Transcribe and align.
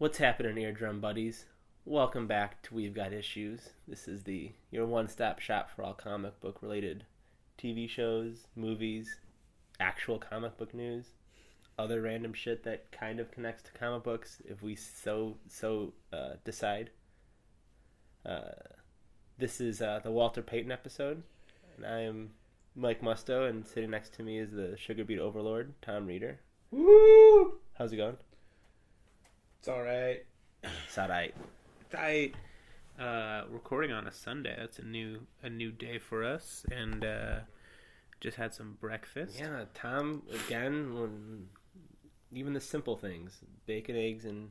What's 0.00 0.16
happening, 0.16 0.56
eardrum 0.56 0.98
buddies? 0.98 1.44
Welcome 1.84 2.26
back 2.26 2.62
to 2.62 2.74
We've 2.74 2.94
Got 2.94 3.12
Issues. 3.12 3.68
This 3.86 4.08
is 4.08 4.22
the 4.22 4.52
your 4.70 4.86
one-stop 4.86 5.40
shop 5.40 5.68
for 5.68 5.82
all 5.82 5.92
comic 5.92 6.40
book 6.40 6.62
related 6.62 7.04
TV 7.58 7.86
shows, 7.86 8.46
movies, 8.56 9.20
actual 9.78 10.18
comic 10.18 10.56
book 10.56 10.72
news, 10.72 11.08
other 11.78 12.00
random 12.00 12.32
shit 12.32 12.62
that 12.62 12.90
kind 12.90 13.20
of 13.20 13.30
connects 13.30 13.62
to 13.64 13.72
comic 13.72 14.02
books 14.02 14.40
if 14.46 14.62
we 14.62 14.74
so 14.74 15.36
so 15.48 15.92
uh, 16.14 16.36
decide. 16.46 16.88
Uh, 18.24 18.52
this 19.36 19.60
is 19.60 19.82
uh, 19.82 20.00
the 20.02 20.10
Walter 20.10 20.40
Payton 20.40 20.72
episode, 20.72 21.22
and 21.76 21.84
I 21.84 22.00
am 22.04 22.30
Mike 22.74 23.02
Musto, 23.02 23.46
and 23.46 23.66
sitting 23.66 23.90
next 23.90 24.14
to 24.14 24.22
me 24.22 24.38
is 24.38 24.52
the 24.52 24.78
Sugar 24.78 25.04
Beat 25.04 25.18
Overlord, 25.18 25.74
Tom 25.82 26.06
Reeder. 26.06 26.40
Woo! 26.70 27.58
How's 27.74 27.92
it 27.92 27.98
going? 27.98 28.16
It's 29.60 29.68
all 29.68 29.82
right. 29.82 30.24
It's 30.86 30.98
alright. 30.98 31.34
I 31.96 32.32
uh, 32.98 33.44
recording 33.50 33.92
on 33.92 34.06
a 34.06 34.12
Sunday. 34.12 34.54
That's 34.58 34.78
a 34.78 34.84
new 34.84 35.20
a 35.42 35.50
new 35.50 35.70
day 35.70 35.98
for 35.98 36.24
us, 36.24 36.64
and 36.70 37.04
uh, 37.04 37.34
just 38.20 38.36
had 38.36 38.54
some 38.54 38.76
breakfast. 38.80 39.38
Yeah, 39.38 39.64
Tom 39.74 40.22
again. 40.46 40.94
When, 40.94 41.46
even 42.32 42.52
the 42.54 42.60
simple 42.60 42.96
things, 42.96 43.38
bacon, 43.66 43.96
eggs, 43.96 44.24
and 44.24 44.50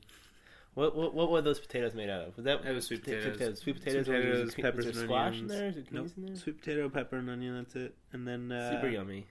what 0.76 0.96
what 0.96 1.14
what 1.14 1.32
were 1.32 1.42
those 1.42 1.60
potatoes 1.60 1.96
made 1.96 2.10
out 2.10 2.28
of? 2.28 2.36
Was 2.36 2.46
that 2.46 2.64
That 2.64 2.76
was 2.76 2.86
sweet 2.86 3.04
pota- 3.04 3.32
potatoes. 3.32 3.60
Sweet 3.60 3.80
potatoes. 3.80 4.06
Sweet 4.06 4.16
or 4.16 4.20
potatoes, 4.22 4.46
was 4.46 4.56
there- 4.56 4.64
peppers, 4.64 4.86
was 4.86 4.96
there 4.96 5.04
and 5.04 5.10
squash 5.10 5.28
onions. 5.34 5.52
in 5.52 5.58
there? 5.58 5.68
Is 5.70 5.76
there 5.76 5.84
Nope. 5.92 6.08
in 6.18 6.26
there? 6.26 6.36
Sweet 6.36 6.60
potato, 6.60 6.90
pepper, 6.90 7.16
and 7.18 7.30
onion. 7.30 7.56
That's 7.58 7.76
it. 7.76 7.96
And 8.14 8.28
then 8.28 8.52
uh, 8.52 8.72
Super 8.72 8.90
yummy. 8.90 9.26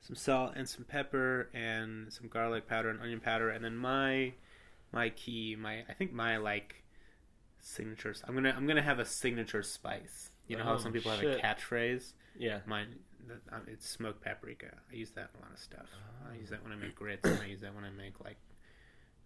some 0.00 0.16
salt 0.16 0.52
and 0.56 0.68
some 0.68 0.84
pepper 0.84 1.48
and 1.54 2.12
some 2.12 2.26
garlic 2.28 2.66
powder 2.68 2.88
and 2.90 3.00
onion 3.00 3.20
powder. 3.20 3.50
And 3.50 3.64
then 3.64 3.76
my 3.76 4.32
my 4.92 5.10
key, 5.10 5.56
my 5.58 5.80
I 5.88 5.92
think 5.96 6.12
my 6.12 6.36
like 6.36 6.82
signatures. 7.60 8.22
I'm 8.26 8.34
gonna 8.34 8.54
I'm 8.56 8.66
gonna 8.66 8.82
have 8.82 8.98
a 8.98 9.04
signature 9.04 9.62
spice. 9.62 10.30
You 10.46 10.56
know 10.56 10.64
how 10.64 10.74
Oh, 10.74 10.78
some 10.78 10.92
people 10.92 11.10
have 11.12 11.20
a 11.22 11.36
catchphrase. 11.36 12.12
Yeah. 12.36 12.58
Mine, 12.66 12.96
um, 13.52 13.62
it's 13.68 13.88
smoked 13.88 14.22
paprika. 14.22 14.72
I 14.90 14.96
use 14.96 15.10
that 15.12 15.30
in 15.34 15.40
a 15.40 15.44
lot 15.44 15.52
of 15.52 15.58
stuff. 15.58 15.86
I 16.30 16.36
use 16.36 16.50
that 16.50 16.62
when 16.62 16.72
I 16.72 16.76
make 16.76 16.96
grits, 16.96 17.28
and 17.28 17.40
I 17.40 17.46
use 17.46 17.60
that 17.60 17.74
when 17.74 17.84
I 17.84 17.90
make 17.90 18.20
like 18.24 18.38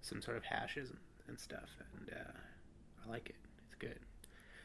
some 0.03 0.21
sort 0.21 0.37
of 0.37 0.45
hashes 0.45 0.91
and, 0.91 0.99
and 1.29 1.39
stuff. 1.41 1.71
And 1.99 2.11
uh, 2.11 2.33
I 3.07 3.11
like 3.11 3.31
it. 3.31 3.37
It's 3.67 3.75
good. 3.77 3.99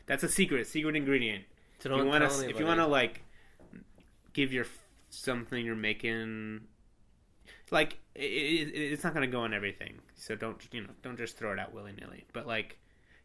That's 0.06 0.24
a 0.24 0.30
secret, 0.30 0.68
secret 0.68 0.96
ingredient. 0.96 1.46
So 1.80 1.90
If 1.90 1.92
you 1.92 1.98
don't 2.00 2.08
want 2.10 2.30
tell 2.30 2.40
to, 2.42 2.50
if 2.50 2.60
you 2.60 2.66
want 2.66 2.80
to 2.80 2.88
like 2.88 3.22
give 4.34 4.52
your 4.52 4.66
something 5.10 5.66
you're 5.66 5.76
making, 5.76 6.62
like 7.72 7.98
it, 8.16 8.22
it, 8.22 8.76
it's 8.76 9.04
not 9.04 9.14
gonna 9.14 9.28
go 9.28 9.42
on 9.42 9.54
everything. 9.54 10.00
So 10.16 10.36
don't 10.36 10.58
you 10.72 10.82
know? 10.82 10.90
Don't 11.02 11.18
just 11.18 11.38
throw 11.38 11.54
it 11.54 11.60
out 11.60 11.74
willy 11.74 11.94
nilly. 12.00 12.26
But 12.34 12.48
like 12.48 12.78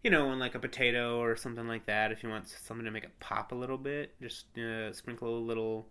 you 0.02 0.10
know, 0.10 0.28
on 0.28 0.38
like 0.38 0.54
a 0.54 0.58
potato 0.58 1.18
or 1.18 1.34
something 1.34 1.66
like 1.66 1.86
that, 1.86 2.12
if 2.12 2.22
you 2.22 2.28
want 2.28 2.48
something 2.48 2.84
to 2.84 2.90
make 2.90 3.04
it 3.04 3.18
pop 3.20 3.52
a 3.52 3.54
little 3.54 3.78
bit, 3.78 4.14
just 4.20 4.46
uh, 4.58 4.92
sprinkle 4.92 5.38
a 5.38 5.40
little 5.40 5.88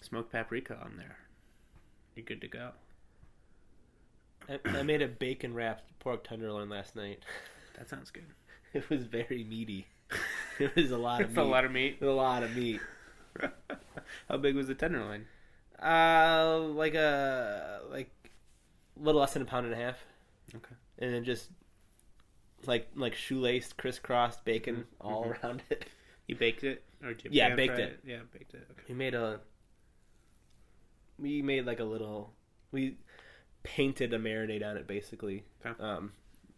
smoked 0.00 0.32
paprika 0.32 0.76
on 0.84 0.96
there. 0.96 1.16
You're 2.16 2.24
good 2.24 2.40
to 2.40 2.48
go. 2.48 2.70
I, 4.48 4.58
I 4.64 4.82
made 4.82 5.00
a 5.00 5.06
bacon 5.08 5.54
wrapped 5.54 5.84
pork 6.00 6.24
tenderloin 6.24 6.68
last 6.68 6.94
night. 6.96 7.24
That 7.78 7.88
sounds 7.88 8.10
good. 8.10 8.26
It 8.74 8.90
was 8.90 9.04
very 9.06 9.42
meaty. 9.48 9.86
It 10.58 10.76
was 10.76 10.90
a 10.90 10.98
lot 10.98 11.22
of 11.22 11.30
meat. 11.30 11.38
a 11.38 11.44
lot 11.44 11.64
of 11.64 11.72
meat. 11.72 11.98
a 12.02 12.06
lot 12.06 12.42
of 12.42 12.54
meat. 12.54 12.80
How 14.28 14.36
big 14.36 14.54
was 14.54 14.66
the 14.66 14.74
tenderloin? 14.74 15.24
Uh, 15.82 16.58
like 16.74 16.94
a 16.94 17.80
like 17.90 18.10
a 18.98 19.02
little 19.02 19.20
less 19.20 19.32
than 19.32 19.42
a 19.42 19.46
pound 19.46 19.66
and 19.66 19.74
a 19.74 19.78
half. 19.78 19.96
Okay. 20.54 20.74
and 20.98 21.14
then 21.14 21.24
just 21.24 21.50
like 22.66 22.88
like 22.94 23.14
shoelaced, 23.14 23.76
crisscrossed 23.76 24.44
bacon 24.44 24.76
Mhm, 24.76 24.84
all 25.00 25.24
mhm. 25.24 25.42
around 25.42 25.62
it. 25.70 25.86
You 26.26 26.36
baked 26.36 26.62
it, 26.64 26.84
or 27.02 27.14
did 27.14 27.24
you 27.26 27.30
Yeah, 27.32 27.54
baked 27.56 27.74
fry 27.74 27.84
it. 27.84 28.00
Yeah, 28.04 28.20
baked 28.32 28.54
it. 28.54 28.66
Okay. 28.70 28.82
We 28.88 28.94
made 28.94 29.14
a 29.14 29.40
we 31.18 31.42
made 31.42 31.66
like 31.66 31.80
a 31.80 31.84
little 31.84 32.32
we 32.72 32.96
painted 33.62 34.12
a 34.14 34.18
marinade 34.18 34.64
on 34.64 34.76
it 34.76 34.86
basically, 34.86 35.44
Okay. 35.64 35.82
um, 35.82 36.12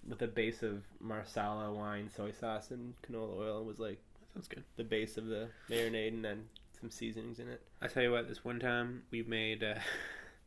with 0.06 0.22
a 0.22 0.28
base 0.28 0.62
of 0.62 0.82
marsala 1.00 1.72
wine, 1.72 2.08
soy 2.14 2.30
sauce, 2.32 2.70
and 2.70 2.94
canola 3.02 3.38
oil. 3.38 3.60
It 3.60 3.66
was 3.66 3.78
like 3.78 3.98
That 4.20 4.32
sounds 4.34 4.48
good. 4.48 4.64
the 4.76 4.84
base 4.84 5.16
of 5.16 5.26
the 5.26 5.48
marinade, 5.70 6.08
and 6.08 6.24
then 6.24 6.48
some 6.82 6.90
seasonings 6.90 7.38
in 7.38 7.48
it. 7.48 7.62
I 7.80 7.86
tell 7.86 8.02
you 8.02 8.10
what, 8.10 8.28
this 8.28 8.44
one 8.44 8.58
time 8.58 9.04
we 9.12 9.22
made. 9.22 9.62
Uh, 9.62 9.76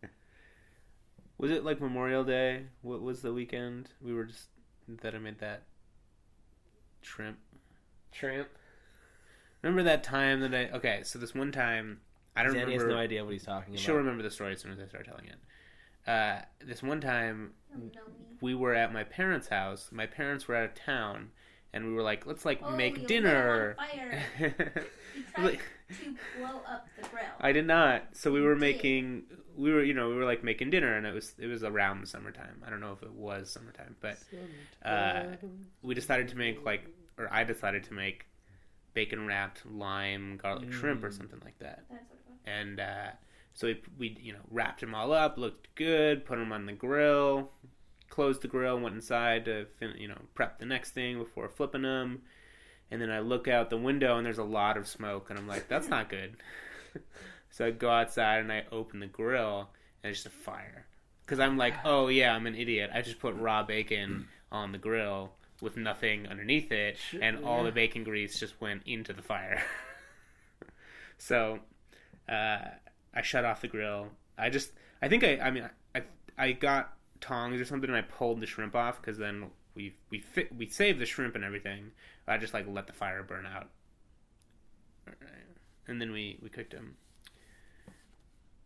was 1.37 1.49
it 1.49 1.63
like 1.63 1.79
Memorial 1.79 2.25
Day? 2.25 2.65
What 2.81 3.01
was 3.01 3.21
the 3.21 3.33
weekend? 3.33 3.89
We 4.01 4.13
were 4.13 4.25
just 4.25 4.49
that 5.01 5.15
I 5.15 5.17
made 5.17 5.39
that 5.39 5.63
shrimp. 7.01 7.37
Shrimp. 8.11 8.49
Remember 9.61 9.81
that 9.83 10.03
time 10.03 10.41
that 10.41 10.53
I? 10.53 10.69
Okay, 10.75 11.01
so 11.03 11.17
this 11.17 11.33
one 11.33 11.53
time 11.53 12.01
I 12.35 12.43
don't 12.43 12.53
Danny 12.53 12.65
remember. 12.65 12.83
has 12.85 12.93
no 12.93 12.99
idea 12.99 13.23
what 13.23 13.31
he's 13.31 13.43
talking 13.45 13.73
about. 13.73 13.79
She'll 13.79 13.95
remember 13.95 14.21
the 14.21 14.29
story 14.29 14.51
as 14.51 14.61
soon 14.61 14.73
as 14.73 14.79
I 14.79 14.87
start 14.87 15.05
telling 15.05 15.25
it. 15.27 16.09
Uh, 16.09 16.41
this 16.63 16.83
one 16.83 16.99
time 16.99 17.53
Don't 17.71 17.95
know 17.95 18.01
me. 18.07 18.37
we 18.41 18.53
were 18.53 18.75
at 18.75 18.93
my 18.93 19.05
parents' 19.05 19.47
house. 19.47 19.89
My 19.91 20.05
parents 20.05 20.47
were 20.49 20.55
out 20.55 20.65
of 20.65 20.75
town, 20.75 21.31
and 21.75 21.85
we 21.85 21.93
were 21.93 22.01
like, 22.01 22.25
"Let's 22.25 22.43
like 22.45 22.61
Oh, 22.63 22.75
make 22.75 22.97
you 23.01 23.07
dinner." 23.07 23.75
on 23.77 23.85
fire. 23.87 24.23
You 25.15 25.23
tried 25.33 25.45
Like- 25.45 25.59
to 25.89 26.15
blow 26.39 26.61
up 26.67 26.87
the 26.99 27.07
grill. 27.09 27.25
I 27.39 27.51
did 27.51 27.67
not. 27.67 28.05
So 28.13 28.31
we 28.31 28.41
were 28.41 28.55
making, 28.55 29.23
we 29.55 29.71
were, 29.71 29.83
you 29.83 29.93
know, 29.93 30.09
we 30.09 30.15
were 30.15 30.25
like 30.25 30.43
making 30.43 30.71
dinner, 30.71 30.97
and 30.97 31.05
it 31.05 31.13
was 31.13 31.35
it 31.37 31.45
was 31.45 31.63
around 31.63 32.01
the 32.01 32.07
summertime. 32.07 32.63
I 32.65 32.71
don't 32.71 32.79
know 32.79 32.93
if 32.93 33.03
it 33.03 33.13
was 33.13 33.51
summertime, 33.51 33.95
but 34.01 34.17
uh, 34.83 35.23
we 35.83 35.93
decided 35.93 36.27
to 36.29 36.37
make 36.37 36.65
like, 36.65 36.85
or 37.19 37.31
I 37.31 37.43
decided 37.43 37.83
to 37.85 37.93
make 37.93 38.25
bacon 38.95 39.27
wrapped 39.27 39.65
lime 39.65 40.39
garlic 40.41 40.71
shrimp 40.71 41.03
or 41.03 41.09
Mm. 41.09 41.17
something 41.17 41.41
like 41.43 41.59
that. 41.59 41.83
That's 41.91 42.09
what 42.09 42.19
it 42.19 42.29
was. 42.29 42.39
And 42.45 42.79
uh, 42.79 43.07
so 43.53 43.67
we, 43.67 43.81
we, 43.99 44.17
you 44.21 44.33
know, 44.33 44.39
wrapped 44.49 44.79
them 44.81 44.95
all 44.95 45.11
up, 45.11 45.37
looked 45.37 45.67
good, 45.75 46.25
put 46.25 46.39
them 46.39 46.51
on 46.51 46.65
the 46.65 46.71
grill, 46.73 47.51
closed 48.15 48.41
the 48.41 48.47
grill, 48.47 48.79
went 48.79 48.95
inside 48.95 49.45
to, 49.45 49.65
fin- 49.77 49.97
you 49.97 50.07
know, 50.07 50.17
prep 50.33 50.57
the 50.57 50.65
next 50.65 50.91
thing 50.91 51.19
before 51.19 51.49
flipping 51.49 51.81
them. 51.81 52.21
And 52.89 53.01
then 53.01 53.11
I 53.11 53.19
look 53.19 53.47
out 53.47 53.69
the 53.69 53.77
window 53.77 54.17
and 54.17 54.25
there's 54.25 54.37
a 54.37 54.43
lot 54.43 54.77
of 54.77 54.87
smoke, 54.87 55.29
and 55.29 55.37
I'm 55.37 55.47
like, 55.47 55.67
that's 55.67 55.89
not 55.89 56.09
good. 56.09 56.37
so 57.49 57.65
I 57.65 57.71
go 57.71 57.89
outside 57.89 58.39
and 58.39 58.51
I 58.51 58.63
open 58.71 59.01
the 59.01 59.07
grill, 59.07 59.69
and 60.01 60.11
it's 60.11 60.23
just 60.23 60.33
a 60.33 60.37
fire. 60.37 60.85
Because 61.21 61.39
I'm 61.39 61.57
like, 61.57 61.73
oh 61.85 62.07
yeah, 62.07 62.33
I'm 62.33 62.47
an 62.47 62.55
idiot. 62.55 62.89
I 62.93 63.01
just 63.01 63.19
put 63.19 63.35
raw 63.35 63.63
bacon 63.63 64.27
on 64.51 64.71
the 64.71 64.77
grill 64.77 65.31
with 65.61 65.75
nothing 65.75 66.27
underneath 66.27 66.71
it, 66.71 66.97
and 67.21 67.43
all 67.43 67.63
the 67.63 67.71
bacon 67.71 68.03
grease 68.03 68.39
just 68.39 68.59
went 68.61 68.83
into 68.85 69.11
the 69.13 69.21
fire. 69.21 69.61
so 71.17 71.59
uh, 72.29 72.59
I 73.13 73.21
shut 73.23 73.43
off 73.43 73.61
the 73.61 73.67
grill. 73.67 74.07
I 74.37 74.49
just, 74.49 74.71
I 75.01 75.09
think 75.09 75.23
I, 75.23 75.37
I 75.39 75.51
mean, 75.51 75.69
I, 75.93 76.03
I 76.37 76.51
got 76.51 76.94
tongs 77.21 77.59
or 77.61 77.65
something, 77.65 77.89
and 77.89 77.97
I 77.97 78.01
pulled 78.01 78.39
the 78.41 78.45
shrimp 78.45 78.75
off 78.75 79.01
because 79.01 79.17
then 79.17 79.49
we 79.75 79.95
we 80.09 80.19
fit, 80.19 80.55
we 80.55 80.67
saved 80.69 80.99
the 80.99 81.05
shrimp 81.05 81.35
and 81.35 81.43
everything. 81.43 81.91
I 82.27 82.37
just 82.37 82.53
like 82.53 82.65
let 82.67 82.87
the 82.87 82.93
fire 82.93 83.21
burn 83.23 83.45
out, 83.45 83.69
and 85.87 86.01
then 86.01 86.11
we 86.11 86.39
we 86.41 86.49
cooked 86.49 86.71
them, 86.71 86.95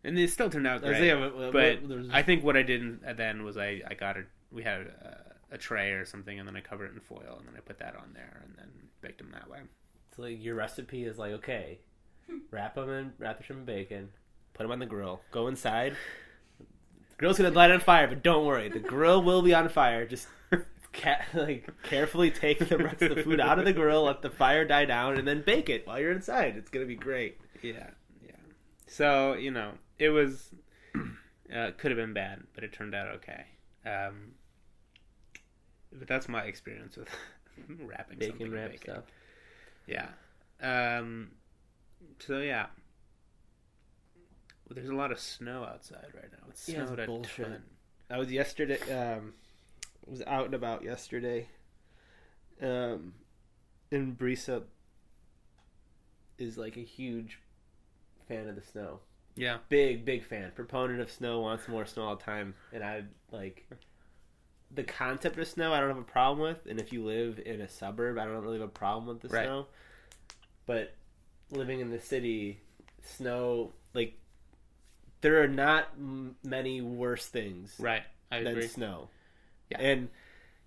and 0.03 0.17
they 0.17 0.27
still 0.27 0.49
turned 0.49 0.67
out 0.67 0.81
great. 0.81 1.01
What- 1.15 1.51
but 1.53 1.89
there's- 1.89 2.07
I 2.11 2.23
think 2.23 2.43
what 2.43 2.55
I 2.55 2.63
did 2.63 3.03
uh, 3.05 3.13
then 3.13 3.43
was 3.43 3.57
I 3.57 3.81
I 3.87 3.93
got 3.95 4.17
a 4.17 4.23
we 4.51 4.63
had 4.63 4.81
a, 4.81 5.35
a 5.51 5.57
tray 5.57 5.91
or 5.91 6.05
something, 6.05 6.39
and 6.39 6.47
then 6.47 6.55
I 6.55 6.61
covered 6.61 6.85
it 6.85 6.93
in 6.93 6.99
foil, 7.01 7.35
and 7.39 7.47
then 7.47 7.55
I 7.57 7.59
put 7.59 7.79
that 7.79 7.95
on 7.95 8.11
there, 8.13 8.41
and 8.45 8.55
then 8.57 8.69
baked 9.01 9.17
them 9.19 9.31
that 9.31 9.49
way. 9.49 9.59
So 10.15 10.23
like 10.23 10.41
your 10.43 10.55
recipe 10.55 11.03
is 11.03 11.17
like 11.17 11.33
okay, 11.33 11.79
wrap 12.51 12.75
them 12.75 12.89
in 12.89 13.13
wrap 13.17 13.37
the 13.37 13.43
shrimp 13.43 13.59
in 13.61 13.65
bacon, 13.65 14.09
put 14.53 14.63
them 14.63 14.71
on 14.71 14.79
the 14.79 14.85
grill, 14.85 15.21
go 15.31 15.47
inside. 15.47 15.95
Grill's 17.19 17.37
gonna 17.37 17.51
light 17.51 17.69
on 17.69 17.81
fire, 17.81 18.07
but 18.07 18.23
don't 18.23 18.45
worry, 18.45 18.69
the 18.69 18.79
grill 18.79 19.21
will 19.21 19.41
be 19.41 19.53
on 19.53 19.67
fire. 19.69 20.07
Just 20.07 20.27
ca- 20.93 21.25
like 21.33 21.69
carefully 21.83 22.31
take 22.31 22.59
the 22.59 22.77
rest 22.77 23.01
of 23.01 23.13
the 23.15 23.23
food 23.23 23.39
out 23.41 23.59
of 23.59 23.65
the 23.65 23.73
grill, 23.73 24.03
let 24.05 24.21
the 24.21 24.29
fire 24.29 24.63
die 24.65 24.85
down, 24.85 25.17
and 25.17 25.27
then 25.27 25.41
bake 25.41 25.69
it 25.69 25.85
while 25.85 25.99
you're 25.99 26.13
inside. 26.13 26.55
It's 26.57 26.69
gonna 26.69 26.85
be 26.85 26.95
great. 26.95 27.37
Yeah, 27.61 27.89
yeah. 28.25 28.31
So 28.87 29.33
you 29.33 29.51
know, 29.51 29.73
it 29.99 30.09
was 30.09 30.53
uh, 31.53 31.71
could 31.77 31.91
have 31.91 31.97
been 31.97 32.13
bad, 32.13 32.43
but 32.55 32.63
it 32.63 32.71
turned 32.71 32.95
out 32.95 33.09
okay. 33.15 33.43
Um, 33.85 34.31
but 35.91 36.07
that's 36.07 36.29
my 36.29 36.43
experience 36.43 36.95
with 36.95 37.09
wrapping 37.81 38.17
Bacon 38.17 38.51
wrap 38.51 38.71
bacon. 38.71 38.93
stuff. 38.93 39.03
Yeah. 39.87 40.07
Um, 40.61 41.31
so 42.19 42.39
yeah. 42.39 42.67
There's 44.69 44.89
a 44.89 44.95
lot 44.95 45.11
of 45.11 45.19
snow 45.19 45.63
outside 45.63 46.05
right 46.13 46.31
now. 46.31 46.45
It's 46.49 46.67
Yeah, 46.69 46.81
it's 46.81 46.87
snowed 46.89 46.99
a 46.99 47.05
bullshit. 47.05 47.45
ton. 47.47 47.63
I 48.09 48.17
was 48.17 48.31
yesterday. 48.31 48.79
Um, 48.91 49.33
was 50.05 50.21
out 50.27 50.45
and 50.45 50.53
about 50.53 50.83
yesterday. 50.83 51.47
Um, 52.61 53.13
and 53.91 54.17
Brisa 54.17 54.63
is 56.37 56.57
like 56.57 56.77
a 56.77 56.81
huge 56.83 57.39
fan 58.27 58.47
of 58.47 58.55
the 58.55 58.61
snow. 58.61 58.99
Yeah. 59.35 59.57
Big, 59.69 60.05
big 60.05 60.23
fan. 60.25 60.51
Proponent 60.55 61.01
of 61.01 61.11
snow. 61.11 61.41
Wants 61.41 61.67
more 61.67 61.85
snow 61.85 62.03
all 62.03 62.15
the 62.15 62.23
time. 62.23 62.55
And 62.73 62.83
I 62.83 63.03
like 63.31 63.67
the 64.71 64.83
concept 64.83 65.37
of 65.39 65.47
snow 65.47 65.73
I 65.73 65.79
don't 65.79 65.89
have 65.89 65.97
a 65.97 66.03
problem 66.03 66.39
with, 66.47 66.65
and 66.67 66.79
if 66.79 66.93
you 66.93 67.03
live 67.03 67.39
in 67.43 67.59
a 67.61 67.67
suburb, 67.67 68.17
I 68.19 68.25
don't 68.25 68.41
really 68.43 68.59
have 68.59 68.67
a 68.67 68.71
problem 68.71 69.07
with 69.07 69.21
the 69.21 69.29
Right. 69.29 69.45
snow. 69.45 69.67
But 70.67 70.93
living 71.49 71.79
in 71.79 71.89
the 71.89 71.99
city, 71.99 72.61
snow 73.01 73.73
like 73.93 74.13
there 75.21 75.41
are 75.43 75.47
not 75.47 75.89
m- 75.97 76.35
many 76.43 76.81
worse 76.81 77.25
things 77.27 77.75
Right. 77.79 78.03
I 78.31 78.39
than 78.39 78.47
agree. 78.53 78.67
snow. 78.67 79.09
Yeah. 79.69 79.79
And 79.81 80.09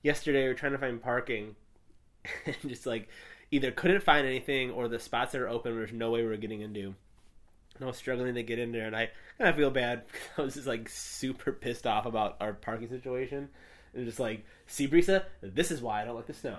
yesterday 0.02 0.43
we 0.43 0.49
were 0.49 0.54
trying 0.54 0.72
to 0.72 0.78
find 0.78 1.00
parking, 1.02 1.56
and 2.46 2.56
just 2.66 2.87
like 2.87 3.08
either 3.50 3.70
couldn't 3.70 4.02
find 4.02 4.26
anything 4.26 4.70
or 4.70 4.88
the 4.88 4.99
spots 4.99 5.32
that 5.32 5.40
are 5.40 5.49
open 5.49 5.75
there's 5.75 5.93
no 5.93 6.10
way 6.10 6.22
we 6.25 6.32
are 6.32 6.37
getting 6.37 6.60
into. 6.60 6.94
And 7.76 7.82
I 7.82 7.87
was 7.87 7.96
struggling 7.96 8.34
to 8.34 8.43
get 8.43 8.58
in 8.58 8.72
there, 8.72 8.87
and 8.87 8.94
I 8.96 9.10
kind 9.38 9.50
of 9.50 9.56
feel 9.56 9.70
bad. 9.70 10.02
I 10.38 10.43
was 10.43 10.55
just 10.55 10.66
like 10.66 10.88
super 10.88 11.52
pissed 11.52 11.87
off 11.87 12.05
about 12.06 12.37
our 12.40 12.52
parking 12.52 12.88
situation, 12.88 13.48
and 13.94 14.06
just 14.06 14.20
like, 14.20 14.44
see, 14.66 14.87
Brisa, 14.88 15.25
this 15.43 15.70
is 15.70 15.81
why 15.82 16.02
I 16.02 16.05
don't 16.05 16.16
like 16.16 16.26
the 16.26 16.34
snow. 16.34 16.56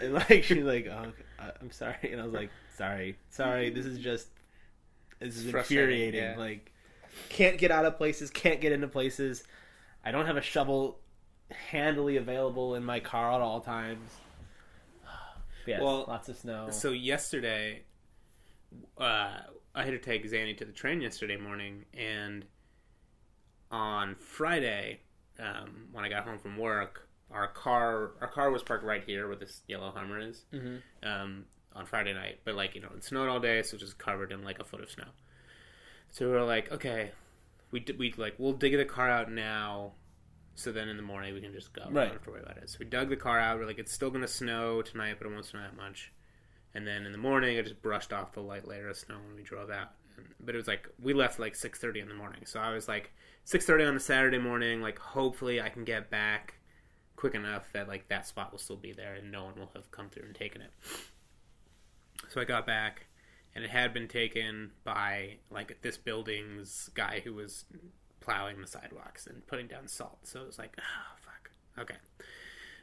And 0.00 0.14
like 0.30 0.44
she's 0.44 0.62
like, 0.64 0.86
oh, 0.86 1.12
I'm 1.60 1.70
sorry, 1.70 1.96
and 2.12 2.20
I 2.20 2.24
was 2.24 2.32
like, 2.32 2.50
sorry, 2.76 3.16
sorry, 3.30 3.70
this 3.70 3.86
is 3.86 3.98
just 3.98 4.28
this 5.20 5.36
is 5.36 5.46
infuriating. 5.46 6.20
yeah. 6.22 6.34
Like, 6.36 6.71
can't 7.28 7.58
get 7.58 7.70
out 7.70 7.84
of 7.84 7.96
places, 7.96 8.30
can't 8.30 8.60
get 8.60 8.72
into 8.72 8.88
places. 8.88 9.44
I 10.04 10.10
don't 10.10 10.26
have 10.26 10.36
a 10.36 10.42
shovel 10.42 10.98
handily 11.50 12.16
available 12.16 12.74
in 12.74 12.84
my 12.84 13.00
car 13.00 13.32
at 13.32 13.40
all 13.40 13.60
times. 13.60 14.10
Yes, 15.66 15.80
Well, 15.80 16.04
lots 16.08 16.28
of 16.28 16.36
snow. 16.36 16.70
So 16.70 16.90
yesterday, 16.90 17.82
uh, 18.98 19.38
I 19.74 19.84
had 19.84 19.92
to 19.92 19.98
take 19.98 20.28
Zanny 20.28 20.56
to 20.58 20.64
the 20.64 20.72
train 20.72 21.00
yesterday 21.00 21.36
morning, 21.36 21.84
and 21.94 22.44
on 23.70 24.16
Friday, 24.16 25.02
um, 25.38 25.86
when 25.92 26.04
I 26.04 26.08
got 26.08 26.24
home 26.24 26.38
from 26.38 26.56
work, 26.56 27.08
our 27.30 27.46
car 27.46 28.10
our 28.20 28.26
car 28.28 28.50
was 28.50 28.62
parked 28.62 28.84
right 28.84 29.02
here 29.04 29.26
where 29.28 29.36
this 29.36 29.62
yellow 29.68 29.90
Hummer 29.92 30.18
is. 30.18 30.44
Mhm. 30.52 30.82
Um, 31.02 31.46
on 31.74 31.86
Friday 31.86 32.12
night, 32.12 32.40
but 32.44 32.54
like 32.54 32.74
you 32.74 32.80
know, 32.82 32.90
it 32.96 33.02
snowed 33.04 33.28
all 33.30 33.40
day, 33.40 33.62
so 33.62 33.68
it 33.68 33.80
was 33.80 33.82
just 33.82 33.98
covered 33.98 34.30
in 34.32 34.42
like 34.44 34.58
a 34.58 34.64
foot 34.64 34.80
of 34.82 34.90
snow. 34.90 35.06
So 36.12 36.26
we 36.26 36.32
were 36.32 36.44
like, 36.44 36.70
okay, 36.70 37.10
we 37.70 37.80
d- 37.80 37.94
we 37.98 38.12
like 38.16 38.34
we'll 38.38 38.52
dig 38.52 38.76
the 38.76 38.84
car 38.84 39.10
out 39.10 39.30
now, 39.30 39.92
so 40.54 40.70
then 40.70 40.88
in 40.88 40.96
the 40.96 41.02
morning 41.02 41.32
we 41.34 41.40
can 41.40 41.52
just 41.52 41.72
go. 41.72 41.82
We 41.88 41.94
Right. 41.94 42.04
don't 42.04 42.12
have 42.14 42.24
to 42.24 42.30
worry 42.30 42.42
about 42.42 42.58
it. 42.58 42.68
So 42.70 42.76
we 42.80 42.86
dug 42.86 43.08
the 43.08 43.16
car 43.16 43.38
out. 43.40 43.58
We're 43.58 43.66
like, 43.66 43.78
it's 43.78 43.92
still 43.92 44.10
gonna 44.10 44.28
snow 44.28 44.82
tonight, 44.82 45.16
but 45.18 45.26
it 45.26 45.32
won't 45.32 45.46
snow 45.46 45.60
that 45.62 45.74
much. 45.76 46.12
And 46.74 46.86
then 46.86 47.04
in 47.06 47.12
the 47.12 47.18
morning, 47.18 47.58
I 47.58 47.62
just 47.62 47.82
brushed 47.82 48.12
off 48.12 48.32
the 48.32 48.40
light 48.42 48.66
layer 48.68 48.88
of 48.88 48.96
snow 48.96 49.16
when 49.26 49.34
we 49.36 49.42
drove 49.42 49.70
out. 49.70 49.88
And- 50.16 50.34
But 50.40 50.54
it 50.54 50.58
was 50.58 50.68
like 50.68 50.88
we 50.98 51.14
left 51.14 51.38
like 51.38 51.54
six 51.54 51.78
thirty 51.78 52.00
in 52.00 52.08
the 52.08 52.14
morning, 52.14 52.44
so 52.44 52.60
I 52.60 52.72
was 52.74 52.88
like 52.88 53.12
six 53.44 53.64
thirty 53.64 53.84
on 53.84 53.96
a 53.96 54.00
Saturday 54.00 54.38
morning. 54.38 54.82
Like 54.82 54.98
hopefully 54.98 55.60
I 55.62 55.70
can 55.70 55.84
get 55.84 56.10
back 56.10 56.54
quick 57.16 57.34
enough 57.34 57.72
that 57.72 57.88
like 57.88 58.08
that 58.08 58.26
spot 58.26 58.50
will 58.52 58.58
still 58.58 58.76
be 58.76 58.92
there 58.92 59.14
and 59.14 59.30
no 59.32 59.44
one 59.44 59.54
will 59.58 59.70
have 59.74 59.90
come 59.90 60.10
through 60.10 60.24
and 60.26 60.34
taken 60.34 60.60
it. 60.60 60.70
So 62.28 62.40
I 62.40 62.44
got 62.44 62.66
back, 62.66 63.06
and 63.54 63.64
it 63.64 63.70
had 63.70 63.92
been 63.92 64.08
taken 64.08 64.72
by 64.84 65.36
like 65.50 65.78
this 65.82 65.96
building's 65.96 66.90
guy 66.94 67.20
who 67.24 67.34
was 67.34 67.64
plowing 68.20 68.60
the 68.60 68.66
sidewalks 68.66 69.26
and 69.26 69.46
putting 69.46 69.66
down 69.66 69.88
salt. 69.88 70.18
So 70.24 70.40
it 70.42 70.46
was 70.46 70.58
like, 70.58 70.76
oh 70.78 71.16
fuck, 71.20 71.50
okay. 71.78 71.98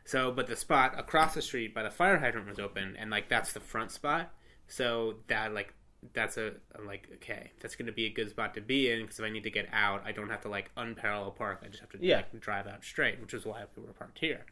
So, 0.06 0.32
but 0.32 0.48
the 0.48 0.56
spot 0.56 0.98
across 0.98 1.36
the 1.36 1.42
street 1.42 1.74
by 1.76 1.84
the 1.84 1.92
fire 1.92 2.18
hydrant 2.18 2.48
was 2.48 2.60
open, 2.60 2.96
and 2.98 3.12
like 3.12 3.30
that's 3.30 3.54
the 3.54 3.60
front 3.60 3.92
spot. 3.92 4.32
So 4.68 5.16
that 5.28 5.54
like 5.54 5.74
that's 6.14 6.38
a 6.38 6.54
I'm 6.76 6.86
like 6.88 7.08
okay, 7.16 7.52
that's 7.60 7.76
going 7.76 7.86
to 7.88 7.92
be 7.92 8.06
a 8.06 8.10
good 8.10 8.30
spot 8.30 8.54
to 8.56 8.62
be 8.62 8.90
in 8.90 9.02
because 9.02 9.20
if 9.20 9.26
I 9.26 9.30
need 9.30 9.44
to 9.44 9.52
get 9.52 9.68
out, 9.72 10.02
I 10.06 10.12
don't 10.12 10.30
have 10.30 10.42
to 10.42 10.50
like 10.50 10.72
unparallel 10.76 11.36
park. 11.36 11.62
I 11.64 11.68
just 11.68 11.82
have 11.82 11.90
to 11.92 11.98
Yeah. 12.02 12.18
like, 12.18 12.40
drive 12.40 12.68
out 12.68 12.84
straight, 12.84 13.20
which 13.22 13.34
is 13.34 13.46
why 13.46 13.64
we 13.76 13.84
were 13.84 13.94
parked 13.94 14.20
here. 14.20 14.46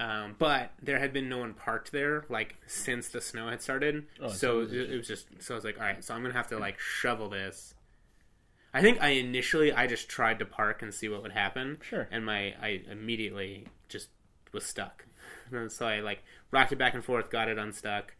Um, 0.00 0.34
but 0.38 0.72
there 0.82 0.98
had 0.98 1.12
been 1.12 1.28
no 1.28 1.38
one 1.38 1.52
parked 1.52 1.92
there 1.92 2.24
like 2.30 2.56
since 2.66 3.08
the 3.10 3.20
snow 3.20 3.50
had 3.50 3.60
started. 3.60 4.06
Oh, 4.18 4.28
so 4.28 4.34
so 4.34 4.58
it 4.58 4.62
was 4.62 4.72
it, 4.72 4.90
it 4.92 4.96
was 4.96 5.06
just 5.06 5.26
so 5.40 5.54
I 5.54 5.56
was 5.56 5.64
like, 5.64 5.78
all 5.78 5.84
right, 5.84 6.02
so 6.02 6.14
I'm 6.14 6.22
gonna 6.22 6.32
have 6.32 6.48
to 6.48 6.58
like 6.58 6.78
shovel 6.78 7.28
this. 7.28 7.74
I 8.72 8.80
think 8.80 9.02
I 9.02 9.10
initially 9.10 9.74
I 9.74 9.86
just 9.86 10.08
tried 10.08 10.38
to 10.38 10.46
park 10.46 10.80
and 10.80 10.94
see 10.94 11.10
what 11.10 11.22
would 11.22 11.32
happen. 11.32 11.76
Sure. 11.82 12.08
And 12.10 12.24
my 12.24 12.54
I 12.62 12.80
immediately 12.90 13.66
just 13.88 14.08
was 14.52 14.64
stuck. 14.64 15.04
And 15.52 15.70
so 15.70 15.84
I 15.86 15.98
like 15.98 16.22
rocked 16.52 16.70
it 16.72 16.78
back 16.78 16.94
and 16.94 17.04
forth, 17.04 17.28
got 17.28 17.48
it 17.48 17.58
unstuck, 17.58 18.14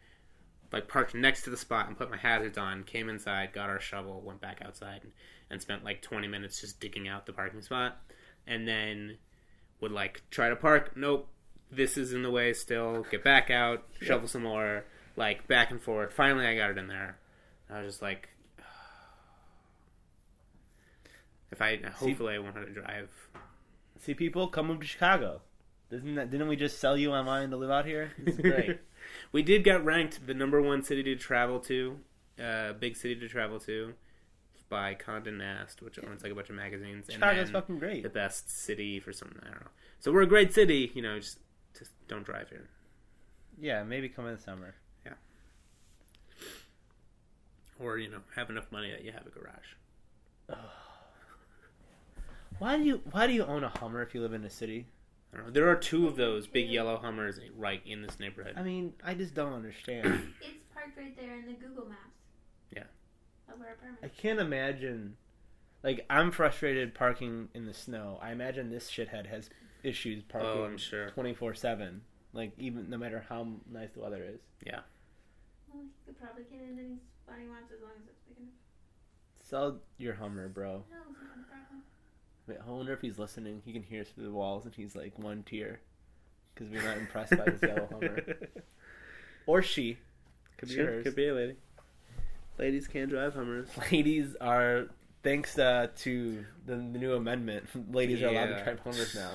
like 0.71 0.89
parked 0.89 1.15
next 1.15 1.43
to 1.43 1.49
the 1.49 1.55
spot 1.55 1.87
and 1.87 1.97
put 1.97 2.11
my 2.11 2.17
hazards 2.17 2.57
on, 2.57 2.83
came 2.83 3.09
inside, 3.09 3.53
got 3.53 3.69
our 3.69 3.79
shovel, 3.79 4.21
went 4.21 4.41
back 4.41 4.61
outside 4.63 4.99
and, 5.03 5.13
and 5.49 5.61
spent 5.61 5.85
like 5.85 6.01
20 6.01 6.27
minutes 6.27 6.59
just 6.59 6.81
digging 6.81 7.07
out 7.07 7.25
the 7.25 7.31
parking 7.31 7.61
spot. 7.61 8.01
And 8.45 8.67
then 8.67 9.17
would 9.79 9.93
like 9.93 10.23
try 10.29 10.49
to 10.49 10.55
park. 10.57 10.91
Nope. 10.97 11.29
This 11.71 11.97
is 11.97 12.13
in 12.13 12.23
the 12.23 12.31
way 12.31 12.53
still. 12.53 13.05
Get 13.09 13.23
back 13.23 13.49
out, 13.49 13.83
shovel 14.01 14.27
some 14.27 14.43
more, 14.43 14.83
like 15.15 15.47
back 15.47 15.71
and 15.71 15.81
forth. 15.81 16.13
Finally, 16.13 16.45
I 16.45 16.55
got 16.55 16.71
it 16.71 16.77
in 16.77 16.87
there. 16.87 17.17
I 17.69 17.81
was 17.81 17.93
just 17.93 18.01
like, 18.01 18.29
if 21.51 21.61
I 21.61 21.79
hopefully 21.95 22.35
I 22.35 22.39
won't 22.39 22.55
have 22.55 22.65
to 22.65 22.73
drive. 22.73 23.09
See, 23.99 24.13
people 24.13 24.47
come 24.47 24.67
move 24.67 24.81
to 24.81 24.87
Chicago. 24.87 25.41
Isn't 25.91 26.15
that? 26.15 26.29
Didn't 26.29 26.47
we 26.47 26.55
just 26.55 26.79
sell 26.79 26.97
you 26.97 27.11
online 27.11 27.49
to 27.51 27.57
live 27.57 27.69
out 27.69 27.85
here? 27.85 28.11
It's 28.25 28.37
great. 28.37 28.79
we 29.31 29.43
did 29.43 29.63
get 29.63 29.83
ranked 29.83 30.25
the 30.25 30.33
number 30.33 30.61
one 30.61 30.83
city 30.83 31.03
to 31.03 31.15
travel 31.15 31.59
to, 31.61 31.97
uh, 32.41 32.73
big 32.73 32.95
city 32.95 33.15
to 33.15 33.27
travel 33.27 33.59
to, 33.61 33.93
by 34.69 34.95
Condé 34.95 35.35
Nast, 35.37 35.81
which 35.81 35.99
owns 35.99 36.23
like 36.23 36.31
a 36.31 36.35
bunch 36.35 36.49
of 36.49 36.55
magazines. 36.55 37.07
and 37.09 37.15
Chicago's 37.15 37.51
fucking 37.51 37.79
great. 37.79 38.03
The 38.03 38.09
best 38.09 38.49
city 38.49 38.99
for 38.99 39.11
something 39.11 39.39
I 39.43 39.51
don't 39.51 39.61
know. 39.61 39.67
So 39.99 40.11
we're 40.11 40.21
a 40.21 40.27
great 40.27 40.53
city, 40.53 40.91
you 40.95 41.01
know. 41.01 41.19
Just 41.19 41.39
just 41.77 41.91
don't 42.07 42.25
drive 42.25 42.49
here. 42.49 42.69
Yeah, 43.59 43.83
maybe 43.83 44.09
come 44.09 44.27
in 44.27 44.35
the 44.35 44.41
summer. 44.41 44.75
Yeah. 45.05 45.13
Or 47.79 47.97
you 47.97 48.09
know 48.09 48.19
have 48.35 48.49
enough 48.49 48.71
money 48.71 48.91
that 48.91 49.03
you 49.03 49.11
have 49.11 49.25
a 49.25 49.29
garage. 49.29 49.75
Why 52.59 52.77
do 52.77 52.83
you 52.83 53.01
Why 53.11 53.27
do 53.27 53.33
you 53.33 53.43
own 53.43 53.63
a 53.63 53.69
Hummer 53.69 54.01
if 54.01 54.13
you 54.13 54.21
live 54.21 54.33
in 54.33 54.43
a 54.43 54.49
city? 54.49 54.87
I 55.33 55.37
don't 55.37 55.47
know. 55.47 55.51
There 55.51 55.69
are 55.69 55.75
two 55.75 56.07
of 56.07 56.15
those 56.15 56.45
big 56.47 56.69
yellow 56.69 56.97
Hummers 56.97 57.39
eh, 57.39 57.49
right 57.55 57.81
in 57.85 58.01
this 58.01 58.19
neighborhood. 58.19 58.55
I 58.57 58.63
mean, 58.63 58.93
I 59.03 59.13
just 59.13 59.33
don't 59.33 59.53
understand. 59.53 60.05
It's 60.41 60.57
parked 60.73 60.97
right 60.97 61.15
there 61.17 61.37
in 61.39 61.45
the 61.45 61.53
Google 61.53 61.85
Maps. 61.87 61.99
Yeah. 62.75 62.83
Of 63.47 63.61
our 63.61 63.77
I 64.03 64.07
can't 64.09 64.39
imagine. 64.39 65.15
Like, 65.83 66.05
I'm 66.09 66.31
frustrated 66.31 66.93
parking 66.93 67.49
in 67.53 67.65
the 67.65 67.73
snow. 67.73 68.19
I 68.21 68.31
imagine 68.31 68.69
this 68.69 68.91
shithead 68.91 69.25
has 69.27 69.49
issues 69.83 70.23
oh, 70.33 70.63
I'm 70.63 70.77
sure. 70.77 71.09
twenty 71.09 71.33
four 71.33 71.53
seven. 71.53 72.01
Like, 72.33 72.53
even 72.57 72.89
no 72.89 72.97
matter 72.97 73.25
how 73.27 73.45
nice 73.69 73.89
the 73.93 73.99
weather 73.99 74.23
is. 74.23 74.39
Yeah. 74.65 74.79
Well, 75.73 75.83
he 75.83 75.89
could 76.05 76.19
probably 76.19 76.43
get 76.43 76.61
in 76.61 76.79
any 76.79 76.95
spot 77.23 77.35
he 77.41 77.47
wants 77.47 77.71
as 77.75 77.81
long 77.81 77.91
as 77.97 78.07
it's 78.07 78.21
big 78.27 78.37
enough. 78.37 78.53
Sell 79.41 79.79
your 79.97 80.13
Hummer, 80.15 80.47
bro. 80.47 80.71
No, 80.89 80.97
it's 81.09 81.19
not 81.21 81.31
a 81.37 81.49
problem. 81.49 81.81
Wait, 82.47 82.57
I 82.65 82.71
wonder 82.71 82.93
if 82.93 83.01
he's 83.01 83.19
listening. 83.19 83.61
He 83.65 83.73
can 83.73 83.83
hear 83.83 84.01
us 84.01 84.07
through 84.09 84.23
the 84.23 84.31
walls, 84.31 84.63
and 84.65 84.73
he's 84.73 84.95
like 84.95 85.19
one 85.19 85.43
tear 85.43 85.81
because 86.53 86.69
we're 86.71 86.83
not 86.83 86.97
impressed 86.97 87.31
by 87.37 87.45
this 87.45 87.61
yellow 87.61 87.87
Hummer. 87.91 88.23
Or 89.47 89.61
she. 89.61 89.97
Could 90.57 90.69
be 90.69 90.75
Sure, 90.75 90.85
hers. 90.85 91.03
could 91.03 91.15
be 91.15 91.27
a 91.27 91.33
lady. 91.33 91.55
Ladies 92.59 92.87
can 92.87 93.09
drive 93.09 93.33
Hummers. 93.33 93.67
Ladies 93.91 94.35
are, 94.39 94.85
thanks 95.23 95.57
uh, 95.57 95.87
to 95.99 96.45
the, 96.65 96.75
the 96.75 96.99
new 96.99 97.13
amendment, 97.15 97.65
ladies 97.93 98.21
are 98.21 98.27
allowed 98.27 98.45
to 98.47 98.63
drive 98.63 98.79
Hummers 98.81 99.15
now. 99.15 99.31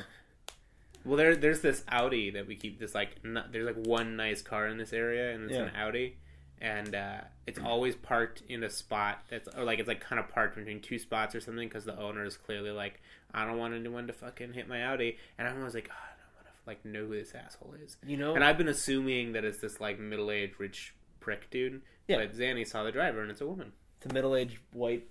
Well, 1.07 1.17
there, 1.17 1.37
there's 1.37 1.61
this 1.61 1.85
Audi 1.89 2.31
that 2.31 2.47
we 2.47 2.57
keep. 2.57 2.79
This 2.81 2.95
like, 2.95 3.17
n 3.25 3.43
there's 3.53 3.67
like 3.67 3.87
one 3.87 4.17
nice 4.17 4.43
car 4.43 4.67
in 4.67 4.77
this 4.77 4.93
area, 4.93 5.35
and 5.35 5.45
it's 5.45 5.57
an 5.57 5.71
Audi, 5.77 6.17
and 6.61 6.95
uh, 6.95 7.21
it's 7.47 7.59
always 7.61 7.95
parked 7.95 8.43
in 8.49 8.65
a 8.65 8.71
spot 8.71 9.21
that's, 9.31 9.49
or 9.57 9.65
like 9.65 9.79
it's 9.79 9.89
like 9.89 10.01
kind 10.01 10.19
of 10.19 10.29
parked 10.29 10.57
between 10.57 10.81
two 10.81 10.99
spots 10.99 11.35
or 11.35 11.41
something, 11.41 11.69
because 11.69 11.85
the 11.85 11.99
owner 11.99 12.25
is 12.25 12.37
clearly 12.37 12.71
like, 12.71 13.01
I 13.33 13.47
don't 13.47 13.57
want 13.59 13.75
anyone 13.75 14.07
to 14.09 14.13
fucking 14.13 14.53
hit 14.55 14.69
my 14.69 14.83
Audi, 14.85 15.17
and 15.39 15.47
I'm 15.47 15.59
always 15.59 15.75
like, 15.75 15.89
oh, 15.91 15.95
I 15.95 16.13
don't 16.19 16.35
want 16.35 16.47
to 16.47 16.69
like 16.69 16.85
know 16.85 17.07
who 17.07 17.17
this 17.17 17.35
asshole 17.35 17.75
is, 17.85 17.97
You 18.05 18.17
know, 18.17 18.35
and 18.35 18.43
I've 18.43 18.59
been 18.59 18.69
assuming 18.69 19.33
that 19.33 19.45
it's 19.45 19.59
this 19.59 19.81
like 19.81 20.01
middle 20.01 20.31
aged 20.31 20.59
rich 20.59 20.95
prick 21.21 21.51
dude, 21.51 21.83
Yeah. 22.09 22.17
but 22.19 22.35
Zanny 22.37 22.67
saw 22.67 22.83
the 22.83 22.93
driver, 22.93 23.23
and 23.23 23.31
it's 23.31 23.41
a 23.41 23.47
woman. 23.47 23.73
it's 23.99 24.11
a 24.11 24.13
middle-aged 24.15 24.59
white 24.73 25.07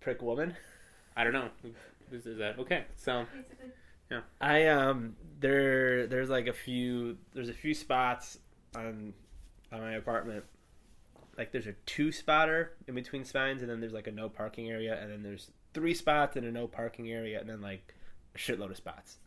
prick 0.00 0.20
woman. 0.22 0.54
I 1.16 1.24
don't 1.24 1.32
know. 1.32 1.48
Is, 2.12 2.26
is 2.26 2.38
that 2.38 2.58
okay? 2.58 2.84
So 2.96 3.24
Basically. 4.08 4.24
I 4.40 4.66
um 4.68 5.16
there 5.40 6.06
there's 6.06 6.28
like 6.28 6.46
a 6.46 6.52
few 6.52 7.16
there's 7.34 7.48
a 7.48 7.54
few 7.54 7.74
spots 7.74 8.38
on 8.74 9.14
on 9.72 9.80
my 9.80 9.94
apartment. 9.94 10.44
Like 11.36 11.52
there's 11.52 11.66
a 11.66 11.74
two 11.86 12.12
spotter 12.12 12.74
in 12.86 12.94
between 12.94 13.24
signs 13.24 13.62
and 13.62 13.70
then 13.70 13.80
there's 13.80 13.92
like 13.92 14.06
a 14.06 14.12
no 14.12 14.28
parking 14.28 14.70
area 14.70 15.00
and 15.00 15.10
then 15.10 15.22
there's 15.22 15.50
three 15.72 15.94
spots 15.94 16.36
and 16.36 16.46
a 16.46 16.52
no 16.52 16.68
parking 16.68 17.10
area 17.10 17.40
and 17.40 17.48
then 17.48 17.60
like 17.60 17.94
a 18.34 18.38
shitload 18.38 18.70
of 18.70 18.76
spots. 18.76 19.18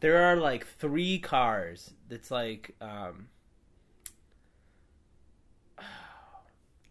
There 0.00 0.22
are 0.22 0.36
like 0.36 0.66
three 0.66 1.18
cars 1.18 1.92
that's 2.08 2.30
like 2.30 2.74
um 2.80 3.28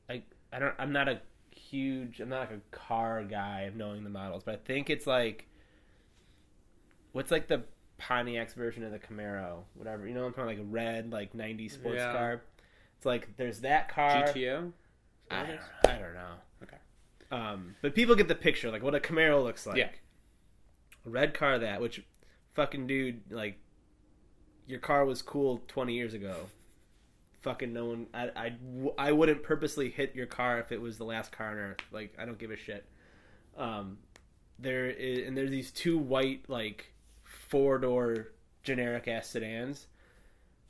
I 0.10 0.24
I 0.54 0.60
don't 0.60 0.76
I'm 0.78 0.92
not 0.92 1.08
a 1.08 1.22
huge 1.52 2.20
I'm 2.20 2.30
not 2.30 2.42
like 2.42 2.52
a 2.52 2.76
car 2.76 3.24
guy 3.24 3.62
of 3.62 3.76
knowing 3.76 4.04
the 4.04 4.10
models, 4.10 4.44
but 4.44 4.56
I 4.56 4.58
think 4.58 4.90
it's 4.90 5.08
like 5.08 5.48
what's 7.20 7.32
like 7.32 7.50
the 7.50 7.62
Pontiac's 7.98 8.54
version 8.54 8.82
of 8.86 8.94
the 8.94 8.98
Camaro, 9.00 9.64
whatever. 9.74 10.08
You 10.08 10.14
know, 10.14 10.24
I'm 10.24 10.32
talking 10.32 10.46
like 10.46 10.58
a 10.60 10.64
red, 10.64 11.12
like 11.12 11.34
'90s 11.34 11.72
sports 11.74 11.98
Yeah. 11.98 12.14
car. 12.14 12.42
It's 12.96 13.06
like 13.06 13.36
there's 13.36 13.60
that 13.60 13.90
car. 13.90 14.24
GTO. 14.24 14.72
I 15.30 15.44
don't, 15.44 15.60
I 15.84 15.98
don't 16.00 16.14
know. 16.14 16.32
Okay. 16.64 16.78
Um, 17.30 17.76
but 17.82 17.94
people 17.94 18.16
get 18.16 18.30
the 18.30 18.36
picture, 18.36 18.72
like 18.72 18.82
what 18.84 18.96
a 18.96 19.02
Camaro 19.02 19.44
looks 19.44 19.68
like. 19.68 19.76
Yeah. 19.78 19.90
A 21.06 21.10
red 21.10 21.34
car, 21.34 21.60
that 21.60 21.82
which, 21.82 22.02
fucking 22.54 22.88
dude, 22.88 23.22
like, 23.30 23.58
your 24.66 24.80
car 24.80 25.04
was 25.04 25.22
cool 25.22 25.62
20 25.68 25.94
years 25.94 26.14
ago. 26.14 26.36
Fucking 27.42 27.74
no 27.74 27.86
one, 27.86 28.08
I, 28.14 28.30
I, 28.36 28.54
I 28.98 29.12
wouldn't 29.12 29.44
purposely 29.44 29.90
hit 29.90 30.16
your 30.16 30.26
car 30.26 30.60
if 30.60 30.72
it 30.72 30.80
was 30.82 30.98
the 30.98 31.06
last 31.06 31.32
car 31.34 31.52
on 31.52 31.58
earth. 31.58 31.80
Like, 31.92 32.14
I 32.18 32.26
don't 32.26 32.40
give 32.40 32.52
a 32.52 32.58
shit. 32.58 32.86
Um, 33.58 33.98
there 34.58 34.88
is, 34.88 35.28
and 35.28 35.38
there's 35.38 35.52
these 35.52 35.72
two 35.72 35.98
white, 35.98 36.46
like, 36.50 36.92
four 37.50 37.78
door 37.78 38.30
generic 38.64 39.08
ass 39.08 39.28
sedans. 39.28 39.88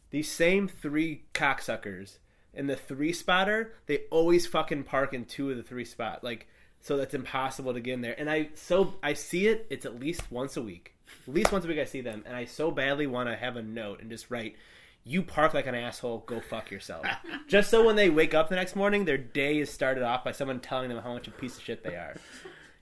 These 0.09 0.31
same 0.31 0.67
three 0.67 1.25
cocksuckers 1.33 2.17
in 2.53 2.67
the 2.67 2.75
three 2.75 3.13
spotter, 3.13 3.74
they 3.86 4.01
always 4.09 4.48
fucking 4.48 4.83
park 4.83 5.13
in 5.13 5.25
two 5.25 5.51
of 5.51 5.57
the 5.57 5.63
three 5.63 5.86
spot. 5.86 6.24
Like, 6.24 6.48
so 6.81 6.98
that's 6.98 7.13
impossible 7.13 7.74
to 7.74 7.79
get 7.79 7.93
in 7.93 8.01
there. 8.01 8.15
And 8.17 8.29
I 8.29 8.50
so 8.55 8.95
I 9.03 9.13
see 9.13 9.48
it. 9.48 9.67
It's 9.69 9.86
at 9.86 10.00
least 10.00 10.31
once 10.31 10.57
a 10.57 10.62
week. 10.62 10.95
At 11.27 11.33
least 11.33 11.51
once 11.51 11.65
a 11.65 11.67
week 11.67 11.79
I 11.79 11.86
see 11.86 12.01
them, 12.01 12.24
and 12.25 12.36
I 12.36 12.45
so 12.45 12.71
badly 12.71 13.07
want 13.07 13.29
to 13.29 13.36
have 13.36 13.55
a 13.55 13.62
note 13.62 14.01
and 14.01 14.09
just 14.09 14.31
write, 14.31 14.55
"You 15.03 15.21
park 15.21 15.53
like 15.53 15.67
an 15.67 15.75
asshole. 15.75 16.19
Go 16.25 16.39
fuck 16.39 16.71
yourself." 16.71 17.05
just 17.48 17.69
so 17.69 17.86
when 17.86 17.95
they 17.95 18.09
wake 18.09 18.33
up 18.33 18.50
the 18.50 18.55
next 18.55 18.75
morning, 18.75 19.05
their 19.05 19.17
day 19.17 19.59
is 19.59 19.69
started 19.69 20.03
off 20.03 20.24
by 20.24 20.31
someone 20.31 20.59
telling 20.59 20.89
them 20.89 21.03
how 21.03 21.13
much 21.13 21.27
a 21.27 21.31
piece 21.31 21.57
of 21.57 21.63
shit 21.63 21.83
they 21.83 21.95
are. 21.95 22.15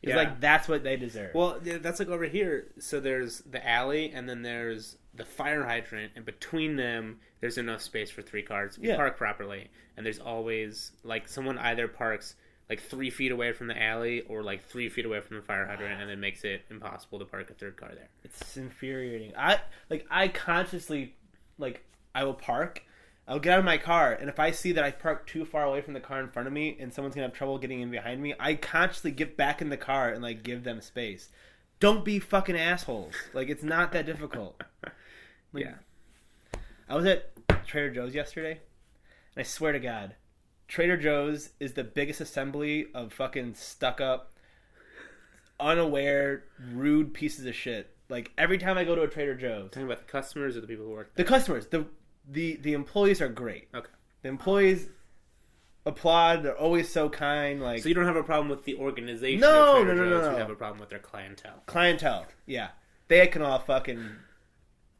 It's 0.03 0.09
Yeah. 0.11 0.15
like 0.17 0.39
that's 0.39 0.67
what 0.67 0.83
they 0.83 0.95
deserve. 0.95 1.33
Well, 1.33 1.59
that's 1.61 1.99
like 1.99 2.09
over 2.09 2.25
here. 2.25 2.67
So 2.79 2.99
there's 2.99 3.39
the 3.39 3.65
alley, 3.67 4.11
and 4.11 4.29
then 4.29 4.41
there's 4.43 4.97
the 5.15 5.25
fire 5.25 5.63
hydrant, 5.65 6.11
and 6.15 6.23
between 6.25 6.75
them, 6.75 7.19
there's 7.41 7.57
enough 7.57 7.81
space 7.81 8.11
for 8.11 8.21
three 8.21 8.43
cars 8.43 8.77
you 8.79 8.89
Yeah. 8.89 8.95
park 8.95 9.17
properly. 9.17 9.69
And 9.95 10.05
there's 10.05 10.19
always 10.19 10.91
like 11.03 11.27
someone 11.27 11.57
either 11.57 11.87
parks 11.87 12.35
like 12.69 12.81
three 12.81 13.09
feet 13.09 13.31
away 13.31 13.53
from 13.53 13.67
the 13.67 13.81
alley 13.81 14.21
or 14.21 14.43
like 14.43 14.61
three 14.63 14.89
feet 14.89 15.05
away 15.05 15.21
from 15.21 15.37
the 15.37 15.41
fire 15.41 15.65
hydrant, 15.65 16.01
and 16.01 16.11
it 16.11 16.17
makes 16.19 16.43
it 16.43 16.63
impossible 16.69 17.17
to 17.19 17.25
park 17.25 17.49
a 17.49 17.53
third 17.53 17.77
car 17.77 17.89
there. 17.95 18.09
It's 18.23 18.57
infuriating. 18.57 19.33
I 19.37 19.61
like 19.89 20.05
I 20.11 20.27
consciously 20.27 21.15
like 21.57 21.83
I 22.13 22.23
will 22.25 22.33
park. 22.35 22.83
I'll 23.27 23.39
get 23.39 23.53
out 23.53 23.59
of 23.59 23.65
my 23.65 23.77
car, 23.77 24.13
and 24.13 24.29
if 24.29 24.39
I 24.39 24.51
see 24.51 24.71
that 24.71 24.85
I 24.85 24.91
parked 24.91 25.29
too 25.29 25.43
far 25.43 25.65
away 25.65 25.81
from 25.81 25.93
the 25.93 25.99
car 25.99 26.21
in 26.21 26.29
front 26.29 26.47
of 26.47 26.53
me, 26.53 26.77
and 26.79 26.93
someone's 26.93 27.13
gonna 27.13 27.27
have 27.27 27.35
trouble 27.35 27.57
getting 27.57 27.81
in 27.81 27.91
behind 27.91 28.21
me, 28.21 28.33
I 28.39 28.55
consciously 28.55 29.11
get 29.11 29.35
back 29.35 29.61
in 29.61 29.69
the 29.69 29.75
car 29.77 30.09
and 30.09 30.23
like 30.23 30.43
give 30.43 30.63
them 30.63 30.79
space. 30.79 31.29
Don't 31.79 32.05
be 32.05 32.19
fucking 32.19 32.57
assholes. 32.57 33.13
Like 33.33 33.49
it's 33.49 33.63
not 33.63 33.91
that 33.91 34.05
difficult. 34.05 34.61
Like, 35.53 35.63
yeah. 35.63 35.75
I 36.89 36.95
was 36.95 37.05
at 37.05 37.31
Trader 37.65 37.89
Joe's 37.89 38.13
yesterday, 38.13 38.51
and 39.33 39.39
I 39.39 39.43
swear 39.43 39.71
to 39.71 39.79
God, 39.79 40.15
Trader 40.67 40.97
Joe's 40.97 41.51
is 41.59 41.73
the 41.73 41.85
biggest 41.85 42.19
assembly 42.19 42.87
of 42.93 43.13
fucking 43.13 43.55
stuck 43.55 44.01
up, 44.01 44.33
unaware, 45.57 46.43
rude 46.73 47.13
pieces 47.13 47.45
of 47.45 47.55
shit. 47.55 47.95
Like 48.09 48.31
every 48.37 48.57
time 48.57 48.77
I 48.77 48.83
go 48.83 48.93
to 48.95 49.03
a 49.03 49.07
Trader 49.07 49.35
Joe's, 49.35 49.71
Talking 49.71 49.83
about 49.83 49.99
the 49.99 50.11
customers 50.11 50.57
or 50.57 50.61
the 50.61 50.67
people 50.67 50.85
who 50.85 50.91
work 50.91 51.15
the 51.15 51.23
customers, 51.23 51.67
the 51.67 51.85
the 52.29 52.57
the 52.57 52.73
employees 52.73 53.21
are 53.21 53.29
great. 53.29 53.69
Okay. 53.73 53.89
The 54.21 54.29
employees 54.29 54.89
applaud. 55.85 56.43
They're 56.43 56.57
always 56.57 56.89
so 56.89 57.09
kind. 57.09 57.61
Like 57.61 57.81
So 57.83 57.89
you 57.89 57.95
don't 57.95 58.05
have 58.05 58.15
a 58.15 58.23
problem 58.23 58.49
with 58.49 58.65
the 58.65 58.75
organization? 58.75 59.39
No, 59.39 59.83
no, 59.83 59.93
no, 59.93 60.05
no, 60.05 60.21
no. 60.21 60.31
You 60.31 60.37
have 60.37 60.49
a 60.49 60.55
problem 60.55 60.79
with 60.79 60.89
their 60.89 60.99
clientele. 60.99 61.63
clientele. 61.65 62.25
Yeah, 62.45 62.69
they 63.07 63.25
can 63.27 63.41
all 63.41 63.59
fucking 63.59 64.09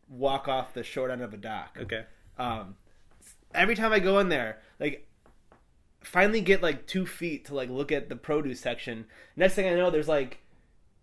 walk 0.10 0.48
off 0.48 0.74
the 0.74 0.84
short 0.84 1.12
end 1.12 1.22
of 1.22 1.34
a 1.34 1.38
dock. 1.38 1.78
Okay. 1.82 2.06
Um, 2.38 2.76
every 3.54 3.76
time 3.76 3.92
I 3.92 4.00
go 4.00 4.20
in 4.20 4.30
there, 4.30 4.62
like, 4.80 5.08
finally 6.02 6.40
get 6.40 6.62
like 6.62 6.88
two 6.88 7.06
feet 7.06 7.46
to 7.46 7.56
like 7.56 7.70
look 7.70 7.92
at 7.92 8.08
the 8.10 8.16
produce 8.16 8.62
section. 8.62 9.06
Next 9.36 9.56
thing 9.56 9.68
I 9.68 9.76
know, 9.76 9.90
there's 9.90 10.08
like 10.08 10.40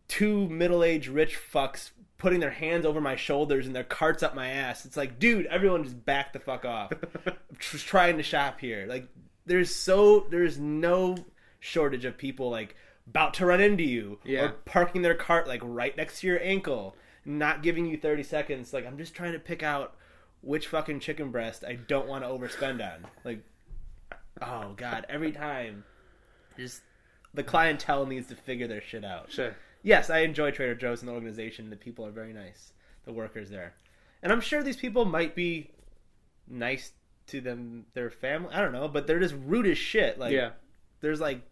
two 0.08 0.48
middle-aged 0.48 1.08
rich 1.08 1.36
fucks 1.52 1.90
putting 2.18 2.40
their 2.40 2.50
hands 2.50 2.86
over 2.86 3.00
my 3.00 3.16
shoulders 3.16 3.66
and 3.66 3.74
their 3.74 3.84
carts 3.84 4.22
up 4.22 4.34
my 4.34 4.48
ass. 4.48 4.84
It's 4.86 4.96
like, 4.96 5.18
dude, 5.18 5.46
everyone 5.46 5.84
just 5.84 6.04
back 6.04 6.32
the 6.32 6.38
fuck 6.38 6.64
off. 6.64 6.92
I'm 7.26 7.34
just 7.58 7.86
trying 7.86 8.16
to 8.16 8.22
shop 8.22 8.60
here. 8.60 8.86
Like, 8.88 9.08
there's 9.46 9.74
so 9.74 10.26
there's 10.30 10.58
no 10.58 11.16
shortage 11.60 12.04
of 12.04 12.16
people 12.16 12.50
like 12.50 12.76
about 13.06 13.34
to 13.34 13.46
run 13.46 13.60
into 13.60 13.82
you 13.82 14.18
Yeah. 14.24 14.44
or 14.44 14.48
parking 14.64 15.02
their 15.02 15.14
cart 15.14 15.46
like 15.46 15.60
right 15.62 15.94
next 15.96 16.20
to 16.20 16.26
your 16.26 16.40
ankle, 16.42 16.96
not 17.24 17.62
giving 17.62 17.84
you 17.86 17.96
30 17.98 18.22
seconds. 18.22 18.72
Like, 18.72 18.86
I'm 18.86 18.96
just 18.96 19.14
trying 19.14 19.32
to 19.32 19.38
pick 19.38 19.62
out 19.62 19.96
which 20.40 20.66
fucking 20.68 21.00
chicken 21.00 21.30
breast 21.30 21.64
I 21.66 21.74
don't 21.74 22.06
want 22.06 22.22
to 22.24 22.28
overspend 22.30 22.80
on. 22.82 23.06
Like, 23.24 23.42
oh 24.40 24.72
god, 24.76 25.06
every 25.08 25.32
time, 25.32 25.84
just 26.56 26.80
the 27.34 27.42
clientele 27.42 28.06
needs 28.06 28.28
to 28.28 28.36
figure 28.36 28.66
their 28.68 28.80
shit 28.82 29.04
out. 29.04 29.30
Sure. 29.32 29.54
Yes, 29.84 30.08
I 30.08 30.20
enjoy 30.20 30.50
Trader 30.50 30.74
Joe's 30.74 31.02
and 31.02 31.08
the 31.08 31.12
organization. 31.12 31.70
The 31.70 31.76
people 31.76 32.04
are 32.06 32.10
very 32.10 32.32
nice. 32.32 32.72
The 33.04 33.12
workers 33.12 33.50
there, 33.50 33.74
and 34.22 34.32
I'm 34.32 34.40
sure 34.40 34.62
these 34.62 34.78
people 34.78 35.04
might 35.04 35.34
be 35.34 35.70
nice 36.48 36.92
to 37.26 37.42
them, 37.42 37.84
their 37.92 38.10
family. 38.10 38.48
I 38.54 38.62
don't 38.62 38.72
know, 38.72 38.88
but 38.88 39.06
they're 39.06 39.20
just 39.20 39.34
rude 39.44 39.66
as 39.66 39.76
shit. 39.76 40.18
Like, 40.18 40.32
yeah. 40.32 40.52
there's 41.02 41.20
like 41.20 41.42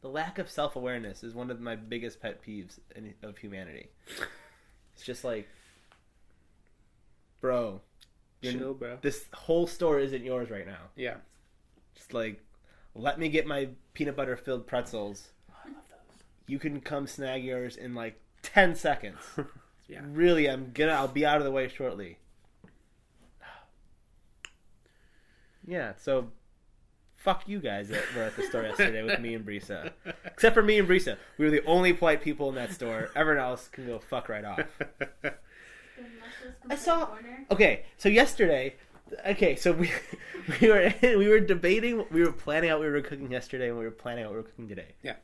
the 0.00 0.08
lack 0.08 0.38
of 0.38 0.48
self 0.48 0.76
awareness 0.76 1.22
is 1.22 1.34
one 1.34 1.50
of 1.50 1.60
my 1.60 1.76
biggest 1.76 2.20
pet 2.20 2.42
peeves 2.42 2.78
in, 2.94 3.12
of 3.22 3.36
humanity. 3.36 3.90
It's 4.94 5.04
just 5.04 5.24
like, 5.24 5.46
bro, 7.42 7.82
Chill, 8.42 8.72
bro. 8.72 8.98
this 9.02 9.26
whole 9.34 9.66
store 9.66 9.98
isn't 9.98 10.24
yours 10.24 10.48
right 10.50 10.66
now. 10.66 10.88
Yeah. 10.96 11.16
Just 11.94 12.14
like, 12.14 12.42
let 12.94 13.18
me 13.18 13.28
get 13.28 13.46
my 13.46 13.68
peanut 13.92 14.16
butter 14.16 14.36
filled 14.36 14.66
pretzels. 14.66 15.28
I 16.48 16.52
love 16.52 16.52
those. 16.52 16.52
You 16.52 16.58
can 16.58 16.80
come 16.80 17.06
snag 17.06 17.44
yours 17.44 17.76
in 17.76 17.94
like 17.94 18.20
ten 18.42 18.74
seconds. 18.74 19.18
Yeah. 19.88 20.00
Really, 20.04 20.50
I'm 20.50 20.72
gonna. 20.74 20.90
I'll 20.90 21.06
be 21.06 21.24
out 21.24 21.38
of 21.38 21.44
the 21.44 21.52
way 21.52 21.68
shortly. 21.68 22.18
Yeah. 25.64 25.92
So, 25.96 26.32
fuck 27.14 27.48
you 27.48 27.60
guys 27.60 27.88
that 27.90 28.02
were 28.16 28.22
at 28.24 28.36
the 28.36 28.42
store 28.44 28.62
yesterday 28.64 29.02
with 29.04 29.20
me 29.20 29.34
and 29.34 29.46
Brisa. 29.46 29.92
Except 30.24 30.54
for 30.54 30.62
me 30.62 30.78
and 30.78 30.88
Brisa, 30.88 31.16
we 31.38 31.44
were 31.44 31.50
the 31.52 31.64
only 31.66 31.92
polite 31.92 32.20
people 32.22 32.48
in 32.48 32.54
that 32.56 32.72
store. 32.72 33.10
Everyone 33.14 33.44
else 33.44 33.68
can 33.68 33.86
go 33.86 33.98
fuck 33.98 34.28
right 34.28 34.44
off. 34.44 34.60
I 36.68 36.76
saw- 36.76 37.06
from. 37.14 37.46
Okay, 37.50 37.84
so 37.96 38.08
yesterday, 38.08 38.74
okay, 39.24 39.56
so 39.56 39.72
we 39.72 39.90
we 40.60 40.68
were 40.68 40.92
we 41.02 41.28
were 41.28 41.40
debating, 41.40 42.04
we 42.10 42.22
were 42.24 42.32
planning 42.32 42.70
out 42.70 42.78
what 42.80 42.86
we 42.86 42.92
were 42.92 43.02
cooking 43.02 43.30
yesterday, 43.30 43.68
and 43.68 43.78
we 43.78 43.84
were 43.84 43.90
planning 43.90 44.24
out 44.24 44.30
what 44.30 44.36
we 44.36 44.42
were 44.42 44.48
cooking 44.48 44.68
today. 44.68 44.94
Yeah. 45.02 45.14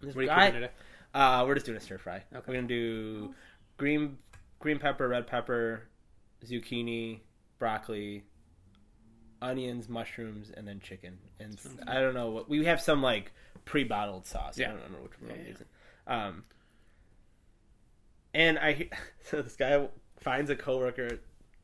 This 0.00 0.14
What 0.14 0.20
are 0.20 0.22
you 0.22 0.28
guy- 0.28 0.46
cooking 0.46 0.60
today? 0.62 0.72
Uh, 1.14 1.44
we're 1.46 1.54
just 1.54 1.66
doing 1.66 1.78
a 1.78 1.80
stir 1.80 1.98
fry. 1.98 2.16
Okay. 2.34 2.44
We're 2.46 2.54
gonna 2.54 2.66
do 2.66 3.34
green 3.78 4.18
green 4.58 4.78
pepper, 4.78 5.08
red 5.08 5.26
pepper, 5.26 5.88
zucchini, 6.44 7.20
broccoli, 7.58 8.24
onions, 9.40 9.88
mushrooms, 9.88 10.50
and 10.50 10.66
then 10.68 10.80
chicken. 10.80 11.18
And 11.40 11.58
Sounds 11.58 11.80
I 11.86 12.00
don't 12.00 12.14
know 12.14 12.30
what 12.30 12.48
we 12.48 12.64
have 12.66 12.80
some 12.80 13.02
like 13.02 13.32
pre-bottled 13.64 14.26
sauce. 14.26 14.58
Yeah. 14.58 14.66
I 14.66 14.70
don't 14.70 14.82
remember 14.82 15.02
which 15.02 15.20
one 15.20 15.30
Yeah, 15.30 15.36
we're 15.36 15.42
yeah. 15.42 15.48
using. 15.48 15.66
Um, 16.06 16.44
and 18.34 18.58
I 18.58 18.88
so 19.24 19.42
this 19.42 19.56
guy 19.56 19.88
finds 20.20 20.50
a 20.50 20.56
coworker 20.56 21.18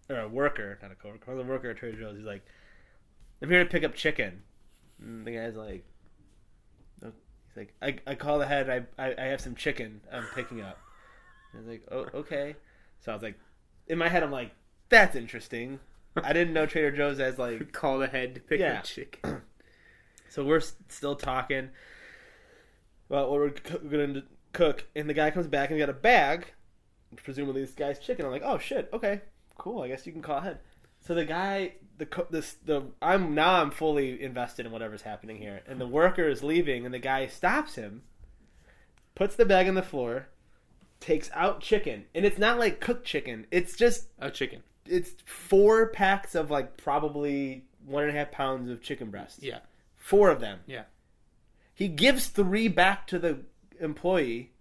or 0.09 0.17
a 0.21 0.29
worker, 0.29 0.79
not 0.83 0.91
a 0.93 0.95
coworker, 0.95 1.33
a 1.33 1.43
worker 1.45 1.71
at 1.71 1.77
Trader 1.77 1.99
Joe's. 1.99 2.17
He's 2.17 2.27
like, 2.27 2.45
"I'm 3.43 3.51
here 3.51 3.63
to 3.65 3.69
pick 3.71 3.85
up 3.85 3.95
chicken." 3.95 4.43
And 5.01 5.27
the 5.27 5.33
guy's 5.33 5.57
like, 5.57 5.85
"He's 7.55 7.57
like, 7.59 7.75
I, 8.07 8.11
I 8.11 8.15
call 8.15 8.41
ahead. 8.43 8.69
I, 8.71 9.03
I 9.03 9.15
I 9.19 9.25
have 9.27 9.41
some 9.41 9.55
chicken. 9.55 10.01
I'm 10.13 10.25
picking 10.35 10.61
up." 10.61 10.79
And 11.53 11.61
I 11.61 11.63
was 11.63 11.69
like, 11.69 11.83
"Oh, 11.91 12.19
okay." 12.21 12.57
So 13.01 13.13
I 13.13 13.15
was 13.15 13.23
like, 13.23 13.39
in 13.89 13.99
my 13.99 14.09
head, 14.09 14.23
I'm 14.23 14.31
like, 14.33 14.53
"That's 14.89 15.17
interesting." 15.17 15.81
I 16.23 16.33
didn't 16.35 16.53
know 16.53 16.67
Trader 16.67 16.91
Joe's 16.91 17.21
as 17.21 17.39
like 17.39 17.73
Call 17.73 18.03
ahead 18.03 18.35
to 18.35 18.41
pick 18.41 18.61
Yeah. 18.61 18.79
up 18.79 18.85
chicken. 18.85 19.43
so 20.29 20.45
we're 20.45 20.61
still 20.89 21.15
talking 21.17 21.71
about 23.09 23.31
what 23.31 23.41
we're 23.41 23.51
going 23.89 24.15
to 24.15 24.23
cook, 24.53 24.85
and 24.95 25.09
the 25.09 25.15
guy 25.15 25.31
comes 25.31 25.47
back 25.47 25.71
and 25.71 25.79
he's 25.79 25.87
got 25.87 25.91
a 25.91 25.99
bag, 25.99 26.47
presumably 27.17 27.63
this 27.63 27.73
guy's 27.73 27.99
chicken. 27.99 28.25
I'm 28.27 28.31
like, 28.33 28.43
oh 28.45 28.59
shit, 28.59 28.89
okay, 28.93 29.21
cool. 29.59 29.83
I 29.83 29.89
guess 29.89 30.07
you 30.07 30.13
can 30.13 30.23
call 30.23 30.39
ahead. 30.39 30.59
So 31.01 31.15
the 31.15 31.25
guy, 31.25 31.75
the 31.99 32.27
this 32.31 32.55
the 32.65 32.85
I'm 33.01 33.35
now 33.35 33.61
I'm 33.63 33.71
fully 33.71 34.23
invested 34.23 34.67
in 34.67 34.73
whatever's 34.73 35.03
happening 35.03 35.39
here, 35.39 35.63
and 35.67 35.81
the 35.81 35.87
worker 35.87 36.29
is 36.29 36.43
leaving, 36.43 36.85
and 36.85 36.95
the 36.95 36.99
guy 36.99 37.27
stops 37.27 37.75
him, 37.75 38.03
puts 39.15 39.37
the 39.37 39.45
bag 39.47 39.69
on 39.69 39.75
the 39.75 39.83
floor, 39.83 40.29
takes 41.01 41.31
out 41.35 41.61
chicken, 41.61 42.05
and 42.15 42.25
it's 42.25 42.39
not 42.39 42.59
like 42.59 42.81
cooked 42.81 43.07
chicken. 43.07 43.47
It's 43.51 43.77
just 43.77 44.09
a 44.19 44.31
chicken. 44.31 44.63
it's 44.87 45.13
four 45.25 45.89
packs 45.89 46.35
of 46.35 46.51
like 46.51 46.77
probably 46.77 47.65
one 47.87 48.05
and 48.05 48.17
a 48.17 48.19
half 48.19 48.31
pounds 48.31 48.71
of 48.71 48.83
chicken 48.83 49.11
breast. 49.11 49.43
Yeah. 49.43 49.59
Four 49.97 50.31
of 50.31 50.41
them. 50.41 50.61
Yeah. 50.67 50.85
He 51.75 51.89
gives 51.89 52.27
three 52.27 52.69
back 52.69 53.07
to 53.09 53.19
the 53.19 53.41
employee 53.81 54.53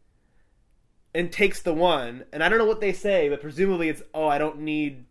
and 1.14 1.32
takes 1.32 1.62
the 1.62 1.74
one, 1.74 2.24
and 2.32 2.44
I 2.44 2.50
don't 2.50 2.58
know 2.58 2.66
what 2.66 2.82
they 2.82 2.94
say, 2.94 3.30
but 3.30 3.42
presumably 3.42 3.90
it's, 3.90 4.02
oh, 4.14 4.28
I 4.28 4.38
don't 4.38 4.60
need 4.60 5.06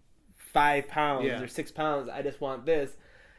five 0.52 0.88
pounds 0.88 1.26
Yeah. 1.26 1.40
or 1.40 1.47
six 1.49 1.71
pounds. 1.71 2.09
I 2.09 2.23
just 2.23 2.40
want 2.40 2.66
this. 2.66 2.92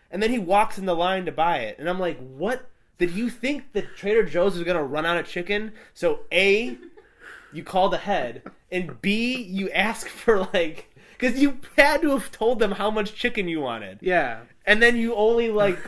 And 0.10 0.22
then 0.22 0.30
he 0.30 0.39
walks 0.39 0.77
in 0.77 0.86
the 0.86 0.96
line 0.96 1.25
to 1.25 1.32
buy 1.32 1.60
it, 1.60 1.77
and 1.80 1.89
I'm 1.89 2.00
like, 2.00 2.18
what? 2.20 2.68
Did 2.98 3.12
you 3.12 3.30
think 3.30 3.72
that 3.74 3.96
Trader 3.96 4.24
Joe's 4.24 4.56
was 4.56 4.63
gonna 4.63 4.84
run 4.84 5.06
out 5.06 5.18
of 5.18 5.27
chicken? 5.27 5.72
So 5.94 6.20
a, 6.32 6.77
you 7.53 7.63
called 7.63 7.94
ahead, 7.94 8.44
and 8.72 9.01
b, 9.01 9.41
you 9.41 9.70
ask 9.72 10.08
for 10.08 10.48
like, 10.53 10.94
because 11.18 11.39
you 11.41 11.60
had 11.77 12.01
to 12.03 12.12
have 12.12 12.32
told 12.32 12.60
them 12.60 12.72
how 12.74 12.91
much 12.91 13.15
chicken 13.15 13.48
you 13.48 13.60
wanted, 13.62 14.00
Yeah. 14.01 14.41
and 14.65 14.82
then 14.82 14.98
you 14.98 15.15
only 15.15 15.50
like, 15.50 15.80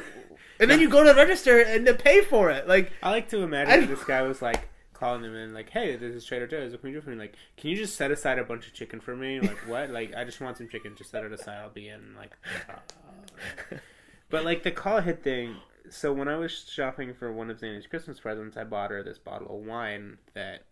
and 0.60 0.72
then 0.72 0.80
you 0.80 0.89
go 0.89 1.03
to 1.03 1.10
the 1.10 1.15
register 1.15 1.60
and 1.60 1.86
to 1.86 1.94
pay 1.94 2.22
for 2.22 2.50
it. 2.50 2.68
Like, 2.68 2.92
I 3.03 3.10
like 3.12 3.30
to 3.30 3.39
imagine 3.44 3.88
this 3.89 4.03
guy 4.06 4.22
was 4.22 4.42
like 4.42 4.68
calling 4.94 5.22
them 5.22 5.36
in, 5.36 5.54
like, 5.54 5.70
"Hey, 5.70 5.96
this 5.96 6.16
is 6.16 6.26
Trader 6.26 6.48
Joe's. 6.48 6.72
What 6.72 6.82
can 6.82 6.90
you 6.90 6.96
do 6.96 7.02
for 7.02 7.10
me? 7.10 7.18
Like, 7.18 7.36
can 7.58 7.70
you 7.70 7.76
just 7.76 7.96
set 7.96 8.12
aside 8.12 8.40
a 8.40 8.44
bunch 8.44 8.68
of 8.68 8.74
chicken 8.74 9.00
for 9.00 9.16
me? 9.16 9.40
Like, 9.40 9.58
what? 9.68 9.90
Like, 9.90 10.16
I 10.16 10.24
just 10.24 10.40
want 10.40 10.58
some 10.58 10.70
chicken. 10.70 10.96
Just 10.96 11.12
set 11.12 11.24
it 11.24 11.32
aside. 11.32 11.58
I'll 11.58 11.70
be 11.70 11.88
in. 11.90 12.16
Like, 12.16 12.32
uh, 12.70 13.76
but 14.30 14.46
like 14.46 14.64
the 14.64 14.72
call 14.72 14.98
ahead 14.98 15.24
thing. 15.24 15.56
So 15.90 16.14
when 16.14 16.28
I 16.28 16.38
was 16.38 16.66
shopping 16.70 17.14
for 17.14 17.32
one 17.32 17.50
of 17.50 17.60
Zanny's 17.60 17.88
Christmas 17.88 18.20
presents, 18.20 18.56
I 18.56 18.64
bought 18.64 18.92
her 18.92 19.04
this 19.04 19.18
bottle 19.18 19.60
of 19.60 19.66
wine 19.66 20.18
that 20.34 20.66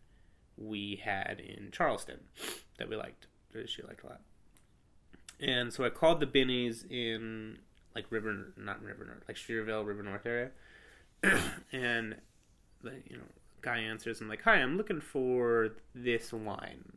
we 0.57 1.01
had 1.03 1.39
in 1.39 1.69
Charleston 1.71 2.19
that 2.77 2.89
we 2.89 2.95
liked. 2.95 3.27
That 3.53 3.69
she 3.69 3.81
liked 3.81 4.03
a 4.03 4.07
lot. 4.07 4.21
And 5.41 5.73
so 5.73 5.83
I 5.83 5.89
called 5.89 6.19
the 6.19 6.27
Binny's 6.27 6.85
in 6.89 7.57
like 7.95 8.05
River, 8.09 8.53
not 8.57 8.81
River 8.81 9.05
North, 9.05 9.23
like 9.27 9.37
Streeterville, 9.37 9.85
River 9.85 10.03
North 10.03 10.25
area, 10.25 10.51
and 11.71 12.15
the 12.81 12.93
you 13.09 13.17
know 13.17 13.23
guy 13.61 13.79
answers. 13.79 14.21
I'm 14.21 14.27
like, 14.29 14.41
"Hi, 14.43 14.55
I'm 14.55 14.77
looking 14.77 15.01
for 15.01 15.69
this 15.95 16.33
wine." 16.33 16.93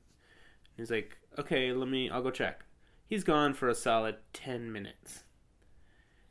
He's 0.77 0.91
like, 0.91 1.17
"Okay, 1.39 1.73
let 1.73 1.89
me. 1.89 2.11
I'll 2.11 2.23
go 2.23 2.31
check." 2.31 2.65
He's 3.07 3.25
gone 3.25 3.55
for 3.55 3.69
a 3.69 3.75
solid 3.75 4.17
ten 4.33 4.73
minutes, 4.73 5.25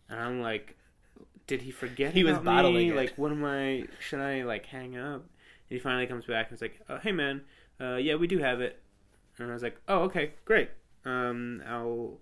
and 0.10 0.20
I'm 0.20 0.42
like, 0.42 0.76
"Did 1.48 1.62
he 1.62 1.72
forget 1.72 2.14
He 2.14 2.24
was 2.24 2.38
bottling 2.40 2.76
me? 2.76 2.90
it. 2.90 2.96
Like, 2.96 3.14
what 3.16 3.32
am 3.32 3.46
I? 3.46 3.86
Should 4.00 4.20
I 4.20 4.44
like 4.44 4.66
hang 4.66 4.98
up?" 4.98 5.22
And 5.22 5.78
he 5.78 5.80
finally 5.80 6.08
comes 6.08 6.26
back 6.26 6.50
and 6.50 6.58
he's 6.58 6.62
like, 6.62 6.80
oh, 6.90 6.98
"Hey, 6.98 7.12
man, 7.12 7.42
uh, 7.80 7.96
yeah, 7.96 8.16
we 8.16 8.28
do 8.28 8.40
have 8.40 8.60
it." 8.62 8.82
And 9.38 9.50
I 9.50 9.54
was 9.54 9.64
like, 9.64 9.80
"Oh, 9.88 10.00
okay, 10.04 10.34
great. 10.46 10.70
Um, 11.06 11.62
I'll." 11.68 12.20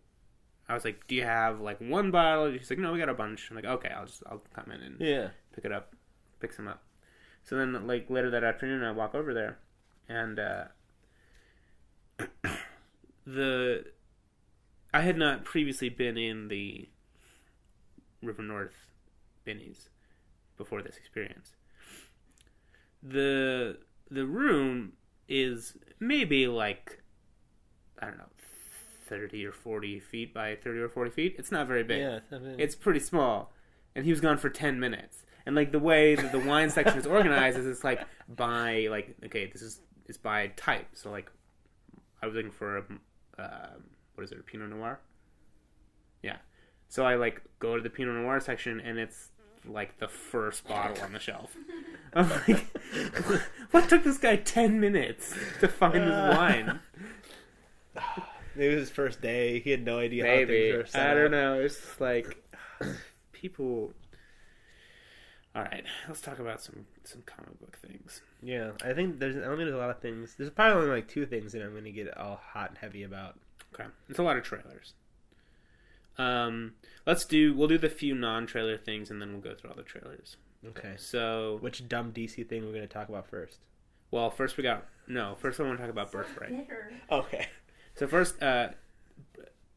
I 0.69 0.73
was 0.73 0.85
like, 0.85 1.05
"Do 1.07 1.15
you 1.15 1.23
have 1.23 1.59
like 1.59 1.79
one 1.81 2.11
bottle?" 2.11 2.51
He's 2.51 2.69
like, 2.69 2.79
"No, 2.79 2.91
we 2.93 2.99
got 2.99 3.09
a 3.09 3.13
bunch." 3.13 3.49
I'm 3.49 3.55
like, 3.55 3.65
"Okay, 3.65 3.89
I'll 3.89 4.05
just 4.05 4.23
I'll 4.29 4.43
come 4.53 4.71
in 4.71 4.81
and 4.81 4.95
yeah, 4.99 5.29
pick 5.55 5.65
it 5.65 5.71
up, 5.71 5.93
picks 6.39 6.55
some 6.57 6.67
up. 6.67 6.83
So 7.43 7.57
then, 7.57 7.85
like 7.87 8.09
later 8.09 8.29
that 8.29 8.43
afternoon, 8.43 8.83
I 8.83 8.91
walk 8.91 9.13
over 9.15 9.33
there, 9.33 9.57
and 10.07 10.39
uh, 10.39 10.63
the 13.25 13.85
I 14.93 15.01
had 15.01 15.17
not 15.17 15.43
previously 15.45 15.89
been 15.89 16.17
in 16.17 16.47
the 16.47 16.89
River 18.21 18.41
North 18.41 18.91
Binny's 19.45 19.89
before 20.57 20.81
this 20.81 20.97
experience. 20.97 21.55
the 23.01 23.77
The 24.09 24.25
room 24.25 24.93
is 25.27 25.77
maybe 25.99 26.47
like 26.47 27.01
I 27.99 28.05
don't 28.07 28.17
know, 28.17 28.29
thirty 29.07 29.45
or 29.45 29.51
forty 29.51 29.99
feet 29.99 30.33
by 30.33 30.55
thirty 30.55 30.79
or 30.79 30.89
forty 30.89 31.11
feet. 31.11 31.35
It's 31.37 31.51
not 31.51 31.67
very 31.67 31.83
big. 31.83 31.99
yeah. 31.99 32.19
It's 32.57 32.75
pretty 32.75 32.99
small, 32.99 33.53
and 33.95 34.05
he 34.05 34.11
was 34.11 34.21
gone 34.21 34.37
for 34.37 34.49
ten 34.49 34.79
minutes. 34.79 35.23
And 35.45 35.55
like 35.55 35.71
the 35.71 35.79
way 35.79 36.15
that 36.15 36.31
the 36.31 36.39
wine 36.39 36.69
section 36.69 36.97
is 36.97 37.07
organized 37.07 37.57
is 37.57 37.65
it's 37.65 37.83
like 37.83 38.05
by 38.27 38.87
like 38.89 39.15
okay 39.25 39.47
this 39.51 39.61
is 39.61 39.81
it's 40.07 40.17
by 40.17 40.47
type. 40.55 40.87
So 40.93 41.09
like 41.11 41.31
I 42.21 42.25
was 42.25 42.35
looking 42.35 42.51
for 42.51 42.77
a 42.77 42.83
um, 43.39 43.83
what 44.15 44.23
is 44.23 44.31
it 44.31 44.39
a 44.39 44.43
Pinot 44.43 44.69
Noir? 44.69 44.99
Yeah. 46.21 46.37
So 46.89 47.05
I 47.05 47.15
like 47.15 47.41
go 47.59 47.75
to 47.75 47.81
the 47.81 47.89
Pinot 47.89 48.15
Noir 48.15 48.39
section 48.39 48.79
and 48.79 48.99
it's 48.99 49.29
like 49.65 49.99
the 49.99 50.07
first 50.07 50.67
bottle 50.67 51.03
on 51.03 51.13
the 51.13 51.19
shelf. 51.19 51.55
I'm 52.13 52.29
like, 52.29 52.65
what 53.71 53.87
took 53.89 54.03
this 54.03 54.17
guy 54.17 54.35
ten 54.35 54.79
minutes 54.79 55.33
to 55.59 55.67
find 55.67 55.95
this 55.95 56.37
wine? 56.37 56.79
It 58.57 58.67
was 58.67 58.79
his 58.81 58.89
first 58.89 59.21
day. 59.21 59.59
He 59.61 59.69
had 59.71 59.85
no 59.85 59.99
idea 59.99 60.25
how 60.25 60.29
Maybe 60.35 60.71
things 60.71 60.77
were 60.77 60.85
set 60.85 61.09
I 61.09 61.13
don't 61.13 61.25
up. 61.27 61.31
know. 61.31 61.61
It's 61.61 62.01
like 62.01 62.43
people. 63.31 63.93
All 65.53 65.63
right, 65.63 65.83
let's 66.07 66.21
talk 66.21 66.39
about 66.39 66.61
some 66.61 66.85
some 67.03 67.21
comic 67.25 67.59
book 67.59 67.77
things. 67.85 68.21
Yeah, 68.41 68.71
I 68.85 68.93
think 68.93 69.19
there's. 69.19 69.35
I 69.35 69.41
don't 69.41 69.57
think 69.57 69.67
there's 69.67 69.73
a 69.73 69.77
lot 69.77 69.89
of 69.89 69.99
things. 69.99 70.35
There's 70.37 70.49
probably 70.49 70.81
only 70.83 70.95
like 70.95 71.07
two 71.09 71.25
things 71.25 71.51
that 71.51 71.61
I'm 71.61 71.71
going 71.71 71.83
to 71.83 71.91
get 71.91 72.17
all 72.17 72.39
hot 72.41 72.69
and 72.69 72.77
heavy 72.77 73.03
about. 73.03 73.37
Okay, 73.73 73.89
it's 74.07 74.19
a 74.19 74.23
lot 74.23 74.37
of 74.37 74.43
trailers. 74.43 74.93
Um, 76.17 76.73
let's 77.05 77.25
do. 77.25 77.53
We'll 77.53 77.67
do 77.67 77.77
the 77.77 77.89
few 77.89 78.15
non-trailer 78.15 78.77
things, 78.77 79.11
and 79.11 79.21
then 79.21 79.31
we'll 79.33 79.41
go 79.41 79.53
through 79.55 79.71
all 79.71 79.75
the 79.75 79.83
trailers. 79.83 80.37
Okay. 80.67 80.93
So, 80.97 81.57
Which 81.61 81.87
dumb 81.89 82.11
DC 82.13 82.47
thing 82.47 82.63
we're 82.65 82.71
going 82.73 82.87
to 82.87 82.93
talk 82.93 83.09
about 83.09 83.27
first? 83.27 83.57
well, 84.11 84.29
first 84.29 84.57
we 84.57 84.63
got 84.63 84.85
no. 85.07 85.35
First, 85.39 85.59
I 85.59 85.63
want 85.63 85.77
to 85.77 85.83
talk 85.83 85.89
about 85.91 86.11
So 86.11 86.19
Birthright. 86.19 86.49
bitter. 86.49 86.93
Okay. 87.11 87.47
So 87.95 88.07
first, 88.07 88.41
uh, 88.41 88.69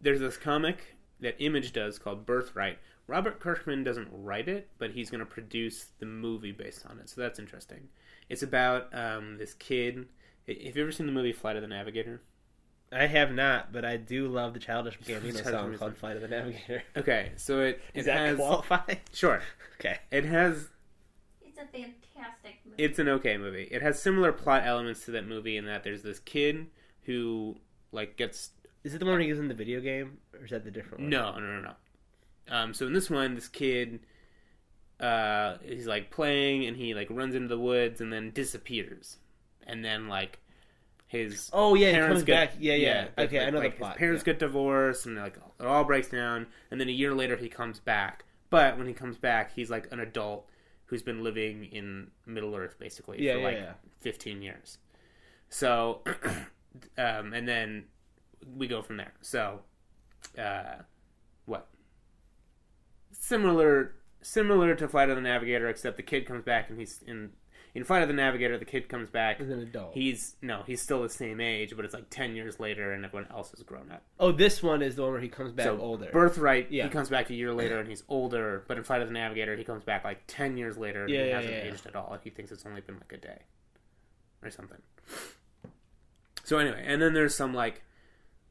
there's 0.00 0.20
this 0.20 0.36
comic 0.36 0.96
that 1.20 1.34
Image 1.40 1.72
does 1.72 1.98
called 1.98 2.26
Birthright. 2.26 2.78
Robert 3.06 3.38
Kirkman 3.40 3.84
doesn't 3.84 4.08
write 4.10 4.48
it, 4.48 4.68
but 4.78 4.90
he's 4.92 5.10
going 5.10 5.20
to 5.20 5.26
produce 5.26 5.86
the 5.98 6.06
movie 6.06 6.52
based 6.52 6.86
on 6.86 6.98
it. 6.98 7.08
So 7.10 7.20
that's 7.20 7.38
interesting. 7.38 7.88
It's 8.28 8.42
about 8.42 8.88
um, 8.94 9.36
this 9.38 9.54
kid. 9.54 10.06
Have 10.48 10.56
you 10.76 10.82
ever 10.82 10.92
seen 10.92 11.06
the 11.06 11.12
movie 11.12 11.32
Flight 11.32 11.56
of 11.56 11.62
the 11.62 11.68
Navigator? 11.68 12.22
I 12.92 13.06
have 13.06 13.32
not, 13.32 13.72
but 13.72 13.84
I 13.84 13.96
do 13.96 14.28
love 14.28 14.54
the 14.54 14.60
Childish 14.60 14.98
Gambino 15.04 15.22
Childish 15.22 15.42
song 15.44 15.52
Gambino 15.72 15.78
called 15.78 15.92
song. 15.92 15.94
"Flight 15.94 16.16
of 16.16 16.22
the 16.22 16.28
Navigator." 16.28 16.82
Okay, 16.96 17.32
so 17.36 17.60
it, 17.60 17.80
it 17.94 17.98
Does 17.98 18.06
that 18.06 18.18
has 18.18 18.36
qualify? 18.36 18.94
sure. 19.12 19.42
Okay. 19.80 19.98
It 20.10 20.24
has 20.24 20.68
It's 21.42 21.58
a 21.58 21.66
fantastic 21.66 22.60
movie. 22.64 22.82
it's 22.82 22.98
an 22.98 23.08
okay 23.08 23.36
movie. 23.36 23.68
It 23.70 23.82
has 23.82 24.00
similar 24.00 24.32
plot 24.32 24.62
elements 24.64 25.04
to 25.06 25.10
that 25.12 25.26
movie 25.26 25.56
in 25.56 25.66
that 25.66 25.82
there's 25.82 26.02
this 26.02 26.20
kid 26.20 26.66
who 27.02 27.56
like 27.92 28.16
gets 28.16 28.50
Is 28.84 28.94
it 28.94 28.98
the 28.98 29.04
one 29.04 29.14
where 29.14 29.22
he 29.22 29.30
was 29.30 29.40
in 29.40 29.48
the 29.48 29.54
video 29.54 29.80
game, 29.80 30.18
or 30.38 30.44
is 30.44 30.50
that 30.52 30.64
the 30.64 30.70
different 30.70 31.00
one? 31.00 31.10
No, 31.10 31.32
no, 31.32 31.40
no, 31.40 31.60
no. 31.60 31.72
Um, 32.48 32.74
so 32.74 32.86
in 32.86 32.92
this 32.92 33.08
one, 33.10 33.34
this 33.34 33.48
kid, 33.48 34.00
uh, 35.00 35.56
he's 35.64 35.86
like 35.86 36.10
playing, 36.10 36.66
and 36.66 36.76
he 36.76 36.94
like 36.94 37.08
runs 37.10 37.34
into 37.34 37.48
the 37.48 37.58
woods, 37.58 38.00
and 38.00 38.12
then 38.12 38.30
disappears, 38.32 39.18
and 39.66 39.84
then 39.84 40.08
like 40.08 40.38
his 41.06 41.50
Oh 41.52 41.74
yeah, 41.74 41.88
he 41.88 41.92
parents 41.94 42.12
comes 42.14 42.24
get 42.24 42.50
back. 42.50 42.56
Yeah, 42.60 42.74
yeah. 42.74 43.08
like- 43.16 43.28
okay, 43.28 43.46
I 43.46 43.50
know 43.50 43.58
like, 43.58 43.72
the 43.72 43.78
plot. 43.78 43.92
His 43.92 43.98
parents 43.98 44.22
get 44.24 44.38
divorced, 44.38 45.06
and 45.06 45.16
like 45.16 45.36
it 45.60 45.66
all 45.66 45.84
breaks 45.84 46.08
down, 46.08 46.46
and 46.70 46.80
then 46.80 46.88
a 46.88 46.92
year 46.92 47.14
later 47.14 47.36
he 47.36 47.48
comes 47.48 47.80
back. 47.80 48.24
But 48.50 48.78
when 48.78 48.86
he 48.86 48.92
comes 48.92 49.16
back, 49.16 49.52
he's 49.54 49.70
like 49.70 49.90
an 49.92 50.00
adult 50.00 50.46
who's 50.86 51.02
been 51.02 51.24
living 51.24 51.64
in 51.64 52.10
Middle 52.26 52.54
Earth 52.54 52.76
basically 52.78 53.20
Yeah, 53.22 53.34
for 53.34 53.38
yeah, 53.38 53.44
like 53.44 53.56
yeah. 53.56 53.72
15 54.00 54.42
years. 54.42 54.78
So, 55.48 56.02
um, 56.98 57.32
and 57.32 57.48
then 57.48 57.84
we 58.56 58.66
go 58.66 58.82
from 58.82 58.98
there. 58.98 59.12
So, 59.22 59.60
uh, 60.38 60.82
what? 61.46 61.68
Similar, 63.28 63.92
similar 64.20 64.74
to 64.74 64.86
Flight 64.86 65.08
of 65.08 65.16
the 65.16 65.22
Navigator, 65.22 65.66
except 65.68 65.96
the 65.96 66.02
kid 66.02 66.26
comes 66.26 66.44
back 66.44 66.68
and 66.68 66.78
he's 66.78 67.02
in 67.06 67.30
in 67.74 67.82
Flight 67.82 68.02
of 68.02 68.08
the 68.08 68.14
Navigator. 68.14 68.58
The 68.58 68.66
kid 68.66 68.86
comes 68.88 69.08
back. 69.08 69.40
As 69.40 69.48
an 69.48 69.60
adult. 69.60 69.94
He's 69.94 70.36
no, 70.42 70.62
he's 70.66 70.82
still 70.82 71.02
the 71.02 71.08
same 71.08 71.40
age, 71.40 71.74
but 71.74 71.86
it's 71.86 71.94
like 71.94 72.10
10 72.10 72.36
years 72.36 72.60
later, 72.60 72.92
and 72.92 73.02
everyone 73.04 73.26
else 73.32 73.50
has 73.52 73.62
grown 73.62 73.90
up. 73.90 74.02
oh, 74.20 74.30
this 74.30 74.62
one 74.62 74.82
is 74.82 74.94
the 74.96 75.02
one 75.02 75.12
where 75.12 75.20
he 75.22 75.28
comes 75.28 75.52
back 75.52 75.64
so 75.64 75.78
older. 75.80 76.10
Birthright, 76.12 76.70
Yeah. 76.70 76.84
he 76.84 76.90
comes 76.90 77.08
back 77.08 77.30
a 77.30 77.34
year 77.34 77.52
later 77.54 77.78
and 77.80 77.88
he's 77.88 78.04
older, 78.08 78.62
but 78.68 78.76
in 78.76 78.84
Flight 78.84 79.00
of 79.00 79.08
the 79.08 79.14
Navigator, 79.14 79.56
he 79.56 79.64
comes 79.64 79.84
back 79.84 80.04
like 80.04 80.20
10 80.26 80.56
years 80.58 80.76
later 80.76 81.04
and 81.04 81.10
Yeah, 81.10 81.22
he 81.22 81.28
yeah, 81.30 81.34
hasn't 81.36 81.54
yeah, 81.54 81.64
yeah. 81.64 81.72
aged 81.72 81.86
at 81.86 81.96
all. 81.96 82.18
He 82.22 82.28
thinks 82.30 82.52
it's 82.52 82.66
only 82.66 82.82
been 82.82 82.96
like 82.96 83.12
a 83.12 83.16
day 83.16 83.38
or 84.42 84.50
something. 84.50 84.78
So 86.44 86.58
anyway, 86.58 86.84
and 86.86 87.00
then 87.00 87.14
there's 87.14 87.34
some 87.34 87.54
like 87.54 87.82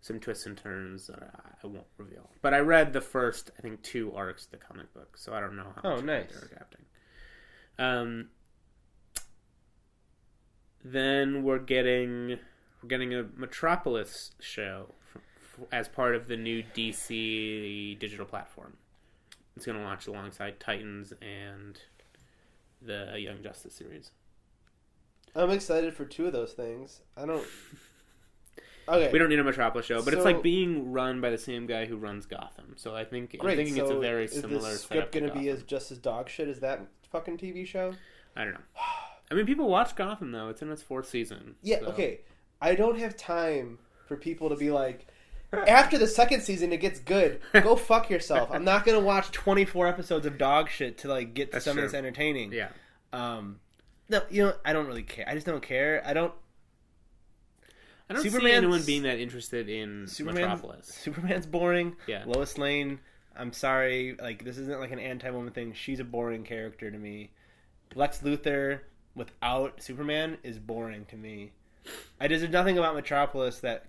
some 0.03 0.19
twists 0.19 0.45
and 0.45 0.57
turns 0.57 1.07
that 1.07 1.31
I 1.63 1.65
won't 1.65 1.87
reveal. 1.97 2.29
But 2.41 2.53
I 2.53 2.59
read 2.59 2.91
the 2.91 2.99
first, 2.99 3.51
I 3.57 3.61
think, 3.61 3.81
two 3.83 4.13
arcs 4.13 4.43
of 4.45 4.51
the 4.51 4.57
comic 4.57 4.93
book, 4.93 5.17
so 5.17 5.33
I 5.33 5.39
don't 5.39 5.55
know 5.55 5.71
how 5.75 5.81
Oh, 5.91 5.95
much 5.95 6.03
nice. 6.05 6.31
they're 6.33 6.49
adapting. 6.51 6.81
Um, 7.79 8.27
then 10.83 11.43
we're 11.43 11.59
getting 11.59 12.37
we're 12.81 12.89
getting 12.89 13.13
a 13.13 13.23
Metropolis 13.37 14.31
show 14.41 14.93
f- 15.15 15.21
f- 15.61 15.65
as 15.71 15.87
part 15.87 16.15
of 16.15 16.27
the 16.27 16.35
new 16.35 16.63
DC 16.75 17.97
digital 17.97 18.25
platform. 18.25 18.75
It's 19.55 19.65
going 19.65 19.77
to 19.77 19.83
launch 19.83 20.07
alongside 20.07 20.59
Titans 20.59 21.13
and 21.21 21.79
the 22.81 23.15
Young 23.17 23.41
Justice 23.41 23.73
series. 23.75 24.11
I'm 25.35 25.51
excited 25.51 25.93
for 25.93 26.05
two 26.05 26.27
of 26.27 26.33
those 26.33 26.51
things. 26.53 26.99
I 27.15 27.25
don't. 27.25 27.47
Okay. 28.87 29.11
We 29.11 29.19
don't 29.19 29.29
need 29.29 29.39
a 29.39 29.43
Metropolis 29.43 29.85
show, 29.85 30.01
but 30.01 30.13
it's 30.13 30.25
like 30.25 30.43
being 30.43 30.91
run 30.91 31.21
by 31.21 31.29
the 31.29 31.37
same 31.37 31.65
guy 31.65 31.85
who 31.85 31.97
runs 31.97 32.25
Gotham. 32.25 32.73
So 32.75 32.95
I 32.95 33.05
think 33.05 33.37
Great. 33.37 33.51
I'm 33.51 33.57
thinking 33.57 33.77
it's 33.77 33.89
so 33.89 33.97
a 33.97 34.01
very 34.01 34.25
is 34.25 34.33
similar 34.33 34.71
the 34.71 34.77
setup 34.77 34.81
script 34.81 35.11
going 35.13 35.27
to 35.27 35.33
be 35.33 35.49
as 35.49 35.63
just 35.63 35.91
as 35.91 35.97
dog 35.97 36.29
shit 36.29 36.47
as 36.47 36.59
that 36.59 36.85
fucking 37.11 37.37
TV 37.37 37.65
show? 37.65 37.93
I 38.35 38.43
don't 38.43 38.53
know. 38.53 38.59
I 39.31 39.35
mean, 39.35 39.45
people 39.45 39.69
watch 39.69 39.95
Gotham 39.95 40.31
though. 40.31 40.49
It's 40.49 40.61
in 40.61 40.71
its 40.71 40.81
fourth 40.83 41.07
season. 41.07 41.55
Yeah, 41.61 41.79
so- 41.79 41.87
okay. 41.87 42.21
I 42.61 42.75
don't 42.75 42.97
have 42.99 43.17
time 43.17 43.79
for 44.07 44.15
people 44.15 44.49
to 44.49 44.55
be 44.55 44.71
like, 44.71 45.07
after 45.51 45.97
the 45.97 46.07
second 46.07 46.41
season 46.41 46.71
it 46.73 46.77
gets 46.77 46.99
good. 46.99 47.41
Go 47.53 47.75
fuck 47.77 48.09
yourself. 48.09 48.49
I'm 48.51 48.63
not 48.63 48.85
gonna 48.85 48.99
watch 48.99 49.31
24 49.31 49.87
episodes 49.87 50.25
of 50.25 50.37
dog 50.37 50.69
shit 50.69 50.97
to 50.99 51.07
like 51.07 51.33
get 51.33 51.47
to 51.47 51.53
That's 51.53 51.65
some 51.65 51.75
true. 51.75 51.85
of 51.85 51.91
this 51.91 51.97
entertaining. 51.97 52.51
Yeah. 52.51 52.69
Um, 53.11 53.59
no, 54.09 54.21
you 54.29 54.43
know, 54.43 54.53
I 54.65 54.73
don't 54.73 54.87
really 54.87 55.03
care. 55.03 55.25
I 55.27 55.33
just 55.33 55.45
don't 55.45 55.61
care. 55.61 56.01
I 56.05 56.13
don't. 56.13 56.33
I 58.09 58.13
don't 58.13 58.23
see 58.23 58.29
Superman's- 58.29 58.57
anyone 58.57 58.83
being 58.85 59.03
that 59.03 59.19
interested 59.19 59.69
in 59.69 60.07
Superman's- 60.07 60.41
Metropolis. 60.41 60.87
Superman's 60.87 61.45
boring. 61.45 61.95
Yeah. 62.07 62.23
Lois 62.25 62.57
Lane. 62.57 62.99
I'm 63.35 63.53
sorry. 63.53 64.15
Like 64.19 64.43
this 64.43 64.57
isn't 64.57 64.79
like 64.79 64.91
an 64.91 64.99
anti-woman 64.99 65.53
thing. 65.53 65.73
She's 65.73 65.99
a 65.99 66.03
boring 66.03 66.43
character 66.43 66.91
to 66.91 66.97
me. 66.97 67.31
Lex 67.95 68.19
Luthor 68.19 68.81
without 69.15 69.81
Superman 69.81 70.37
is 70.43 70.59
boring 70.59 71.05
to 71.05 71.15
me. 71.15 71.53
I 72.19 72.27
just 72.27 72.41
there's 72.41 72.51
nothing 72.53 72.77
about 72.77 72.95
Metropolis 72.95 73.59
that 73.59 73.85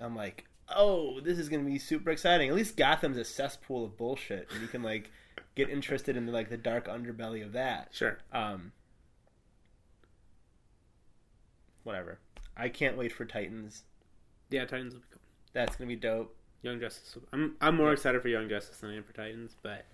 I'm 0.00 0.14
like, 0.16 0.46
oh, 0.74 1.20
this 1.20 1.38
is 1.38 1.48
gonna 1.48 1.64
be 1.64 1.78
super 1.78 2.10
exciting. 2.10 2.48
At 2.48 2.54
least 2.54 2.76
Gotham's 2.76 3.16
a 3.18 3.24
cesspool 3.24 3.84
of 3.84 3.96
bullshit, 3.96 4.48
and 4.52 4.60
you 4.62 4.68
can 4.68 4.82
like 4.82 5.10
get 5.54 5.70
interested 5.70 6.16
in 6.16 6.26
like 6.26 6.50
the 6.50 6.56
dark 6.56 6.86
underbelly 6.88 7.44
of 7.44 7.52
that. 7.52 7.88
Sure. 7.92 8.18
Um, 8.32 8.72
whatever. 11.84 12.18
I 12.56 12.68
can't 12.68 12.96
wait 12.96 13.12
for 13.12 13.24
Titans. 13.24 13.82
Yeah, 14.50 14.64
Titans 14.64 14.94
will 14.94 15.00
be 15.00 15.06
cool. 15.10 15.20
That's 15.52 15.76
gonna 15.76 15.88
be 15.88 15.96
dope. 15.96 16.36
Young 16.62 16.80
Justice. 16.80 17.16
I'm 17.32 17.56
I'm 17.60 17.76
more 17.76 17.92
excited 17.92 18.22
for 18.22 18.28
Young 18.28 18.48
Justice 18.48 18.78
than 18.78 18.90
I 18.90 18.96
am 18.96 19.02
for 19.04 19.12
Titans, 19.12 19.56
but 19.62 19.84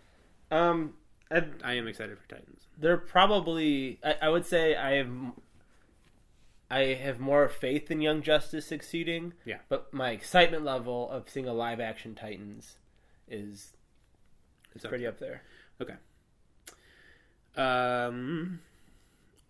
Um, 0.50 0.94
I, 1.30 1.44
I 1.64 1.74
am 1.74 1.86
excited 1.88 2.16
for 2.18 2.28
Titans. 2.28 2.62
they're 2.78 2.96
probably. 2.96 3.98
I, 4.04 4.16
I 4.22 4.28
would 4.28 4.46
say 4.46 4.76
I 4.76 4.92
have. 4.92 5.10
I 6.72 6.80
have 6.94 7.18
more 7.18 7.48
faith 7.48 7.90
in 7.90 8.00
Young 8.00 8.22
Justice 8.22 8.66
succeeding. 8.66 9.32
Yeah. 9.44 9.58
But 9.68 9.92
my 9.92 10.10
excitement 10.10 10.64
level 10.64 11.10
of 11.10 11.28
seeing 11.28 11.48
a 11.48 11.52
live 11.52 11.80
action 11.80 12.14
Titans 12.14 12.76
is 13.26 13.72
It's 14.74 14.84
pretty 14.86 15.06
up 15.06 15.18
there. 15.18 15.42
Okay. 15.80 15.94
Um, 17.56 18.60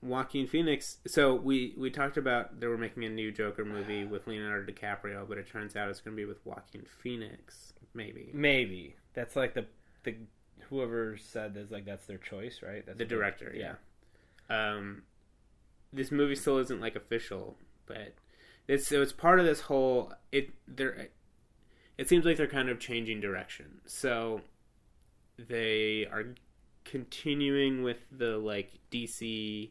Joaquin 0.03 0.47
Phoenix. 0.47 0.99
So 1.07 1.35
we 1.35 1.75
we 1.77 1.91
talked 1.91 2.17
about 2.17 2.61
they 2.61 2.67
were 2.67 2.79
making 2.79 3.05
a 3.05 3.09
new 3.09 3.31
Joker 3.31 3.65
movie 3.65 4.05
with 4.05 4.27
Leonardo 4.27 4.71
DiCaprio, 4.71 5.29
but 5.29 5.39
it 5.39 5.49
turns 5.49 5.77
out 5.77 5.89
it's 5.89 6.01
going 6.01 6.17
to 6.17 6.21
be 6.21 6.27
with 6.27 6.45
Joaquin 6.45 6.87
Phoenix. 7.03 7.73
Maybe 7.93 8.31
Maybe 8.33 8.97
that's 9.15 9.37
like 9.37 9.55
the 9.55 9.67
the 10.05 10.15
whoever 10.69 11.17
said 11.17 11.55
that's 11.55 11.71
like 11.71 11.85
that's 11.85 12.07
their 12.07 12.19
choice, 12.19 12.61
right? 12.63 12.85
That's 12.87 12.99
the 12.99 13.05
director. 13.05 13.55
Yeah. 13.55 13.75
Um, 14.49 15.03
this 15.93 16.11
movie 16.11 16.37
still 16.37 16.59
isn't 16.59 16.81
like 16.81 16.97
official, 16.97 17.57
but 17.87 18.15
it's 18.69 18.87
so 18.87 19.03
it's 19.03 19.13
part 19.13 19.41
of 19.41 19.47
this 19.47 19.63
whole. 19.63 20.13
It 20.33 20.51
there. 20.67 21.09
It 21.99 22.09
seems 22.09 22.25
like 22.25 22.39
they're 22.39 22.47
kind 22.47 22.71
of 22.71 22.81
changing 22.81 23.21
direction. 23.21 23.81
So 23.85 24.41
they 25.37 26.07
are 26.11 26.35
continuing 26.85 27.83
with 27.83 27.99
the 28.11 28.39
like 28.39 28.79
DC 28.91 29.71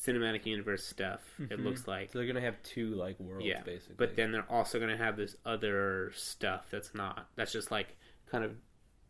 cinematic 0.00 0.46
universe 0.46 0.84
stuff. 0.84 1.22
It 1.40 1.48
Mhm. 1.50 1.64
looks 1.64 1.88
like, 1.88 2.12
So 2.12 2.18
they're 2.18 2.26
gonna 2.28 2.40
have 2.40 2.62
two 2.62 2.94
like 2.94 3.18
worlds 3.18 3.44
Yeah, 3.44 3.62
basically. 3.62 3.96
but 3.96 4.14
then 4.14 4.30
they're 4.32 4.48
also 4.50 4.78
going 4.78 4.90
to 4.90 4.96
have 4.96 5.16
this 5.16 5.36
other 5.44 6.12
stuff 6.14 6.70
that's 6.70 6.94
not. 6.94 7.28
That's 7.34 7.50
just 7.52 7.70
like 7.72 7.96
kind 8.26 8.44
of 8.44 8.56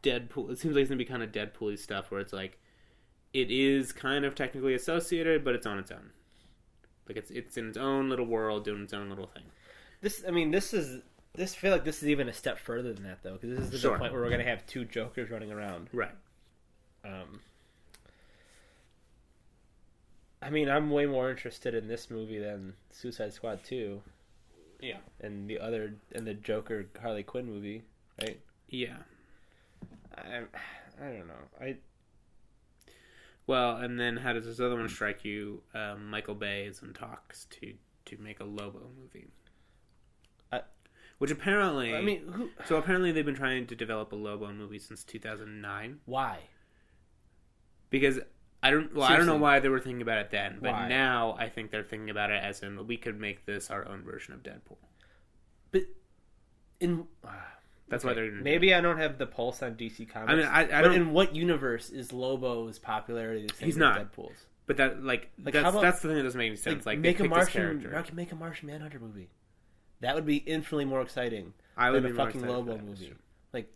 Deadpool. 0.02 0.50
It 0.50 0.58
seems 0.58 0.74
like 0.74 0.82
it's 0.82 0.88
going 0.90 0.98
to 0.98 1.04
be 1.04 1.08
kind 1.08 1.22
of 1.22 1.30
Deadpool-y 1.32 1.74
stuff 1.76 2.10
where 2.10 2.20
it's 2.20 2.32
like 2.32 2.58
it 3.34 3.50
is 3.50 3.92
kind 3.92 4.24
of 4.24 4.34
technically 4.34 4.72
associated, 4.74 5.44
but 5.44 5.54
it's 5.54 5.66
on 5.66 5.78
its 5.78 5.90
own. 5.90 6.10
Like 7.06 7.16
it's 7.18 7.30
it's 7.30 7.56
in 7.58 7.68
its 7.68 7.76
own 7.76 8.08
little 8.08 8.26
world 8.26 8.64
doing 8.64 8.82
its 8.84 8.94
own 8.94 9.10
little 9.10 9.26
thing. 9.26 9.44
This, 10.00 10.24
I 10.26 10.30
mean, 10.30 10.50
this 10.52 10.72
is 10.72 11.02
this. 11.34 11.52
I 11.54 11.56
feel 11.58 11.72
like 11.72 11.84
this 11.84 12.02
is 12.02 12.08
even 12.08 12.28
a 12.28 12.32
step 12.32 12.58
further 12.58 12.94
than 12.94 13.02
that, 13.04 13.22
though, 13.22 13.34
because 13.34 13.50
this 13.50 13.60
is 13.66 13.70
the 13.72 13.78
Sure. 13.78 13.98
point 13.98 14.12
where 14.12 14.22
we're 14.22 14.30
gonna 14.30 14.44
have 14.44 14.66
two 14.66 14.84
Jokers 14.86 15.28
running 15.30 15.52
around. 15.52 15.88
Right. 15.92 16.14
Um, 17.04 17.40
I 20.40 20.50
mean, 20.50 20.68
I'm 20.68 20.90
way 20.90 21.06
more 21.06 21.30
interested 21.30 21.74
in 21.74 21.88
this 21.88 22.10
movie 22.10 22.38
than 22.38 22.74
Suicide 22.90 23.32
Squad 23.32 23.64
two, 23.64 24.02
Yeah. 24.80 24.98
and 25.20 25.48
the 25.50 25.58
other, 25.58 25.94
and 26.14 26.26
the 26.26 26.34
Joker 26.34 26.86
Harley 27.00 27.22
Quinn 27.24 27.46
movie, 27.46 27.82
right? 28.22 28.38
Yeah. 28.68 28.96
I, 30.16 30.42
I 31.00 31.04
don't 31.10 31.26
know. 31.28 31.34
I 31.60 31.76
Well, 33.46 33.76
and 33.76 33.98
then 33.98 34.16
how 34.18 34.32
does 34.32 34.46
this 34.46 34.60
other 34.60 34.76
one 34.76 34.88
strike 34.88 35.24
you? 35.24 35.62
Um, 35.74 36.08
Michael 36.10 36.34
Bay 36.34 36.66
is 36.66 36.82
in 36.82 36.92
talks 36.92 37.46
to 37.60 37.74
to 38.06 38.16
make 38.18 38.40
a 38.40 38.44
Lobo 38.44 38.88
movie. 39.00 39.28
I- 40.50 40.62
Which 41.18 41.30
apparently, 41.30 41.94
I 41.94 42.00
mean, 42.00 42.26
who? 42.32 42.48
so 42.64 42.76
apparently 42.76 43.12
they've 43.12 43.24
been 43.26 43.34
trying 43.34 43.66
to 43.66 43.76
develop 43.76 44.12
a 44.12 44.16
Lobo 44.16 44.50
movie 44.52 44.78
since 44.78 45.04
2009. 45.04 46.00
Why? 46.06 46.38
Because 47.90 48.20
I 48.62 48.70
don't, 48.70 48.94
well, 48.94 49.04
I 49.08 49.16
don't 49.16 49.26
know 49.26 49.36
why 49.36 49.60
they 49.60 49.68
were 49.68 49.78
thinking 49.78 50.02
about 50.02 50.18
it 50.18 50.30
then, 50.30 50.58
but 50.60 50.72
Why? 50.72 50.88
now 50.88 51.36
I 51.38 51.48
think 51.48 51.70
they're 51.70 51.84
thinking 51.84 52.10
about 52.10 52.30
it 52.30 52.42
as 52.42 52.62
in 52.62 52.86
we 52.86 52.96
could 52.96 53.20
make 53.20 53.46
this 53.46 53.70
our 53.70 53.86
own 53.86 54.02
version 54.02 54.34
of 54.34 54.42
Deadpool. 54.42 54.78
But 55.70 55.82
in 56.80 57.06
ah, 57.24 57.46
That's 57.88 58.02
why 58.04 58.14
they're 58.14 58.32
maybe 58.32 58.74
I 58.74 58.80
don't 58.80 58.98
have 58.98 59.16
the 59.16 59.26
pulse 59.26 59.62
on 59.62 59.76
DC 59.76 60.08
Comics. 60.08 60.32
I 60.32 60.34
mean, 60.34 60.46
I, 60.46 60.60
I 60.62 60.64
but 60.66 60.88
don't, 60.88 60.94
in 60.94 61.12
what 61.12 61.36
universe 61.36 61.90
is 61.90 62.12
Lobo's 62.12 62.80
popularity 62.80 63.46
the 63.46 63.54
same 63.54 63.66
He's 63.66 63.76
as 63.76 63.78
not. 63.78 64.12
Deadpool's? 64.12 64.46
but 64.66 64.76
that 64.76 65.02
like, 65.04 65.30
Like, 65.42 65.54
that's 65.54 65.68
about- 65.68 65.82
that's 65.82 66.00
the 66.00 66.08
thing 66.08 66.16
that 66.18 66.24
doesn't 66.24 66.38
make 66.38 66.48
any 66.48 66.56
sense. 66.56 66.84
Like, 66.84 67.00
they 67.00 67.10
make 67.10 67.20
a 67.20 67.28
Martian, 67.28 67.90
make 68.12 68.32
a 68.32 68.36
Martian 68.36 68.66
Manhunter 68.66 68.98
movie. 68.98 69.30
That 70.00 70.14
would 70.14 70.26
be 70.26 70.36
infinitely 70.36 70.84
more 70.84 71.00
exciting 71.00 71.54
I 71.76 71.90
would 71.90 72.02
than 72.02 72.12
be 72.12 72.20
a 72.20 72.24
fucking 72.24 72.46
Lobo 72.46 72.78
movie. 72.78 73.14
Like, 73.52 73.74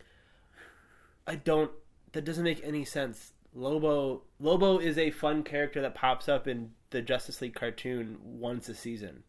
I 1.25 1.35
don't. 1.35 1.71
That 2.11 2.25
doesn't 2.25 2.43
make 2.43 2.61
any 2.63 2.85
sense. 2.85 3.33
Lobo 3.55 4.23
Lobo 4.39 4.79
is 4.79 4.97
a 4.97 5.11
fun 5.11 5.43
character 5.43 5.81
that 5.81 5.95
pops 5.95 6.27
up 6.27 6.47
in 6.47 6.71
the 6.89 7.01
Justice 7.01 7.41
League 7.41 7.55
cartoon 7.55 8.17
once 8.23 8.67
a 8.69 8.75
season. 8.75 9.23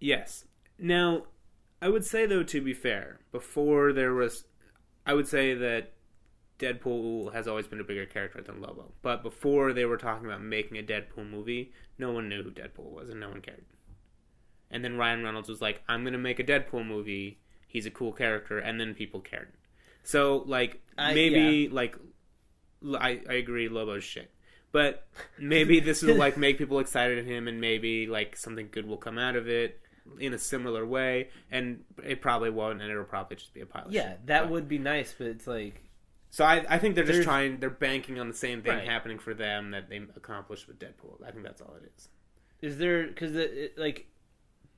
Yes. 0.00 0.44
Now, 0.78 1.24
I 1.80 1.88
would 1.88 2.04
say 2.04 2.26
though, 2.26 2.42
to 2.42 2.60
be 2.60 2.74
fair, 2.74 3.20
before 3.30 3.92
there 3.92 4.12
was, 4.12 4.44
I 5.06 5.14
would 5.14 5.28
say 5.28 5.54
that 5.54 5.92
Deadpool 6.58 7.32
has 7.32 7.48
always 7.48 7.66
been 7.66 7.80
a 7.80 7.84
bigger 7.84 8.06
character 8.06 8.40
than 8.40 8.60
Lobo. 8.60 8.92
But 9.02 9.22
before 9.22 9.72
they 9.72 9.84
were 9.84 9.96
talking 9.96 10.26
about 10.26 10.42
making 10.42 10.78
a 10.78 10.82
Deadpool 10.82 11.28
movie, 11.28 11.72
no 11.98 12.12
one 12.12 12.28
knew 12.28 12.42
who 12.42 12.50
Deadpool 12.50 12.90
was, 12.90 13.08
and 13.10 13.20
no 13.20 13.28
one 13.28 13.40
cared. 13.40 13.64
And 14.70 14.84
then 14.84 14.96
Ryan 14.96 15.22
Reynolds 15.22 15.48
was 15.48 15.60
like, 15.60 15.82
"I'm 15.88 16.04
gonna 16.04 16.18
make 16.18 16.38
a 16.38 16.44
Deadpool 16.44 16.86
movie. 16.86 17.38
He's 17.68 17.86
a 17.86 17.90
cool 17.90 18.12
character," 18.12 18.58
and 18.58 18.80
then 18.80 18.94
people 18.94 19.20
cared. 19.20 19.52
So 20.04 20.44
like 20.46 20.80
I- 20.96 21.12
maybe 21.14 21.68
like 21.68 21.96
I, 22.86 23.20
I 23.28 23.32
agree, 23.34 23.68
Lobo's 23.68 24.04
shit. 24.04 24.30
But 24.72 25.06
maybe 25.38 25.78
this 25.80 26.02
will 26.02 26.16
like 26.16 26.36
make 26.36 26.58
people 26.58 26.78
excited 26.80 27.18
at 27.18 27.24
him, 27.24 27.46
and 27.48 27.60
maybe 27.60 28.06
like 28.06 28.36
something 28.36 28.68
good 28.70 28.86
will 28.86 28.96
come 28.96 29.18
out 29.18 29.36
of 29.36 29.48
it 29.48 29.80
in 30.18 30.34
a 30.34 30.38
similar 30.38 30.84
way. 30.84 31.28
And 31.50 31.84
it 32.04 32.20
probably 32.20 32.50
won't, 32.50 32.82
and 32.82 32.90
it'll 32.90 33.04
probably 33.04 33.36
just 33.36 33.54
be 33.54 33.60
a 33.60 33.66
pile 33.66 33.86
Yeah, 33.88 34.10
shit. 34.10 34.26
that 34.26 34.42
But- 34.42 34.50
would 34.50 34.68
be 34.68 34.78
nice, 34.78 35.14
but 35.16 35.28
it's 35.28 35.46
like 35.46 35.80
So 36.30 36.44
I, 36.44 36.64
I 36.68 36.78
think 36.78 36.96
they're 36.96 37.04
just 37.04 37.22
trying. 37.22 37.60
They're 37.60 37.70
banking 37.70 38.18
on 38.18 38.26
the 38.26 38.34
same 38.34 38.62
thing 38.62 38.72
Right. 38.76 38.88
happening 38.88 39.20
for 39.20 39.32
them 39.32 39.70
that 39.70 39.88
they 39.88 39.98
accomplished 40.16 40.66
with 40.66 40.80
Deadpool. 40.80 41.24
I 41.24 41.30
think 41.30 41.44
that's 41.44 41.60
all 41.62 41.76
it 41.80 41.90
is. 41.96 42.08
is 42.60 42.76
there 42.78 43.06
because 43.06 43.36
it, 43.36 43.78
like 43.78 44.08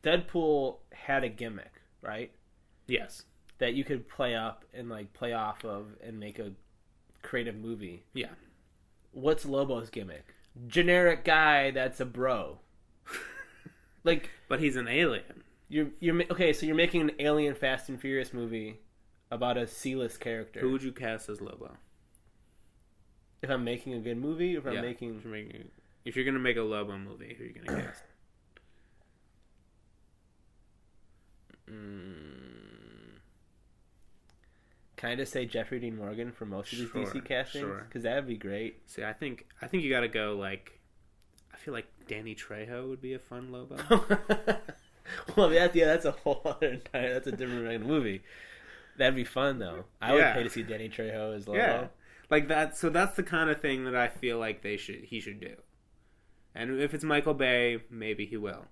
Deadpool 0.03 0.77
had 0.93 1.25
a 1.25 1.29
gimmick, 1.31 1.73
right? 2.03 2.31
Yes. 2.87 3.23
That 3.59 3.75
you 3.75 3.85
could 3.85 4.09
play 4.09 4.35
up 4.35 4.65
and 4.75 4.89
like 4.91 5.13
play 5.15 5.33
off 5.33 5.65
of 5.65 5.87
and 6.03 6.21
make 6.21 6.39
a 6.39 6.53
creative 7.23 7.57
movie. 7.57 8.05
Yeah. 8.13 8.29
What's 9.13 9.45
Lobo's 9.47 9.89
gimmick? 9.91 10.35
Generic 10.67 11.25
guy 11.25 11.71
that's 11.71 12.01
a 12.01 12.05
bro. 12.05 12.59
like 14.05 14.31
But 14.49 14.61
he's 14.61 14.77
an 14.77 14.89
alien. 14.89 15.43
you're 15.69 15.89
you're 16.01 16.23
okay, 16.31 16.53
so 16.53 16.67
you're 16.67 16.75
making 16.77 17.01
an 17.03 17.13
Alien 17.19 17.55
Fast 17.55 17.89
and 17.89 18.01
Furious 18.01 18.33
movie 18.33 18.79
about 19.31 19.57
a 19.57 19.67
C-list 19.67 20.21
character. 20.21 20.61
Who 20.61 20.71
would 20.73 20.83
you 20.83 20.93
cast 20.93 21.29
as 21.29 21.41
Lobo? 21.41 21.77
if 23.43 23.51
I'm 23.51 23.65
making 23.65 23.95
a 23.95 24.01
good 24.01 24.17
movie, 24.19 24.57
if 24.57 24.67
I'm 24.67 24.75
Yeah, 24.75 24.81
making 24.83 25.17
If 25.17 25.25
you're, 25.25 25.33
making, 25.33 25.69
if 26.05 26.17
you're 26.17 26.25
gonna 26.25 26.39
make 26.39 26.57
a 26.57 26.63
Lobo 26.63 26.97
movie, 26.99 27.35
who 27.39 27.45
are 27.45 27.47
you 27.47 27.55
gonna 27.55 27.83
cast? 27.83 28.03
Mm. 31.69 32.46
I 35.11 35.15
just 35.15 35.33
say 35.33 35.45
Jeffrey 35.45 35.79
Dean 35.79 35.97
Morgan 35.97 36.33
for 36.33 36.47
most 36.47 36.73
of 36.73 36.79
these 36.79 36.89
Sure, 36.91 37.05
DC 37.05 37.25
castings? 37.25 37.65
sure. 37.65 37.85
Because 37.89 38.03
that'd 38.05 38.27
be 38.27 38.37
great. 38.37 38.81
See, 38.91 39.05
I 39.05 39.13
think 39.13 39.47
I 39.61 39.67
think 39.67 39.83
you 39.83 39.91
got 39.91 40.01
to 40.01 40.09
go 40.09 40.37
like. 40.39 40.81
I 41.53 41.59
feel 41.59 41.75
like 41.75 41.87
Danny 42.09 42.35
Trejo 42.35 42.89
would 42.89 43.01
be 43.03 43.15
a 43.15 43.19
fun 43.19 43.51
Lobo. 43.53 43.77
well, 45.37 45.49
that, 45.51 45.75
yeah, 45.75 45.87
that's 45.87 46.05
a 46.05 46.11
whole 46.13 46.43
other 46.47 46.69
entire. 46.69 47.15
That's 47.15 47.27
a 47.27 47.33
different 47.33 47.87
movie. 47.87 48.23
That'd 48.99 49.15
be 49.17 49.25
fun 49.25 49.59
though. 49.59 49.85
I 50.01 50.13
would 50.13 50.19
Yeah. 50.21 50.35
pay 50.35 50.43
to 50.43 50.51
see 50.51 50.63
Danny 50.63 50.89
Trejo 50.89 51.35
as 51.37 51.47
Lobo. 51.47 51.59
yeah, 51.59 51.87
like 52.31 52.49
that. 52.49 52.77
So 52.77 52.89
that's 52.89 53.17
the 53.17 53.23
kind 53.23 53.51
of 53.51 53.61
thing 53.61 53.85
that 53.85 53.95
I 53.97 54.09
feel 54.09 54.39
like 54.39 54.63
they 54.63 54.77
should 54.77 55.05
he 55.05 55.21
should 55.21 55.41
do. 55.41 55.55
And 56.55 56.81
if 56.81 56.95
it's 56.95 57.05
Michael 57.05 57.35
Bay, 57.35 57.83
maybe 57.91 58.25
he 58.27 58.37
will. 58.39 58.65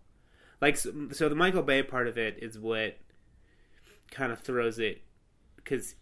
Like 0.61 0.77
so, 0.79 0.93
so 1.13 1.29
the 1.29 1.35
Michael 1.35 1.63
Bay 1.63 1.83
part 1.83 2.07
of 2.09 2.17
it 2.17 2.39
is 2.43 2.59
what 2.59 2.97
kind 4.11 4.33
of 4.33 4.41
throws 4.41 4.79
it 4.79 5.03
because 5.57 5.95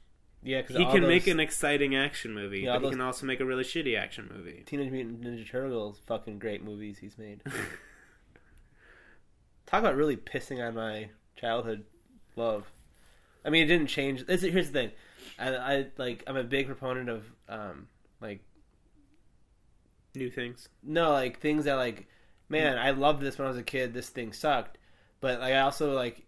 Yeah, 0.43 0.61
because 0.61 0.77
he 0.77 0.85
can 0.87 1.03
make 1.03 1.27
an 1.29 1.39
exciting 1.39 1.95
action 1.95 2.35
movie, 2.35 2.61
Yeah, 2.61 2.79
but 2.79 2.87
he 2.87 2.91
can 2.91 3.01
also 3.01 3.27
make 3.27 3.41
a 3.41 3.45
really 3.45 3.63
shitty 3.63 3.97
action 3.99 4.29
movie. 4.35 4.65
Teenage 4.67 4.91
Mutant 4.91 5.23
Ninja 5.23 5.49
Turtles 5.49 6.01
fucking 6.07 6.39
great 6.41 6.65
movies 6.65 6.99
he's 6.99 7.17
made. 7.17 7.43
Talk 9.67 9.81
about 9.81 9.95
really 9.97 10.17
pissing 10.17 10.67
on 10.67 10.75
my 10.75 11.11
childhood 11.37 11.85
love. 12.37 12.71
I 13.45 13.51
mean, 13.51 13.65
it 13.65 13.67
didn't 13.67 13.87
change. 13.87 14.27
This, 14.27 14.43
here's 14.43 14.71
the 14.71 14.73
thing, 14.73 14.91
I, 15.39 15.55
I 15.55 15.87
like. 15.97 16.25
I'm 16.27 16.37
a 16.37 16.45
big 16.45 16.67
proponent 16.67 17.09
of 17.09 17.25
um, 17.49 17.89
like 18.21 18.41
New 20.15 20.31
things. 20.31 20.69
no, 20.83 21.11
like 21.13 21.41
things 21.41 21.65
that 21.65 21.75
like, 21.75 22.07
man, 22.49 22.79
I 22.79 22.91
loved 22.91 23.23
this 23.23 23.39
when 23.39 23.47
I 23.47 23.51
was 23.51 23.59
a 23.59 23.63
kid. 23.63 23.95
This 23.95 24.11
thing 24.11 24.33
sucked, 24.33 24.79
but 25.21 25.41
like 25.41 25.55
I 25.55 25.61
also 25.61 25.95
like. 25.95 26.27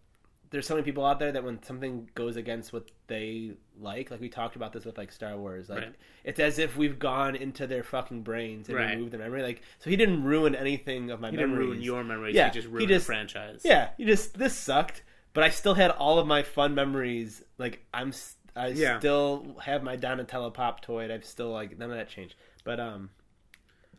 There's 0.51 0.67
so 0.67 0.75
many 0.75 0.85
people 0.85 1.05
out 1.05 1.19
there 1.19 1.33
that 1.33 1.43
when 1.43 1.61
something 1.65 2.09
goes 2.15 2.37
against 2.37 2.73
what 2.73 2.89
they 3.09 3.53
like, 3.81 4.11
like 4.13 4.21
we 4.21 4.29
talked 4.29 4.55
about 4.55 4.73
this 4.73 4.85
with 4.85 4.97
like 4.97 5.11
Star 5.11 5.37
Wars, 5.37 5.69
like 5.69 5.79
Right. 5.81 5.95
it's 6.23 6.39
as 6.39 6.59
if 6.61 6.77
we've 6.77 6.99
gone 6.99 7.35
into 7.35 7.67
their 7.67 7.83
fucking 7.83 8.23
brains 8.23 8.69
and 8.69 8.79
Right. 8.79 8.91
removed 8.91 9.13
their 9.13 9.21
memory. 9.21 9.43
Like, 9.43 9.63
so 9.81 9.91
he 9.91 9.97
didn't 9.97 10.23
ruin 10.23 10.55
anything 10.55 11.11
of 11.11 11.21
my 11.21 11.31
He 11.31 11.37
memories. 11.37 11.51
didn't 11.59 11.69
ruin 11.71 11.83
your 11.83 12.05
memories. 12.05 12.35
Yeah, 12.37 12.49
he 12.51 12.55
just 12.55 12.69
he 12.69 12.73
ruined 12.73 12.89
just- 12.89 13.07
the 13.07 13.13
franchise. 13.13 13.63
Yeah, 13.65 13.91
you 13.99 14.07
just 14.07 14.39
this 14.39 14.55
sucked, 14.57 15.03
but 15.33 15.43
I 15.43 15.49
still 15.49 15.75
had 15.75 15.91
all 15.91 16.21
of 16.21 16.27
my 16.27 16.43
fun 16.45 16.75
memories. 16.75 17.43
Like 17.59 17.85
I'm, 17.93 18.13
I 18.55 18.69
Yeah. 18.69 19.01
still 19.01 19.57
have 19.63 19.83
my 19.83 19.97
Donatello 19.97 20.51
pop 20.53 20.83
toy. 20.83 21.13
I've 21.13 21.25
still 21.25 21.51
like 21.51 21.77
none 21.79 21.91
of 21.91 21.97
that 21.97 22.09
changed. 22.09 22.37
But 22.63 22.79
um, 22.79 23.11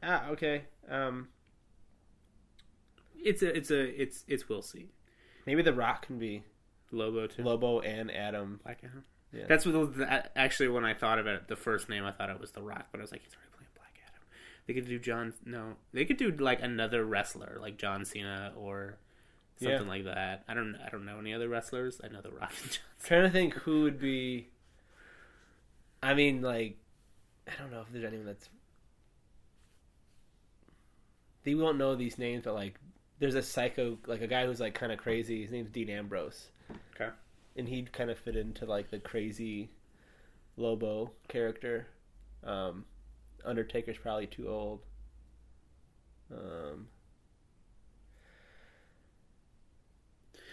ah, 0.02 0.30
okay. 0.30 0.64
Um, 0.88 1.28
It's 3.18 3.42
a 3.42 3.56
it's 3.58 3.72
a 3.72 4.02
it's 4.02 4.24
it's 4.28 4.48
we'll 4.48 4.62
see. 4.62 4.88
Maybe 5.46 5.62
The 5.62 5.74
Rock 5.74 6.06
can 6.06 6.18
be 6.20 6.44
Lobo 6.92 7.28
too. 7.28 7.44
Lobo 7.44 7.80
and 7.82 8.12
Adam. 8.12 8.60
Black 8.64 8.80
Adam. 8.84 9.04
Yeah. 9.34 9.46
That's 9.50 9.66
what 9.66 9.98
that, 9.98 10.32
actually 10.36 10.70
when 10.70 10.86
I 10.86 10.94
thought 10.94 11.20
about 11.20 11.36
it, 11.36 11.48
the 11.48 11.56
first 11.56 11.90
name 11.90 12.06
I 12.06 12.12
thought 12.12 12.30
it 12.30 12.40
was 12.40 12.52
The 12.52 12.62
Rock, 12.62 12.88
but 12.92 13.00
I 13.00 13.02
was 13.02 13.12
like, 13.12 13.22
he's 13.24 13.34
already 13.34 13.50
playing 13.56 13.70
Black 13.76 14.00
Adam. 14.08 14.22
They 14.68 14.74
could 14.74 14.86
do 14.88 14.98
John. 15.00 15.34
No, 15.46 15.74
they 15.94 16.06
could 16.06 16.18
do 16.18 16.32
like 16.32 16.62
another 16.62 17.04
wrestler, 17.04 17.58
like 17.62 17.78
John 17.78 18.06
Cena 18.06 18.54
or 18.56 18.98
something 19.60 19.82
Yeah. 19.84 19.88
like 19.88 20.04
that. 20.06 20.44
I 20.48 20.54
don't. 20.54 20.76
I 20.86 20.90
don't 20.90 21.06
know 21.06 21.20
any 21.20 21.34
other 21.34 21.50
wrestlers. 21.50 22.00
I 22.04 22.08
know 22.08 22.22
The 22.22 22.32
Rock 22.32 22.54
and 22.64 22.72
John. 22.72 22.82
Cena. 22.98 23.08
trying 23.22 23.24
to 23.24 23.30
think 23.30 23.54
who 23.56 23.84
would 23.84 24.00
be. 24.00 24.50
I 26.04 26.14
mean, 26.14 26.42
like, 26.42 26.78
I 27.48 27.52
don't 27.60 27.72
know 27.72 27.82
if 27.82 27.88
there's 27.92 28.06
anyone 28.06 28.26
that's. 28.28 28.48
They 31.44 31.56
won't 31.56 31.78
know 31.78 31.96
these 31.96 32.18
names, 32.18 32.44
but 32.46 32.54
like, 32.56 32.76
there's 33.20 33.36
a 33.36 33.42
psycho, 33.42 33.98
like 34.08 34.22
a 34.22 34.28
guy 34.28 34.46
who's 34.46 34.60
like 34.60 34.74
kind 34.74 34.92
of 34.92 34.98
crazy. 34.98 35.42
His 35.44 35.52
name's 35.52 35.70
Dean 35.70 35.90
Ambrose. 35.90 36.48
Okay. 36.96 37.12
And 37.56 37.68
he'd 37.68 37.94
kind 37.94 38.10
of 38.10 38.18
fit 38.18 38.36
into 38.36 38.66
like 38.66 38.92
the 38.92 39.00
crazy 39.00 39.70
Lobo 40.58 41.12
character. 41.28 41.88
Um, 42.44 42.86
Undertaker's 43.44 43.98
probably 43.98 44.28
too 44.28 44.48
old. 44.50 44.82
Um, 46.32 46.88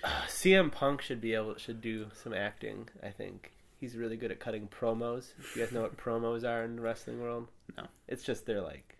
CM 0.28 0.70
Punk 0.70 1.02
should 1.02 1.20
be 1.20 1.34
able 1.34 1.56
should 1.56 1.80
do 1.80 2.06
some 2.14 2.32
acting. 2.34 2.88
I 3.02 3.10
think 3.10 3.52
he's 3.80 3.96
really 3.96 4.16
good 4.16 4.30
at 4.30 4.40
cutting 4.40 4.68
promos. 4.68 5.32
You 5.54 5.62
guys 5.62 5.72
know 5.72 5.82
what 5.82 5.96
promos 5.96 6.44
are 6.48 6.64
in 6.64 6.76
the 6.76 6.82
wrestling 6.82 7.20
world? 7.20 7.48
No. 7.76 7.86
It's 8.08 8.22
just 8.22 8.46
they're 8.46 8.60
like 8.60 8.96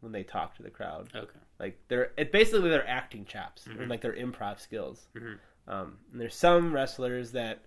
when 0.00 0.12
they 0.12 0.22
talk 0.22 0.56
to 0.56 0.62
the 0.62 0.70
crowd. 0.70 1.08
Okay. 1.14 1.38
Like 1.64 1.78
they're 1.88 2.12
it 2.18 2.30
basically 2.30 2.68
their 2.68 2.86
acting 2.86 3.24
chops 3.24 3.66
Mhm. 3.66 3.80
and 3.80 3.88
like 3.88 4.02
their 4.02 4.12
improv 4.12 4.60
skills. 4.60 5.08
Mhm. 5.14 5.38
Um, 5.66 5.98
and 6.12 6.20
there's 6.20 6.34
some 6.36 6.74
wrestlers 6.74 7.32
that 7.32 7.64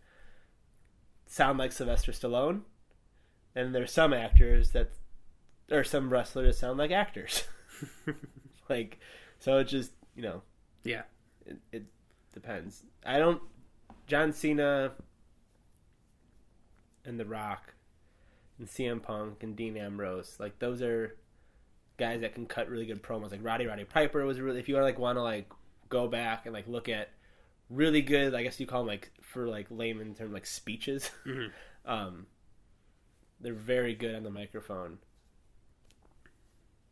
sound 1.26 1.58
like 1.58 1.72
Sylvester 1.72 2.12
Stallone, 2.12 2.62
and 3.56 3.74
there's 3.74 3.92
some 3.92 4.14
actors 4.14 4.72
that 4.74 4.92
or 5.72 5.84
some 5.84 6.12
wrestlers 6.12 6.48
that 6.56 6.60
sound 6.60 6.78
like 6.78 6.92
actors. 6.92 7.48
like 8.70 9.00
so 9.40 9.58
it 9.58 9.64
just 9.66 9.94
you 10.16 10.22
know 10.22 10.44
Yeah. 10.84 11.04
it, 11.48 11.58
it 11.72 11.84
depends. 12.34 12.84
I 13.04 13.18
don't. 13.18 13.42
John 14.06 14.32
Cena 14.32 14.94
and 17.04 17.20
The 17.20 17.26
Rock 17.26 17.74
and 18.60 18.68
CM 18.68 19.02
Punk 19.02 19.42
and 19.44 19.56
Dean 19.56 19.76
Ambrose, 19.76 20.38
like 20.40 20.60
those 20.60 20.82
are 20.84 21.16
guys 21.98 22.22
that 22.22 22.34
can 22.36 22.46
cut 22.46 22.70
really 22.70 22.86
good 22.86 23.02
promos. 23.04 23.32
Like 23.32 23.44
Roddy 23.44 23.66
Roddy 23.66 23.84
Piper 23.86 24.26
was 24.26 24.40
really. 24.40 24.60
If 24.60 24.70
you 24.70 24.80
like 24.82 25.00
want 25.00 25.18
to 25.18 25.24
like 25.24 25.52
go 25.90 26.08
back 26.08 26.46
and 26.46 26.54
like 26.54 26.68
look 26.68 26.90
at 26.90 27.10
really 27.70 28.02
good, 28.02 28.34
I 28.36 28.44
guess 28.44 28.60
you 28.60 28.66
call 28.68 28.82
them 28.82 28.88
like 28.88 29.12
for 29.22 29.48
like 29.48 29.68
layman 29.70 30.14
term 30.16 30.32
like 30.34 30.46
speeches. 30.46 31.10
Mhm. 31.26 31.52
um, 31.86 32.26
they're 33.40 33.54
very 33.54 33.94
good 33.94 34.16
on 34.16 34.24
the 34.24 34.30
microphone. 34.32 34.98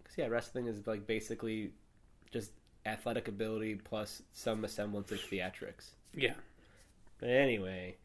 Cause 0.04 0.14
yeah, 0.18 0.28
wrestling 0.28 0.68
is 0.68 0.86
like 0.88 1.08
basically 1.08 1.72
just 2.32 2.52
athletic 2.86 3.28
ability 3.28 3.76
plus 3.76 4.22
some 4.32 4.66
semblance 4.68 5.12
of 5.12 5.20
theatrics. 5.20 5.92
Yeah. 6.14 6.36
But 7.20 7.30
anyway, 7.30 7.96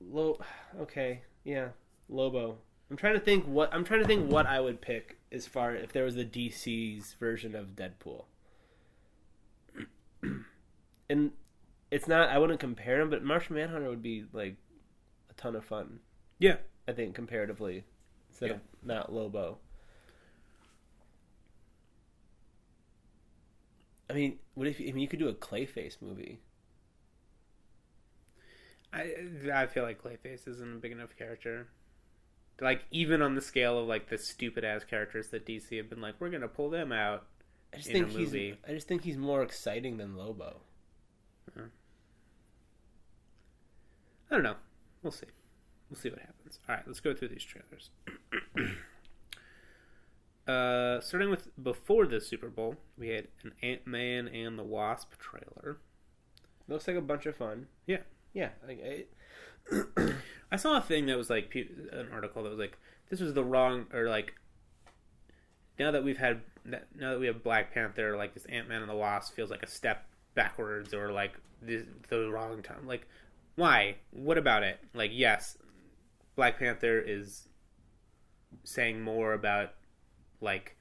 Lo- 0.00 0.40
okay, 0.80 1.22
yeah, 1.44 1.68
Lobo. 2.08 2.58
I'm 2.92 2.98
trying 2.98 3.14
to 3.14 3.20
think 3.20 3.46
what 3.46 3.72
I'm 3.72 3.84
trying 3.84 4.02
to 4.02 4.06
think 4.06 4.30
what 4.30 4.44
I 4.46 4.60
would 4.60 4.82
pick 4.82 5.16
as 5.32 5.46
far 5.46 5.74
if 5.74 5.94
there 5.94 6.04
was 6.04 6.14
the 6.14 6.26
DC's 6.26 7.14
version 7.14 7.54
of 7.54 7.68
Deadpool. 7.74 8.24
and 11.08 11.30
it's 11.90 12.06
not 12.06 12.28
I 12.28 12.36
wouldn't 12.36 12.60
compare 12.60 12.98
them, 12.98 13.08
but 13.08 13.24
Martian 13.24 13.56
Manhunter 13.56 13.88
would 13.88 14.02
be 14.02 14.26
like 14.34 14.56
a 15.30 15.32
ton 15.40 15.56
of 15.56 15.64
fun. 15.64 16.00
Yeah. 16.38 16.56
I 16.86 16.92
think 16.92 17.14
comparatively 17.14 17.84
instead 18.28 18.50
Yeah. 18.50 18.54
of 18.56 18.60
not 18.82 19.10
Lobo. 19.10 19.56
I 24.10 24.12
mean, 24.12 24.38
what 24.52 24.68
if 24.68 24.78
I 24.78 24.84
mean 24.84 24.98
you 24.98 25.08
could 25.08 25.18
do 25.18 25.28
a 25.28 25.32
Clayface 25.34 25.96
movie? 26.02 26.40
I 28.92 29.14
I 29.50 29.66
feel 29.66 29.82
like 29.82 30.02
Clayface 30.02 30.46
isn't 30.46 30.74
a 30.74 30.76
big 30.76 30.92
enough 30.92 31.16
character. 31.16 31.68
Like 32.60 32.84
even 32.90 33.22
on 33.22 33.34
the 33.34 33.40
scale 33.40 33.78
of 33.78 33.88
like 33.88 34.08
the 34.08 34.18
stupid 34.18 34.64
ass 34.64 34.84
characters 34.84 35.28
that 35.28 35.46
DC 35.46 35.76
have 35.76 35.90
been 35.90 36.00
like, 36.00 36.14
we're 36.20 36.30
gonna 36.30 36.48
pull 36.48 36.70
them 36.70 36.92
out. 36.92 37.26
I 37.72 37.78
just 37.78 37.88
in 37.88 38.06
think 38.06 38.14
a 38.14 38.18
he's. 38.18 38.56
I 38.68 38.72
just 38.72 38.86
think 38.86 39.02
he's 39.02 39.16
more 39.16 39.42
exciting 39.42 39.96
than 39.96 40.16
Lobo. 40.16 40.60
I 44.32 44.36
don't 44.36 44.44
know. 44.44 44.56
We'll 45.02 45.12
see. 45.12 45.26
We'll 45.90 45.98
see 45.98 46.08
what 46.08 46.20
happens. 46.20 46.58
All 46.66 46.74
right, 46.74 46.84
let's 46.86 47.00
go 47.00 47.12
through 47.12 47.28
these 47.28 47.44
trailers. 47.44 47.90
uh, 50.48 51.00
starting 51.00 51.28
with 51.28 51.48
before 51.62 52.06
the 52.06 52.18
Super 52.18 52.48
Bowl, 52.48 52.76
we 52.96 53.08
had 53.08 53.28
an 53.44 53.52
Ant 53.62 53.86
Man 53.86 54.28
and 54.28 54.58
the 54.58 54.64
Wasp 54.64 55.12
trailer. 55.18 55.78
Looks 56.66 56.88
like 56.88 56.96
a 56.96 57.02
bunch 57.02 57.26
of 57.26 57.36
fun. 57.36 57.66
Yeah. 57.86 57.98
Yeah. 58.32 58.50
Like, 58.66 58.82
I, 58.82 59.04
I 60.50 60.56
saw 60.56 60.76
a 60.76 60.80
thing 60.80 61.06
that 61.06 61.16
was 61.16 61.30
like 61.30 61.54
an 61.54 62.08
article 62.12 62.42
that 62.42 62.50
was 62.50 62.58
like 62.58 62.78
this 63.10 63.20
was 63.20 63.34
the 63.34 63.44
wrong 63.44 63.86
or 63.92 64.08
like 64.08 64.34
now 65.78 65.90
that 65.90 66.04
we've 66.04 66.18
had 66.18 66.42
now 66.64 67.10
that 67.10 67.20
we 67.20 67.26
have 67.26 67.42
Black 67.42 67.72
Panther, 67.72 68.16
like 68.16 68.34
this 68.34 68.44
Ant 68.46 68.68
Man 68.68 68.82
and 68.82 68.90
the 68.90 68.96
Wasp 68.96 69.34
feels 69.34 69.50
like 69.50 69.62
a 69.62 69.68
step 69.68 70.06
backwards 70.34 70.94
or 70.94 71.12
like 71.12 71.32
the, 71.60 71.84
the 72.08 72.30
wrong 72.30 72.62
time. 72.62 72.86
Like, 72.86 73.06
why? 73.56 73.96
What 74.10 74.38
about 74.38 74.62
it? 74.62 74.78
Like, 74.94 75.10
yes, 75.12 75.58
Black 76.36 76.58
Panther 76.58 77.00
is 77.00 77.48
saying 78.64 79.02
more 79.02 79.32
about 79.32 79.70
like 80.40 80.76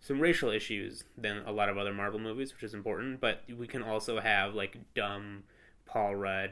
some 0.00 0.20
racial 0.20 0.50
issues 0.50 1.04
than 1.16 1.38
a 1.46 1.52
lot 1.52 1.68
of 1.68 1.78
other 1.78 1.92
Marvel 1.92 2.20
movies, 2.20 2.52
which 2.52 2.62
is 2.62 2.74
important. 2.74 3.20
But 3.20 3.42
we 3.56 3.66
can 3.66 3.82
also 3.82 4.20
have 4.20 4.54
like 4.54 4.76
dumb 4.94 5.44
Paul 5.84 6.16
Rudd 6.16 6.50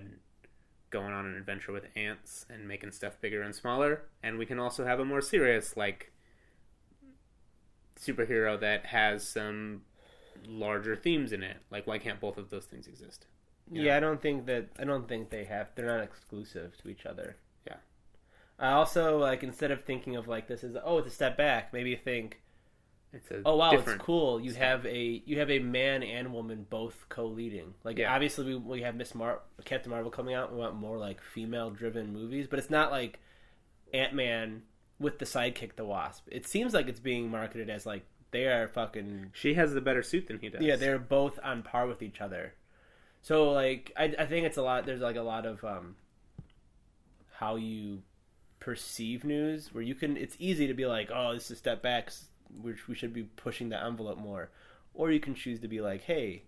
going 0.94 1.12
on 1.12 1.26
an 1.26 1.36
adventure 1.36 1.72
with 1.72 1.86
ants 1.96 2.46
and 2.48 2.68
making 2.68 2.92
stuff 2.92 3.20
bigger 3.20 3.42
and 3.42 3.52
smaller, 3.52 4.04
and 4.22 4.38
we 4.38 4.46
can 4.46 4.60
also 4.60 4.86
have 4.86 5.00
a 5.00 5.04
more 5.04 5.20
serious 5.20 5.76
like 5.76 6.12
superhero 8.00 8.58
that 8.60 8.86
has 8.86 9.26
some 9.26 9.82
larger 10.46 10.94
themes 10.94 11.32
in 11.32 11.42
it. 11.42 11.56
Like, 11.68 11.86
why 11.88 11.98
can't 11.98 12.20
both 12.20 12.38
of 12.38 12.48
those 12.48 12.64
things 12.66 12.86
exist? 12.86 13.26
yeah. 13.72 13.96
I 13.96 14.00
don't 14.00 14.22
think 14.22 14.46
that 14.46 14.68
I 14.78 14.84
don't 14.84 15.08
think 15.08 15.30
they 15.30 15.44
have. 15.44 15.68
They're 15.74 15.86
not 15.86 16.00
exclusive 16.00 16.76
to 16.78 16.88
each 16.88 17.04
other. 17.06 17.36
Yeah. 17.66 17.76
I 18.58 18.70
also 18.70 19.18
like 19.18 19.42
instead 19.42 19.72
of 19.72 19.82
thinking 19.82 20.14
of 20.14 20.28
like 20.28 20.46
this 20.46 20.62
as 20.62 20.76
oh 20.84 20.98
it's 20.98 21.08
a 21.08 21.10
step 21.10 21.36
back, 21.36 21.72
maybe 21.72 21.96
think 21.96 22.40
It's 23.14 23.30
a 23.30 23.42
Oh 23.44 23.56
wow, 23.56 23.70
it's 23.72 23.92
cool. 24.02 24.40
You 24.40 24.52
have 24.54 24.84
a 24.86 25.22
you 25.24 25.38
have 25.38 25.50
a 25.50 25.58
man 25.60 26.02
and 26.02 26.32
woman 26.32 26.66
both 26.68 27.06
co-leading. 27.08 27.74
Like 27.84 27.98
Yeah. 27.98 28.12
obviously 28.14 28.44
we 28.44 28.54
we 28.56 28.82
have 28.82 28.94
Miss 28.96 29.14
Mar 29.14 29.40
Captain 29.64 29.90
Marvel 29.90 30.10
coming 30.10 30.34
out. 30.34 30.52
We 30.52 30.58
want 30.58 30.74
more 30.74 30.98
like 30.98 31.20
female 31.22 31.70
driven 31.70 32.12
movies, 32.12 32.46
but 32.48 32.58
it's 32.58 32.70
not 32.70 32.90
like 32.90 33.20
Ant 33.92 34.14
Man 34.14 34.62
with 34.98 35.18
the 35.18 35.24
sidekick 35.24 35.76
the 35.76 35.84
Wasp. 35.84 36.26
It 36.30 36.46
seems 36.46 36.74
like 36.74 36.88
it's 36.88 37.00
being 37.00 37.30
marketed 37.30 37.70
as 37.70 37.86
like 37.86 38.04
they 38.32 38.46
are 38.46 38.66
fucking 38.68 39.30
She 39.32 39.54
has 39.54 39.72
the 39.72 39.80
better 39.80 40.02
suit 40.02 40.26
than 40.26 40.38
he 40.40 40.48
does. 40.48 40.60
yeah 40.62 40.76
they're 40.76 40.98
both 40.98 41.38
on 41.42 41.62
par 41.62 41.86
with 41.86 42.02
each 42.02 42.20
other. 42.20 42.54
So 43.22 43.52
like 43.52 43.92
I 43.96 44.14
I 44.18 44.26
think 44.26 44.44
it's 44.46 44.56
a 44.56 44.62
lot. 44.62 44.86
There's 44.86 45.00
like 45.00 45.16
a 45.16 45.22
lot 45.22 45.46
of 45.46 45.62
um 45.64 45.96
how 47.38 47.56
you 47.56 48.02
perceive 48.60 49.24
news 49.24 49.74
where 49.74 49.82
you 49.82 49.94
can 49.94 50.16
it's 50.16 50.36
easy 50.38 50.66
to 50.66 50.72
be 50.74 50.86
like 50.86 51.10
oh 51.14 51.34
this 51.34 51.44
is 51.46 51.50
a 51.50 51.56
step 51.56 51.82
back 51.82 52.10
we 52.62 52.74
we 52.88 52.94
should 52.94 53.12
be 53.12 53.22
pushing 53.24 53.68
the 53.68 53.82
envelope 53.82 54.18
more 54.18 54.50
or 54.94 55.10
you 55.10 55.20
can 55.20 55.34
choose 55.34 55.58
to 55.60 55.68
be 55.68 55.80
like 55.80 56.02
hey 56.02 56.42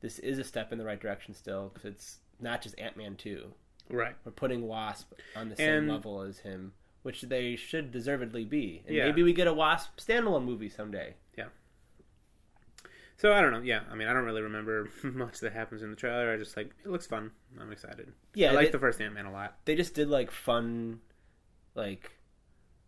this 0.00 0.18
is 0.20 0.38
a 0.38 0.44
step 0.44 0.72
in 0.72 0.78
the 0.78 0.84
right 0.84 1.00
direction 1.00 1.34
still 1.34 1.70
because 1.74 1.84
it's 1.90 2.18
not 2.40 2.60
just 2.62 2.78
ant-man 2.78 3.16
2 3.16 3.52
right. 3.90 4.14
we're 4.24 4.32
putting 4.32 4.62
wasp 4.66 5.12
on 5.36 5.48
the 5.48 5.56
same 5.56 5.68
And- 5.74 5.88
level 5.88 6.20
as 6.22 6.38
him 6.38 6.72
which 7.02 7.22
they 7.22 7.56
should 7.56 7.90
deservedly 7.90 8.44
be 8.44 8.82
and 8.86 8.94
Yeah. 8.96 9.06
maybe 9.06 9.22
we 9.24 9.32
get 9.32 9.46
a 9.48 9.52
wasp 9.54 9.98
standalone 9.98 10.44
movie 10.44 10.68
someday 10.68 11.14
Yeah. 11.36 11.46
So 13.16 13.32
I 13.32 13.40
don't 13.40 13.52
know. 13.52 13.60
Yeah, 13.60 13.82
I 13.88 13.94
mean, 13.94 14.08
I 14.08 14.12
don't 14.12 14.24
really 14.24 14.42
remember 14.42 14.88
much 15.04 15.38
that 15.40 15.52
happens 15.52 15.82
in 15.82 15.90
the 15.90 15.96
trailer. 15.96 16.32
I 16.32 16.36
just 16.36 16.56
like 16.56 16.70
it 16.84 16.88
looks 16.90 17.06
fun. 17.06 17.30
I'm 17.60 17.70
excited. 17.70 18.12
yeah 18.34 18.50
I 18.50 18.54
like 18.54 18.72
the 18.72 18.78
first 18.80 19.00
Ant 19.00 19.14
Man 19.14 19.26
a 19.26 19.32
lot. 19.32 19.58
they 19.64 19.76
just 19.76 19.94
did 19.94 20.08
like 20.08 20.30
fun 20.30 21.00
like 21.76 22.10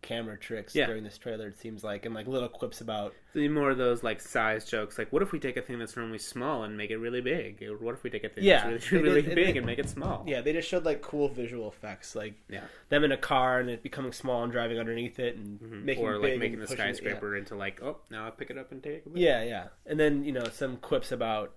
camera 0.05 0.37
tricks 0.39 0.75
Yeah. 0.75 0.85
during 0.87 1.03
this 1.03 1.17
trailer 1.17 1.49
it 1.49 1.57
seems 1.59 1.83
like 1.83 2.05
and 2.05 2.15
like 2.15 2.27
little 2.27 2.49
quips 2.51 2.83
about 2.83 3.15
The 3.33 3.49
more 3.49 3.71
of 3.71 3.79
those 3.79 4.03
like 4.03 4.21
size 4.21 4.67
jokes, 4.67 4.99
like 4.99 5.11
what 5.13 5.23
if 5.23 5.33
we 5.33 5.39
take 5.41 5.57
a 5.57 5.63
thing 5.63 5.79
that's 5.79 5.97
normally 5.97 6.19
small 6.19 6.63
and 6.65 6.77
make 6.77 6.91
it 6.91 6.99
really 6.99 7.23
big? 7.23 7.63
Or 7.63 7.79
what 7.79 7.95
if 7.95 8.03
we 8.05 8.11
take 8.11 8.23
a 8.23 8.29
thing 8.29 8.45
Yeah, 8.45 8.69
that's 8.71 8.93
really, 8.93 9.05
really 9.09 9.23
did- 9.23 9.35
big 9.35 9.53
they- 9.55 9.57
and 9.59 9.67
make 9.67 9.79
it 9.79 9.89
small? 9.89 10.23
Yeah, 10.29 10.43
they 10.43 10.53
just 10.53 10.69
showed 10.69 10.85
like 10.85 11.01
cool 11.01 11.29
visual 11.29 11.67
effects, 11.69 12.15
like 12.15 12.35
Yeah. 12.51 12.65
them 12.91 13.03
in 13.03 13.13
a 13.13 13.17
car 13.17 13.59
and 13.61 13.71
it 13.71 13.83
becoming 13.83 14.13
small 14.13 14.43
and 14.43 14.53
driving 14.53 14.79
underneath 14.79 15.19
it 15.19 15.37
and 15.37 15.59
Mhm. 15.59 15.85
making 15.85 16.05
or 16.05 16.19
like 16.19 16.39
making 16.39 16.59
the 16.61 16.67
pushing 16.67 16.85
it, 16.87 16.97
skyscraper 16.97 17.35
into 17.35 17.55
like, 17.57 17.83
oh, 17.83 17.97
now 18.11 18.27
I 18.27 18.31
pick 18.31 18.51
it 18.51 18.59
up 18.59 18.71
and 18.73 18.83
take 18.83 18.97
it. 18.99 19.03
Yeah. 19.15 19.43
yeah, 19.43 19.49
yeah, 19.49 19.69
and 19.87 19.99
then 19.99 20.23
you 20.25 20.33
know 20.33 20.45
some 20.45 20.77
quips 20.77 21.11
about 21.11 21.55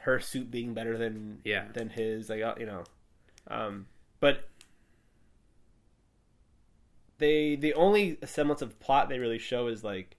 her 0.00 0.20
suit 0.20 0.50
being 0.50 0.72
better 0.72 0.96
than 0.96 1.40
Yeah. 1.44 1.66
than 1.74 1.90
his, 1.90 2.30
like 2.30 2.40
uh, 2.42 2.54
you 2.58 2.66
know, 2.66 2.84
um, 3.48 3.86
but 4.20 4.48
they 7.18 7.56
the 7.56 7.74
only 7.74 8.18
semblance 8.24 8.62
of 8.62 8.78
plot 8.80 9.08
they 9.08 9.18
really 9.18 9.38
show 9.38 9.66
is 9.68 9.82
like 9.84 10.16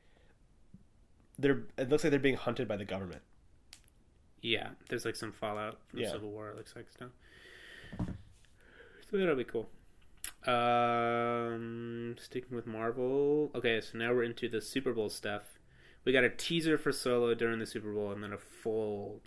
they're 1.38 1.63
it 1.77 1.89
looks 1.89 2.03
like 2.03 2.12
they're 2.12 2.19
being 2.19 2.36
hunted 2.36 2.67
by 2.67 2.77
the 2.77 2.86
government. 2.86 3.21
Yeah, 4.41 4.69
there's 4.89 5.05
like 5.05 5.15
some 5.15 5.31
fallout 5.31 5.79
from 5.88 5.99
Yeah. 5.99 6.12
Civil 6.12 6.29
War. 6.31 6.49
It 6.49 6.57
looks 6.57 6.75
like 6.75 6.89
stuff. 6.89 7.10
So 7.99 9.17
that'll 9.17 9.36
be 9.36 9.43
cool. 9.43 9.69
Um, 10.45 12.15
sticking 12.19 12.55
with 12.55 12.67
Marvel. 12.67 13.51
Okay, 13.55 13.81
so 13.81 13.97
now 13.97 14.13
we're 14.13 14.23
into 14.23 14.47
the 14.49 14.62
Super 14.62 14.93
Bowl 14.93 15.10
stuff. 15.10 15.60
We 16.05 16.12
got 16.12 16.23
a 16.23 16.29
teaser 16.29 16.77
for 16.77 16.91
Solo 16.91 17.33
during 17.33 17.60
the 17.60 17.65
Super 17.65 17.91
Bowl, 17.91 18.12
and 18.12 18.23
then 18.23 18.31
a 18.33 18.38
full 18.38 19.21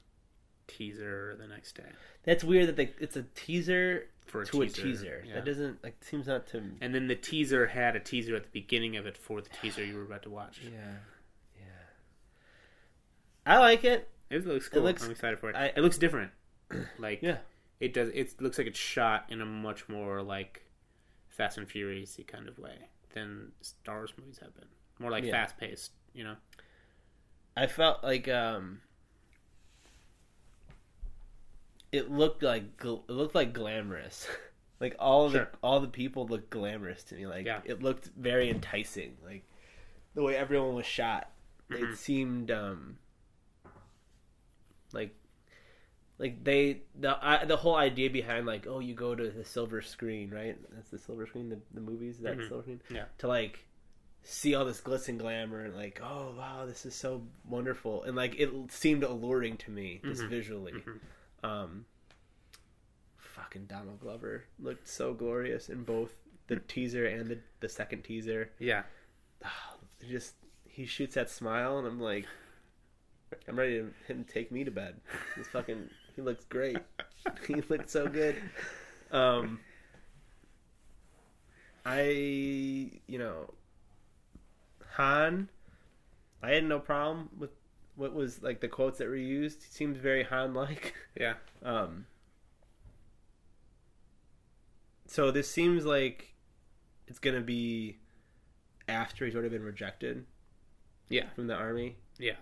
teaser 0.67 1.35
the 1.37 1.49
next 1.49 1.73
day 1.75 1.91
That's 2.23 2.45
weird 2.45 2.69
that 2.69 2.77
they 2.77 2.93
it's 3.01 3.17
a 3.17 3.25
teaser 3.35 4.07
for 4.31 4.43
a 4.43 4.47
to 4.47 4.53
teaser. 4.53 4.81
a 4.81 4.85
teaser. 4.85 5.25
Yeah. 5.27 5.35
That 5.35 5.45
doesn't 5.45 5.83
like 5.85 5.97
seems 6.03 6.27
not 6.27 6.47
to 6.49 6.63
And 6.81 6.95
then 6.95 7.09
the 7.09 7.15
teaser 7.17 7.67
had 7.69 7.97
a 7.97 8.01
teaser 8.01 8.35
at 8.37 8.45
the 8.45 8.51
beginning 8.53 8.97
of 8.97 9.07
it 9.07 9.17
for 9.17 9.41
the 9.41 9.49
teaser 9.61 9.85
you 9.85 9.97
were 9.97 10.03
about 10.05 10.23
to 10.23 10.31
watch. 10.31 10.61
Yeah, 10.65 10.71
yeah. 11.57 11.63
I 13.47 13.59
like 13.59 13.85
it. 13.85 14.09
It 14.31 14.47
looks 14.47 14.69
cool. 14.69 14.83
looks- 14.83 15.05
I'm 15.05 15.11
excited 15.11 15.39
for 15.39 15.51
it. 15.51 15.57
I- 15.57 15.73
it 15.77 15.79
looks 15.79 15.99
different. 15.99 16.31
Like 16.99 17.21
Yeah. 17.23 17.39
it 17.81 17.93
does. 17.93 18.11
It 18.15 18.41
looks 18.41 18.59
like 18.59 18.67
it's 18.69 18.79
shot 18.79 19.27
in 19.29 19.41
a 19.41 19.47
much 19.47 19.89
more 19.89 20.23
like 20.23 20.63
Fast 21.29 21.59
and 21.59 21.69
Furious 21.69 22.19
kind 22.29 22.49
of 22.49 22.59
way 22.59 22.77
than 23.15 23.53
Star 23.61 23.97
Wars 23.97 24.13
movies 24.19 24.39
have 24.41 24.55
been. 24.55 24.69
More 25.01 25.11
like 25.11 25.25
Yeah. 25.25 25.33
fast 25.33 25.57
paced. 25.59 25.93
You 26.15 26.25
know. 26.25 26.37
I 27.57 27.67
felt 27.67 28.05
like 28.05 28.29
um, 28.29 28.81
it 31.93 32.11
looked 32.11 32.43
like 32.43 32.77
gl- 32.77 33.03
it 33.09 33.13
looked 33.13 33.35
like 33.35 33.53
glamorous. 33.53 34.29
like 34.81 34.95
all 34.99 35.31
Sure. 35.31 35.45
the 35.53 35.59
all 35.63 35.81
the 35.81 35.89
people 35.89 36.27
looked 36.27 36.51
glamorous 36.51 37.03
to 37.05 37.15
me. 37.15 37.27
Like 37.27 37.47
Yeah. 37.47 37.61
it 37.65 37.83
looked 37.83 38.07
very 38.17 38.49
enticing. 38.51 39.17
Like 39.25 39.43
the 40.15 40.23
way 40.23 40.37
everyone 40.37 40.75
was 40.75 40.87
shot, 40.87 41.31
Mhm. 41.71 41.93
it 41.93 41.97
seemed 41.99 42.51
um, 42.51 42.99
like 44.93 45.15
like 46.19 46.43
they 46.45 46.83
the 46.99 47.17
I, 47.21 47.45
the 47.45 47.57
whole 47.57 47.77
idea 47.77 48.11
behind 48.11 48.47
like 48.47 48.67
oh 48.67 48.81
you 48.81 48.95
go 48.95 49.15
to 49.15 49.31
the 49.31 49.45
silver 49.45 49.81
screen 49.81 50.31
right 50.31 50.57
that's 50.73 50.91
the 50.91 50.99
silver 50.99 51.27
screen 51.27 51.49
the, 51.49 51.59
the 51.73 51.81
movies 51.81 52.19
that 52.19 52.37
Mhm. 52.39 52.49
silver 52.49 52.63
screen 52.63 52.81
Yeah. 52.91 53.05
to 53.19 53.29
like 53.29 53.65
see 54.23 54.55
all 54.55 54.65
this 54.67 54.81
glitz 54.83 55.09
and 55.09 55.19
glamour 55.19 55.65
and 55.65 55.75
like 55.75 56.01
oh 56.03 56.35
wow 56.37 56.67
this 56.67 56.85
is 56.85 56.95
so 56.95 57.23
wonderful 57.49 58.03
and 58.03 58.17
like 58.17 58.35
it 58.39 58.51
seemed 58.71 59.03
alluring 59.03 59.57
to 59.59 59.71
me 59.71 60.01
just 60.05 60.23
Mhm. 60.23 60.29
visually 60.29 60.73
Mhm. 60.73 60.99
Um 61.43 61.85
fucking 63.17 63.67
Donald 63.67 64.01
Glover 64.01 64.45
looked 64.59 64.89
so 64.89 65.15
glorious 65.15 65.69
in 65.69 65.83
both 65.83 66.15
the 66.47 66.57
teaser 66.57 67.07
and 67.07 67.29
the, 67.29 67.39
the 67.61 67.69
second 67.69 68.03
teaser. 68.03 68.51
Yeah. 68.59 68.83
It 70.03 70.09
just 70.09 70.33
he 70.67 70.87
shoots 70.87 71.15
that 71.17 71.29
smile 71.29 71.77
and 71.77 71.87
I'm 71.87 72.01
like 72.01 72.25
I'm 73.47 73.59
ready 73.59 73.81
to 73.81 73.93
him 74.11 74.25
take 74.25 74.51
me 74.51 74.65
to 74.65 74.71
bed. 74.71 74.95
He's 75.37 75.47
fucking 75.49 75.91
he 76.17 76.23
looks 76.23 76.45
great. 76.45 76.79
He 77.47 77.57
looked 77.69 77.91
so 77.91 78.09
good. 78.09 78.37
Um 79.13 79.61
I 81.85 82.01
you 83.07 83.19
know 83.19 83.53
Han 84.97 85.51
I 86.43 86.53
had 86.53 86.65
no 86.65 86.79
problem 86.79 87.29
with 87.39 87.51
what 88.01 88.15
was 88.15 88.43
like 88.43 88.61
the 88.61 88.69
quotes 88.69 88.97
that 88.99 89.07
were 89.09 89.15
used 89.15 89.63
he 89.63 89.71
seemed 89.71 89.97
very 89.97 90.23
Han 90.25 90.55
like 90.55 90.95
Yeah. 91.21 91.35
um 91.63 92.07
so 95.07 95.31
this 95.31 95.51
seems 95.51 95.85
like 95.85 96.35
it's 97.07 97.19
gonna 97.19 97.41
be 97.41 97.99
after 98.89 99.25
he's 99.27 99.35
already 99.35 99.51
been 99.51 99.63
rejected 99.63 100.25
Yeah. 101.11 101.27
from 101.35 101.47
the 101.47 101.55
army 101.55 101.97
Yeah. 102.19 102.37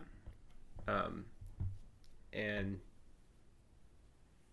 um 0.87 1.25
and 2.33 2.79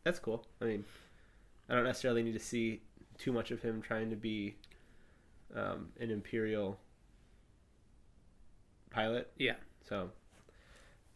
that's 0.03 0.17
cool 0.19 0.45
i 0.61 0.65
mean 0.65 0.85
i 1.69 1.75
don't 1.75 1.83
necessarily 1.83 2.23
need 2.23 2.33
to 2.33 2.39
see 2.39 2.81
too 3.17 3.31
much 3.31 3.51
of 3.51 3.61
him 3.61 3.81
trying 3.81 4.09
to 4.09 4.15
be 4.15 4.55
um, 5.55 5.89
an 5.99 6.09
imperial 6.09 6.79
pilot 8.89 9.31
Yeah. 9.37 9.55
so 9.87 10.09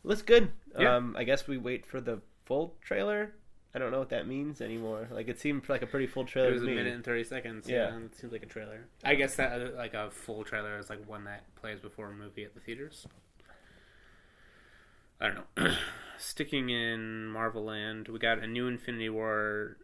looks 0.04 0.22
good 0.22 0.52
Yeah. 0.78 0.96
um 0.96 1.16
i 1.18 1.24
guess 1.24 1.48
we 1.48 1.58
wait 1.58 1.86
for 1.86 2.00
the 2.02 2.22
full 2.46 2.76
trailer 2.82 3.34
i 3.76 3.80
don't 3.80 3.92
know 3.92 4.00
what 4.00 4.10
that 4.10 4.28
means 4.28 4.62
anymore 4.62 5.08
like 5.12 5.28
it 5.28 5.40
seemed 5.40 5.68
like 5.70 5.82
a 5.82 5.88
pretty 5.88 6.08
full 6.08 6.26
trailer 6.26 6.50
It 6.50 6.54
was 6.54 6.64
a 6.64 6.66
minute 6.66 6.88
and 6.94 7.04
thirty 7.04 7.24
seconds. 7.24 7.68
Yeah. 7.70 7.90
Yeah. 7.90 7.98
It 8.06 8.16
seems 8.16 8.34
like 8.34 8.44
a 8.44 8.48
trailer. 8.48 8.88
I 9.04 9.16
guess 9.16 9.36
that 9.36 9.62
uh, 9.62 9.70
like 9.78 9.94
a 9.94 10.10
full 10.10 10.44
trailer 10.44 10.78
is 10.80 10.90
like 10.90 11.08
one 11.08 11.26
that 11.26 11.44
plays 11.56 11.80
before 11.80 12.10
a 12.10 12.14
movie 12.14 12.44
at 12.44 12.54
the 12.56 12.60
theaters. 12.60 13.06
I 15.22 15.28
don't 15.30 15.46
know. 15.58 15.76
Sticking 16.18 16.70
in 16.70 17.28
Marvel 17.28 17.66
Land, 17.66 18.08
we 18.08 18.18
got 18.20 18.40
a 18.40 18.48
new 18.48 18.68
Infinity 18.68 19.10
War 19.10 19.78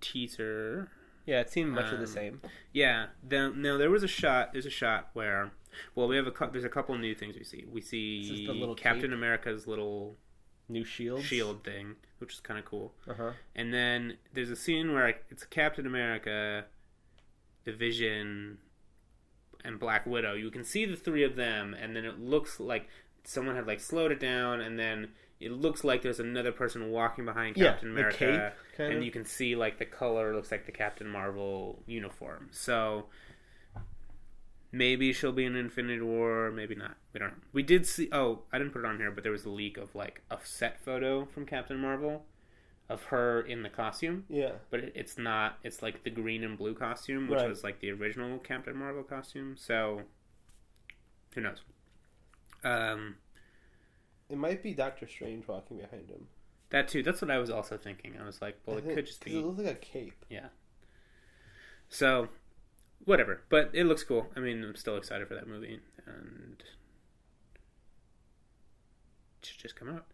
teaser. 0.00 0.90
yeah 1.26 1.40
it 1.40 1.50
seemed 1.50 1.72
much 1.72 1.86
of 1.92 1.98
the 1.98 2.04
Um, 2.06 2.06
same 2.06 2.40
Yeah. 2.72 3.06
No, 3.30 3.78
there 3.78 3.90
was 3.90 4.02
a 4.02 4.08
shot. 4.08 4.52
There's 4.52 4.66
a 4.66 4.70
shot 4.70 5.10
where, 5.14 5.52
well, 5.94 6.08
we 6.08 6.16
have 6.16 6.26
a 6.26 6.32
there's 6.52 6.64
a 6.64 6.68
couple 6.68 6.96
new 6.98 7.14
things 7.14 7.36
we 7.36 7.44
see. 7.44 7.64
We 7.70 7.80
see 7.80 8.46
the 8.46 8.52
little 8.52 8.74
Captain 8.74 9.10
cape? 9.10 9.12
America's 9.12 9.66
little 9.66 10.16
new 10.68 10.84
shield 10.84 11.22
shield 11.22 11.64
thing, 11.64 11.96
which 12.18 12.34
is 12.34 12.40
kind 12.40 12.58
of 12.58 12.64
cool. 12.64 12.92
uh-huh 13.08 13.32
And 13.54 13.72
then 13.72 14.18
there's 14.34 14.50
a 14.50 14.56
scene 14.56 14.92
where 14.92 15.08
it's 15.30 15.44
Captain 15.44 15.86
America, 15.86 16.64
the 17.64 17.72
Vision, 17.72 18.58
and 19.64 19.78
Black 19.78 20.06
Widow. 20.06 20.34
You 20.34 20.50
can 20.50 20.64
see 20.64 20.84
the 20.84 20.96
three 20.96 21.24
of 21.24 21.36
them, 21.36 21.74
and 21.74 21.94
then 21.96 22.04
it 22.04 22.18
looks 22.18 22.60
like 22.60 22.88
someone 23.24 23.56
had 23.56 23.66
like 23.66 23.80
slowed 23.80 24.12
it 24.12 24.20
down, 24.20 24.60
and 24.60 24.78
then 24.78 25.08
it 25.40 25.52
looks 25.52 25.84
like 25.84 26.02
there's 26.02 26.20
another 26.20 26.52
person 26.52 26.90
walking 26.90 27.24
behind 27.24 27.56
Yeah, 27.56 27.70
Captain 27.72 27.94
the 27.94 28.00
America, 28.00 28.52
cape, 28.76 28.86
and 28.88 28.98
of. 28.98 29.04
you 29.04 29.10
can 29.10 29.24
see 29.24 29.54
like 29.56 29.78
the 29.78 29.84
color 29.84 30.34
looks 30.34 30.50
like 30.50 30.66
the 30.66 30.72
Captain 30.72 31.08
Marvel 31.08 31.82
uniform. 31.86 32.48
So 32.50 33.06
maybe 34.72 35.12
she'll 35.12 35.32
be 35.32 35.44
in 35.44 35.56
Infinity 35.56 36.00
War, 36.00 36.50
maybe 36.50 36.74
not. 36.74 36.96
We 37.12 37.20
don't 37.20 37.30
know. 37.30 37.42
We 37.52 37.62
did 37.62 37.86
see. 37.86 38.08
Oh, 38.12 38.42
I 38.52 38.58
didn't 38.58 38.72
put 38.72 38.80
it 38.80 38.84
on 38.86 38.98
here, 38.98 39.10
but 39.10 39.22
there 39.22 39.32
was 39.32 39.44
a 39.44 39.50
leak 39.50 39.76
of 39.76 39.94
like 39.94 40.22
a 40.30 40.38
set 40.42 40.80
photo 40.80 41.24
from 41.26 41.46
Captain 41.46 41.78
Marvel 41.78 42.24
of 42.90 43.02
her 43.04 43.42
in 43.42 43.62
the 43.62 43.68
costume, 43.68 44.24
yeah 44.30 44.52
but 44.70 44.80
it, 44.80 44.92
it's 44.94 45.18
not. 45.18 45.58
It's 45.62 45.82
like 45.82 46.04
the 46.04 46.10
green 46.10 46.42
and 46.42 46.56
blue 46.56 46.72
costume, 46.74 47.28
which 47.28 47.40
Right. 47.40 47.48
was 47.48 47.62
like 47.62 47.80
the 47.80 47.90
original 47.90 48.38
Captain 48.38 48.74
Marvel 48.76 49.02
costume. 49.02 49.56
So 49.58 50.02
Who 51.34 51.42
knows? 51.42 51.58
Um, 52.64 53.16
It 54.30 54.38
might 54.38 54.62
be 54.62 54.72
Doctor 54.72 55.06
Strange 55.06 55.46
walking 55.46 55.76
behind 55.76 56.08
him. 56.08 56.28
that 56.70 56.88
too. 56.88 57.02
That's 57.02 57.20
what 57.20 57.30
I 57.30 57.36
was 57.36 57.50
also 57.50 57.76
thinking. 57.76 58.14
I 58.18 58.24
was 58.24 58.40
like, 58.40 58.58
well, 58.64 58.78
it 58.78 58.84
could 58.94 59.04
just 59.06 59.22
be 59.22 59.36
It 59.38 59.44
looks 59.44 59.58
like 59.58 59.66
a 59.66 59.74
cape. 59.74 60.24
Yeah. 60.30 60.46
So. 61.90 62.28
Whatever, 63.04 63.42
but 63.48 63.70
it 63.72 63.84
looks 63.84 64.02
cool. 64.04 64.26
I 64.36 64.40
mean, 64.40 64.62
I'm 64.62 64.76
still 64.76 64.96
excited 64.96 65.26
for 65.28 65.34
that 65.34 65.46
movie, 65.48 65.80
and 66.06 66.62
it 69.40 69.46
should 69.46 69.58
just 69.60 69.76
come 69.76 69.88
out. 69.88 70.04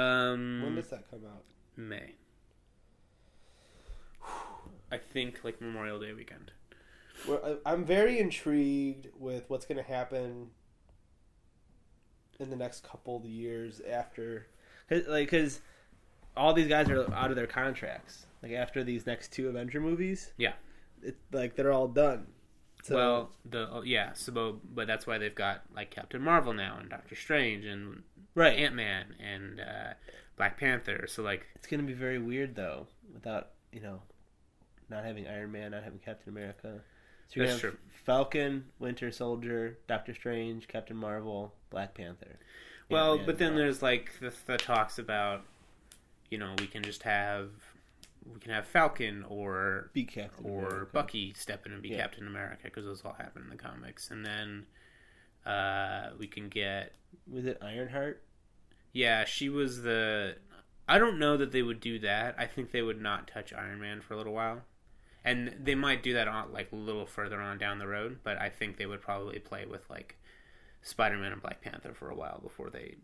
Um, 0.00 0.62
When 0.62 0.74
does 0.76 0.88
that 0.90 1.10
come 1.10 1.22
out? 1.26 1.44
May. 1.76 2.12
I 4.92 4.98
think 4.98 5.40
like 5.42 5.60
Memorial 5.60 5.98
Day 5.98 6.12
weekend. 6.12 6.52
Well, 7.28 7.58
I'm 7.66 7.84
very 7.84 8.18
intrigued 8.18 9.08
with 9.18 9.44
what's 9.48 9.66
going 9.66 9.82
to 9.82 9.88
happen 9.88 10.50
in 12.38 12.50
the 12.50 12.56
next 12.56 12.84
couple 12.84 13.16
of 13.16 13.24
years 13.24 13.80
after, 13.88 14.46
Cause, 14.88 15.02
like, 15.08 15.30
because 15.30 15.60
all 16.36 16.52
these 16.52 16.68
guys 16.68 16.88
are 16.90 17.12
out 17.14 17.30
of 17.30 17.36
their 17.36 17.46
contracts. 17.46 18.26
Like 18.42 18.52
after 18.52 18.84
these 18.84 19.06
next 19.06 19.32
two 19.32 19.48
Avenger 19.48 19.80
movies, 19.80 20.32
Yeah. 20.36 20.52
it, 21.02 21.16
like 21.32 21.56
they're 21.56 21.72
all 21.72 21.88
done. 21.88 22.26
So, 22.84 22.94
well, 22.94 23.30
the 23.48 23.66
oh, 23.72 23.82
yeah, 23.82 24.12
so 24.12 24.60
but 24.74 24.86
that's 24.86 25.06
why 25.06 25.16
they've 25.16 25.34
got 25.34 25.62
like 25.74 25.90
Captain 25.90 26.20
Marvel 26.20 26.52
now 26.52 26.76
and 26.78 26.90
Doctor 26.90 27.14
Strange 27.14 27.64
and 27.64 28.02
right, 28.34 28.58
Ant 28.58 28.74
Man 28.74 29.14
and 29.18 29.58
uh, 29.58 29.94
Black 30.36 30.60
Panther. 30.60 31.06
So 31.08 31.22
like, 31.22 31.46
it's 31.54 31.66
going 31.66 31.80
to 31.80 31.86
be 31.86 31.94
very 31.94 32.18
weird 32.18 32.54
though, 32.54 32.86
without 33.14 33.52
you 33.72 33.80
know, 33.80 34.02
not 34.90 35.02
having 35.02 35.26
Iron 35.26 35.50
Man, 35.50 35.70
not 35.70 35.82
having 35.82 35.98
Captain 35.98 36.30
America. 36.30 36.82
So 37.28 37.40
you're 37.40 37.46
That's 37.46 37.62
gonna 37.62 37.72
have 37.72 37.80
true. 37.80 37.90
Falcon, 38.04 38.64
Winter 38.78 39.10
Soldier, 39.10 39.78
Doctor 39.88 40.12
Strange, 40.12 40.68
Captain 40.68 40.96
Marvel, 40.96 41.54
Black 41.70 41.94
Panther. 41.94 42.38
well, 42.90 43.12
Ant-Man, 43.12 43.26
but 43.26 43.38
then 43.38 43.52
Thor. 43.52 43.58
there's 43.60 43.80
like 43.82 44.12
the, 44.20 44.30
the 44.44 44.58
talks 44.58 44.98
about, 44.98 45.42
you 46.30 46.36
know, 46.36 46.54
we 46.58 46.66
can 46.66 46.82
just 46.82 47.02
have 47.04 47.48
we 48.32 48.40
can 48.40 48.52
have 48.52 48.66
Falcon 48.66 49.24
or 49.28 49.90
be 49.92 50.04
Captain 50.04 50.44
or 50.46 50.66
America. 50.66 50.90
Bucky 50.92 51.34
step 51.34 51.66
in 51.66 51.72
and 51.72 51.82
be 51.82 51.90
Yeah. 51.90 51.98
Captain 51.98 52.26
America 52.26 52.62
because 52.64 52.84
those 52.84 53.02
all 53.04 53.12
happen 53.14 53.42
in 53.42 53.50
the 53.50 53.56
comics, 53.56 54.10
and 54.10 54.24
then 54.24 54.66
uh, 55.46 56.10
we 56.18 56.26
can 56.26 56.48
get 56.48 56.94
Was 57.30 57.44
it 57.44 57.58
Ironheart? 57.62 58.22
Yeah, 58.92 59.24
she 59.24 59.48
was 59.48 59.82
the. 59.82 60.36
I 60.88 60.98
don't 60.98 61.18
know 61.18 61.36
that 61.36 61.52
they 61.52 61.62
would 61.62 61.80
do 61.80 61.98
that. 62.00 62.34
I 62.38 62.46
think 62.46 62.70
they 62.70 62.82
would 62.82 63.00
not 63.00 63.26
touch 63.26 63.52
Iron 63.52 63.80
Man 63.80 64.00
for 64.02 64.14
a 64.14 64.16
little 64.16 64.34
while, 64.34 64.62
and 65.24 65.56
they 65.62 65.74
might 65.74 66.02
do 66.02 66.12
that 66.14 66.28
on 66.28 66.52
like 66.52 66.72
a 66.72 66.76
little 66.76 67.06
further 67.06 67.40
on 67.40 67.58
down 67.58 67.78
the 67.78 67.86
road. 67.86 68.18
But 68.22 68.40
I 68.40 68.48
think 68.50 68.76
they 68.76 68.86
would 68.86 69.00
probably 69.02 69.38
play 69.38 69.66
with 69.66 69.88
like 69.90 70.16
Spider 70.82 71.16
Man 71.16 71.32
and 71.32 71.42
Black 71.42 71.60
Panther 71.60 71.94
for 71.94 72.10
a 72.10 72.14
while 72.14 72.40
before 72.42 72.70
they 72.70 72.96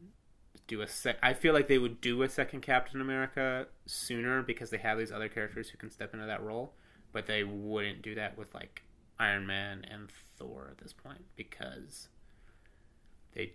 do 0.70 0.80
a 0.82 0.86
sec. 0.88 1.18
I 1.22 1.34
feel 1.34 1.52
like 1.52 1.66
they 1.68 1.78
would 1.78 2.00
do 2.00 2.22
a 2.22 2.28
second 2.28 2.60
Captain 2.62 3.00
America 3.00 3.66
sooner 3.86 4.40
because 4.42 4.70
they 4.70 4.78
have 4.78 4.96
these 4.98 5.10
other 5.12 5.28
characters 5.28 5.68
who 5.68 5.76
can 5.76 5.90
step 5.90 6.14
into 6.14 6.26
that 6.26 6.42
role. 6.42 6.72
But 7.12 7.26
they 7.26 7.42
wouldn't 7.44 8.02
do 8.02 8.14
that 8.14 8.38
with 8.38 8.54
like 8.54 8.82
Iron 9.18 9.46
Man 9.46 9.84
and 9.90 10.08
Thor 10.38 10.68
at 10.70 10.78
this 10.78 10.92
point 10.92 11.24
because 11.36 12.08
they 13.34 13.54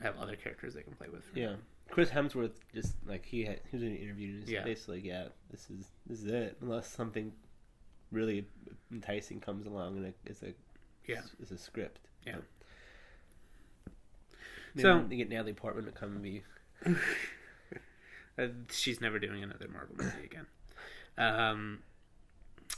have 0.00 0.16
other 0.18 0.34
characters 0.34 0.74
they 0.74 0.82
can 0.82 0.94
play 0.94 1.08
with. 1.12 1.24
Yeah. 1.34 1.56
Chris 1.90 2.08
Hemsworth 2.08 2.52
just 2.74 2.94
like 3.06 3.26
he 3.26 3.44
had 3.44 3.60
he 3.70 3.76
was 3.76 3.82
in 3.82 3.90
an 3.90 3.96
interview 3.98 4.30
and 4.30 4.40
he's 4.40 4.50
Yeah. 4.50 4.64
basically 4.64 4.96
like, 4.96 5.04
yeah, 5.04 5.28
this 5.50 5.68
is 5.70 5.86
this 6.06 6.20
is 6.20 6.26
it 6.26 6.56
unless 6.62 6.88
something 6.88 7.32
really 8.10 8.46
enticing 8.90 9.40
comes 9.40 9.66
along 9.66 9.98
and 9.98 10.06
it 10.06 10.16
is 10.24 10.42
a 10.42 10.54
Yeah. 11.06 11.20
it's 11.40 11.50
a 11.50 11.58
script. 11.58 12.00
Yeah. 12.26 12.36
Maybe 12.36 12.46
So- 14.82 15.04
they 15.08 15.16
get 15.16 15.28
Natalie 15.28 15.52
Portman 15.52 15.84
to 15.86 15.92
come 15.92 16.12
and 16.12 16.22
be 16.22 16.42
Uh, 18.36 18.48
she's 18.70 19.00
never 19.00 19.18
doing 19.20 19.44
another 19.44 19.68
Marvel 19.68 19.94
movie 19.96 20.24
again. 20.24 20.46
Um, 21.16 21.78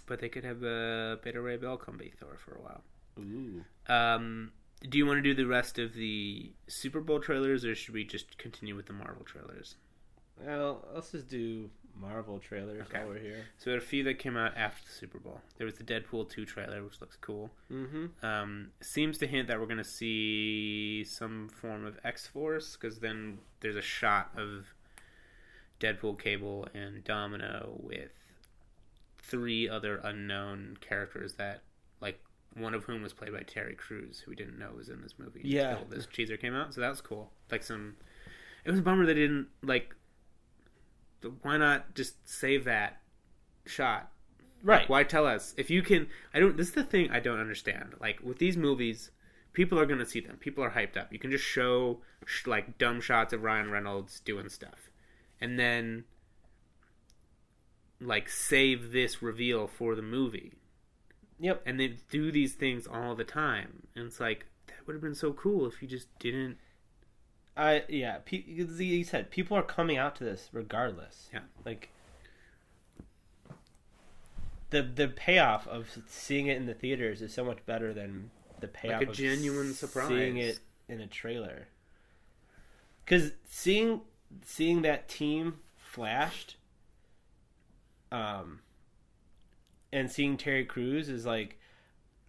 but 0.07 0.21
they 0.21 0.29
could 0.29 0.45
have 0.45 0.63
uh, 0.63 1.17
Beta 1.25 1.41
Ray 1.41 1.57
Bill 1.57 1.79
come 1.79 1.97
be 1.97 2.13
Thor 2.21 2.37
for 2.45 2.57
a 2.57 2.61
while. 2.61 2.83
ooh. 3.19 3.65
Um, 3.91 4.53
do 4.87 4.99
you 4.99 5.07
want 5.07 5.17
to 5.17 5.23
do 5.23 5.33
the 5.35 5.47
rest 5.47 5.79
of 5.79 5.95
the 5.95 6.53
Super 6.69 7.01
Bowl 7.01 7.21
trailers, 7.21 7.65
or 7.65 7.75
should 7.75 7.95
we 7.95 8.05
just 8.05 8.37
continue 8.37 8.77
with 8.77 8.85
the 8.87 8.93
Marvel 8.93 9.25
trailers? 9.25 9.77
Well, 10.45 10.87
let's 10.95 11.13
just 11.13 11.29
do 11.29 11.71
Marvel 12.01 12.39
trailers 12.39 12.83
Okay. 12.83 12.99
while 12.99 13.09
we're 13.09 13.19
here. 13.19 13.47
So 13.59 13.71
there 13.71 13.75
are 13.79 13.83
a 13.83 13.85
few 13.85 14.05
that 14.05 14.19
came 14.19 14.37
out 14.37 14.57
after 14.57 14.85
the 14.87 14.93
Super 14.93 15.19
Bowl. 15.19 15.41
There 15.57 15.65
was 15.65 15.75
the 15.77 15.85
Deadpool 15.85 16.29
2 16.31 16.45
trailer, 16.45 16.83
which 16.83 17.01
looks 17.01 17.17
cool. 17.21 17.51
Mm-hmm. 17.73 18.25
Um, 18.25 18.69
seems 18.81 19.19
to 19.19 19.27
hint 19.27 19.49
that 19.49 19.59
we're 19.59 19.67
going 19.67 19.79
to 19.79 19.85
see 19.85 21.05
some 21.05 21.49
form 21.49 21.85
of 21.87 21.99
X 22.05 22.27
Force, 22.27 22.77
because 22.77 22.99
then 23.01 23.39
there's 23.61 23.77
a 23.77 23.83
shot 23.83 24.31
of 24.37 24.67
Deadpool, 25.81 26.19
Cable, 26.19 26.69
and 26.75 27.03
Domino 27.05 27.77
with 27.83 28.11
three 29.19 29.69
other 29.69 29.97
unknown 30.05 30.77
characters 30.81 31.35
that, 31.35 31.63
like, 32.01 32.21
one 32.55 32.75
of 32.75 32.85
whom 32.85 33.03
was 33.03 33.13
played 33.13 33.33
by 33.33 33.41
Terry 33.41 33.75
Crews, 33.75 34.21
who 34.21 34.31
we 34.31 34.37
didn't 34.37 34.59
know 34.59 34.71
was 34.77 34.89
in 34.89 35.03
this 35.03 35.15
movie 35.19 35.41
Yeah. 35.45 35.73
until 35.73 35.87
this 35.97 36.07
teaser 36.07 36.37
came 36.37 36.55
out. 36.55 36.73
So 36.75 36.81
that 36.81 36.89
was 36.89 37.01
cool. 37.01 37.31
Like 37.51 37.63
some, 37.63 37.97
it 38.65 38.71
was 38.71 38.81
a 38.81 38.83
bummer 38.83 39.05
they 39.05 39.15
didn't 39.15 39.49
like. 39.63 39.95
Why 41.43 41.57
not 41.57 41.95
just 41.95 42.29
save 42.29 42.65
that 42.65 43.01
shot 43.65 44.13
Right. 44.63 44.89
why 44.89 45.05
tell 45.05 45.27
us 45.27 45.55
if 45.57 45.71
you 45.71 45.83
can? 45.83 46.09
I 46.35 46.41
don't. 46.41 46.57
This 46.57 46.69
is 46.69 46.75
the 46.75 46.83
thing 46.83 47.11
I 47.11 47.21
don't 47.21 47.39
understand. 47.39 47.95
Like 48.01 48.21
with 48.23 48.39
these 48.39 48.57
movies, 48.57 49.11
people 49.53 49.79
are 49.79 49.87
going 49.87 49.99
to 50.01 50.07
see 50.07 50.19
them. 50.21 50.39
People 50.39 50.65
are 50.65 50.71
hyped 50.71 50.97
up. 50.97 51.13
You 51.13 51.19
can 51.19 51.31
just 51.31 51.45
show 51.45 52.01
sh- 52.25 52.47
like 52.47 52.79
dumb 52.79 53.01
shots 53.01 53.33
of 53.33 53.43
Ryan 53.43 53.71
Reynolds 53.71 54.19
doing 54.21 54.49
stuff, 54.49 54.91
and 55.41 55.59
then 55.59 56.05
like 58.01 58.29
save 58.29 58.93
this 58.93 59.23
reveal 59.23 59.67
for 59.67 59.95
the 59.95 60.03
movie. 60.03 60.55
Yep. 61.39 61.63
And 61.67 61.79
they 61.79 61.97
do 62.11 62.33
these 62.33 62.55
things 62.55 62.87
all 62.87 63.15
the 63.15 63.25
time, 63.25 63.87
and 63.95 64.07
it's 64.07 64.21
like 64.21 64.47
that 64.67 64.87
would 64.87 64.95
have 64.95 65.03
been 65.03 65.15
so 65.15 65.33
cool 65.33 65.67
if 65.67 65.81
you 65.83 65.89
just 65.89 66.09
didn't. 66.19 66.57
I 67.57 67.85
yeah. 67.89 68.19
Pe- 68.25 68.45
you 68.45 69.05
said 69.05 69.31
people 69.31 69.57
are 69.57 69.63
coming 69.63 69.97
out 69.97 70.17
to 70.17 70.25
this 70.25 70.49
regardless. 70.53 71.29
Yeah. 71.33 71.41
Like 71.65 71.91
the 74.71 74.83
the 74.83 75.09
payoff 75.09 75.67
of 75.67 75.99
seeing 76.09 76.49
it 76.49 76.57
in 76.57 76.67
the 76.67 76.75
theaters 76.75 77.23
is 77.23 77.33
so 77.33 77.45
much 77.45 77.65
better 77.67 77.95
than 77.95 78.31
the 78.61 78.69
payoff 78.69 79.03
a 79.03 79.09
of 79.09 79.17
genuine 79.17 79.73
surprise. 79.73 80.09
seeing 80.09 80.37
it 80.37 80.59
in 80.89 81.01
a 81.01 81.07
trailer. 81.07 81.69
Because 83.05 83.33
seeing 83.49 84.01
seeing 84.45 84.83
that 84.83 85.09
team 85.09 85.61
flashed, 85.77 86.57
um, 88.11 88.61
and 89.93 90.11
seeing 90.11 90.37
Terry 90.37 90.65
Crews 90.65 91.09
is 91.09 91.25
like, 91.25 91.59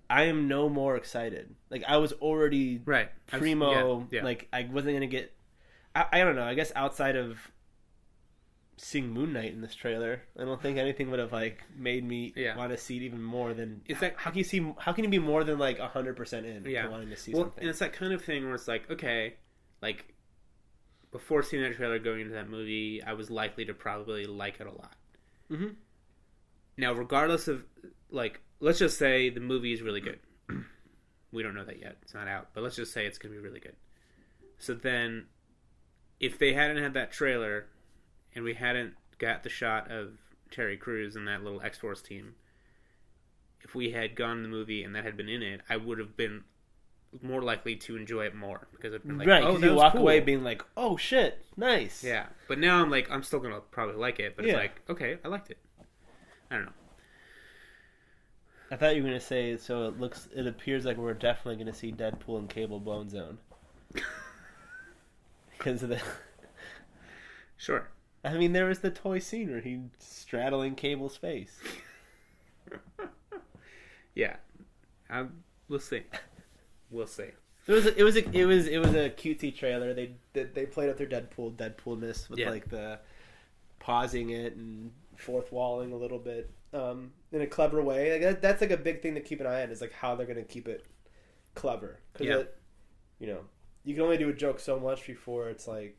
I 0.10 0.24
am 0.24 0.48
no 0.48 0.70
more 0.70 0.96
excited. 0.96 1.54
Like 1.70 1.84
I 1.88 1.98
was 1.98 2.14
already 2.14 2.82
Right. 2.86 3.10
Primo. 3.28 4.08
yeah, 4.12 4.18
yeah. 4.20 4.24
Like 4.24 4.48
I 4.54 4.70
wasn't 4.72 4.96
gonna 4.96 5.08
get. 5.08 5.34
I, 5.96 6.06
I 6.14 6.20
don't 6.20 6.36
know. 6.36 6.44
I 6.44 6.54
guess 6.54 6.72
outside 6.76 7.16
of 7.16 7.40
seeing 8.78 9.10
Moon 9.10 9.34
Knight 9.34 9.52
in 9.54 9.62
this 9.62 9.74
trailer, 9.74 10.22
I 10.40 10.46
don't 10.46 10.62
think 10.62 10.78
anything 10.78 11.10
would 11.10 11.20
have 11.20 11.32
like 11.34 11.64
made 11.76 12.04
me 12.06 12.32
Yeah. 12.36 12.56
want 12.56 12.72
to 12.72 12.78
see 12.78 12.98
it 12.98 13.02
even 13.04 13.22
more 13.22 13.54
than. 13.54 13.82
It's 13.88 14.02
like 14.02 14.18
how 14.18 14.30
can 14.30 14.38
you 14.38 14.44
see? 14.44 14.74
How 14.80 14.94
can 14.94 15.04
you 15.04 15.10
be 15.10 15.20
more 15.20 15.44
than 15.44 15.58
like 15.60 15.80
hundred 15.80 16.16
percent 16.16 16.46
in? 16.46 16.66
Yeah. 16.66 16.88
wanting 16.88 17.10
to 17.10 17.18
see 17.18 17.34
well, 17.34 17.44
something. 17.44 17.62
and 17.62 17.70
it's 17.70 17.80
that 17.80 17.94
kind 17.94 18.14
of 18.14 18.24
thing 18.24 18.46
where 18.46 18.56
it's 18.56 18.68
like, 18.68 18.90
okay, 18.92 19.36
like 19.82 20.14
before 21.12 21.42
seeing 21.42 21.64
that 21.64 21.76
trailer 21.76 22.00
going 22.00 22.22
into 22.22 22.34
that 22.34 22.50
movie, 22.50 23.02
I 23.02 23.14
was 23.14 23.30
likely 23.32 23.66
to 23.66 23.74
probably 23.74 24.26
like 24.26 24.60
it 24.60 24.68
a 24.68 24.72
lot. 24.72 24.96
Mm-hmm. 25.52 25.70
Now, 26.78 26.94
regardless 26.94 27.48
of 27.48 27.64
like, 28.12 28.42
let's 28.60 28.80
just 28.80 28.98
say 28.98 29.30
the 29.30 29.40
movie 29.40 29.74
is 29.74 29.82
really 29.82 30.02
good. 30.02 30.20
we 31.32 31.44
don't 31.44 31.56
know 31.56 31.66
that 31.66 31.80
yet; 31.80 31.98
it's 32.02 32.14
not 32.14 32.28
out. 32.28 32.50
But 32.54 32.64
let's 32.64 32.76
just 32.76 32.94
say 32.94 33.06
it's 33.06 33.18
going 33.18 33.34
to 33.34 33.40
be 33.40 33.44
really 33.44 33.60
good. 33.60 33.76
So 34.58 34.74
then, 34.74 35.26
if 36.20 36.38
they 36.40 36.54
hadn't 36.54 36.82
had 36.82 36.94
that 36.94 37.12
trailer, 37.12 37.68
and 38.36 38.44
we 38.44 38.54
hadn't 38.54 38.94
got 39.18 39.44
the 39.44 39.50
shot 39.50 39.92
of 39.92 40.14
Terry 40.52 40.78
Crews 40.78 41.16
and 41.16 41.28
that 41.28 41.44
little 41.44 41.62
X 41.62 41.78
Force 41.78 42.02
team, 42.02 42.36
if 43.62 43.76
we 43.76 43.92
had 43.92 44.16
gone 44.16 44.38
to 44.38 44.44
the 44.44 44.50
movie 44.50 44.84
and 44.84 44.96
that 44.96 45.04
had 45.04 45.18
been 45.18 45.30
in 45.30 45.42
it, 45.42 45.62
I 45.70 45.78
would 45.78 46.00
have 46.00 46.16
been 46.16 46.44
more 47.22 47.42
likely 47.42 47.76
to 47.76 47.96
enjoy 47.96 48.26
it 48.26 48.36
more 48.36 48.68
because 48.72 48.94
I'd 48.94 49.04
been 49.04 49.18
like, 49.18 49.28
right, 49.28 49.44
oh, 49.44 49.58
you 49.58 49.74
walk 49.74 49.94
cool. 49.94 50.02
away 50.02 50.20
being 50.20 50.44
like, 50.44 50.64
"Oh 50.76 50.98
shit, 50.98 51.46
nice." 51.56 52.04
Yeah, 52.04 52.28
but 52.48 52.60
now 52.60 52.82
I'm 52.82 52.90
like, 52.90 53.10
I'm 53.10 53.24
still 53.24 53.40
gonna 53.40 53.62
probably 53.72 53.96
like 53.96 54.20
it, 54.20 54.36
but 54.36 54.46
it's 54.46 54.54
like, 54.54 54.82
okay, 54.90 55.18
I 55.24 55.28
liked 55.28 55.50
it. 55.50 55.58
I 56.52 56.56
don't 56.56 56.66
know. 56.66 56.72
I 58.72 58.76
thought 58.76 58.96
you 58.96 59.04
were 59.04 59.10
gonna 59.10 59.20
say. 59.20 59.58
So 59.58 59.88
it 59.88 60.00
looks. 60.00 60.28
It 60.36 60.46
appears 60.48 60.86
like 60.86 60.98
we're 60.98 61.14
definitely 61.14 61.56
gonna 61.64 61.74
see 61.76 61.92
Deadpool 61.92 62.40
and 62.40 62.50
Cable 62.50 62.80
Bone 62.80 63.10
Zone 63.10 63.38
because 65.58 65.84
of 65.84 65.90
the. 65.90 66.02
Sure. 67.58 67.90
I 68.24 68.34
mean, 68.38 68.54
there 68.54 68.66
was 68.66 68.80
the 68.80 68.92
toy 68.92 69.20
scene 69.20 69.50
where 69.50 69.62
he 69.62 69.80
straddling 70.00 70.76
Cable's 70.76 71.18
face. 71.18 71.58
Yeah, 74.16 74.38
um, 75.12 75.44
we'll 75.70 75.80
see. 75.80 76.02
We'll 76.90 77.06
see. 77.06 77.30
It 77.68 77.72
was 77.72 77.86
a, 77.86 77.96
it 78.00 78.04
was 78.04 78.16
a, 78.16 78.28
it 78.32 78.46
was 78.46 78.68
it 78.68 78.80
was 78.80 78.96
a 78.96 79.12
cutesy 79.12 79.56
trailer. 79.56 79.94
They 79.94 80.16
they, 80.34 80.46
they 80.46 80.66
played 80.66 80.90
up 80.90 80.98
their 80.98 81.06
Deadpool 81.06 81.56
Deadpoolness 81.56 82.28
with 82.28 82.40
Yeah. 82.40 82.50
like 82.50 82.68
the 82.68 83.00
pausing 83.80 84.32
it 84.32 84.56
and 84.56 84.92
fourth 85.18 85.52
walling 85.52 85.92
a 85.92 85.98
little 85.98 86.20
bit 86.20 86.50
um, 86.74 87.12
in 87.32 87.42
a 87.42 87.48
clever 87.48 87.82
way. 87.84 88.14
Like 88.14 88.22
that, 88.22 88.42
that's 88.42 88.62
like 88.62 88.72
a 88.72 88.78
big 88.78 89.02
thing 89.02 89.16
to 89.16 89.22
keep 89.22 89.40
an 89.42 89.48
eye 89.48 89.64
on 89.64 89.72
is 89.72 89.82
like 89.82 89.92
how 89.94 90.16
they're 90.16 90.26
gonna 90.28 90.44
keep 90.44 90.68
it 90.68 90.86
clever. 91.56 92.00
'Cause 92.14 92.28
Yeah. 92.28 92.38
it- 92.40 92.58
you 93.20 93.28
know, 93.28 93.40
you 93.84 93.94
can 93.96 94.04
only 94.04 94.18
do 94.18 94.30
a 94.30 94.34
joke 94.34 94.60
so 94.60 94.80
much 94.80 95.06
before 95.08 95.50
it's 95.50 95.68
like 95.68 95.98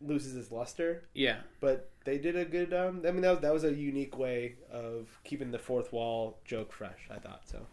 loses 0.00 0.36
its 0.36 0.50
luster. 0.50 1.04
Yeah, 1.14 1.40
But 1.60 1.90
they 2.04 2.18
did 2.18 2.36
a 2.36 2.44
good. 2.44 2.72
Um, 2.72 3.02
I 3.06 3.10
mean, 3.10 3.20
that 3.22 3.30
was, 3.32 3.40
that 3.40 3.52
was 3.52 3.64
a 3.64 3.74
unique 3.74 4.16
way 4.16 4.56
of 4.70 5.08
keeping 5.24 5.50
the 5.50 5.58
fourth 5.58 5.92
wall 5.92 6.38
joke 6.44 6.72
fresh. 6.72 7.06
I 7.10 7.18
thought 7.18 7.42
so. 7.46 7.66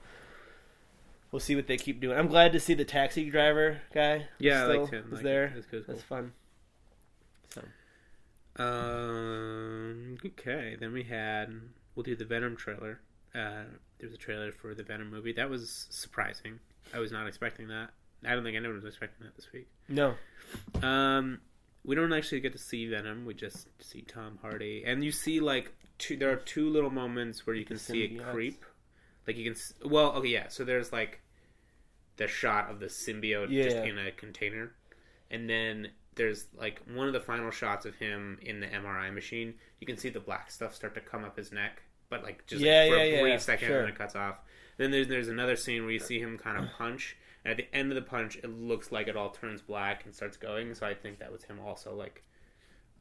We'll 1.31 1.39
see 1.39 1.55
what 1.55 1.67
they 1.67 1.77
keep 1.77 1.99
doing. 2.01 2.17
I'm 2.17 2.27
glad 2.27 2.51
to 2.53 2.59
see 2.59 2.73
the 2.73 2.85
taxi 2.85 3.29
driver 3.29 3.81
guy. 3.93 4.27
yeah, 4.39 4.63
I 4.63 4.65
liked 4.77 4.91
him. 4.93 5.03
Was 5.09 5.19
Like, 5.19 5.23
there? 5.23 5.51
That's 5.53 5.67
good. 5.67 5.85
That's 5.87 6.01
fun. 6.03 6.33
So 7.53 7.61
Um. 8.59 10.17
Okay. 10.25 10.75
Then 10.79 10.93
we 10.93 11.03
had. 11.03 11.53
We'll 11.95 12.03
do 12.03 12.15
the 12.15 12.25
Venom 12.25 12.55
trailer. 12.55 12.99
Uh, 13.33 13.63
there 13.99 14.07
was 14.09 14.13
a 14.13 14.17
trailer 14.17 14.51
for 14.51 14.73
the 14.75 14.83
Venom 14.83 15.09
movie. 15.09 15.33
That 15.33 15.49
was 15.49 15.87
surprising. 15.89 16.59
I 16.93 16.99
was 16.99 17.11
not 17.11 17.27
expecting 17.27 17.67
that. 17.69 17.89
I 18.25 18.33
don't 18.33 18.43
think 18.43 18.55
anyone 18.55 18.75
was 18.75 18.85
expecting 18.85 19.25
that 19.25 19.35
this 19.35 19.47
week. 19.53 19.67
no, 19.89 20.15
Um, 20.81 21.39
we 21.83 21.95
don't 21.95 22.13
actually 22.13 22.39
get 22.39 22.51
to 22.53 22.57
see 22.57 22.87
Venom. 22.89 23.25
We 23.25 23.33
just 23.33 23.67
see 23.79 24.01
Tom 24.01 24.39
Hardy, 24.41 24.83
and 24.85 25.03
you 25.03 25.11
see 25.11 25.39
like 25.39 25.73
two. 25.97 26.17
There 26.17 26.31
are 26.31 26.37
two 26.37 26.69
little 26.69 26.89
moments 26.89 27.45
where 27.45 27.55
you 27.55 27.65
can 27.65 27.77
see 27.77 28.17
a 28.17 28.23
creep. 28.31 28.63
Like 29.27 29.37
you 29.37 29.51
can. 29.51 29.89
Well, 29.89 30.11
okay, 30.13 30.29
yeah. 30.29 30.47
So 30.49 30.63
there's 30.63 30.91
like 30.91 31.21
the 32.17 32.27
shot 32.27 32.71
of 32.71 32.79
the 32.79 32.87
symbiote 32.87 33.51
just 33.51 33.77
in 33.77 33.97
a 33.99 34.11
container, 34.11 34.71
and 35.29 35.47
then 35.49 35.89
there's 36.17 36.47
like 36.57 36.81
one 36.93 37.07
of 37.07 37.13
the 37.13 37.19
final 37.21 37.51
shots 37.51 37.85
of 37.85 37.95
him 37.95 38.39
in 38.41 38.59
the 38.59 38.67
MRI 38.67 39.13
machine. 39.13 39.53
You 39.79 39.87
can 39.87 39.97
see 39.97 40.09
the 40.09 40.19
black 40.19 40.51
stuff 40.51 40.75
start 40.75 40.95
to 40.95 41.01
come 41.01 41.23
up 41.23 41.37
his 41.37 41.51
neck, 41.51 41.81
but 42.09 42.23
like 42.23 42.45
just 42.47 42.61
Yeah, 42.61 42.87
for 42.87 42.95
yeah, 42.97 43.03
a 43.03 43.11
yeah, 43.15 43.21
brief 43.21 43.41
second, 43.41 43.67
sure. 43.67 43.77
and 43.77 43.87
then 43.87 43.93
it 43.93 43.97
cuts 43.97 44.15
off. 44.15 44.37
Then 44.77 44.91
there's 44.91 45.07
there's 45.07 45.29
another 45.29 45.55
scene 45.55 45.83
where 45.83 45.91
you 45.91 45.99
see 45.99 46.19
him 46.19 46.37
kind 46.37 46.57
of 46.57 46.71
punch, 46.77 47.17
and 47.45 47.51
at 47.51 47.57
the 47.57 47.73
end 47.75 47.91
of 47.91 47.95
the 47.95 48.01
punch, 48.01 48.37
it 48.37 48.47
looks 48.49 48.91
like 48.91 49.07
it 49.07 49.15
all 49.17 49.29
turns 49.29 49.61
black 49.61 50.05
and 50.05 50.13
starts 50.13 50.37
going. 50.37 50.73
So 50.75 50.85
I 50.85 50.93
think 50.93 51.19
that 51.19 51.31
was 51.31 51.43
him 51.43 51.59
also 51.59 51.95
like 51.95 52.23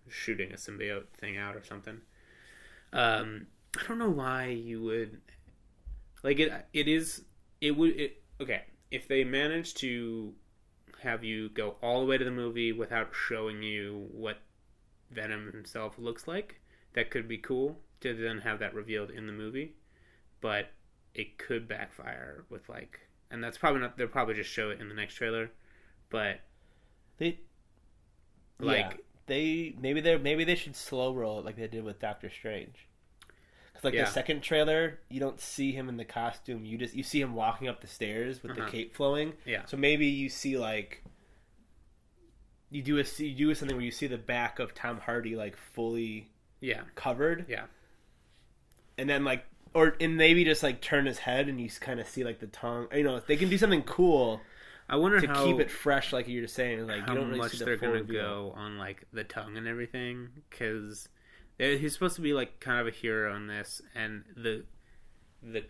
shooting 0.08 0.52
a 0.52 0.56
symbiote 0.56 1.08
thing 1.14 1.36
out 1.36 1.56
or 1.56 1.64
something. 1.64 2.00
Um, 2.92 3.46
I 3.78 3.86
don't 3.86 3.98
know 3.98 4.10
why 4.10 4.46
you 4.46 4.82
would 4.82 5.20
like 6.22 6.38
it. 6.38 6.52
It 6.72 6.88
is 6.88 7.24
it 7.60 7.72
would 7.76 7.96
it 7.98 8.22
okay 8.40 8.62
if 8.90 9.08
they 9.08 9.24
manage 9.24 9.74
to 9.74 10.32
have 11.02 11.24
you 11.24 11.48
go 11.48 11.76
all 11.82 12.00
the 12.00 12.06
way 12.06 12.18
to 12.18 12.24
the 12.24 12.30
movie 12.30 12.72
without 12.72 13.10
showing 13.14 13.62
you 13.62 14.08
what 14.12 14.38
Venom 15.10 15.52
himself 15.52 15.98
looks 15.98 16.26
like. 16.26 16.60
That 16.94 17.10
could 17.10 17.28
be 17.28 17.38
cool 17.38 17.78
to 18.00 18.14
then 18.14 18.38
have 18.40 18.58
that 18.60 18.74
revealed 18.74 19.10
in 19.10 19.26
the 19.26 19.32
movie, 19.32 19.74
but 20.40 20.70
it 21.14 21.38
could 21.38 21.68
backfire 21.68 22.44
with 22.48 22.68
like, 22.68 23.00
and 23.30 23.42
that's 23.42 23.58
probably 23.58 23.80
not. 23.80 23.96
They'll 23.96 24.08
probably 24.08 24.34
just 24.34 24.50
show 24.50 24.70
it 24.70 24.80
in 24.80 24.88
the 24.88 24.94
next 24.94 25.14
trailer, 25.14 25.50
but 26.10 26.40
they 27.18 27.40
like 28.58 28.78
yeah, 28.78 28.92
they 29.26 29.74
maybe 29.78 30.00
they 30.00 30.16
maybe 30.16 30.44
they 30.44 30.54
should 30.54 30.76
slow 30.76 31.14
roll 31.14 31.40
it 31.40 31.44
like 31.44 31.56
they 31.56 31.68
did 31.68 31.84
with 31.84 32.00
Doctor 32.00 32.30
Strange. 32.30 32.86
Because 33.76 33.84
like 33.84 33.94
Yeah. 33.94 34.04
the 34.04 34.10
second 34.10 34.40
trailer, 34.42 34.98
you 35.08 35.20
don't 35.20 35.40
see 35.40 35.72
him 35.72 35.88
in 35.88 35.96
the 35.96 36.04
costume. 36.04 36.64
You 36.64 36.78
just 36.78 36.94
you 36.94 37.02
see 37.02 37.20
him 37.20 37.34
walking 37.34 37.68
up 37.68 37.80
the 37.80 37.86
stairs 37.86 38.42
with 38.42 38.52
Uh-huh. 38.52 38.64
the 38.64 38.70
cape 38.70 38.94
flowing. 38.94 39.34
Yeah. 39.44 39.64
So 39.66 39.76
maybe 39.76 40.06
you 40.06 40.28
see 40.28 40.58
like 40.58 41.02
you 42.70 42.82
do 42.82 42.98
a 42.98 43.04
you 43.22 43.34
do 43.34 43.54
something 43.54 43.76
where 43.76 43.84
you 43.84 43.90
see 43.90 44.06
the 44.06 44.18
back 44.18 44.58
of 44.58 44.74
Tom 44.74 44.98
Hardy 45.00 45.36
like 45.36 45.56
fully 45.56 46.28
yeah, 46.60 46.82
covered. 46.94 47.46
Yeah. 47.48 47.64
And 48.98 49.08
then 49.08 49.24
like 49.24 49.44
or 49.74 49.96
and 50.00 50.16
maybe 50.16 50.44
just 50.44 50.62
like 50.62 50.80
turn 50.80 51.06
his 51.06 51.18
head 51.18 51.48
and 51.48 51.60
you 51.60 51.68
kind 51.80 52.00
of 52.00 52.08
see 52.08 52.24
like 52.24 52.40
the 52.40 52.46
tongue. 52.48 52.88
You 52.94 53.04
know, 53.04 53.20
they 53.20 53.36
can 53.36 53.48
do 53.48 53.58
something 53.58 53.82
cool 53.82 54.40
I 54.88 54.96
wonder 54.96 55.20
to 55.20 55.26
how 55.26 55.44
keep 55.44 55.58
it 55.58 55.70
fresh, 55.70 56.12
like 56.12 56.28
you're 56.28 56.46
saying. 56.46 56.86
Like 56.86 57.02
how 57.02 57.12
you 57.12 57.18
don't 57.18 57.28
really 57.28 57.38
much 57.40 57.52
see 57.52 57.58
the 57.58 57.64
they're 57.64 57.76
gonna 57.76 57.92
reveal. 57.94 58.22
go 58.22 58.52
on 58.56 58.78
like 58.78 59.04
the 59.12 59.24
tongue 59.24 59.56
and 59.56 59.66
everything 59.66 60.28
because 60.48 61.08
he's 61.58 61.92
supposed 61.92 62.16
to 62.16 62.22
be 62.22 62.32
like 62.32 62.60
kind 62.60 62.80
of 62.80 62.86
a 62.86 62.90
hero 62.90 63.34
in 63.36 63.46
this 63.46 63.80
and 63.94 64.24
the 64.36 64.64
the 65.42 65.64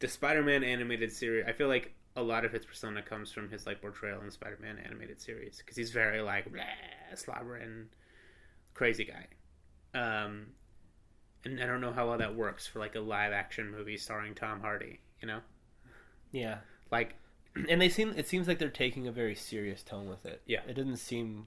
the 0.00 0.08
spider-man 0.08 0.62
animated 0.64 1.12
series 1.12 1.44
i 1.48 1.52
feel 1.52 1.68
like 1.68 1.92
a 2.16 2.22
lot 2.22 2.44
of 2.44 2.52
his 2.52 2.64
persona 2.66 3.00
comes 3.02 3.32
from 3.32 3.48
his 3.48 3.66
like 3.66 3.80
portrayal 3.80 4.20
in 4.20 4.26
the 4.26 4.32
spider-man 4.32 4.78
animated 4.84 5.20
series 5.20 5.58
because 5.58 5.76
he's 5.76 5.90
very 5.90 6.20
like 6.20 6.50
blah, 6.52 6.62
slobbering 7.14 7.86
crazy 8.74 9.04
guy 9.04 9.26
um 9.98 10.46
and 11.44 11.60
i 11.62 11.66
don't 11.66 11.80
know 11.80 11.92
how 11.92 12.08
well 12.08 12.18
that 12.18 12.34
works 12.34 12.66
for 12.66 12.78
like 12.78 12.94
a 12.94 13.00
live 13.00 13.32
action 13.32 13.70
movie 13.70 13.96
starring 13.96 14.34
tom 14.34 14.60
hardy 14.60 15.00
you 15.20 15.28
know 15.28 15.40
Yeah. 16.32 16.58
like 16.90 17.14
and 17.68 17.80
they 17.80 17.88
seem 17.90 18.14
it 18.16 18.26
seems 18.28 18.48
like 18.48 18.58
they're 18.58 18.68
taking 18.70 19.06
a 19.08 19.12
very 19.12 19.34
serious 19.34 19.82
tone 19.82 20.08
with 20.08 20.24
it. 20.24 20.40
Yeah. 20.46 20.60
it 20.66 20.72
doesn't 20.72 20.96
seem 20.96 21.46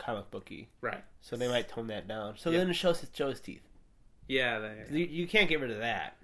comic 0.00 0.30
booky, 0.30 0.68
right 0.80 1.04
so 1.20 1.36
they 1.36 1.46
might 1.48 1.68
tone 1.68 1.86
that 1.88 2.08
down. 2.08 2.34
So 2.36 2.50
Yeah. 2.50 2.58
then 2.58 2.70
it 2.70 2.74
shows 2.74 3.04
show 3.12 3.28
his 3.30 3.40
teeth. 3.40 3.62
yeah 4.26 4.58
they, 4.58 4.98
You, 4.98 5.04
you 5.06 5.26
can't 5.28 5.48
get 5.48 5.60
rid 5.60 5.70
of 5.70 5.78
that. 5.78 6.16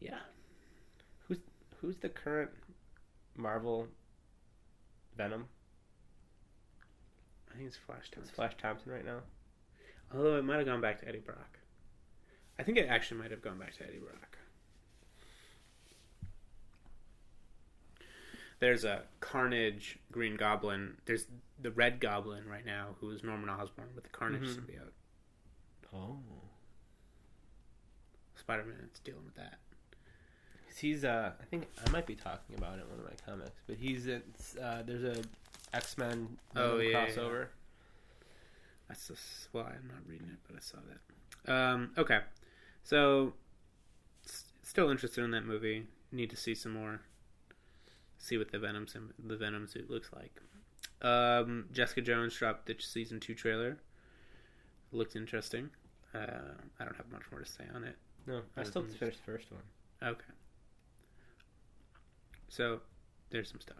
yeah 0.00 0.18
Who's 1.28 1.38
who's 1.80 1.96
the 1.98 2.08
current 2.10 2.50
Marvel 3.36 3.88
Venom? 5.16 5.46
i 7.50 7.56
think 7.56 7.68
it's 7.68 7.76
flash 7.76 8.00
It's 8.06 8.10
Thompson. 8.10 8.34
Flash 8.34 8.52
Thompson 8.60 8.92
right 8.92 9.04
now. 9.04 9.20
Although 10.14 10.36
it 10.36 10.44
might 10.44 10.56
have 10.58 10.66
gone 10.66 10.80
back 10.80 11.00
to 11.00 11.08
Eddie 11.08 11.18
Brock. 11.20 11.58
I 12.58 12.62
think 12.62 12.76
it 12.78 12.86
actually 12.88 13.20
might 13.20 13.30
have 13.30 13.42
gone 13.42 13.58
back 13.58 13.74
to 13.76 13.82
Eddie 13.84 13.98
Brock. 13.98 14.38
There's 18.58 18.84
a 18.84 19.02
Carnage 19.20 19.98
Green 20.10 20.36
Goblin. 20.36 20.96
There's 21.04 21.26
the 21.60 21.70
Red 21.70 22.00
Goblin 22.00 22.46
right 22.48 22.64
now, 22.66 22.96
who 23.00 23.10
is 23.10 23.22
Norman 23.22 23.48
Osborn 23.48 23.88
with 23.94 24.04
the 24.04 24.10
Carnage 24.10 24.42
Mhm. 24.42 24.56
symbiote. 24.66 24.92
Oh, 25.92 26.20
Spider 28.34 28.64
Man 28.64 28.88
is 28.92 29.00
dealing 29.00 29.24
with 29.24 29.34
that. 29.36 29.58
he's 30.76 31.04
uh, 31.06 31.32
I 31.40 31.44
think 31.46 31.66
I 31.86 31.90
might 31.90 32.06
be 32.06 32.14
talking 32.14 32.54
about 32.56 32.78
it 32.78 32.82
in 32.82 32.90
one 32.90 32.98
of 32.98 33.04
my 33.06 33.16
comics, 33.24 33.62
but 33.66 33.76
he's 33.76 34.06
in. 34.06 34.22
Uh, 34.60 34.82
there's 34.82 35.04
a 35.04 35.22
X 35.72 35.96
Men 35.96 36.38
Oh, 36.54 36.78
yeah, 36.78 36.90
yeah, 36.90 37.06
crossover. 37.06 37.48
That's 38.88 39.08
just, 39.08 39.48
well, 39.52 39.64
I'm 39.64 39.88
not 39.88 40.06
reading 40.06 40.28
it, 40.28 40.38
but 40.46 40.54
I 40.56 40.60
saw 40.60 40.78
that. 40.86 41.52
Um, 41.52 41.92
okay, 41.98 42.20
so 42.84 43.34
s- 44.26 44.52
still 44.62 44.90
interested 44.90 45.24
in 45.24 45.30
that 45.32 45.44
movie. 45.44 45.86
Need 46.12 46.30
to 46.30 46.36
see 46.36 46.54
some 46.54 46.72
more. 46.72 47.00
See 48.18 48.36
what 48.38 48.52
the 48.52 48.58
Venom 48.58 48.86
sim- 48.86 49.14
the 49.18 49.36
Venom 49.36 49.66
suit 49.66 49.88
looks 49.90 50.10
like. 50.12 50.40
Um, 51.02 51.66
Jessica 51.72 52.00
Jones 52.00 52.34
dropped 52.36 52.66
the 52.66 52.76
season 52.78 53.20
two 53.20 53.34
trailer. 53.34 53.78
Looked 54.92 55.16
interesting. 55.16 55.70
Uh, 56.14 56.54
I 56.80 56.84
don't 56.84 56.96
have 56.96 57.10
much 57.10 57.22
more 57.30 57.40
to 57.40 57.46
say 57.46 57.64
on 57.74 57.84
it. 57.84 57.96
No, 58.26 58.42
I 58.56 58.62
still 58.64 58.82
finished 58.82 59.18
the 59.24 59.32
first 59.32 59.50
one. 59.50 59.62
Okay. 60.02 60.32
So 62.48 62.80
there's 63.30 63.50
some 63.50 63.60
stuff. 63.60 63.76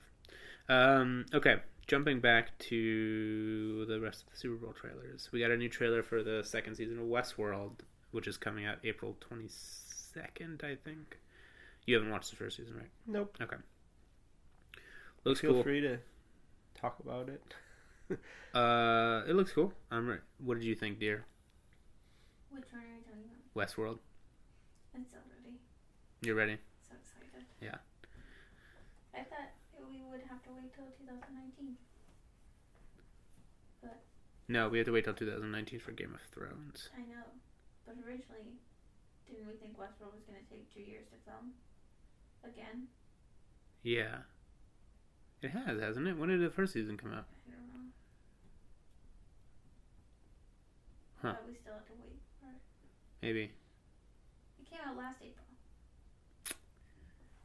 Um, 0.69 1.27
okay, 1.33 1.57
jumping 1.87 2.21
back 2.21 2.59
to 2.59 3.87
the 3.87 4.01
rest 4.01 4.25
of 4.25 4.31
the 4.33 4.37
Super 4.37 4.57
Bowl 4.57 4.73
trailers. 4.73 5.29
We 5.33 5.41
got 5.41 5.51
a 5.51 5.57
new 5.57 5.69
trailer 5.69 6.03
for 6.03 6.23
the 6.23 6.43
second 6.45 6.77
season 6.77 6.99
of 6.99 7.07
Westworld, 7.07 7.81
which 8.11 8.27
is 8.27 8.37
coming 8.37 8.67
out 8.67 8.79
April 8.85 9.17
22nd, 9.31 10.65
I 10.65 10.77
think. 10.77 11.19
You 11.87 11.95
haven't 11.95 12.11
watched 12.11 12.31
the 12.31 12.37
first 12.37 12.57
season, 12.57 12.77
right? 12.77 12.91
Nope. 13.07 13.37
Okay. 13.41 13.57
Looks 15.25 15.41
Feel 15.41 15.55
cool. 15.55 15.63
free 15.63 15.81
to 15.81 15.99
talk 16.77 16.99
about 17.01 17.29
it. 17.29 17.43
Uh, 18.55 19.21
it 19.29 19.35
looks 19.35 19.53
cool. 19.53 19.73
I'm 19.91 20.07
right. 20.09 20.21
What 20.39 20.55
did 20.55 20.65
you 20.65 20.75
think, 20.77 20.99
dear? 20.99 21.27
Which 22.49 22.65
one 22.73 22.81
are 22.81 22.87
you 22.87 23.03
talking 23.05 23.27
about? 23.29 23.43
Westworld. 23.53 23.99
It's 24.95 25.13
already 25.13 25.59
You 26.23 26.33
ready? 26.33 26.57
so 26.89 26.95
excited. 26.97 27.45
Yeah. 27.61 27.77
I 29.13 29.25
thought 29.29 29.53
we 29.77 30.01
would 30.09 30.23
have 30.31 30.41
to 30.45 30.51
wait 30.57 30.73
till 30.73 30.89
2019. 31.05 31.77
But. 33.83 34.01
No, 34.49 34.71
we 34.71 34.79
have 34.79 34.87
to 34.87 34.93
wait 34.93 35.05
till 35.05 35.13
2019 35.13 35.81
for 35.81 35.93
Game 35.93 36.15
of 36.15 36.23
Thrones. 36.33 36.89
I 36.97 37.01
know, 37.03 37.27
but 37.85 37.97
originally, 38.07 38.57
didn't 39.29 39.49
we 39.49 39.55
think 39.61 39.77
Westworld 39.77 40.15
was 40.15 40.25
going 40.25 40.41
to 40.41 40.49
take 40.49 40.73
two 40.73 40.81
years 40.81 41.05
to 41.13 41.19
film? 41.29 41.53
Again? 42.47 42.87
Yeah. 43.83 44.25
It 45.43 45.51
has, 45.51 45.81
hasn't 45.81 46.09
it? 46.09 46.17
When 46.19 46.29
did 46.29 46.41
the 46.41 46.51
first 46.51 46.73
season 46.73 46.97
come 46.97 47.13
out? 47.13 47.27
I 47.47 47.53
don't 47.53 47.69
know. 47.73 47.91
Huh. 51.23 51.35
Still 51.61 51.75
have 51.75 51.87
to 51.87 51.93
wait 52.01 52.19
for 52.41 52.49
it. 52.49 52.61
Maybe. 53.23 53.53
It 54.59 54.71
came 54.71 54.81
out 54.87 54.97
last 54.97 55.17
April. 55.21 55.45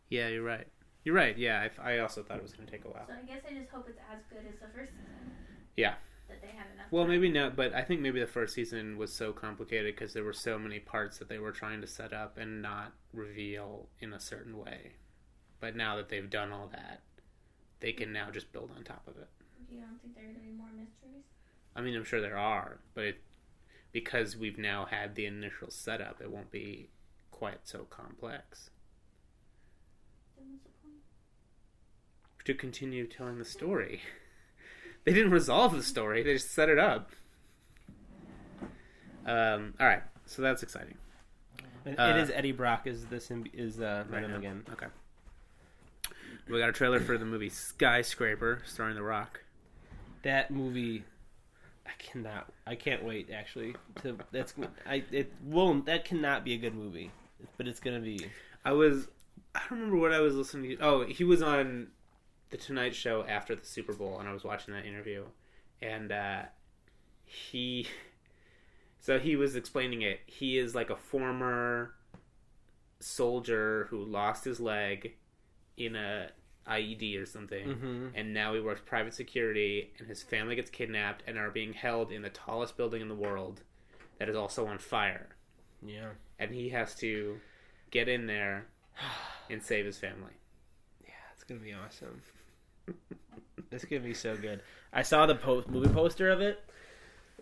Yeah, 0.09 0.27
you're 0.29 0.43
right. 0.43 0.67
You're 1.03 1.15
right. 1.15 1.37
Yeah, 1.37 1.67
I, 1.79 1.93
I 1.95 1.99
also 1.99 2.21
thought 2.21 2.37
it 2.37 2.43
was 2.43 2.53
going 2.53 2.65
to 2.65 2.71
take 2.71 2.85
a 2.85 2.89
while. 2.89 3.05
So 3.07 3.13
I 3.13 3.25
guess 3.25 3.41
I 3.49 3.53
just 3.53 3.69
hope 3.69 3.87
it's 3.89 3.99
as 4.11 4.19
good 4.29 4.45
as 4.47 4.59
the 4.59 4.67
first 4.77 4.91
season. 4.91 5.31
Yeah. 5.75 5.95
That 6.27 6.41
they 6.41 6.49
have 6.49 6.67
enough. 6.73 6.87
Well, 6.91 7.03
time. 7.03 7.11
maybe 7.11 7.29
not, 7.29 7.55
but 7.55 7.73
I 7.73 7.81
think 7.81 8.01
maybe 8.01 8.19
the 8.19 8.27
first 8.27 8.53
season 8.53 8.97
was 8.97 9.11
so 9.11 9.33
complicated 9.33 9.95
because 9.95 10.13
there 10.13 10.23
were 10.23 10.33
so 10.33 10.59
many 10.59 10.79
parts 10.79 11.17
that 11.17 11.27
they 11.27 11.39
were 11.39 11.51
trying 11.51 11.81
to 11.81 11.87
set 11.87 12.13
up 12.13 12.37
and 12.37 12.61
not 12.61 12.93
reveal 13.13 13.87
in 13.99 14.13
a 14.13 14.19
certain 14.19 14.57
way. 14.57 14.93
But 15.59 15.75
now 15.75 15.95
that 15.97 16.09
they've 16.09 16.29
done 16.29 16.51
all 16.51 16.67
that, 16.71 17.01
they 17.81 17.91
can 17.91 18.13
now 18.13 18.29
just 18.31 18.51
build 18.53 18.71
on 18.75 18.83
top 18.83 19.03
of 19.07 19.17
it. 19.17 19.27
You 19.69 19.79
don't 19.81 19.99
think 20.01 20.15
there 20.15 20.23
are 20.23 20.27
going 20.27 20.35
to 20.35 20.41
be 20.41 20.51
more 20.51 20.67
mysteries? 20.77 21.23
I 21.75 21.81
mean, 21.81 21.95
I'm 21.95 22.03
sure 22.03 22.21
there 22.21 22.37
are, 22.37 22.79
but 22.93 23.03
it, 23.05 23.21
because 23.91 24.35
we've 24.37 24.57
now 24.57 24.85
had 24.85 25.15
the 25.15 25.25
initial 25.25 25.69
setup, 25.69 26.21
it 26.21 26.29
won't 26.31 26.51
be 26.51 26.89
quite 27.31 27.59
so 27.67 27.85
complex. 27.89 28.69
Then 30.37 30.47
what's 30.51 30.63
the 30.63 30.69
point? 30.83 30.97
To 32.45 32.53
continue 32.53 33.07
telling 33.07 33.37
the 33.37 33.45
story. 33.45 34.01
they 35.05 35.13
didn't 35.13 35.31
resolve 35.31 35.73
the 35.75 35.83
story, 35.83 36.23
they 36.23 36.33
just 36.33 36.51
set 36.51 36.69
it 36.69 36.79
up. 36.79 37.11
Um, 39.25 39.73
all 39.79 39.85
right, 39.87 40.01
so 40.25 40.41
that's 40.41 40.63
exciting. 40.63 40.95
It, 41.85 41.97
Uh, 41.99 42.09
it 42.09 42.17
is 42.17 42.31
Eddie 42.31 42.51
Brock 42.51 42.85
is 42.87 43.05
this 43.05 43.29
symbi- 43.29 43.53
is 43.53 43.79
uh, 43.79 44.03
Right 44.09 44.21
Venom 44.21 44.31
now. 44.31 44.37
again. 44.37 44.63
Okay. 44.73 44.87
We 46.49 46.59
got 46.59 46.69
a 46.69 46.73
trailer 46.73 46.99
for 46.99 47.17
the 47.17 47.25
movie 47.25 47.49
Skyscraper, 47.49 48.61
starring 48.65 48.95
The 48.95 49.03
Rock. 49.03 49.41
That 50.23 50.51
movie, 50.51 51.03
I 51.85 51.91
cannot. 51.97 52.51
I 52.67 52.75
can't 52.75 53.03
wait. 53.03 53.29
Actually, 53.31 53.75
to 54.01 54.17
that's 54.31 54.53
I 54.85 55.03
it 55.11 55.33
won't. 55.43 55.85
That 55.85 56.05
cannot 56.05 56.43
be 56.43 56.53
a 56.53 56.57
good 56.57 56.75
movie, 56.75 57.11
but 57.57 57.67
it's 57.67 57.79
gonna 57.79 57.99
be. 57.99 58.27
I 58.63 58.73
was, 58.73 59.07
I 59.55 59.61
don't 59.69 59.79
remember 59.79 59.97
what 59.97 60.13
I 60.13 60.19
was 60.19 60.35
listening 60.35 60.77
to. 60.77 60.83
Oh, 60.83 61.05
he 61.05 61.23
was 61.23 61.41
on 61.41 61.87
the 62.49 62.57
Tonight 62.57 62.93
Show 62.93 63.25
after 63.27 63.55
the 63.55 63.65
Super 63.65 63.93
Bowl, 63.93 64.19
and 64.19 64.27
I 64.27 64.33
was 64.33 64.43
watching 64.43 64.73
that 64.73 64.85
interview, 64.85 65.23
and 65.81 66.11
uh, 66.11 66.41
he, 67.25 67.87
so 68.99 69.17
he 69.17 69.35
was 69.35 69.55
explaining 69.55 70.01
it. 70.01 70.19
He 70.25 70.57
is 70.57 70.75
like 70.75 70.89
a 70.89 70.95
former 70.95 71.95
soldier 72.99 73.87
who 73.89 74.03
lost 74.03 74.43
his 74.43 74.59
leg 74.59 75.15
in 75.85 75.95
a 75.95 76.29
IED 76.67 77.21
or 77.21 77.25
something. 77.25 77.67
Mm-hmm. 77.67 78.07
and 78.15 78.33
now 78.33 78.53
he 78.53 78.59
works 78.59 78.81
private 78.85 79.13
security 79.13 79.91
and 79.97 80.07
his 80.07 80.21
family 80.23 80.55
gets 80.55 80.69
kidnapped 80.69 81.23
and 81.27 81.37
are 81.37 81.49
being 81.49 81.73
held 81.73 82.11
in 82.11 82.21
the 82.21 82.29
tallest 82.29 82.77
building 82.77 83.01
in 83.01 83.07
the 83.09 83.15
world 83.15 83.61
that 84.19 84.29
is 84.29 84.35
also 84.35 84.67
on 84.67 84.77
fire 84.77 85.29
Yeah. 85.85 86.09
and 86.39 86.53
he 86.53 86.69
has 86.69 86.93
to 86.95 87.39
get 87.89 88.07
in 88.07 88.27
there 88.27 88.67
and 89.49 89.61
save 89.63 89.85
his 89.85 89.97
family 89.97 90.33
Yeah, 91.03 91.09
it's 91.33 91.43
gonna 91.43 91.59
be 91.59 91.73
awesome. 91.73 92.21
it's 93.71 93.85
gonna 93.85 94.01
be 94.01 94.13
so 94.13 94.35
good. 94.37 94.61
I 94.93 95.01
saw 95.01 95.25
the 95.25 95.35
post 95.35 95.67
movie 95.69 95.89
poster 95.89 96.29
of 96.29 96.41
it. 96.41 96.63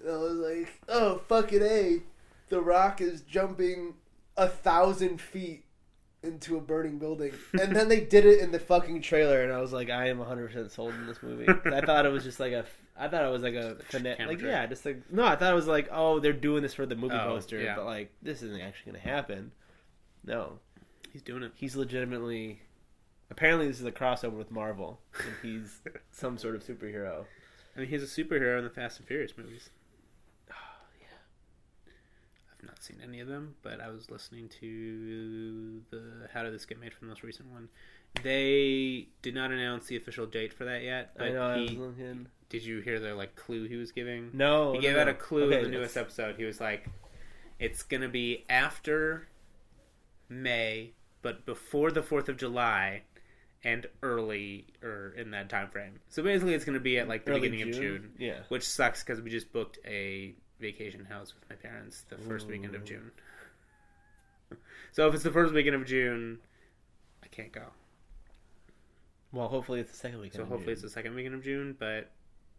I 0.07 0.11
was 0.15 0.33
like, 0.37 0.71
oh, 0.87 1.21
fucking 1.27 1.61
A. 1.61 2.01
The 2.49 2.61
Rock 2.61 3.01
is 3.01 3.21
jumping 3.21 3.95
a 4.37 4.47
thousand 4.47 5.19
feet 5.19 5.65
into 6.23 6.57
a 6.57 6.61
burning 6.61 6.97
building. 6.99 7.31
And 7.61 7.75
then 7.75 7.87
they 7.89 8.01
did 8.01 8.25
it 8.25 8.39
in 8.39 8.51
the 8.51 8.59
fucking 8.59 9.01
trailer, 9.01 9.41
and 9.43 9.51
I 9.53 9.59
was 9.61 9.71
like, 9.73 9.89
I 9.89 10.09
am 10.09 10.17
100 10.19 10.47
percent 10.47 10.71
sold 10.71 10.93
in 10.93 11.07
this 11.07 11.21
movie. 11.23 11.47
I 11.73 11.81
thought 11.81 12.05
it 12.05 12.11
was 12.11 12.23
just 12.23 12.39
like 12.39 12.53
a. 12.53 12.65
I 12.97 13.07
thought 13.07 13.23
it 13.23 13.31
was 13.31 13.41
like 13.43 13.53
a 13.55 13.77
like 13.89 13.89
trick. 14.39 14.41
yeah, 14.41 14.65
just 14.65 14.85
like 14.85 15.03
no. 15.11 15.23
I 15.25 15.35
thought 15.37 15.51
it 15.51 15.55
was 15.55 15.67
like 15.67 15.87
oh 15.91 16.19
they're 16.19 16.33
doing 16.33 16.61
this 16.61 16.73
for 16.73 16.85
the 16.85 16.95
movie 16.95 17.15
Oh, 17.15 17.27
poster, 17.27 17.59
yeah. 17.61 17.75
but 17.75 17.85
like 17.85 18.11
this 18.21 18.43
isn't 18.43 18.59
actually 18.61 18.91
gonna 18.93 19.03
happen. 19.03 19.51
No, 20.25 20.59
he's 21.13 21.21
doing 21.21 21.43
it 21.43 21.51
he's 21.55 21.75
legitimately. 21.77 22.61
Apparently, 23.31 23.67
this 23.67 23.79
is 23.79 23.85
a 23.85 23.91
crossover 23.91 24.33
with 24.33 24.49
Marvel, 24.51 24.99
and 25.19 25.33
he's 25.43 25.81
some 26.11 26.37
sort 26.37 26.55
of 26.55 26.63
superhero. 26.63 27.25
i 27.75 27.79
mean 27.79 27.87
he's 27.87 28.01
a 28.03 28.05
superhero 28.23 28.57
in 28.57 28.63
the 28.63 28.69
fast 28.71 28.97
and 28.99 29.07
furious 29.07 29.31
movies 29.37 29.69
i've 32.59 32.65
not 32.67 32.83
seen 32.83 32.97
any 33.03 33.19
of 33.19 33.27
them 33.27 33.55
but 33.63 33.79
i 33.81 33.89
was 33.89 34.09
listening 34.11 34.49
to 34.59 35.81
the 35.91 36.01
how 36.33 36.43
did 36.43 36.53
this 36.53 36.65
get 36.65 36.79
made 36.79 36.93
for 36.93 36.99
the 37.01 37.05
most 37.07 37.23
recent 37.23 37.47
one 37.49 37.69
they 38.23 39.07
did 39.21 39.35
not 39.35 39.51
announce 39.51 39.85
the 39.87 39.95
official 39.95 40.25
date 40.25 40.53
for 40.53 40.65
that 40.65 40.83
yet 40.83 41.11
but 41.17 41.27
I 41.27 41.31
know. 41.31 41.41
I 41.41 41.57
was 41.61 41.71
looking. 41.73 42.27
did 42.49 42.63
you 42.63 42.79
hear 42.81 42.99
the 42.99 43.13
like 43.15 43.35
clue 43.35 43.67
he 43.67 43.75
was 43.75 43.91
giving 43.91 44.31
No, 44.33 44.71
He 44.73 44.77
no, 44.77 44.81
gave 44.81 44.95
no. 44.95 45.01
out 45.01 45.07
a 45.07 45.13
clue 45.13 45.43
Okay, 45.45 45.57
in 45.59 45.63
the 45.65 45.69
newest 45.69 45.95
episode. 45.95 46.35
He 46.35 46.43
was 46.43 46.59
like, 46.59 46.87
"It's 47.59 47.83
gonna 47.83 48.09
be 48.09 48.45
after 48.49 49.27
May, 50.27 50.93
but 51.21 51.45
before 51.45 51.91
the 51.91 52.01
Fourth 52.01 52.29
of 52.29 52.37
July, 52.37 53.03
and 53.63 53.85
early 54.01 54.67
or 54.81 55.13
in 55.17 55.31
that 55.31 55.49
time 55.49 55.69
frame. 55.69 55.99
So 56.09 56.23
basically, 56.23 56.53
it's 56.53 56.65
gonna 56.65 56.79
be 56.79 56.97
at 56.97 57.07
like 57.07 57.25
the 57.25 57.31
Early 57.31 57.49
beginning 57.49 57.73
of 57.75 57.79
June, 57.79 58.13
Yeah. 58.17 58.39
which 58.49 58.63
sucks 58.67 59.03
because 59.03 59.21
we 59.21 59.29
just 59.29 59.51
booked 59.51 59.77
a 59.85 60.33
vacation 60.59 61.05
house 61.05 61.33
with 61.33 61.49
my 61.49 61.55
parents 61.55 62.03
the 62.09 62.17
first 62.17 62.47
weekend 62.47 62.75
of 62.75 62.83
June. 62.85 63.11
so 64.91 65.07
if 65.07 65.13
it's 65.13 65.23
the 65.23 65.31
first 65.31 65.53
weekend 65.53 65.75
of 65.75 65.85
June, 65.85 66.39
I 67.23 67.27
can't 67.27 67.51
go. 67.51 67.63
Well, 69.31 69.47
hopefully 69.47 69.79
it's 69.79 69.91
the 69.91 69.97
second 69.97 70.19
weekend. 70.19 70.35
So 70.35 70.45
hopefully 70.45 70.65
June. 70.65 70.73
it's 70.73 70.81
the 70.81 70.89
second 70.89 71.15
weekend 71.15 71.35
of 71.35 71.43
June, 71.43 71.75
but 71.79 72.09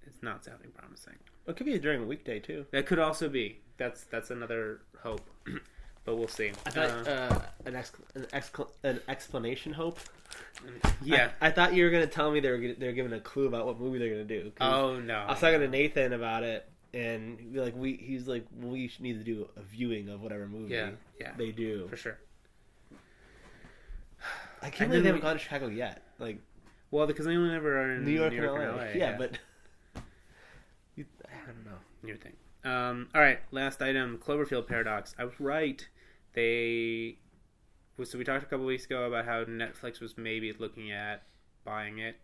it's 0.06 0.22
not 0.22 0.44
sounding 0.44 0.70
promising. 0.70 1.14
It 1.46 1.56
could 1.56 1.66
be 1.66 1.78
during 1.78 2.02
a 2.02 2.06
weekday 2.06 2.38
too. 2.38 2.66
That 2.70 2.86
could 2.86 2.98
also 2.98 3.28
be. 3.28 3.60
That's 3.76 4.04
that's 4.04 4.30
another 4.30 4.80
hope, 5.02 5.22
but 6.04 6.16
we'll 6.16 6.28
see. 6.28 6.52
I 6.66 6.70
thought 6.70 6.90
Uh, 7.08 7.10
uh, 7.10 7.42
an, 7.66 7.74
ex- 7.76 7.92
an, 8.14 8.26
excla- 8.32 8.70
an 8.84 9.00
explanation 9.08 9.72
hope. 9.72 9.98
yeah. 11.02 11.30
I, 11.40 11.48
I 11.48 11.50
thought 11.50 11.74
you 11.74 11.84
were 11.84 11.90
gonna 11.90 12.06
tell 12.06 12.30
me 12.30 12.38
they 12.40 12.50
were 12.50 12.58
they 12.78 12.86
were 12.86 12.92
giving 12.92 13.12
a 13.14 13.20
clue 13.20 13.46
about 13.46 13.66
what 13.66 13.80
movie 13.80 13.98
they're 13.98 14.10
gonna 14.10 14.24
do. 14.24 14.52
oh 14.60 15.00
no. 15.00 15.16
I 15.16 15.30
was 15.32 15.40
talking 15.40 15.60
to 15.60 15.68
Nathan 15.68 16.12
about 16.12 16.44
it, 16.44 16.68
and 16.92 17.54
like, 17.54 17.74
we 17.76 17.94
he's 17.96 18.26
like, 18.26 18.44
we 18.58 18.90
need 19.00 19.18
to 19.18 19.24
do 19.24 19.48
a 19.56 19.62
viewing 19.62 20.08
of 20.08 20.20
whatever 20.20 20.46
movie 20.48 20.74
Yeah, 20.74 20.90
yeah, 21.20 21.32
they 21.36 21.50
do. 21.52 21.86
for 21.88 21.96
sure. 21.96 22.18
I 24.62 24.68
can't 24.70 24.90
believe 24.90 25.02
they 25.04 25.08
haven't 25.08 25.22
we- 25.22 25.22
gone 25.22 25.34
to 25.36 25.38
Chicago 25.42 25.68
yet. 25.68 26.02
Like 26.18 26.38
Well, 26.90 27.06
because 27.06 27.26
they 27.26 27.36
only 27.36 27.54
ever 27.54 27.80
are 27.80 27.94
in 27.94 28.04
New 28.04 28.10
York, 28.10 28.32
New 28.32 28.42
York 28.42 28.60
and 28.60 28.76
LA. 28.76 28.84
Yeah, 28.94 29.16
but 29.16 29.38
you, 30.96 31.06
I 31.26 31.46
don't 31.46 31.64
know. 31.64 31.78
New 32.02 32.16
thing. 32.16 32.32
Um, 32.64 33.08
all 33.14 33.20
right, 33.22 33.38
last 33.52 33.80
item: 33.80 34.18
Cloverfield 34.22 34.66
paradox. 34.66 35.14
I 35.18 35.24
was 35.24 35.38
right. 35.40 35.86
They 36.34 37.16
so 38.04 38.16
we 38.18 38.24
talked 38.24 38.42
a 38.42 38.46
couple 38.46 38.64
weeks 38.66 38.84
ago 38.86 39.04
about 39.04 39.24
how 39.26 39.44
Netflix 39.44 40.00
was 40.00 40.16
maybe 40.16 40.52
looking 40.58 40.90
at 40.90 41.22
buying 41.64 41.98
it, 41.98 42.16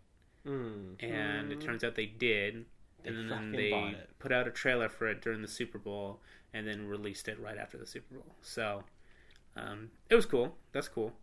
Mm. 0.45 0.95
and 1.03 1.51
it 1.51 1.59
Mm. 1.59 1.63
turns 1.65 1.83
out 1.83 1.95
they 1.95 2.05
did. 2.07 2.65
They 3.03 3.09
and 3.09 3.29
then 3.31 3.51
they 3.51 3.69
bought 3.71 3.93
it. 3.93 4.09
put 4.19 4.31
out 4.31 4.47
a 4.47 4.51
trailer 4.51 4.89
for 4.89 5.07
it 5.07 5.21
during 5.21 5.41
the 5.41 5.47
Super 5.47 5.77
Bowl, 5.77 6.19
and 6.53 6.67
then 6.67 6.87
released 6.87 7.27
it 7.27 7.39
right 7.39 7.57
after 7.57 7.77
the 7.77 7.85
Super 7.85 8.15
Bowl. 8.15 8.35
So 8.41 8.83
um, 9.55 9.91
it 10.09 10.15
was 10.15 10.25
cool. 10.25 10.55
That's 10.71 10.87
cool. 10.87 11.13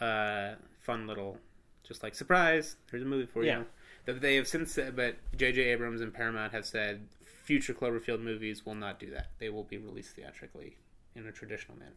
Uh, 0.00 0.54
fun 0.80 1.06
little, 1.06 1.38
just 1.84 2.02
like 2.02 2.14
surprise. 2.14 2.76
Here's 2.90 3.02
a 3.02 3.06
movie 3.06 3.26
for 3.26 3.44
Yeah. 3.44 3.58
you. 3.60 3.66
That 4.06 4.20
they 4.20 4.34
have 4.34 4.48
since 4.48 4.72
said, 4.72 4.96
but 4.96 5.14
J.J. 5.36 5.60
Abrams 5.62 6.00
and 6.00 6.12
Paramount 6.12 6.52
have 6.52 6.66
said 6.66 7.06
future 7.24 7.72
Cloverfield 7.72 8.20
movies 8.20 8.66
will 8.66 8.74
not 8.74 8.98
do 8.98 9.10
that. 9.10 9.28
They 9.38 9.48
will 9.48 9.62
be 9.62 9.78
released 9.78 10.16
theatrically 10.16 10.76
in 11.14 11.26
a 11.26 11.30
traditional 11.32 11.78
manner. 11.78 11.92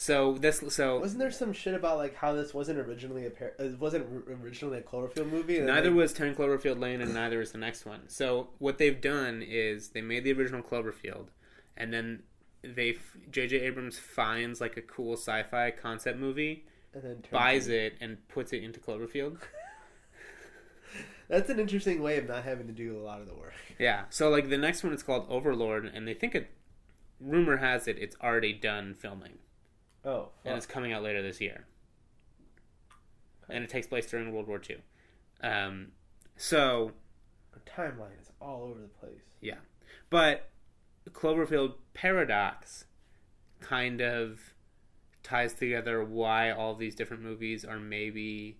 So 0.00 0.32
this, 0.32 0.64
so 0.68 0.98
Wasn't 0.98 1.20
there 1.20 1.30
some 1.30 1.52
shit 1.52 1.74
about 1.74 1.98
like 1.98 2.14
how 2.14 2.32
this 2.32 2.54
wasn't 2.54 2.78
originally 2.78 3.26
a 3.26 3.30
par- 3.30 3.52
it 3.58 3.78
wasn't 3.78 4.06
originally 4.42 4.78
a 4.78 4.80
Cloverfield 4.80 5.30
movie? 5.30 5.60
Neither 5.60 5.92
was 5.92 6.14
Ten 6.14 6.34
Cloverfield 6.34 6.80
Lane, 6.80 7.02
and 7.02 7.12
neither 7.12 7.42
is 7.42 7.52
the 7.52 7.58
next 7.58 7.84
one. 7.84 8.08
So 8.08 8.48
what 8.58 8.78
they've 8.78 8.98
done 8.98 9.42
is 9.46 9.88
they 9.88 10.00
made 10.00 10.24
the 10.24 10.32
original 10.32 10.62
Cloverfield, 10.62 11.26
and 11.76 11.92
then 11.92 12.22
they 12.62 12.96
J.J. 13.30 13.60
Abrams 13.60 13.98
finds 13.98 14.58
like 14.58 14.78
a 14.78 14.80
cool 14.80 15.18
sci-fi 15.18 15.70
concept 15.70 16.18
movie, 16.18 16.64
and 16.94 17.02
then 17.02 17.22
buys 17.30 17.68
it, 17.68 17.98
and 18.00 18.26
puts 18.28 18.54
it 18.54 18.64
into 18.64 18.80
Cloverfield. 18.80 19.36
That's 21.28 21.50
an 21.50 21.60
interesting 21.60 22.02
way 22.02 22.16
of 22.16 22.26
not 22.26 22.44
having 22.44 22.68
to 22.68 22.72
do 22.72 22.98
a 22.98 23.02
lot 23.02 23.20
of 23.20 23.26
the 23.26 23.34
work. 23.34 23.52
Yeah. 23.78 24.04
So 24.08 24.30
like 24.30 24.48
the 24.48 24.56
next 24.56 24.82
one 24.82 24.94
is 24.94 25.02
called 25.02 25.26
Overlord, 25.28 25.84
and 25.84 26.08
they 26.08 26.14
think 26.14 26.34
it. 26.34 26.48
Rumor 27.20 27.58
has 27.58 27.86
it 27.86 27.98
it's 27.98 28.16
already 28.22 28.54
done 28.54 28.94
filming, 28.94 29.34
Oh, 30.04 30.28
and 30.44 30.56
it's 30.56 30.66
coming 30.66 30.92
out 30.92 31.02
later 31.02 31.22
this 31.22 31.40
year. 31.40 31.66
And 33.48 33.64
it 33.64 33.70
takes 33.70 33.86
place 33.86 34.06
during 34.06 34.32
World 34.32 34.46
War 34.46 34.60
II. 34.68 34.76
Um, 35.42 35.88
so 36.36 36.92
our 37.52 37.60
timeline 37.86 38.20
is 38.20 38.30
all 38.40 38.62
over 38.64 38.80
the 38.80 38.88
place. 38.88 39.22
Yeah. 39.40 39.56
But 40.08 40.48
Cloverfield 41.10 41.74
Paradox 41.94 42.84
kind 43.60 44.00
of 44.00 44.54
ties 45.22 45.52
together 45.52 46.02
why 46.04 46.50
all 46.50 46.74
these 46.74 46.94
different 46.94 47.22
movies 47.22 47.64
are 47.64 47.78
maybe 47.78 48.58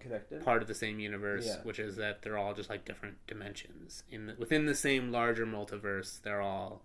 Connected. 0.00 0.44
part 0.44 0.60
of 0.60 0.68
the 0.68 0.74
same 0.74 0.98
universe, 0.98 1.46
Yeah. 1.46 1.62
which 1.62 1.78
is 1.78 1.96
that 1.96 2.22
they're 2.22 2.36
all 2.36 2.52
just 2.54 2.68
like 2.68 2.84
different 2.84 3.16
dimensions 3.26 4.02
in 4.10 4.26
the, 4.26 4.34
within 4.38 4.66
the 4.66 4.74
same 4.74 5.10
larger 5.12 5.46
multiverse. 5.46 6.20
They're 6.20 6.42
all 6.42 6.82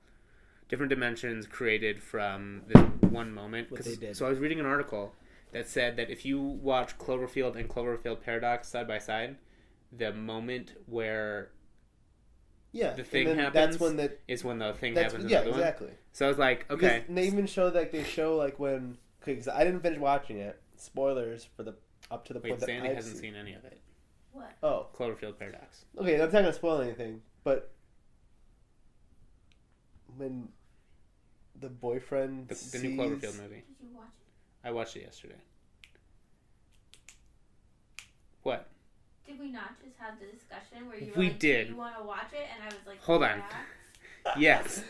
different 0.72 0.90
dimensions 0.90 1.46
created 1.46 2.02
from 2.02 2.64
this 2.68 2.82
one 3.12 3.32
moment. 3.32 3.70
What 3.70 3.82
'Cause- 3.82 4.00
they 4.00 4.08
did. 4.08 4.16
So 4.18 4.26
I 4.26 4.30
was 4.30 4.40
reading 4.40 4.60
an 4.60 4.66
article, 4.66 5.14
that 5.52 5.68
said 5.68 5.98
that 5.98 6.10
if 6.10 6.26
you 6.26 6.40
watch 6.42 6.98
Cloverfield 6.98 7.58
and 7.58 7.68
Cloverfield 7.70 8.22
Paradox 8.22 8.70
side 8.70 8.88
by 8.88 8.98
side, 8.98 9.38
the 9.92 10.14
moment 10.14 10.74
where 10.88 11.52
Yeah, 12.74 12.94
The 12.94 13.04
thing 13.04 13.28
happens, 13.36 13.54
That's 13.54 13.80
when 13.82 13.98
that. 13.98 14.18
is 14.30 14.46
when 14.46 14.60
the 14.60 14.74
thing 14.74 14.94
That's 14.94 15.12
happens. 15.12 15.30
yeah, 15.30 15.40
in 15.40 15.44
the 15.44 15.52
other 15.52 15.60
one. 15.60 15.60
exactly. 15.60 15.92
So 16.14 16.26
I 16.26 16.30
was 16.30 16.38
like, 16.38 16.60
Because 16.70 16.82
okay, 16.86 17.06
they 17.10 17.28
even 17.28 17.46
show 17.46 17.68
like 17.68 17.92
they 17.92 18.06
show 18.06 18.38
like 18.38 18.60
when 18.60 18.98
because 19.20 19.50
I 19.50 19.66
didn't 19.66 19.82
finish 19.82 20.00
watching 20.00 20.38
it. 20.38 20.58
Spoilers 20.78 21.44
for 21.44 21.64
the 21.64 21.76
up 22.10 22.24
to 22.28 22.34
the 22.34 22.40
wait, 22.40 22.52
point 22.52 22.60
that 22.62 22.68
Sandy 22.68 22.88
I've 22.90 22.96
hasn't 22.96 23.18
seen. 23.18 23.34
seen 23.34 23.36
any 23.36 23.54
of 23.56 23.66
it. 23.66 23.82
What? 24.32 24.54
Oh, 24.64 24.88
Cloverfield 24.94 25.38
Paradox. 25.38 25.84
okay. 25.98 26.14
I'm 26.14 26.20
not 26.22 26.32
gonna 26.32 26.54
spoil 26.54 26.80
anything, 26.80 27.22
but 27.44 27.74
when 30.16 30.48
the 31.62 31.70
boyfriend 31.70 32.48
The, 32.50 32.56
the 32.78 32.80
new 32.88 32.96
Cloverfield 32.98 33.40
movie. 33.42 33.64
Did 33.80 33.88
you 33.90 33.96
watch 33.96 34.08
it? 34.20 34.68
I 34.68 34.72
watched 34.72 34.96
it 34.98 35.04
yesterday. 35.04 35.36
What? 38.44 38.68
Did 39.26 39.40
we 39.40 39.50
not 39.52 39.80
just 39.84 39.98
have 40.00 40.16
the 40.20 40.26
discussion 40.26 40.88
where 40.88 40.98
you 40.98 41.12
were 41.16 41.20
We 41.20 41.30
like, 41.30 41.40
did. 41.40 41.68
Do 41.68 41.74
you 41.74 41.78
want 41.80 41.98
to 41.98 42.04
watch 42.04 42.34
it? 42.34 42.48
And 42.54 42.64
I 42.64 42.66
was 42.68 42.86
like, 42.86 43.02
Hold 43.04 43.24
on. 43.24 43.42
Yes, 44.38 44.84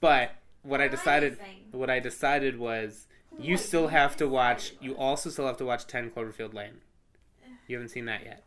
but 0.00 0.30
what 0.62 0.80
I 0.80 0.88
decided, 0.88 1.32
anything? 1.38 1.64
what 1.72 1.90
I 1.90 2.00
decided 2.00 2.58
was, 2.58 3.06
you 3.38 3.54
What 3.56 3.60
still 3.60 3.88
have 3.88 4.16
to 4.16 4.26
watch. 4.26 4.70
was- 4.72 4.78
You 4.80 4.96
also 4.96 5.28
still 5.28 5.46
have 5.46 5.58
to 5.58 5.66
watch 5.66 5.86
Ten 5.86 6.10
Cloverfield 6.10 6.54
Lane. 6.54 6.80
You 7.68 7.76
haven't 7.76 7.90
seen 7.90 8.06
that 8.06 8.24
yet. 8.24 8.44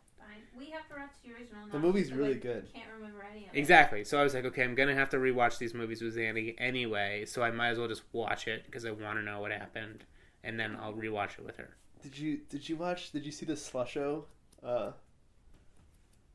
Fine. 0.60 0.66
We 0.66 0.72
have 0.72 0.88
to 0.88 0.94
watch 0.94 1.10
the 1.24 1.32
original. 1.32 1.60
The 1.72 1.78
movie's 1.78 2.06
because 2.08 2.18
really 2.18 2.34
I 2.34 2.38
good. 2.38 2.68
Can't 2.74 2.86
remember 2.96 3.24
any 3.30 3.46
of 3.46 3.54
it. 3.54 3.58
Exactly. 3.58 4.04
So 4.04 4.18
I 4.18 4.22
was 4.22 4.34
like, 4.34 4.44
okay, 4.44 4.62
I'm 4.62 4.74
gonna 4.74 4.94
have 4.94 5.08
to 5.10 5.16
rewatch 5.16 5.58
these 5.58 5.74
movies 5.74 6.02
with 6.02 6.16
Zandy 6.16 6.54
anyway, 6.58 7.24
so 7.26 7.42
I 7.42 7.50
might 7.50 7.68
as 7.70 7.78
well 7.78 7.88
just 7.88 8.02
watch 8.12 8.46
it 8.48 8.64
because 8.66 8.84
I 8.84 8.90
want 8.90 9.18
to 9.18 9.22
know 9.22 9.40
what 9.40 9.52
happened, 9.52 10.04
and 10.44 10.58
then 10.60 10.76
I'll 10.80 10.92
rewatch 10.94 11.38
it 11.38 11.44
with 11.44 11.56
her. 11.56 11.76
Did 12.02 12.18
you 12.18 12.40
did 12.48 12.68
you 12.68 12.76
watch? 12.76 13.10
Did 13.12 13.24
you 13.26 13.32
see 13.32 13.46
the 13.46 13.54
Slusho 13.54 14.24
uh, 14.64 14.92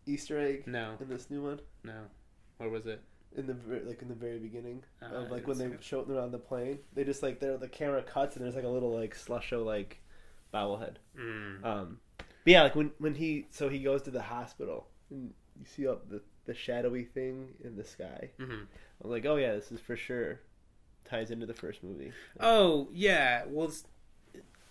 Easter 0.05 0.39
egg 0.39 0.67
No, 0.67 0.93
in 0.99 1.09
this 1.09 1.29
new 1.29 1.41
one? 1.43 1.59
no. 1.83 2.01
Where 2.57 2.69
was 2.69 2.85
it? 2.85 3.01
In 3.35 3.47
the 3.47 3.53
ver- 3.53 3.81
like 3.85 4.01
in 4.01 4.07
the 4.07 4.13
very 4.15 4.37
beginning 4.39 4.83
Uh, 5.01 5.07
of 5.07 5.31
like 5.31 5.45
when 5.47 5.57
they 5.57 5.65
didn't 5.65 5.81
see 5.81 5.87
show 5.89 6.03
them 6.03 6.17
on 6.17 6.31
the 6.31 6.37
plane, 6.39 6.79
they 6.93 7.03
just 7.03 7.21
like 7.21 7.39
they're 7.39 7.57
the 7.57 7.67
camera 7.67 8.01
cuts 8.01 8.35
and 8.37 8.45
there's 8.45 8.55
like 8.55 8.63
a 8.63 8.69
little 8.69 8.93
like 8.97 9.13
Slusho 9.15 9.65
like 9.65 10.01
bobblehead. 10.53 10.95
it. 10.95 10.99
Mm. 11.19 11.65
Um, 11.65 11.99
but 12.45 12.51
yeah, 12.51 12.63
like 12.63 12.75
when 12.75 12.91
when 12.99 13.15
he 13.15 13.47
so 13.49 13.67
he 13.67 13.79
goes 13.79 14.01
to 14.03 14.11
the 14.11 14.21
hospital 14.21 14.87
and 15.09 15.33
you 15.59 15.65
see 15.65 15.87
up 15.87 16.09
the 16.09 16.21
the 16.45 16.53
shadowy 16.53 17.03
thing 17.03 17.49
in 17.63 17.75
the 17.75 17.83
sky. 17.83 18.29
hmm 18.39 18.63
I'm 19.03 19.09
like, 19.09 19.25
oh 19.25 19.35
yeah, 19.35 19.53
this 19.53 19.71
is 19.73 19.81
for 19.81 19.97
sure 19.97 20.39
ties 21.03 21.31
into 21.31 21.45
the 21.45 21.53
first 21.53 21.83
movie. 21.83 22.11
Oh 22.39 22.87
yeah. 22.93 23.43
Well, 23.47 23.71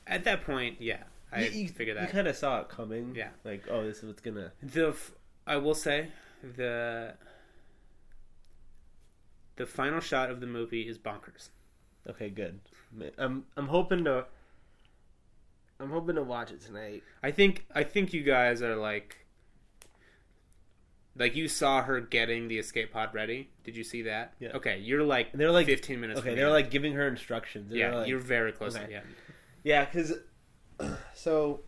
at 0.06 0.24
that 0.24 0.44
point, 0.44 0.80
yeah, 0.80 1.04
I 1.32 1.44
you, 1.44 1.62
you, 1.62 1.68
figured 1.68 1.98
You 2.00 2.06
kind 2.06 2.28
of 2.28 2.36
saw 2.36 2.60
it 2.60 2.68
coming. 2.68 3.14
Yeah. 3.14 3.28
Like, 3.44 3.64
oh, 3.70 3.84
this 3.84 3.98
is 3.98 4.04
what's 4.04 4.20
gonna. 4.20 4.52
The 4.62 4.88
f- 4.88 5.12
I 5.46 5.56
will 5.56 5.74
say 5.74 6.08
the 6.56 7.14
the 9.56 9.66
final 9.66 10.00
shot 10.00 10.30
of 10.30 10.40
the 10.40 10.46
movie 10.46 10.82
is 10.82 10.98
bonkers. 10.98 11.48
Okay, 12.08 12.28
good. 12.28 12.60
I'm 13.18 13.44
I'm 13.56 13.68
hoping 13.68 14.04
to. 14.04 14.26
I'm 15.80 15.90
hoping 15.90 16.14
to 16.16 16.22
watch 16.22 16.50
it 16.50 16.60
tonight. 16.60 17.02
I 17.22 17.30
think 17.30 17.66
I 17.74 17.82
think 17.84 18.12
you 18.12 18.22
guys 18.22 18.62
are 18.62 18.76
like 18.76 19.18
like 21.16 21.36
you 21.36 21.46
saw 21.48 21.82
her 21.82 22.00
getting 22.00 22.48
the 22.48 22.58
escape 22.58 22.92
pod 22.92 23.14
ready. 23.14 23.50
Did 23.62 23.76
you 23.76 23.84
see 23.84 24.02
that? 24.02 24.34
Yeah. 24.40 24.50
Okay, 24.54 24.78
you're 24.78 25.04
like 25.04 25.28
And 25.32 25.40
they're 25.40 25.50
like 25.52 25.66
15 25.66 26.00
minutes. 26.00 26.20
Okay, 26.20 26.30
from 26.30 26.36
they're 26.36 26.46
the 26.46 26.52
like 26.52 26.64
end. 26.66 26.72
giving 26.72 26.92
her 26.94 27.06
instructions. 27.06 27.70
They're 27.70 27.78
yeah, 27.78 27.94
like- 27.94 28.08
you're 28.08 28.18
very 28.18 28.52
close 28.52 28.74
Okay. 28.74 28.84
to 28.84 28.90
the 28.90 28.96
end. 28.96 29.06
Yeah, 29.62 29.84
because 29.84 30.12
so 31.14 31.60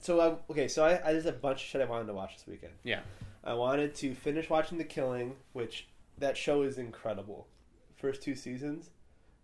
so 0.00 0.20
I 0.20 0.50
okay 0.52 0.68
so 0.68 0.84
I, 0.84 1.00
I 1.08 1.12
there's 1.12 1.26
a 1.26 1.32
bunch 1.32 1.62
of 1.62 1.66
shit 1.68 1.80
I 1.80 1.84
wanted 1.84 2.06
to 2.06 2.14
watch 2.14 2.36
this 2.36 2.46
weekend. 2.46 2.72
Yeah. 2.84 3.00
I 3.44 3.54
wanted 3.54 3.94
to 3.96 4.14
finish 4.14 4.50
watching 4.50 4.76
The 4.78 4.84
Killing, 4.84 5.36
which 5.52 5.86
that 6.18 6.36
show 6.36 6.62
is 6.62 6.78
incredible. 6.78 7.46
First 7.96 8.20
two 8.22 8.34
seasons 8.34 8.90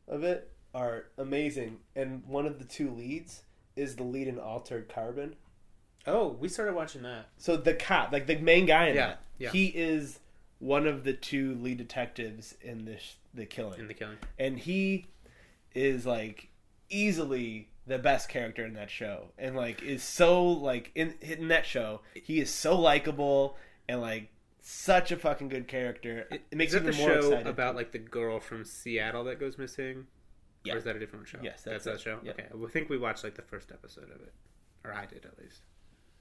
of 0.08 0.24
it 0.24 0.50
are 0.74 1.06
amazing, 1.18 1.78
and 1.94 2.24
one 2.26 2.46
of 2.46 2.58
the 2.58 2.64
two 2.64 2.90
leads 2.90 3.42
is 3.76 3.96
the 3.96 4.02
lead 4.02 4.28
in 4.28 4.38
Altered 4.38 4.88
Carbon. 4.88 5.36
Oh, 6.06 6.28
we 6.40 6.48
started 6.48 6.74
watching 6.74 7.02
that. 7.02 7.28
So 7.38 7.56
the 7.56 7.74
cop, 7.74 8.12
like 8.12 8.26
the 8.26 8.36
main 8.36 8.66
guy 8.66 8.88
in 8.88 8.96
Yeah, 8.96 9.06
that, 9.06 9.22
yeah. 9.38 9.50
he 9.50 9.66
is 9.66 10.18
one 10.58 10.86
of 10.86 11.04
the 11.04 11.12
two 11.12 11.54
lead 11.56 11.78
detectives 11.78 12.54
in 12.60 12.84
this 12.84 13.16
The 13.34 13.46
Killing. 13.46 13.80
In 13.80 13.88
the 13.88 13.94
killing. 13.94 14.18
and 14.38 14.58
he 14.58 15.06
is 15.74 16.04
like 16.06 16.48
easily 16.90 17.68
the 17.86 17.98
best 17.98 18.28
character 18.28 18.64
in 18.64 18.74
that 18.74 18.90
show 18.90 19.28
and 19.38 19.56
like 19.56 19.82
is 19.82 20.02
so 20.02 20.44
like 20.44 20.90
in 20.94 21.14
in 21.20 21.48
that 21.48 21.64
show 21.66 22.00
he 22.14 22.38
is 22.40 22.50
so 22.52 22.78
likable 22.78 23.56
and 23.88 24.00
like 24.00 24.28
such 24.60 25.10
a 25.10 25.16
fucking 25.16 25.48
good 25.48 25.66
character 25.66 26.26
it, 26.30 26.42
it 26.50 26.56
makes 26.56 26.72
is 26.74 26.80
that 26.82 26.88
even 26.88 26.92
the 27.00 27.06
more 27.06 27.20
show 27.22 27.26
excited 27.28 27.46
about 27.48 27.74
like 27.74 27.90
the 27.90 27.98
girl 27.98 28.38
from 28.38 28.64
Seattle 28.64 29.24
that 29.24 29.40
goes 29.40 29.56
missing? 29.58 30.06
Yeah. 30.64 30.74
Or 30.74 30.76
is 30.78 30.84
that 30.84 30.96
a 30.96 30.98
different 30.98 31.26
show? 31.28 31.38
Yes, 31.42 31.62
that's, 31.62 31.84
that's 31.84 31.98
that 31.98 32.00
show. 32.02 32.18
Yeah. 32.22 32.32
Okay, 32.32 32.44
I 32.52 32.70
think 32.70 32.88
we 32.88 32.98
watched 32.98 33.24
like 33.24 33.34
the 33.34 33.42
first 33.42 33.72
episode 33.72 34.04
of 34.04 34.20
it, 34.20 34.32
or 34.84 34.92
I 34.92 35.06
did 35.06 35.24
at 35.24 35.38
least. 35.42 35.62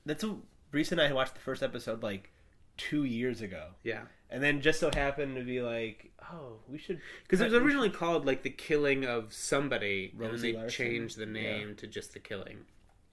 that's 0.05 0.23
a 0.23 0.35
Reese 0.71 0.91
and 0.91 1.01
I 1.01 1.11
watched 1.13 1.33
the 1.35 1.41
first 1.41 1.61
episode 1.61 2.01
like 2.01 2.31
two 2.77 3.03
years 3.03 3.41
ago 3.41 3.67
Yeah, 3.83 4.03
and 4.29 4.41
then 4.41 4.61
just 4.61 4.79
so 4.79 4.89
happened 4.93 5.35
to 5.35 5.43
be 5.43 5.61
like 5.61 6.11
oh 6.31 6.53
we 6.67 6.77
should 6.77 6.99
because 7.23 7.41
it 7.41 7.51
was 7.51 7.53
originally 7.53 7.89
called 7.89 8.25
like 8.25 8.41
the 8.43 8.49
killing 8.49 9.05
of 9.05 9.33
somebody, 9.33 10.11
and 10.13 10.21
then 10.33 10.41
they 10.41 10.53
Larsen? 10.53 10.69
changed 10.69 11.17
the 11.17 11.25
name 11.25 11.75
to 11.75 11.87
just 11.87 12.13
the 12.13 12.19
killing. 12.19 12.59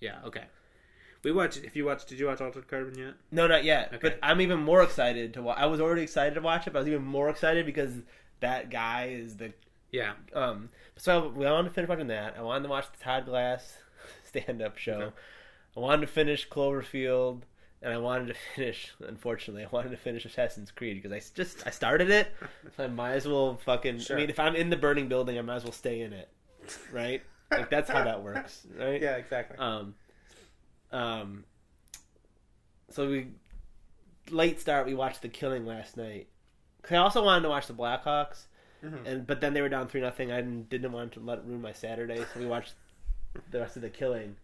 Yeah. 0.00 0.20
Okay. 0.24 0.44
We 1.24 1.32
watched. 1.32 1.58
If 1.64 1.74
you 1.74 1.84
watched, 1.84 2.06
did 2.08 2.20
you 2.20 2.26
watch 2.26 2.40
Altered 2.40 2.68
Carbon 2.68 2.96
yet? 2.96 3.14
no 3.32 3.48
not 3.48 3.64
yet 3.64 3.88
Okay. 3.88 3.98
but 4.00 4.18
I'm 4.22 4.40
even 4.40 4.60
more 4.60 4.82
excited 4.82 5.34
to 5.34 5.42
watch 5.42 5.58
I 5.58 5.66
was 5.66 5.80
already 5.80 6.02
excited 6.02 6.34
to 6.36 6.40
watch 6.40 6.66
it 6.68 6.72
but 6.72 6.78
I 6.78 6.82
was 6.82 6.88
even 6.88 7.04
more 7.04 7.28
excited 7.28 7.66
because 7.66 7.92
that 8.40 8.70
guy 8.70 9.08
is 9.12 9.36
the 9.36 9.52
Yeah. 9.90 10.12
Um, 10.34 10.70
so 10.96 11.28
we 11.28 11.44
wanted 11.44 11.68
to 11.68 11.74
finish 11.74 11.88
watching 11.88 12.08
that. 12.08 12.36
I 12.38 12.42
wanted 12.42 12.64
to 12.64 12.68
watch 12.68 12.86
the 12.92 13.02
Todd 13.02 13.26
Glass 13.26 13.76
stand-up 14.24 14.76
show. 14.76 14.92
Okay. 14.92 15.14
I 15.76 15.80
wanted 15.80 16.02
to 16.02 16.06
finish 16.08 16.48
Cloverfield, 16.48 17.42
and 17.82 17.92
I 17.92 17.98
wanted 17.98 18.28
to 18.28 18.34
finish. 18.54 18.92
Unfortunately, 19.00 19.64
I 19.64 19.68
wanted 19.70 19.90
to 19.90 19.96
finish 19.96 20.24
Assassin's 20.24 20.70
Creed 20.70 21.00
because 21.02 21.12
I 21.12 21.22
just 21.34 21.66
I 21.66 21.70
started 21.70 22.10
it. 22.10 22.32
So 22.76 22.84
I 22.84 22.88
might 22.88 23.12
as 23.12 23.26
well 23.26 23.56
fucking. 23.64 23.98
Sure. 24.00 24.16
I 24.16 24.20
mean, 24.20 24.30
if 24.30 24.38
I'm 24.38 24.54
in 24.54 24.70
the 24.70 24.76
burning 24.76 25.08
building, 25.08 25.38
I 25.38 25.42
might 25.42 25.56
as 25.56 25.64
well 25.64 25.72
stay 25.72 26.02
in 26.02 26.12
it, 26.12 26.28
right? 26.92 27.22
like 27.50 27.70
that's 27.70 27.88
how 27.88 28.04
that 28.04 28.22
works, 28.22 28.66
right? 28.76 29.00
Yeah. 29.00 29.16
Exactly. 29.16 29.56
Um, 29.58 29.94
um. 30.92 31.44
So 32.90 33.08
we 33.08 33.28
late 34.30 34.60
start. 34.60 34.86
We 34.86 34.94
watched 34.94 35.22
The 35.22 35.28
Killing 35.28 35.64
last 35.66 35.96
night. 35.96 36.28
I 36.90 36.96
also 36.96 37.24
wanted 37.24 37.42
to 37.42 37.48
watch 37.48 37.66
the 37.66 37.74
Blackhawks, 37.74 38.46
Mhm. 38.82 39.06
and 39.06 39.26
but 39.26 39.40
then 39.40 39.54
they 39.54 39.60
were 39.60 39.68
down 39.68 39.88
three 39.88 40.00
nothing. 40.00 40.30
I 40.30 40.36
didn't, 40.36 40.68
didn't 40.68 40.92
want 40.92 41.12
to 41.12 41.20
let 41.20 41.38
it 41.38 41.44
ruin 41.44 41.60
my 41.62 41.72
Saturday, 41.72 42.24
so 42.32 42.40
we 42.40 42.46
watched 42.46 42.74
the 43.50 43.60
rest 43.60 43.76
of 43.76 43.82
The 43.82 43.90
Killing. 43.90 44.36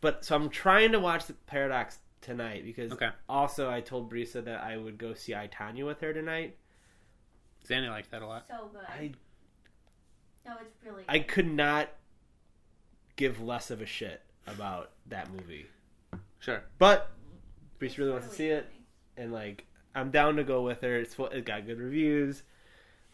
But 0.00 0.24
so 0.24 0.34
I'm 0.34 0.48
trying 0.50 0.92
to 0.92 1.00
watch 1.00 1.26
the 1.26 1.32
Paradox 1.32 1.98
tonight 2.20 2.64
because 2.64 2.92
Okay. 2.92 3.10
also 3.28 3.70
I 3.70 3.80
told 3.80 4.10
Brisa 4.12 4.44
that 4.44 4.62
I 4.62 4.76
would 4.76 4.98
go 4.98 5.14
see 5.14 5.34
I 5.34 5.48
Tonya 5.48 5.86
with 5.86 6.00
her 6.00 6.12
tonight. 6.12 6.56
Zanny 7.66 7.88
liked 7.88 8.10
that 8.10 8.22
a 8.22 8.26
lot. 8.26 8.46
So 8.48 8.68
good. 8.72 8.82
I 8.88 9.12
no, 10.44 10.56
it's 10.60 10.74
really. 10.84 11.04
I 11.08 11.20
could 11.20 11.46
not 11.52 11.88
give 13.16 13.40
less 13.40 13.70
of 13.70 13.80
a 13.80 13.86
shit 13.86 14.20
about 14.46 14.90
that 15.06 15.30
movie. 15.32 15.66
Sure. 16.40 16.64
But 16.78 17.10
Brisa 17.80 17.98
really 17.98 18.10
wants 18.12 18.26
to 18.26 18.30
Really 18.32 18.36
see 18.36 18.48
it, 18.48 18.66
and 19.16 19.32
like 19.32 19.64
I'm 19.94 20.10
down 20.10 20.36
to 20.36 20.44
go 20.44 20.62
with 20.62 20.80
her. 20.80 20.96
It's 20.98 21.14
full- 21.14 21.28
it 21.28 21.44
got 21.44 21.64
good 21.66 21.78
reviews. 21.78 22.42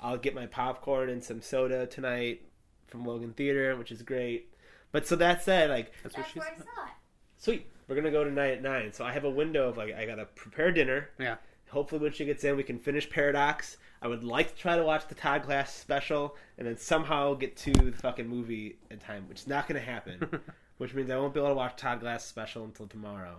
I'll 0.01 0.17
get 0.17 0.35
my 0.35 0.47
popcorn 0.47 1.09
and 1.11 1.23
some 1.23 1.41
soda 1.43 1.87
tonight 1.87 2.43
from 2.87 3.05
Logan 3.05 3.33
Theater, 3.33 3.77
which 3.77 3.91
is 3.93 4.03
great. 4.03 4.55
But 4.93 5.07
so 5.07 5.17
that 5.17 5.43
said, 5.43 5.71
like 5.71 5.93
That's 6.03 6.17
what 6.17 6.23
That's 6.23 6.33
she 6.33 6.39
where 6.39 6.49
I 6.49 6.57
said. 6.57 6.65
saw 6.65 6.85
it. 6.85 6.91
sweet, 7.37 7.67
we're 7.87 7.97
gonna 7.97 8.11
go 8.11 8.25
tonight 8.25 8.53
at 8.53 8.63
nine. 8.63 8.93
So 8.93 9.05
I 9.05 9.13
have 9.13 9.25
a 9.25 9.31
window 9.31 9.69
of 9.69 9.77
like 9.77 9.95
I 9.95 10.07
gotta 10.07 10.25
prepare 10.27 10.73
dinner. 10.73 11.11
Yeah. 11.19 11.37
Hopefully, 11.71 12.01
when 12.01 12.13
she 12.13 12.25
gets 12.25 12.45
in, 12.45 12.57
we 12.57 12.63
can 12.63 12.79
finish 12.79 13.11
Paradox. 13.11 13.77
I 14.01 14.09
would 14.09 14.25
like 14.25 14.55
to 14.55 14.57
try 14.57 14.77
to 14.77 14.83
watch 14.85 15.07
the 15.09 15.15
Todd 15.15 15.43
Glass 15.43 15.75
special 15.75 16.37
and 16.57 16.67
then 16.67 16.79
somehow 16.79 17.35
get 17.35 17.57
to 17.59 17.73
the 17.73 17.93
fucking 17.93 18.27
movie 18.29 18.79
in 18.91 18.99
time, 18.99 19.29
which 19.29 19.41
is 19.41 19.47
not 19.47 19.67
gonna 19.69 19.81
happen. 19.81 20.41
which 20.79 20.95
means 20.95 21.11
I 21.11 21.17
won't 21.17 21.35
be 21.35 21.41
able 21.41 21.51
to 21.51 21.55
watch 21.57 21.77
Todd 21.77 22.01
Glass 22.01 22.25
special 22.25 22.65
until 22.65 22.87
tomorrow. 22.87 23.37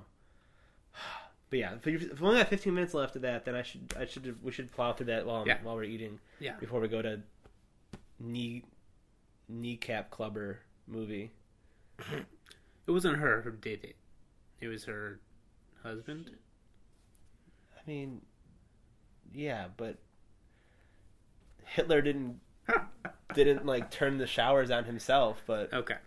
But 1.49 1.59
yeah, 1.59 1.73
if 1.75 1.85
we- 1.85 1.95
if 1.95 2.19
we 2.21 2.27
only 2.27 2.39
got 2.39 2.49
15 2.49 2.73
minutes 2.73 2.93
left 2.93 3.15
of 3.15 3.23
that, 3.23 3.43
then 3.45 3.55
I 3.55 3.63
should 3.63 3.93
I 3.97 4.05
should 4.05 4.41
we 4.43 4.51
should 4.51 4.71
plow 4.71 4.93
through 4.93 5.07
that 5.07 5.25
while 5.25 5.45
Yeah. 5.47 5.61
while 5.63 5.75
we're 5.75 5.83
eating 5.83 6.19
Yeah. 6.39 6.55
before 6.59 6.79
we 6.79 6.87
go 6.87 7.01
to 7.01 7.21
knee 8.19 8.63
kneecap 9.47 10.11
clubber 10.11 10.59
movie. 10.87 11.31
It 12.87 12.91
wasn't 12.91 13.17
her 13.17 13.41
who 13.43 13.51
did 13.51 13.83
it. 13.83 13.95
It 14.61 14.67
was 14.67 14.85
her 14.85 15.19
husband. 15.83 16.31
I 17.77 17.81
mean, 17.85 18.21
yeah, 19.31 19.67
but 19.77 19.97
Hitler 21.65 22.01
didn't 22.01 22.39
didn't 23.35 23.67
like 23.67 23.91
turn 23.91 24.17
the 24.17 24.25
showers 24.25 24.71
on 24.71 24.85
himself, 24.85 25.43
but 25.45 25.71
Okay. 25.71 25.97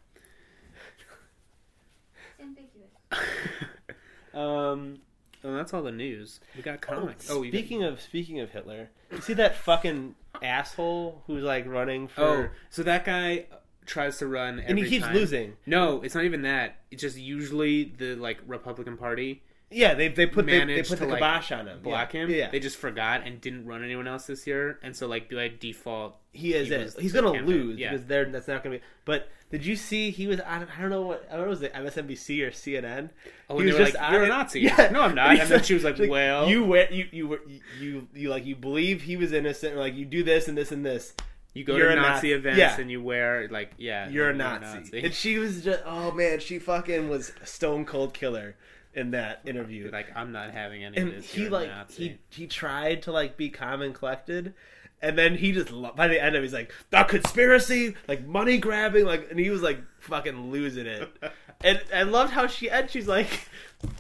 Ambiguous. 2.41 2.91
um, 4.35 4.99
well, 5.43 5.55
that's 5.55 5.75
all 5.75 5.83
the 5.83 5.93
news. 5.93 6.41
We 6.57 6.63
got 6.63 6.85
oh, 6.89 6.95
comics. 6.95 7.31
Oh, 7.31 7.43
speaking 7.45 7.83
of 7.83 8.01
speaking 8.01 8.41
of 8.41 8.51
Hitler, 8.51 8.91
you 9.11 9.21
see 9.21 9.35
that 9.35 9.57
fucking 9.57 10.15
asshole 10.43 11.23
who's 11.27 11.43
like 11.43 11.67
running 11.67 12.09
for, 12.09 12.23
oh, 12.23 12.49
so 12.71 12.83
that 12.83 13.05
guy 13.05 13.47
uh, 13.51 13.57
tries 13.87 14.19
to 14.19 14.27
run, 14.27 14.61
and 14.61 14.79
he 14.79 14.85
every 14.85 14.91
keeps 14.91 15.05
time. 15.05 15.15
losing. 15.15 15.53
No, 15.67 16.03
it's 16.03 16.15
not 16.15 16.25
even 16.25 16.43
that. 16.43 16.77
It's 16.91 17.03
just 17.03 17.17
usually 17.17 17.85
the 17.85 18.15
like 18.17 18.39
Republican 18.47 18.97
Party 18.97 19.43
Yeah, 19.73 19.95
they 19.95 20.09
they 20.09 20.27
put 20.27 20.47
they, 20.47 20.65
they 20.65 20.83
put 20.83 20.99
the 20.99 21.07
like, 21.07 21.17
kibosh 21.17 21.53
on 21.53 21.67
him. 21.69 21.81
block 21.83 22.15
yeah. 22.15 22.21
him. 22.23 22.31
Yeah, 22.31 22.51
They 22.51 22.61
just 22.61 22.77
forgot 22.77 23.23
and 23.27 23.41
didn't 23.41 23.67
run 23.67 23.83
anyone 23.83 24.07
else 24.07 24.27
this 24.27 24.47
year, 24.47 24.79
and 24.83 24.95
so 24.95 25.07
like 25.07 25.31
by 25.31 25.51
default, 25.59 26.17
he 26.33 26.55
is 26.55 26.69
he 26.69 26.75
was 26.77 26.97
He's 26.97 27.13
gonna 27.13 27.33
campaign. 27.33 27.47
lose 27.47 27.79
Yeah. 27.79 27.93
because 27.93 28.07
they're 28.07 28.25
that's 28.27 28.49
not 28.49 28.63
gonna 28.63 28.77
be. 28.79 28.83
But 29.05 29.29
did 29.51 29.67
you 29.67 29.77
see 29.77 30.11
he 30.11 30.27
was 30.27 30.41
on? 30.41 30.67
I 30.77 30.81
don't 30.81 30.91
know 30.91 31.03
what 31.03 31.27
I 31.31 31.37
don't 31.37 31.45
know 31.45 31.51
was 31.51 31.63
it 31.63 31.73
MSNBC 31.75 32.43
or 32.47 32.51
CNN. 32.51 33.11
oh, 33.51 33.59
He 33.59 33.67
was 33.67 33.75
were 33.75 33.79
just 33.81 33.95
like, 33.95 34.13
"You're 34.13 34.25
a. 34.25 34.29
Nazi." 34.29 34.61
Yeah. 34.61 34.89
No, 34.93 35.03
I'm 35.03 35.15
not. 35.15 35.31
And 35.33 35.41
And, 35.41 35.51
then 35.51 35.63
she 35.63 35.75
was 35.75 35.85
like, 35.85 35.99
like, 35.99 36.11
"Well, 36.11 36.49
you 36.49 36.65
wear 36.65 36.91
you 36.93 37.07
you 37.13 37.29
were 37.29 37.41
you, 37.47 37.61
you 37.81 38.09
you 38.15 38.31
like 38.31 38.47
you 38.47 38.57
believe 38.57 39.03
he 39.03 39.17
was 39.17 39.33
innocent, 39.33 39.75
or 39.75 39.79
like 39.81 39.95
you 39.95 40.05
do 40.05 40.23
this 40.23 40.49
and 40.49 40.57
this 40.57 40.73
and 40.73 40.85
this. 40.85 41.13
you 41.55 41.65
go 41.65 41.77
you're 41.77 41.89
to 41.89 41.93
a 41.93 41.97
Nazi, 41.97 42.29
Nazi. 42.29 42.33
events 42.33 42.59
Yeah. 42.59 42.81
and 42.81 42.91
you 42.91 43.03
wear 43.03 43.47
like, 43.51 43.73
yeah, 43.77 44.09
You're 44.09 44.31
a 44.31 44.35
Nazi. 44.35 45.03
And 45.05 45.13
she 45.13 45.39
was 45.39 45.63
just 45.63 45.83
oh 45.85 46.11
man, 46.13 46.41
she 46.41 46.59
fucking 46.59 47.11
was 47.11 47.33
stone 47.45 47.85
cold 47.85 48.15
killer 48.15 48.57
in 48.95 49.11
that 49.13 49.41
interview. 49.47 49.91
Like, 49.93 50.09
I'm 50.15 50.33
not 50.33 50.51
having 50.53 50.85
any 50.85 50.97
of 50.99 51.03
and 51.09 51.17
this. 51.19 51.33
he 51.33 51.49
like 51.49 51.91
he 51.91 52.19
he 52.31 52.47
tried 52.47 53.03
to 53.03 53.13
like 53.13 53.37
be 53.37 53.49
calm 53.51 53.83
and 53.83 53.95
collected 53.95 54.55
and 55.01 55.19
then 55.19 55.35
he 55.37 55.51
just 55.53 55.71
by 55.97 56.07
the 56.09 56.23
end 56.23 56.37
of 56.37 56.43
it, 56.43 56.47
he's 56.47 56.53
like 56.53 56.73
the 56.91 57.03
conspiracy 57.05 57.95
like 58.07 58.25
money 58.27 58.57
grabbing 58.59 59.05
like 59.05 59.29
and 59.31 59.41
he 59.41 59.51
was 59.51 59.61
like 59.63 59.79
fucking 59.99 60.51
losing 60.53 60.87
it 60.87 61.11
and 61.65 61.81
i 61.93 62.05
loved 62.05 62.33
how 62.33 62.47
she 62.47 62.71
and 62.71 62.89
she's 62.89 63.09
like 63.09 63.49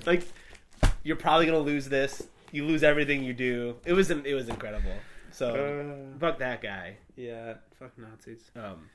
like 0.06 0.22
you're 1.02 1.16
probably 1.16 1.44
gonna 1.46 1.58
lose 1.58 1.88
this 1.88 2.22
you 2.52 2.64
lose 2.64 2.84
everything 2.84 3.24
you 3.24 3.32
do 3.32 3.74
it 3.84 3.92
was 3.94 4.10
it 4.12 4.34
was 4.34 4.48
incredible 4.48 4.94
so 5.32 5.48
Uh, 6.14 6.18
fuck 6.20 6.38
that 6.38 6.62
guy 6.62 6.96
yeah, 7.16 7.54
fuck 7.78 7.90
Nazis. 7.98 8.50
um 8.54 8.88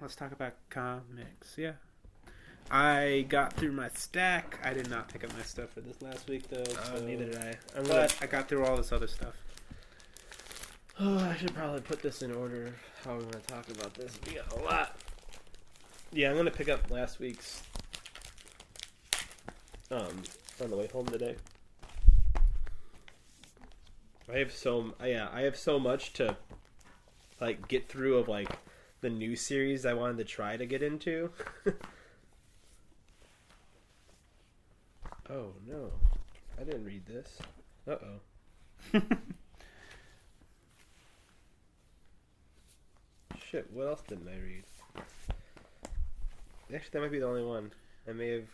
Let's 0.00 0.14
talk 0.14 0.30
about 0.32 0.54
comics. 0.70 1.56
Yeah. 1.56 1.72
I 2.70 3.24
got 3.28 3.54
through 3.54 3.72
my 3.72 3.88
stack. 3.94 4.58
I 4.62 4.74
did 4.74 4.90
not 4.90 5.08
pick 5.08 5.24
up 5.24 5.32
my 5.34 5.42
stuff 5.42 5.70
for 5.70 5.80
this 5.80 6.00
last 6.02 6.28
week 6.28 6.48
though. 6.48 6.64
so- 6.64 7.04
neither 7.04 7.24
did 7.24 7.36
i 7.36 7.54
i'm 7.76 7.84
gonna 7.84 8.00
But 8.00 8.18
I 8.20 8.26
got 8.26 8.48
through 8.48 8.64
all 8.64 8.76
this 8.76 8.92
other 8.92 9.06
stuff. 9.06 9.34
Oh, 11.00 11.18
I 11.30 11.36
should 11.36 11.54
probably 11.54 11.80
put 11.80 12.02
this 12.02 12.22
in 12.22 12.32
order. 12.32 12.74
How 13.04 13.14
we're 13.14 13.20
going 13.20 13.32
to 13.32 13.40
talk 13.40 13.68
about 13.70 13.94
this? 13.94 14.18
We 14.26 14.34
got 14.34 14.52
a 14.52 14.60
lot. 14.64 14.96
Yeah, 16.12 16.28
I'm 16.28 16.34
going 16.34 16.46
to 16.46 16.50
pick 16.50 16.68
up 16.68 16.90
last 16.90 17.20
week's. 17.20 17.62
Um, 19.90 20.22
on 20.62 20.70
the 20.70 20.76
way 20.76 20.88
home 20.88 21.06
today. 21.06 21.36
I 24.30 24.38
have 24.38 24.52
so 24.52 24.94
yeah, 25.02 25.28
I 25.32 25.42
have 25.42 25.56
so 25.56 25.78
much 25.78 26.12
to 26.14 26.36
like 27.40 27.66
get 27.68 27.88
through 27.88 28.18
of 28.18 28.28
like 28.28 28.50
the 29.00 29.08
new 29.08 29.36
series 29.36 29.86
I 29.86 29.94
wanted 29.94 30.18
to 30.18 30.24
try 30.24 30.58
to 30.58 30.66
get 30.66 30.82
into. 30.82 31.30
oh 35.30 35.52
no, 35.66 35.90
I 36.60 36.64
didn't 36.64 36.84
read 36.84 37.06
this. 37.06 37.38
Uh 37.86 37.96
oh. 38.02 38.20
Shit, 43.50 43.70
what 43.72 43.86
else 43.86 44.02
didn't 44.06 44.28
I 44.28 44.38
read? 44.38 44.64
Actually, 46.74 46.90
that 46.92 47.00
might 47.00 47.12
be 47.12 47.18
the 47.18 47.26
only 47.26 47.44
one. 47.44 47.72
I 48.06 48.12
may 48.12 48.28
have 48.28 48.48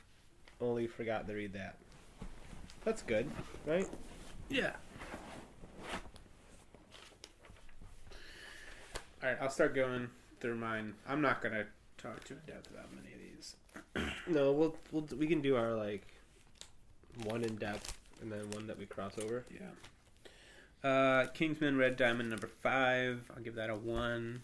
only 0.60 0.86
forgotten 0.86 1.26
to 1.26 1.34
read 1.34 1.52
that. 1.54 1.76
That's 2.84 3.02
good, 3.02 3.28
right? 3.66 3.88
Yeah. 4.48 4.72
All 9.22 9.30
right, 9.30 9.38
I'll 9.40 9.50
start 9.50 9.74
going 9.74 10.10
through 10.40 10.56
mine. 10.56 10.94
I'm 11.08 11.20
not 11.20 11.42
gonna 11.42 11.64
talk 11.98 12.22
too 12.24 12.34
in 12.34 12.52
depth 12.54 12.70
about 12.70 12.94
many 12.94 13.14
of 13.14 13.20
these. 13.20 13.56
No, 14.26 14.52
we'll, 14.52 14.76
we'll 14.92 15.06
we 15.18 15.26
can 15.26 15.40
do 15.40 15.56
our 15.56 15.74
like 15.74 16.13
one 17.24 17.42
in 17.44 17.56
depth 17.56 17.96
and 18.20 18.30
then 18.32 18.50
one 18.50 18.66
that 18.66 18.78
we 18.78 18.86
cross 18.86 19.12
over. 19.22 19.44
Yeah. 19.50 20.88
Uh, 20.88 21.26
Kingsman 21.28 21.76
Red 21.78 21.96
Diamond 21.96 22.28
number 22.30 22.48
five. 22.62 23.22
I'll 23.34 23.42
give 23.42 23.54
that 23.54 23.70
a 23.70 23.74
one. 23.74 24.42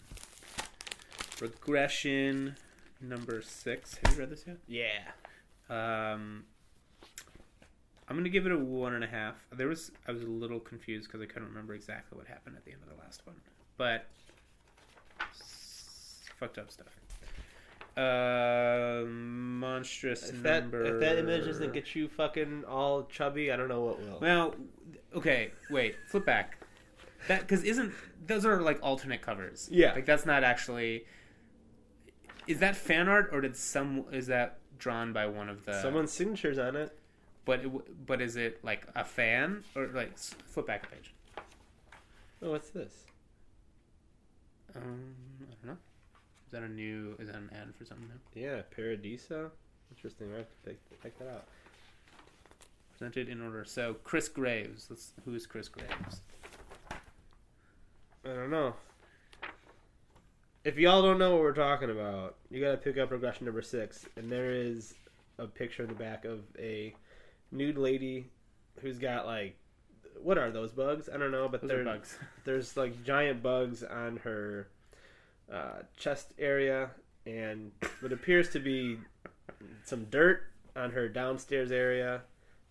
Regression 1.39 2.55
number 2.99 3.41
six. 3.41 3.97
Have 4.03 4.13
you 4.13 4.19
read 4.19 4.29
this 4.29 4.43
yet? 4.47 4.57
Yeah. 4.67 5.11
Um, 5.69 6.43
I'm 8.07 8.15
gonna 8.17 8.29
give 8.29 8.45
it 8.45 8.51
a 8.51 8.57
one 8.57 8.93
and 8.93 9.03
a 9.03 9.07
half. 9.07 9.35
There 9.51 9.67
was 9.67 9.91
I 10.07 10.11
was 10.11 10.21
a 10.21 10.27
little 10.27 10.59
confused 10.59 11.07
because 11.07 11.21
I 11.21 11.25
couldn't 11.25 11.47
remember 11.49 11.73
exactly 11.73 12.17
what 12.17 12.27
happened 12.27 12.57
at 12.57 12.65
the 12.65 12.71
end 12.71 12.81
of 12.83 12.89
the 12.95 13.01
last 13.03 13.21
one, 13.25 13.37
but 13.77 14.05
s- 15.31 16.19
fucked 16.39 16.57
up 16.57 16.69
stuff. 16.71 16.87
Uh, 17.97 19.03
Monstress 19.05 20.29
If 20.29 20.43
that 20.43 20.63
number. 20.63 20.83
if 20.85 20.99
that 21.01 21.17
image 21.17 21.45
doesn't 21.45 21.73
get 21.73 21.93
you 21.93 22.07
fucking 22.07 22.63
all 22.65 23.03
chubby, 23.03 23.51
I 23.51 23.57
don't 23.57 23.67
know 23.67 23.81
what 23.81 23.99
will. 23.99 24.19
well, 24.19 24.55
okay, 25.15 25.51
wait, 25.69 25.95
flip 26.07 26.25
back. 26.25 26.57
That 27.27 27.41
because 27.41 27.63
isn't 27.63 27.93
those 28.25 28.45
are 28.45 28.61
like 28.61 28.79
alternate 28.81 29.21
covers? 29.21 29.67
Yeah. 29.71 29.93
like 29.93 30.05
that's 30.05 30.25
not 30.25 30.43
actually. 30.43 31.05
Is 32.47 32.59
that 32.59 32.75
fan 32.75 33.07
art 33.07 33.29
or 33.31 33.41
did 33.41 33.55
some 33.55 34.05
is 34.11 34.27
that 34.27 34.57
drawn 34.79 35.13
by 35.13 35.27
one 35.27 35.47
of 35.49 35.65
the 35.65 35.79
Someone's 35.81 36.11
signature's 36.11 36.57
on 36.57 36.75
it. 36.75 36.97
But 37.45 37.65
it, 37.65 38.05
but 38.07 38.21
is 38.21 38.35
it 38.35 38.63
like 38.63 38.87
a 38.95 39.03
fan 39.03 39.63
or 39.75 39.87
like 39.87 40.17
flip 40.17 40.65
back 40.67 40.85
a 40.87 40.95
page? 40.95 41.13
Oh, 42.41 42.51
what's 42.51 42.69
this? 42.69 43.05
Um, 44.75 44.79
I 44.79 44.79
don't 44.79 44.91
know. 44.97 45.40
Is 46.51 46.59
that 46.59 46.63
a 46.63 46.69
new? 46.69 47.15
Is 47.17 47.27
that 47.27 47.37
an 47.37 47.49
ad 47.53 47.73
for 47.77 47.85
something? 47.85 48.09
Yeah, 48.35 48.63
Paradiso. 48.75 49.51
Interesting. 49.89 50.33
I 50.33 50.39
have 50.39 50.49
to 50.49 50.55
pick, 50.65 51.01
pick 51.01 51.17
that 51.19 51.29
out. 51.29 51.45
Presented 52.91 53.29
in 53.29 53.41
order. 53.41 53.63
So 53.63 53.95
Chris 54.03 54.27
Graves. 54.27 54.87
Let's, 54.89 55.13
who 55.23 55.33
is 55.33 55.47
Chris 55.47 55.69
Graves? 55.69 56.19
I 56.91 58.33
don't 58.33 58.49
know. 58.49 58.73
If 60.65 60.77
y'all 60.77 61.01
don't 61.01 61.17
know 61.17 61.31
what 61.31 61.39
we're 61.39 61.53
talking 61.53 61.89
about, 61.89 62.35
you 62.49 62.59
gotta 62.59 62.75
pick 62.75 62.97
up 62.97 63.11
regression 63.11 63.45
number 63.45 63.61
six, 63.61 64.05
and 64.17 64.29
there 64.29 64.51
is 64.51 64.93
a 65.39 65.47
picture 65.47 65.83
in 65.83 65.87
the 65.87 65.95
back 65.95 66.25
of 66.25 66.41
a 66.59 66.93
nude 67.53 67.77
lady 67.77 68.25
who's 68.81 68.99
got 68.99 69.25
like, 69.25 69.55
what 70.21 70.37
are 70.37 70.51
those 70.51 70.73
bugs? 70.73 71.07
I 71.07 71.15
don't 71.15 71.31
know, 71.31 71.47
but 71.47 71.61
Those 71.61 71.69
they're 71.69 71.85
bugs. 71.85 72.17
there's 72.43 72.75
like 72.75 73.05
giant 73.05 73.41
bugs 73.41 73.83
on 73.85 74.17
her 74.17 74.67
uh, 75.51 75.83
chest 75.97 76.33
area, 76.39 76.91
and 77.25 77.71
what 77.99 78.11
appears 78.11 78.49
to 78.49 78.59
be 78.59 78.97
some 79.83 80.05
dirt 80.05 80.43
on 80.75 80.91
her 80.91 81.07
downstairs 81.09 81.71
area, 81.71 82.21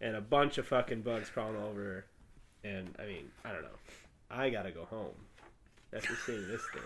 and 0.01 0.17
a 0.17 0.21
bunch 0.21 0.59
of 0.59 0.67
fucking 0.67 1.03
bugs 1.03 1.29
crawling 1.29 1.57
over 1.57 1.83
her. 1.83 2.05
And 2.65 2.95
I 2.99 3.07
mean, 3.07 3.31
I 3.45 3.53
don't 3.53 3.63
know. 3.63 3.69
I 4.31 4.51
gotta 4.51 4.71
go 4.71 4.85
home 4.85 5.15
after 5.95 6.15
seeing 6.27 6.47
this 6.49 6.63
thing. 6.73 6.83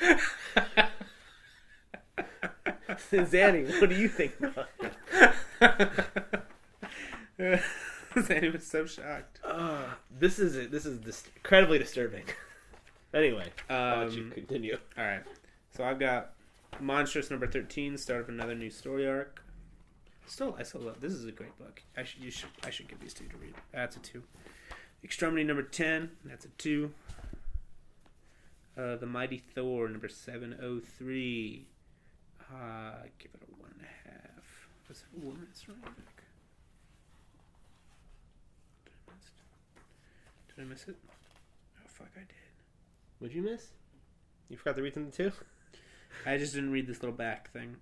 Zanny, 3.10 3.80
what 3.80 3.90
do 3.90 3.96
you 3.96 4.08
think? 4.08 4.32
Sandy 8.26 8.48
was 8.52 8.66
so 8.66 8.86
shocked. 8.86 9.40
Uh, 9.44 9.84
this 10.18 10.38
is 10.38 10.70
this 10.70 10.86
is 10.86 10.98
dis- 10.98 11.28
incredibly 11.36 11.78
disturbing. 11.78 12.24
Anyway, 13.18 13.46
I'll 13.68 14.04
let 14.04 14.12
you 14.12 14.22
Um, 14.24 14.30
continue. 14.30 14.78
all 14.98 15.04
right. 15.04 15.22
So 15.72 15.82
I've 15.82 15.98
got 15.98 16.34
Monstress 16.80 17.30
number 17.30 17.48
thirteen. 17.48 17.98
Start 17.98 18.20
of 18.20 18.28
another 18.28 18.54
new 18.54 18.70
story 18.70 19.08
arc. 19.08 19.42
Still, 20.26 20.54
I 20.56 20.62
still 20.62 20.82
love. 20.82 21.00
This 21.00 21.12
is 21.12 21.24
a 21.24 21.32
great 21.32 21.58
book. 21.58 21.82
I 21.96 22.04
should 22.04 22.22
you 22.22 22.30
should 22.30 22.50
I 22.64 22.70
should 22.70 22.86
give 22.86 23.00
these 23.00 23.14
two 23.14 23.24
to 23.26 23.36
read. 23.38 23.54
That's 23.72 23.96
a 23.96 23.98
two. 23.98 24.22
Extremity 25.02 25.42
number 25.42 25.64
ten. 25.64 26.10
That's 26.24 26.44
a 26.44 26.48
two. 26.58 26.92
Uh, 28.76 28.94
the 28.94 29.06
Mighty 29.06 29.38
Thor 29.38 29.88
number 29.88 30.08
seven 30.08 30.56
oh 30.62 30.78
three. 30.78 31.66
Uh, 32.40 33.02
give 33.18 33.32
it 33.34 33.42
a 33.42 33.60
one 33.60 33.72
and 33.78 33.82
a 33.84 34.08
half. 34.08 34.68
Was 34.88 34.98
it 34.98 35.20
a 35.20 35.26
woman's 35.26 35.64
back? 35.64 36.22
Did 38.84 38.92
I 38.94 39.10
miss 39.10 39.26
it? 39.26 40.54
Did 40.54 40.62
I 40.62 40.68
miss 40.68 40.84
it? 40.88 40.96
Oh 41.78 41.88
fuck, 41.88 42.10
I 42.16 42.20
did. 42.20 42.47
What'd 43.18 43.34
you 43.34 43.42
miss? 43.42 43.68
You 44.48 44.56
forgot 44.56 44.76
to 44.76 44.82
read 44.82 44.94
something 44.94 45.12
too. 45.12 45.32
I 46.24 46.38
just 46.38 46.54
didn't 46.54 46.72
read 46.72 46.86
this 46.86 47.02
little 47.02 47.16
back 47.16 47.52
thing. 47.52 47.76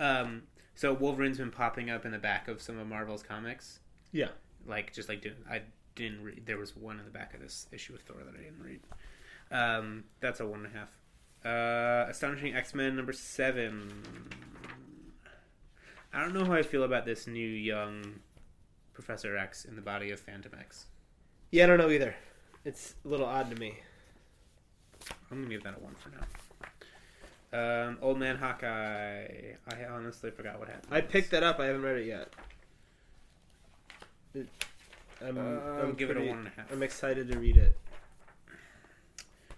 um, 0.00 0.42
so 0.74 0.92
Wolverine's 0.92 1.38
been 1.38 1.50
popping 1.50 1.90
up 1.90 2.04
in 2.04 2.12
the 2.12 2.18
back 2.18 2.48
of 2.48 2.62
some 2.62 2.78
of 2.78 2.86
Marvel's 2.86 3.22
comics. 3.22 3.80
Yeah. 4.12 4.28
Like 4.66 4.92
just 4.92 5.08
like 5.08 5.26
I 5.50 5.62
didn't 5.94 6.22
read. 6.22 6.46
There 6.46 6.58
was 6.58 6.76
one 6.76 6.98
in 6.98 7.04
the 7.04 7.10
back 7.10 7.34
of 7.34 7.40
this 7.40 7.66
issue 7.72 7.94
of 7.94 8.00
Thor 8.02 8.18
that 8.24 8.34
I 8.34 8.42
didn't 8.42 8.62
read. 8.62 8.80
Um, 9.50 10.04
that's 10.20 10.40
a 10.40 10.46
one 10.46 10.64
and 10.64 10.74
a 10.74 10.78
half. 10.78 10.88
Uh, 11.44 12.08
Astonishing 12.08 12.54
X 12.54 12.74
Men 12.74 12.96
number 12.96 13.12
seven. 13.12 14.02
I 16.12 16.20
don't 16.20 16.34
know 16.34 16.44
how 16.44 16.52
I 16.52 16.62
feel 16.62 16.84
about 16.84 17.04
this 17.06 17.26
new 17.26 17.48
young 17.48 18.20
Professor 18.92 19.36
X 19.36 19.64
in 19.64 19.76
the 19.76 19.82
body 19.82 20.10
of 20.10 20.24
Fantomex. 20.24 20.84
Yeah, 21.52 21.64
I 21.64 21.66
don't 21.66 21.78
know 21.78 21.90
either. 21.90 22.14
It's 22.64 22.94
a 23.04 23.08
little 23.08 23.26
odd 23.26 23.50
to 23.50 23.56
me. 23.60 23.78
I'm 25.30 25.42
gonna 25.42 25.50
give 25.50 25.62
that 25.64 25.74
a 25.76 25.80
one 25.80 25.94
for 25.98 26.10
now. 26.10 26.24
Um, 27.88 27.98
Old 28.00 28.18
Man 28.18 28.36
Hawkeye. 28.36 29.26
I 29.70 29.84
honestly 29.90 30.30
forgot 30.30 30.58
what 30.58 30.68
happened. 30.68 30.92
I 30.94 31.02
picked 31.02 31.30
that 31.32 31.42
up. 31.42 31.60
I 31.60 31.66
haven't 31.66 31.82
read 31.82 31.98
it 31.98 32.06
yet. 32.06 32.28
It, 34.34 34.48
I'm, 35.22 35.36
I'll 35.38 35.82
I'm 35.82 35.92
give 35.94 36.08
it 36.10 36.16
a 36.16 36.20
one 36.20 36.38
and 36.38 36.46
a 36.46 36.50
half. 36.56 36.72
I'm 36.72 36.82
excited 36.82 37.30
to 37.30 37.38
read 37.38 37.58
it. 37.58 37.76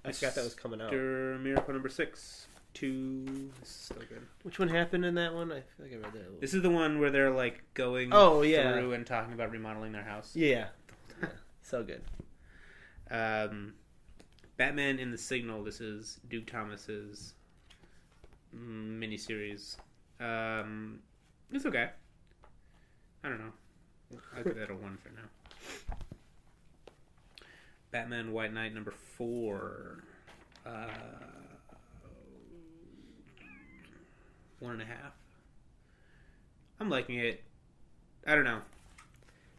I 0.04 0.10
forgot 0.10 0.34
that 0.34 0.44
was 0.44 0.54
coming 0.54 0.80
out. 0.80 0.90
Mr. 0.92 1.40
Miracle 1.40 1.72
number 1.74 1.88
six. 1.88 2.48
Two. 2.74 3.24
This 3.60 3.68
is 3.68 3.74
still 3.76 3.98
good. 4.08 4.26
Which 4.42 4.58
one 4.58 4.68
happened 4.68 5.04
in 5.04 5.14
that 5.14 5.32
one? 5.32 5.52
I 5.52 5.60
feel 5.60 5.86
like 5.86 5.92
I 5.92 5.96
read 5.96 6.12
that. 6.12 6.18
A 6.18 6.22
little. 6.26 6.40
This 6.40 6.54
is 6.54 6.62
the 6.62 6.70
one 6.70 6.98
where 6.98 7.10
they're 7.10 7.30
like 7.30 7.62
going 7.74 8.08
Oh, 8.12 8.42
yeah. 8.42 8.72
through 8.72 8.94
and 8.94 9.06
talking 9.06 9.32
about 9.32 9.52
remodeling 9.52 9.92
their 9.92 10.02
house. 10.02 10.32
Yeah. 10.34 10.66
So 11.64 11.82
good. 11.82 12.02
Um, 13.10 13.72
Batman 14.58 14.98
and 14.98 15.10
the 15.10 15.18
Signal. 15.18 15.64
This 15.64 15.80
is 15.80 16.20
Duke 16.28 16.46
Thomas's 16.46 17.32
miniseries. 18.54 19.76
Um, 20.20 20.98
it's 21.50 21.64
okay. 21.64 21.88
I 23.24 23.28
don't 23.30 23.38
know. 23.38 24.18
I'll 24.36 24.44
give 24.44 24.56
that 24.56 24.70
a 24.70 24.74
one 24.74 24.98
for 25.02 25.08
now. 25.08 25.96
Batman 27.90 28.32
White 28.32 28.52
Knight 28.52 28.74
number 28.74 28.92
four. 29.16 30.04
Uh, 30.66 30.86
one 34.60 34.74
and 34.74 34.82
a 34.82 34.84
half. 34.84 35.14
I'm 36.78 36.90
liking 36.90 37.18
it. 37.18 37.42
I 38.26 38.34
don't 38.34 38.44
know. 38.44 38.60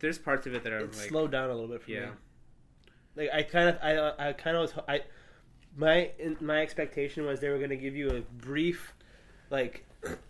There's 0.05 0.19
parts 0.19 0.45
of 0.45 0.53
it 0.53 0.63
that 0.63 0.71
are 0.71 0.81
It 0.81 0.95
like 0.95 1.09
slowed 1.09 1.31
down 1.31 1.49
a 1.49 1.53
little 1.53 1.67
bit 1.67 1.81
for 1.81 1.89
yeah. 1.89 2.05
me. 2.05 2.11
Like 3.15 3.29
I 3.33 3.41
kind 3.41 3.69
of, 3.69 3.79
I, 3.81 4.29
I 4.29 4.33
kind 4.33 4.55
of 4.55 4.61
was, 4.61 4.83
I, 4.87 5.01
my, 5.75 6.11
in, 6.19 6.37
my 6.39 6.61
expectation 6.61 7.25
was 7.25 7.39
they 7.39 7.49
were 7.49 7.57
going 7.57 7.71
to 7.71 7.75
give 7.75 7.95
you 7.95 8.11
a 8.11 8.21
brief, 8.21 8.93
like, 9.49 9.83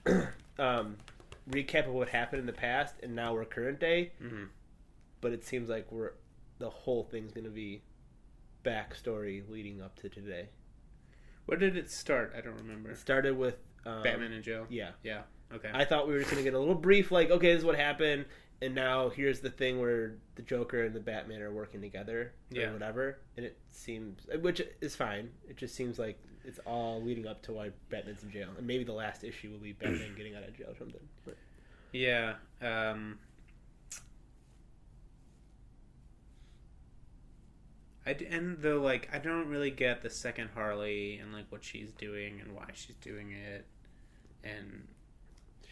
um, 0.60 0.96
recap 1.50 1.88
of 1.88 1.94
what 1.94 2.08
happened 2.08 2.40
in 2.40 2.46
the 2.46 2.54
past, 2.54 2.96
and 3.04 3.14
now 3.14 3.34
we're 3.34 3.44
current 3.44 3.82
day. 3.82 4.14
hmm 4.18 4.46
But 5.20 5.34
it 5.34 5.44
seems 5.44 5.68
like 5.68 5.92
we're, 5.92 6.14
the 6.60 6.70
whole 6.70 7.04
thing's 7.04 7.34
going 7.34 7.44
to 7.44 7.50
be 7.50 7.82
backstory 8.64 9.44
leading 9.50 9.82
up 9.82 9.98
to 9.98 10.08
today. 10.08 10.48
Where 11.48 11.58
did 11.58 11.76
it 11.76 11.92
start? 11.92 12.34
I 12.38 12.40
don't 12.40 12.56
remember. 12.56 12.92
It 12.92 12.98
started 12.98 13.38
with 13.38 13.58
um, 13.86 14.04
Batman 14.04 14.32
and 14.32 14.42
Joe. 14.42 14.68
Yeah, 14.70 14.92
Yeah. 15.04 15.24
Okay. 15.54 15.70
I 15.72 15.86
thought 15.86 16.08
we 16.08 16.14
were 16.14 16.20
just 16.20 16.32
going 16.32 16.44
to 16.44 16.50
get 16.50 16.56
a 16.56 16.60
little 16.60 16.76
brief, 16.76 17.12
like, 17.12 17.30
okay, 17.30 17.52
this 17.52 17.60
is 17.60 17.66
what 17.66 17.76
happened, 17.76 18.26
and 18.62 18.74
now 18.76 19.10
here's 19.10 19.40
the 19.42 19.50
thing 19.50 19.80
where 19.80 20.16
the 20.36 20.42
Joker 20.42 20.84
and 20.84 20.96
the 20.96 21.00
Batman 21.00 21.42
are 21.42 21.52
working 21.52 21.82
together, 21.82 22.34
or 22.54 22.58
Yeah. 22.62 22.72
whatever. 22.74 23.20
And 23.38 23.46
it 23.46 23.58
seems, 23.70 24.26
which 24.42 24.62
is 24.82 24.96
fine. 24.96 25.32
It 25.50 25.58
just 25.58 25.76
seems 25.76 26.00
like 26.00 26.18
it's 26.44 26.60
all 26.66 27.02
leading 27.02 27.28
up 27.28 27.42
to 27.44 27.54
why 27.54 27.72
Batman's 27.90 28.24
in 28.24 28.32
jail, 28.32 28.50
and 28.58 28.66
maybe 28.68 28.84
the 28.84 28.94
last 28.94 29.24
issue 29.24 29.52
will 29.52 29.60
be 29.60 29.72
Batman 29.80 30.16
getting 30.16 30.36
out 30.36 30.44
of 30.44 30.56
jail 30.58 30.70
or 30.72 30.76
something. 30.78 31.08
But 31.26 31.36
yeah. 31.92 32.36
Um, 32.62 33.20
I 38.06 38.12
and 38.30 38.62
the 38.62 38.76
like 38.76 39.10
I 39.12 39.18
don't 39.18 39.48
really 39.48 39.72
get 39.72 40.02
the 40.04 40.10
second 40.12 40.50
Harley 40.54 41.18
and 41.18 41.34
like 41.34 41.46
what 41.52 41.64
she's 41.64 41.92
doing 41.92 42.40
and 42.40 42.54
why 42.56 42.68
she's 42.74 42.96
doing 42.98 43.32
it, 43.32 43.66
and 44.44 44.88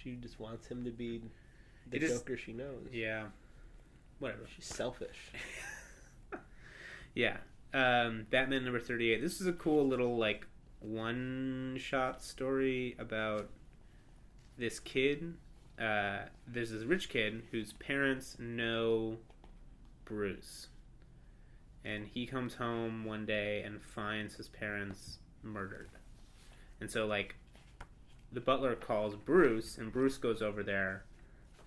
she 0.02 0.16
just 0.16 0.40
wants 0.40 0.68
him 0.68 0.84
to 0.86 0.90
be 0.92 1.22
the 1.90 1.98
It 1.98 2.04
is- 2.04 2.12
Joker 2.20 2.38
she 2.38 2.54
knows. 2.54 2.88
yeah, 2.92 3.28
whatever. 4.20 4.48
She's 4.56 4.66
selfish. 4.66 5.32
Yeah. 7.16 7.38
Um, 7.74 8.26
Batman 8.32 8.64
number 8.64 8.80
38. 8.80 9.22
This 9.22 9.40
is 9.40 9.46
a 9.48 9.54
cool 9.54 9.88
little, 9.88 10.18
like, 10.18 10.48
one 10.80 11.78
shot 11.80 12.24
story 12.24 12.96
about 13.00 13.50
this 14.58 14.80
kid. 14.80 15.36
Uh, 15.80 16.20
there's 16.48 16.72
this 16.72 16.84
rich 16.84 17.10
kid 17.10 17.44
whose 17.52 17.74
parents 17.74 18.38
know 18.40 19.18
Bruce. 20.06 20.68
And 21.86 22.08
he 22.08 22.26
comes 22.26 22.56
home 22.56 23.06
one 23.06 23.26
day 23.26 23.62
and 23.64 23.82
finds 23.82 24.36
his 24.36 24.48
parents 24.48 25.20
murdered. 25.44 25.90
And 26.80 26.90
so, 26.90 27.06
like, 27.06 27.36
the 28.32 28.42
butler 28.42 28.76
calls 28.76 29.16
Bruce, 29.16 29.78
and 29.78 29.92
Bruce 29.92 30.18
goes 30.18 30.42
over 30.42 30.64
there 30.64 31.06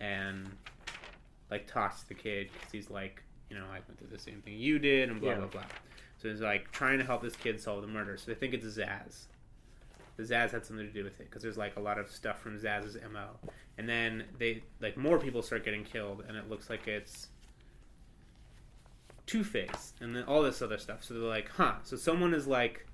and, 0.00 0.48
like, 1.50 1.66
talks 1.66 2.02
to 2.02 2.08
the 2.08 2.14
kid 2.14 2.50
because 2.52 2.72
he's 2.72 2.90
like, 2.90 3.22
you 3.50 3.56
know, 3.56 3.64
I 3.66 3.80
went 3.86 3.98
through 3.98 4.08
the 4.08 4.18
same 4.18 4.42
thing 4.42 4.54
you 4.54 4.78
did, 4.78 5.08
and 5.10 5.20
blah 5.20 5.30
Yeah. 5.32 5.36
blah 5.38 5.46
blah. 5.46 5.64
So 6.18 6.28
he's 6.30 6.40
like 6.40 6.72
trying 6.72 6.98
to 6.98 7.04
help 7.04 7.22
this 7.22 7.36
kid 7.36 7.60
solve 7.60 7.82
the 7.82 7.88
murder. 7.88 8.16
So 8.16 8.24
they 8.30 8.34
think 8.34 8.54
it's 8.54 8.64
Zsasz. 8.66 9.26
The 10.16 10.22
Zsasz 10.24 10.50
had 10.50 10.64
something 10.64 10.86
to 10.86 10.92
do 10.92 11.04
with 11.04 11.20
it 11.20 11.28
because 11.28 11.42
there's 11.42 11.58
like 11.58 11.76
a 11.76 11.80
lot 11.80 11.98
of 11.98 12.10
stuff 12.10 12.40
from 12.40 12.58
Zsasz's 12.58 12.96
mo. 13.12 13.28
And 13.78 13.88
then 13.88 14.24
they 14.38 14.62
like 14.80 14.96
more 14.96 15.18
people 15.18 15.42
start 15.42 15.64
getting 15.64 15.84
killed, 15.84 16.24
and 16.26 16.36
it 16.36 16.48
looks 16.48 16.70
like 16.70 16.88
it's 16.88 17.28
Two 19.26 19.44
Face, 19.44 19.92
and 20.00 20.14
then 20.16 20.22
all 20.24 20.42
this 20.42 20.62
other 20.62 20.78
stuff. 20.78 21.04
So 21.04 21.14
they're 21.14 21.22
like, 21.28 21.48
huh? 21.50 21.74
So 21.82 21.96
someone 21.96 22.32
is 22.32 22.46
like 22.46 22.86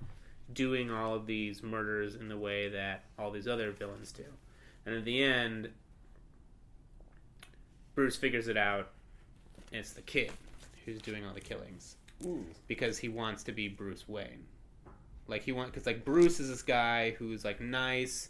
doing 0.52 0.90
all 0.90 1.14
of 1.14 1.26
these 1.26 1.62
murders 1.62 2.14
in 2.16 2.28
the 2.28 2.36
way 2.38 2.68
that 2.70 3.04
all 3.18 3.30
these 3.30 3.46
other 3.48 3.70
villains 3.70 4.12
do. 4.12 4.24
And 4.84 4.94
at 4.94 5.04
the 5.04 5.22
end, 5.22 5.70
Bruce 7.94 8.16
figures 8.16 8.48
it 8.48 8.56
out. 8.56 8.90
And 9.70 9.80
it's 9.80 9.92
the 9.92 10.02
kid 10.02 10.30
who's 10.84 11.00
doing 11.00 11.24
all 11.24 11.32
the 11.32 11.40
killings 11.40 11.96
Ooh. 12.26 12.44
because 12.68 12.98
he 12.98 13.08
wants 13.08 13.42
to 13.44 13.52
be 13.52 13.68
Bruce 13.68 14.08
Wayne. 14.08 14.44
Like 15.28 15.42
he 15.42 15.52
wants 15.52 15.70
because 15.70 15.86
like 15.86 16.04
Bruce 16.04 16.40
is 16.40 16.48
this 16.48 16.62
guy 16.62 17.12
who's 17.12 17.44
like 17.44 17.60
nice 17.60 18.28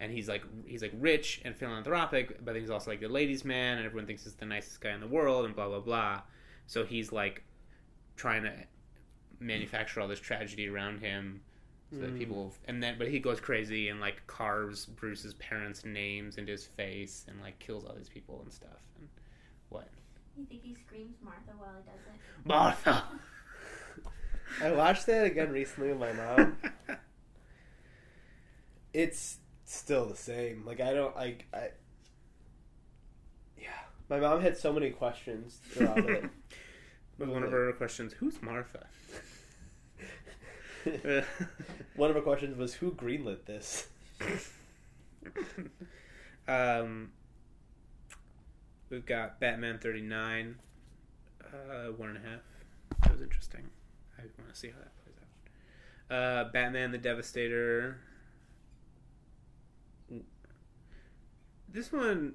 and 0.00 0.10
he's 0.10 0.28
like 0.28 0.42
he's 0.66 0.82
like 0.82 0.92
rich 0.98 1.40
and 1.44 1.56
philanthropic, 1.56 2.44
but 2.44 2.56
he's 2.56 2.70
also 2.70 2.90
like 2.90 3.00
the 3.00 3.08
ladies' 3.08 3.44
man, 3.44 3.78
and 3.78 3.86
everyone 3.86 4.06
thinks 4.06 4.24
he's 4.24 4.34
the 4.34 4.44
nicest 4.44 4.80
guy 4.80 4.90
in 4.90 5.00
the 5.00 5.06
world, 5.06 5.44
and 5.44 5.54
blah 5.54 5.68
blah 5.68 5.80
blah. 5.80 6.20
So 6.66 6.84
he's 6.84 7.12
like 7.12 7.44
trying 8.16 8.42
to 8.42 8.52
manufacture 9.38 10.00
all 10.00 10.08
this 10.08 10.20
tragedy 10.20 10.68
around 10.68 11.00
him 11.00 11.40
so 11.92 11.98
that 11.98 12.14
Mm. 12.14 12.18
people 12.18 12.54
and 12.66 12.82
then 12.82 12.96
but 12.98 13.08
he 13.08 13.18
goes 13.18 13.38
crazy 13.40 13.88
and 13.90 14.00
like 14.00 14.26
carves 14.26 14.86
Bruce's 14.86 15.34
parents' 15.34 15.84
names 15.84 16.38
into 16.38 16.50
his 16.52 16.64
face 16.64 17.24
and 17.28 17.40
like 17.40 17.58
kills 17.58 17.84
all 17.84 17.94
these 17.94 18.08
people 18.08 18.40
and 18.42 18.52
stuff. 18.52 18.80
And 18.98 19.08
what? 19.68 19.88
You 20.38 20.46
think 20.46 20.62
he 20.62 20.74
screams 20.86 21.16
Martha 21.22 21.52
while 21.58 21.68
he 21.76 21.90
does 21.90 22.00
it? 22.06 22.46
Martha. 22.46 23.04
I 24.62 24.72
watched 24.72 25.06
that 25.06 25.26
again 25.26 25.50
recently 25.52 25.92
with 25.92 26.00
my 26.00 26.12
mom. 26.12 26.56
it's 28.92 29.38
still 29.64 30.06
the 30.06 30.16
same. 30.16 30.64
Like 30.66 30.80
I 30.80 30.92
don't 30.94 31.14
like 31.16 31.46
I. 31.52 31.70
Yeah, 33.58 33.68
my 34.08 34.18
mom 34.20 34.40
had 34.40 34.56
so 34.56 34.72
many 34.72 34.90
questions 34.90 35.60
throughout 35.70 35.98
it. 35.98 36.24
But 37.18 37.28
one 37.28 37.42
of 37.42 37.52
her 37.52 37.70
questions, 37.74 38.14
who's 38.14 38.40
Martha? 38.42 38.86
One 41.96 42.10
of 42.10 42.16
her 42.16 42.22
questions 42.22 42.56
was, 42.56 42.74
"Who 42.74 42.92
greenlit 42.92 43.44
this?" 43.44 43.88
um, 46.48 47.12
we've 48.90 49.06
got 49.06 49.38
Batman 49.40 49.78
39, 49.78 50.56
uh, 51.44 51.92
one 51.96 52.08
and 52.10 52.18
a 52.18 52.28
half. 52.28 52.40
That 53.02 53.12
was 53.12 53.22
interesting. 53.22 53.68
I 54.18 54.22
want 54.38 54.52
to 54.52 54.58
see 54.58 54.68
how 54.68 54.78
that 54.78 54.92
plays 55.04 55.16
out. 56.10 56.16
Uh, 56.16 56.44
Batman 56.52 56.90
the 56.90 56.98
Devastator. 56.98 57.98
This 61.68 61.90
one, 61.90 62.34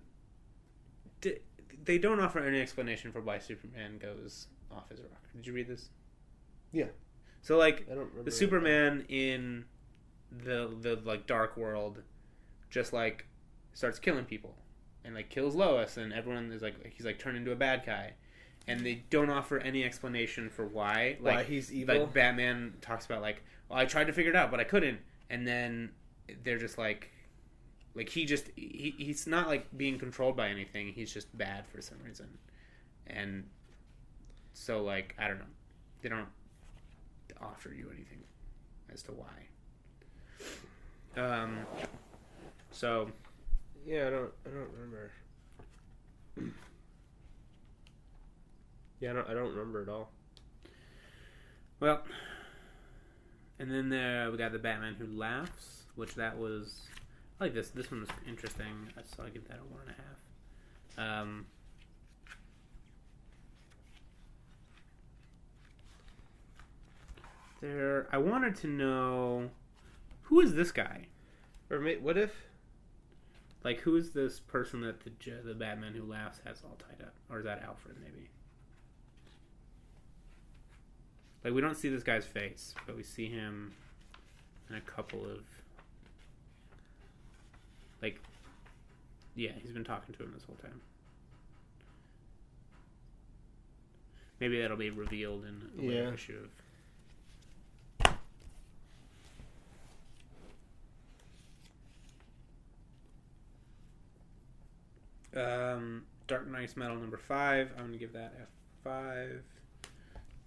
they 1.84 1.98
don't 1.98 2.20
offer 2.20 2.40
any 2.40 2.60
explanation 2.60 3.12
for 3.12 3.22
why 3.22 3.40
Superman 3.40 4.00
goes 4.00 4.48
off 4.72 4.90
his 4.90 5.00
rocker. 5.00 5.14
Did 5.36 5.46
you 5.46 5.54
read 5.54 5.68
this? 5.68 5.90
Yeah. 6.72 6.88
So 7.48 7.58
like, 7.58 7.88
the 8.26 8.30
Superman 8.30 9.06
in 9.08 9.64
the 10.30 10.70
the 10.82 11.00
like 11.06 11.28
dark 11.28 11.56
world 11.56 12.04
just 12.70 12.92
like 12.92 13.26
starts 13.74 14.00
killing 14.00 14.26
people 14.26 14.58
and 15.06 15.16
like 15.16 15.30
kills 15.30 15.56
Lois 15.56 15.96
and 15.96 16.12
everyone 16.12 16.52
is 16.52 16.62
like 16.62 16.76
he's 16.94 17.06
like 17.06 17.20
turned 17.20 17.38
into 17.38 17.54
a 17.54 17.56
bad 17.56 17.86
guy. 17.86 18.16
And 18.68 18.86
they 18.86 19.06
don't 19.10 19.30
offer 19.30 19.60
any 19.60 19.86
explanation 19.86 20.50
for 20.50 20.68
why 20.68 21.20
like 21.22 21.36
why 21.36 21.44
he's 21.44 21.72
evil. 21.72 21.98
like 22.02 22.14
Batman 22.14 22.74
talks 22.82 23.06
about 23.06 23.22
like 23.22 23.42
well, 23.70 23.80
I 23.80 23.86
tried 23.86 24.08
to 24.08 24.14
figure 24.14 24.32
it 24.32 24.36
out 24.36 24.52
but 24.52 24.60
I 24.60 24.66
couldn't. 24.66 25.00
And 25.30 25.48
then 25.48 25.92
they're 26.44 26.58
just 26.58 26.78
like 26.78 27.12
like 27.96 28.10
he 28.10 28.26
just 28.26 28.50
he, 28.58 28.94
he's 28.98 29.26
not 29.26 29.48
like 29.48 29.68
being 29.78 29.98
controlled 29.98 30.36
by 30.36 30.50
anything. 30.50 30.92
He's 30.92 31.14
just 31.14 31.38
bad 31.38 31.66
for 31.74 31.82
some 31.82 32.00
reason. 32.04 32.28
And 33.08 33.46
so 34.52 34.84
like 34.84 35.16
I 35.18 35.30
don't 35.30 35.40
know. 35.40 35.46
They 36.02 36.10
don't 36.10 36.28
offer 37.42 37.74
you 37.74 37.90
anything 37.94 38.24
as 38.94 39.02
to 39.04 39.12
why 39.12 39.48
Um, 41.16 41.60
so 42.72 43.10
Yeah, 43.86 44.08
I 44.08 44.10
don't. 44.12 44.32
I 44.46 44.50
don't 44.50 44.70
remember. 44.74 45.12
Yeah, 49.00 49.12
I 49.12 49.14
don't. 49.14 49.30
I 49.30 49.34
don't 49.34 49.50
remember 49.56 49.82
at 49.82 49.90
all. 49.90 50.12
well, 51.80 52.02
and 53.60 53.72
then 53.72 53.90
there 53.90 54.30
we 54.32 54.38
got 54.38 54.52
the 54.52 54.60
Batman 54.60 54.96
Who 54.96 55.06
Laughs, 55.08 55.84
which 55.96 56.16
that 56.16 56.38
was 56.38 56.88
I 57.40 57.46
like 57.46 57.54
this. 57.54 57.70
This 57.70 57.90
one 57.92 58.02
was 58.02 58.10
interesting, 58.28 58.90
so 59.16 59.24
I 59.24 59.30
give 59.30 59.48
that 59.48 59.60
a 59.60 59.74
one 59.74 59.82
and 59.88 59.92
a 59.92 61.02
half. 61.06 61.22
Um, 61.22 61.46
there, 67.62 68.08
I 68.12 68.18
wanted 68.18 68.56
to 68.58 68.68
know 68.68 69.50
who 70.24 70.40
is 70.42 70.54
this 70.54 70.72
guy? 70.72 71.08
Or 71.70 71.80
may, 71.80 71.98
what 71.98 72.18
if? 72.18 72.32
Like, 73.64 73.80
who 73.80 73.96
is 73.96 74.12
this 74.12 74.40
person 74.40 74.82
that 74.82 75.02
the 75.02 75.12
the 75.44 75.54
Batman 75.54 75.94
Who 75.94 76.04
Laughs 76.04 76.40
has 76.46 76.62
all 76.64 76.78
tied 76.78 77.06
up, 77.06 77.14
or 77.30 77.40
is 77.40 77.46
that 77.46 77.62
Alfred? 77.64 77.98
Maybe. 78.02 78.30
Like, 81.44 81.54
we 81.54 81.62
don't 81.62 81.76
see 81.76 81.90
this 81.90 82.04
guy's 82.04 82.26
face, 82.26 82.74
but 82.86 82.96
we 82.96 83.04
see 83.04 83.28
him 83.30 83.74
in 84.70 84.76
a 84.76 84.82
couple 84.82 85.26
of. 85.26 85.40
Like, 88.02 88.20
yeah, 89.36 89.52
he's 89.62 89.72
been 89.72 89.84
talking 89.84 90.14
to 90.16 90.24
him 90.24 90.32
this 90.34 90.44
whole 90.44 90.56
time. 90.58 90.82
Maybe 94.40 94.62
that'll 94.62 94.78
be 94.78 94.92
revealed 94.92 95.46
in 95.46 95.62
a 95.78 95.82
later 95.82 96.04
Yeah. 96.04 96.14
issue 96.14 96.40
of. 96.44 96.50
Um, 105.36 106.04
Dark 106.28 106.48
Nights 106.50 106.76
Metal 106.78 106.96
number 106.98 107.18
five. 107.18 107.72
I'm 107.78 107.86
gonna 107.86 107.98
give 107.98 108.14
that 108.14 108.34
a 108.42 108.84
five. 108.84 109.44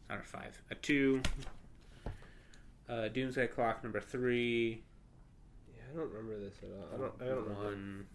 Not 0.09 0.21
a 0.21 0.23
five, 0.25 0.61
a 0.71 0.75
two. 0.75 1.23
Uh, 2.89 3.09
Doomsday 3.09 3.47
Clock 3.49 3.83
number 3.85 4.01
three. 4.01 4.83
Yeah, 5.77 5.83
I 5.93 5.97
don't 5.97 6.11
remember 6.13 6.39
this 6.41 6.55
at 6.63 6.71
all. 6.71 6.89
I 6.95 6.97
don't. 7.01 7.23
I 7.23 7.25
don't 7.35 7.43
remember. 7.49 7.65
one. 7.65 8.07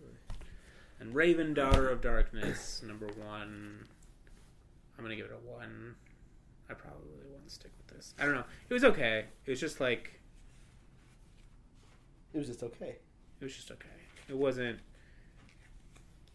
And 0.99 1.13
Raven, 1.15 1.53
Daughter 1.53 1.89
of 1.89 2.01
Darkness, 2.01 2.81
number 2.85 3.07
one. 3.07 3.85
I'm 4.97 5.03
gonna 5.03 5.15
give 5.15 5.25
it 5.25 5.31
a 5.33 5.49
one. 5.49 5.95
I 6.69 6.73
probably 6.73 7.09
won't 7.31 7.51
stick 7.51 7.71
with 7.77 7.95
this. 7.95 8.13
I 8.19 8.25
don't 8.25 8.33
know. 8.33 8.43
It 8.69 8.73
was 8.73 8.83
okay. 8.83 9.25
It 9.45 9.51
was 9.51 9.59
just 9.59 9.79
like 9.79 10.19
It 12.33 12.37
was 12.37 12.47
just 12.47 12.63
okay. 12.63 12.95
it 13.39 13.43
was 13.43 13.55
just 13.55 13.71
okay. 13.71 13.87
It 14.27 14.35
wasn't 14.35 14.79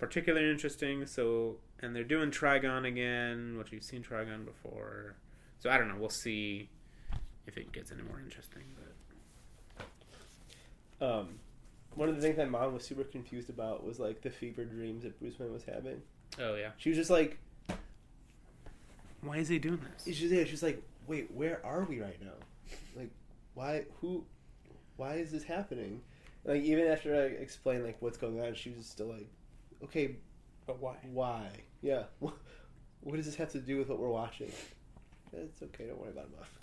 particularly 0.00 0.50
interesting. 0.50 1.06
So, 1.06 1.56
and 1.80 1.94
they're 1.94 2.02
doing 2.04 2.30
Trigon 2.30 2.86
again, 2.86 3.56
which 3.58 3.70
you've 3.72 3.84
seen 3.84 4.02
Trigon 4.02 4.44
before. 4.44 5.14
So 5.58 5.70
I 5.70 5.78
don't 5.78 5.88
know. 5.88 5.96
We'll 5.98 6.08
see 6.08 6.68
if 7.46 7.56
it 7.56 7.70
gets 7.72 7.92
any 7.92 8.02
more 8.02 8.18
interesting. 8.18 8.62
But 9.78 9.86
Um, 11.06 11.38
one 11.94 12.08
of 12.08 12.16
the 12.16 12.22
things 12.22 12.36
my 12.38 12.44
mom 12.44 12.74
was 12.74 12.84
super 12.84 13.04
confused 13.04 13.50
about 13.50 13.84
was 13.84 13.98
like 13.98 14.22
the 14.22 14.30
fever 14.30 14.64
dreams 14.64 15.02
that 15.04 15.18
Bruce 15.20 15.38
Wayne 15.38 15.52
was 15.52 15.64
having. 15.64 16.02
oh 16.40 16.54
yeah, 16.56 16.70
She 16.78 16.88
was 16.90 16.98
just 16.98 17.10
like, 17.10 17.38
why 19.22 19.36
is 19.38 19.48
he 19.48 19.58
doing 19.58 19.80
this? 19.94 20.16
she's 20.16 20.30
yeah, 20.32 20.44
she's 20.44 20.62
like, 20.62 20.82
wait, 21.06 21.30
where 21.32 21.60
are 21.64 21.84
we 21.84 22.00
right 22.00 22.20
now? 22.22 22.32
Like, 22.96 23.10
why? 23.54 23.84
Who? 24.00 24.24
Why 24.96 25.14
is 25.14 25.30
this 25.32 25.42
happening? 25.42 26.00
Like, 26.44 26.62
even 26.62 26.86
after 26.86 27.14
I 27.14 27.24
explained 27.42 27.84
like 27.84 27.96
what's 28.00 28.16
going 28.16 28.40
on, 28.40 28.54
she 28.54 28.70
was 28.70 28.86
still 28.86 29.08
like, 29.08 29.26
okay, 29.84 30.16
But 30.66 30.80
why? 30.80 30.96
why? 31.12 31.48
Yeah, 31.82 32.04
what, 32.18 32.34
what 33.00 33.16
does 33.16 33.26
this 33.26 33.36
have 33.36 33.50
to 33.52 33.58
do 33.60 33.78
with 33.78 33.88
what 33.88 33.98
we're 33.98 34.08
watching? 34.08 34.50
It's 35.32 35.62
okay, 35.62 35.86
don't 35.86 35.98
worry 36.00 36.10
about 36.10 36.24
it, 36.24 36.30
Muff. 36.38 36.58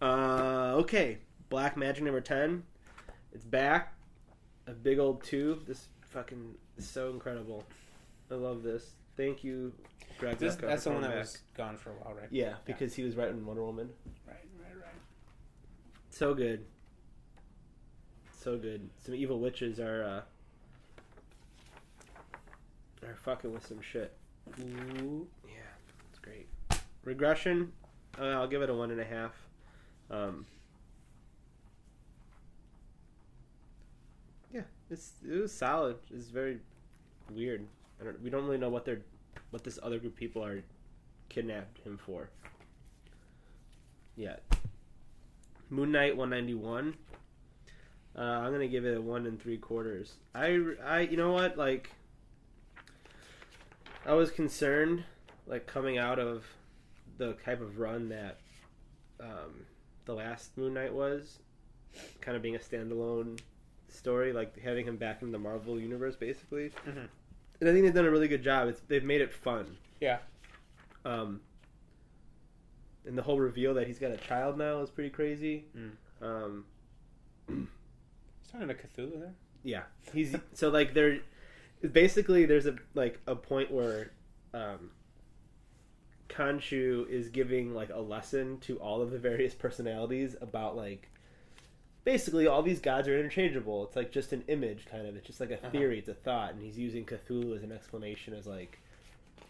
Uh, 0.00 0.74
okay, 0.76 1.18
Black 1.48 1.76
Magick 1.76 2.02
number 2.02 2.20
ten. 2.20 2.62
It's 3.32 3.44
back. 3.44 3.94
A 4.66 4.72
big 4.72 4.98
old 4.98 5.22
tube. 5.24 5.66
This 5.66 5.88
fucking 6.02 6.54
is 6.78 6.88
so 6.88 7.10
incredible. 7.10 7.64
I 8.30 8.34
love 8.34 8.62
this. 8.62 8.92
Thank 9.16 9.44
you, 9.44 9.72
Greg. 10.18 10.38
This, 10.38 10.56
that's 10.56 10.84
the 10.84 10.90
one 10.90 11.02
that 11.02 11.10
back. 11.10 11.18
was 11.20 11.38
gone 11.56 11.76
for 11.76 11.90
a 11.90 11.94
while, 11.94 12.14
right? 12.14 12.28
Yeah, 12.30 12.54
because 12.64 12.94
he 12.94 13.02
was 13.02 13.16
writing 13.16 13.44
Wonder 13.44 13.62
Woman. 13.64 13.90
Right, 14.26 14.36
right, 14.58 14.76
right. 14.80 14.94
So 16.10 16.32
good. 16.34 16.64
So 18.40 18.56
good. 18.58 18.88
Some 19.04 19.14
evil 19.14 19.40
witches 19.40 19.78
are 19.80 20.04
uh 20.04 20.20
are 23.14 23.18
fucking 23.22 23.52
with 23.52 23.66
some 23.66 23.80
shit. 23.80 24.12
Ooh. 24.60 25.26
Yeah, 25.46 25.52
it's 26.10 26.18
great. 26.18 26.48
Regression, 27.04 27.72
uh, 28.18 28.24
I'll 28.24 28.48
give 28.48 28.62
it 28.62 28.70
a 28.70 28.74
one 28.74 28.90
and 28.90 29.00
a 29.00 29.04
half. 29.04 29.32
Um, 30.10 30.46
yeah, 34.52 34.62
it's 34.90 35.12
it 35.26 35.40
was 35.40 35.52
solid. 35.52 35.96
It's 36.14 36.28
very 36.28 36.58
weird. 37.30 37.66
I 38.00 38.04
don't, 38.04 38.22
we 38.22 38.30
don't 38.30 38.44
really 38.44 38.58
know 38.58 38.68
what 38.68 38.84
they're 38.84 39.02
what 39.50 39.64
this 39.64 39.78
other 39.82 39.98
group 39.98 40.14
of 40.14 40.18
people 40.18 40.44
are 40.44 40.62
kidnapped 41.28 41.78
him 41.84 41.98
for. 41.98 42.30
Yet. 44.16 44.42
Moon 45.70 45.92
Knight 45.92 46.16
one 46.16 46.30
ninety 46.30 46.54
one. 46.54 46.94
Uh, 48.16 48.22
I'm 48.22 48.52
gonna 48.52 48.68
give 48.68 48.84
it 48.84 48.96
a 48.96 49.00
one 49.00 49.26
and 49.26 49.40
three 49.40 49.58
quarters. 49.58 50.14
I, 50.34 50.60
I, 50.84 51.00
you 51.00 51.16
know 51.16 51.32
what? 51.32 51.56
Like, 51.56 51.90
I 54.06 54.12
was 54.12 54.30
concerned, 54.30 55.04
like 55.46 55.66
coming 55.66 55.98
out 55.98 56.18
of 56.18 56.44
the 57.18 57.32
type 57.44 57.60
of 57.60 57.78
run 57.78 58.08
that 58.10 58.38
um, 59.20 59.66
the 60.04 60.14
last 60.14 60.56
Moon 60.58 60.74
Knight 60.74 60.92
was, 60.92 61.38
kind 62.20 62.36
of 62.36 62.42
being 62.42 62.56
a 62.56 62.58
standalone 62.58 63.38
story, 63.88 64.32
like 64.32 64.58
having 64.62 64.86
him 64.86 64.96
back 64.96 65.22
in 65.22 65.30
the 65.32 65.38
Marvel 65.38 65.78
universe, 65.80 66.16
basically. 66.16 66.70
Mhm. 66.86 67.08
And 67.60 67.68
I 67.68 67.72
think 67.72 67.84
they've 67.84 67.94
done 67.94 68.04
a 68.04 68.10
really 68.10 68.28
good 68.28 68.42
job. 68.42 68.68
It's, 68.68 68.80
they've 68.88 69.04
made 69.04 69.20
it 69.20 69.32
fun. 69.32 69.76
Yeah. 70.00 70.18
Um, 71.04 71.40
and 73.06 73.16
the 73.16 73.22
whole 73.22 73.38
reveal 73.38 73.74
that 73.74 73.86
he's 73.86 73.98
got 73.98 74.10
a 74.10 74.16
child 74.16 74.58
now 74.58 74.80
is 74.80 74.90
pretty 74.90 75.10
crazy. 75.10 75.66
Mm. 75.76 75.90
Um, 76.22 76.64
He's 77.46 78.50
talking 78.50 78.68
to 78.68 78.74
Cthulhu 78.74 79.20
there. 79.20 79.34
yeah, 79.62 79.82
he's 80.14 80.34
so 80.54 80.70
like 80.70 80.94
there. 80.94 81.18
Basically, 81.92 82.46
there's 82.46 82.66
a 82.66 82.76
like 82.94 83.20
a 83.26 83.34
point 83.36 83.70
where 83.70 84.10
um, 84.54 84.90
Khonshu 86.28 87.08
is 87.08 87.28
giving 87.28 87.74
like 87.74 87.90
a 87.90 88.00
lesson 88.00 88.58
to 88.60 88.78
all 88.78 89.02
of 89.02 89.10
the 89.10 89.18
various 89.18 89.54
personalities 89.54 90.34
about 90.40 90.76
like 90.76 91.08
basically 92.04 92.46
all 92.46 92.62
these 92.62 92.80
gods 92.80 93.06
are 93.08 93.18
interchangeable. 93.18 93.84
It's 93.84 93.96
like 93.96 94.10
just 94.12 94.32
an 94.32 94.44
image, 94.48 94.86
kind 94.90 95.06
of. 95.06 95.16
It's 95.16 95.26
just 95.26 95.40
like 95.40 95.50
a 95.50 95.58
Uh-huh. 95.58 95.70
theory. 95.70 95.98
It's 95.98 96.08
a 96.08 96.14
thought, 96.14 96.52
and 96.54 96.62
he's 96.62 96.78
using 96.78 97.04
Cthulhu 97.04 97.54
as 97.56 97.62
an 97.62 97.72
explanation 97.72 98.34
as 98.34 98.46
like 98.46 98.78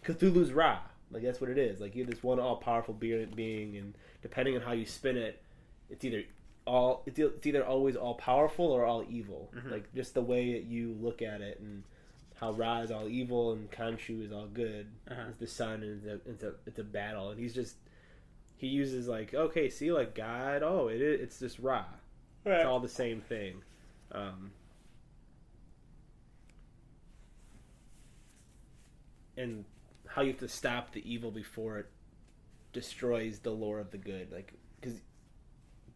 Cthulhu's 0.03 0.51
Ra. 0.53 0.79
Like 1.11 1.23
that's 1.23 1.39
what 1.39 1.49
it 1.49 1.57
is. 1.57 1.79
Like 1.79 1.95
you 1.95 2.03
have 2.03 2.13
this 2.13 2.23
one 2.23 2.39
all 2.39 2.57
powerful 2.57 2.93
being, 2.93 3.77
and 3.77 3.93
depending 4.21 4.55
on 4.55 4.61
how 4.61 4.73
you 4.73 4.85
spin 4.85 5.17
it, 5.17 5.41
it's 5.89 6.03
either 6.03 6.23
all 6.67 7.03
it's, 7.05 7.19
either 7.45 7.63
always 7.65 7.95
all 7.95 8.15
powerful 8.15 8.65
or 8.71 8.85
all 8.85 9.05
evil. 9.09 9.49
Mhm. 9.55 9.71
Like 9.71 9.93
just 9.95 10.13
the 10.13 10.21
way 10.21 10.53
that 10.53 10.63
you 10.63 10.97
look 10.99 11.21
at 11.21 11.41
it, 11.41 11.59
and 11.59 11.83
how 12.35 12.51
Ra 12.51 12.79
is 12.79 12.91
all 12.91 13.07
evil 13.07 13.53
and 13.53 13.71
Khonshu 13.71 14.25
is 14.25 14.31
all 14.31 14.47
good. 14.47 14.87
Uh-huh. 15.09 15.23
It's 15.29 15.39
the 15.39 15.47
sun, 15.47 15.83
and 15.83 16.05
it's 16.05 16.05
a, 16.05 16.29
it's 16.29 16.43
a 16.43 16.53
it's 16.65 16.79
a 16.79 16.83
battle, 16.83 17.31
and 17.31 17.39
he's 17.39 17.53
just 17.53 17.75
he 18.57 18.67
uses 18.67 19.07
like 19.07 19.33
okay, 19.33 19.69
see 19.69 19.91
like 19.91 20.15
God. 20.15 20.63
Oh, 20.63 20.87
it 20.87 21.01
is, 21.01 21.21
it's 21.21 21.39
just 21.39 21.59
Ra. 21.59 21.85
It's 22.45 22.65
all 22.65 22.79
the 22.79 22.87
same 22.87 23.21
thing. 23.21 23.63
Um, 24.11 24.51
and 29.35 29.65
how 30.07 30.21
you 30.21 30.29
have 30.29 30.39
to 30.39 30.47
stop 30.47 30.91
the 30.93 31.11
evil 31.11 31.31
before 31.31 31.79
it 31.79 31.89
destroys 32.71 33.39
the 33.39 33.49
lore 33.49 33.79
of 33.79 33.91
the 33.91 33.97
good. 33.97 34.31
Like, 34.31 34.53
because 34.79 35.01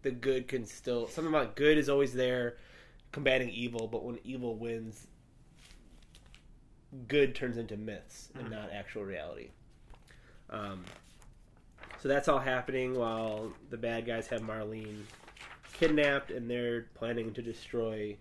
the 0.01 0.11
good 0.11 0.47
can 0.47 0.65
still. 0.65 1.07
Something 1.07 1.33
about 1.33 1.55
good 1.55 1.77
is 1.77 1.87
always 1.87 2.13
there 2.13 2.57
combating 3.11 3.49
evil, 3.49 3.87
but 3.87 4.03
when 4.03 4.19
evil 4.23 4.55
wins, 4.55 5.07
good 7.07 7.35
turns 7.35 7.57
into 7.57 7.77
myths 7.77 8.29
and 8.35 8.47
Mhm. 8.47 8.51
not 8.51 8.71
actual 8.71 9.03
reality. 9.05 9.51
Um, 10.49 10.85
so 11.99 12.07
that's 12.07 12.27
all 12.27 12.39
happening 12.39 12.95
while 12.95 13.53
the 13.69 13.77
bad 13.77 14.05
guys 14.05 14.27
have 14.27 14.41
Marlene 14.41 15.03
kidnapped 15.73 16.31
and 16.31 16.49
they're 16.49 16.83
planning 16.95 17.33
to 17.33 17.41
destroy. 17.41 18.17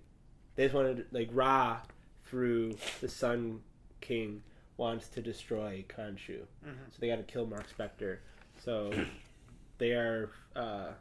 They 0.56 0.64
just 0.64 0.74
wanted, 0.74 1.06
like, 1.12 1.28
Ra, 1.32 1.80
through 2.24 2.76
the 3.00 3.08
Sun 3.08 3.62
King, 4.00 4.42
wants 4.76 5.08
to 5.08 5.22
destroy 5.22 5.84
Khonshu. 5.88 6.46
Mhm. 6.64 6.90
So 6.90 6.96
they 7.00 7.08
got 7.08 7.16
to 7.16 7.22
kill 7.22 7.46
Mark 7.46 7.66
Spector. 7.68 8.18
So 8.58 8.92
they 9.78 9.92
are 9.92 10.30
uh, 10.54 10.92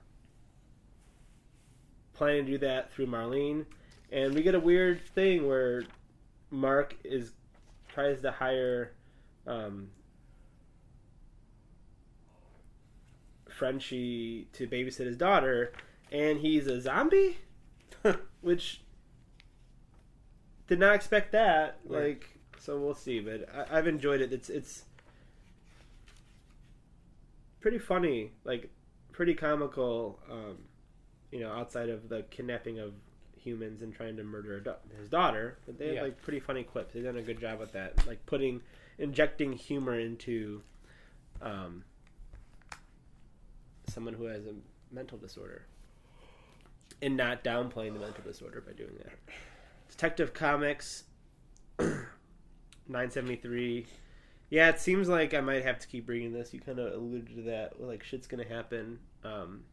planning 2.14 2.46
to 2.46 2.52
do 2.54 2.58
that 2.60 2.92
through 2.94 3.08
Marlene, 3.08 3.66
and 4.12 4.34
we 4.34 4.42
get 4.42 4.56
a 4.56 4.60
weird 4.60 5.02
thing 5.10 5.48
where 5.48 5.84
Mark 6.50 6.96
is 7.04 7.34
tries 7.98 8.22
to 8.22 8.30
hire 8.30 8.92
um, 9.48 9.90
Frenchie 13.50 14.48
to 14.54 14.68
babysit 14.68 15.08
his 15.08 15.18
daughter, 15.18 15.74
and 16.12 16.38
he's 16.40 16.68
a 16.68 16.80
zombie, 16.80 17.40
which 18.42 18.82
did 20.68 20.80
not 20.80 20.94
expect 20.94 21.32
that. 21.32 21.80
Like, 21.86 22.38
so 22.60 22.80
we'll 22.80 22.94
see. 22.94 23.20
But 23.20 23.50
I, 23.52 23.80
I've 23.80 23.88
enjoyed 23.88 24.22
it. 24.22 24.32
It's 24.32 24.52
it's 24.52 24.84
pretty 27.62 27.80
funny, 27.80 28.34
like 28.44 28.70
pretty 29.12 29.34
comical. 29.34 30.20
Um, 30.32 30.60
you 31.32 31.40
know, 31.40 31.52
outside 31.52 31.90
of 31.90 32.10
the 32.10 32.26
kidnapping 32.30 32.78
of 32.78 32.94
humans 33.48 33.82
and 33.82 33.94
trying 33.94 34.18
to 34.18 34.24
murder 34.24 34.58
a 34.58 34.64
da- 34.64 34.76
his 35.00 35.08
daughter, 35.08 35.58
but 35.66 35.78
they 35.80 35.88
have 35.88 35.96
Yeah. 35.96 36.02
like 36.04 36.22
pretty 36.22 36.40
funny 36.42 36.64
clips. 36.64 36.94
They've 36.94 37.04
done 37.04 37.18
a 37.18 37.22
good 37.22 37.40
job 37.40 37.60
with 37.60 37.72
that, 37.72 38.06
like 38.06 38.24
putting 38.26 38.62
injecting 38.98 39.54
humor 39.54 39.98
into 40.00 40.62
um, 41.42 41.84
someone 43.88 44.14
who 44.14 44.26
has 44.26 44.46
a 44.46 44.54
mental 44.92 45.18
disorder 45.18 45.66
and 47.02 47.16
not 47.16 47.44
downplaying 47.44 47.94
the 47.94 48.00
mental 48.00 48.24
disorder 48.26 48.62
by 48.62 48.74
doing 48.74 48.96
that. 49.04 49.14
Detective 49.90 50.34
Comics 50.34 51.04
973. 51.80 53.86
Yeah, 54.50 54.70
it 54.70 54.80
seems 54.80 55.08
like 55.10 55.34
I 55.34 55.42
might 55.42 55.64
have 55.64 55.80
to 55.80 55.88
keep 55.88 56.10
reading 56.10 56.34
this. 56.34 56.54
You 56.54 56.60
kind 56.60 56.80
of 56.80 56.94
alluded 56.94 57.36
to 57.36 57.42
that. 57.44 57.82
Like 57.82 58.04
shit's 58.04 58.28
to 58.46 58.54
happen. 58.54 59.00
Um 59.24 59.64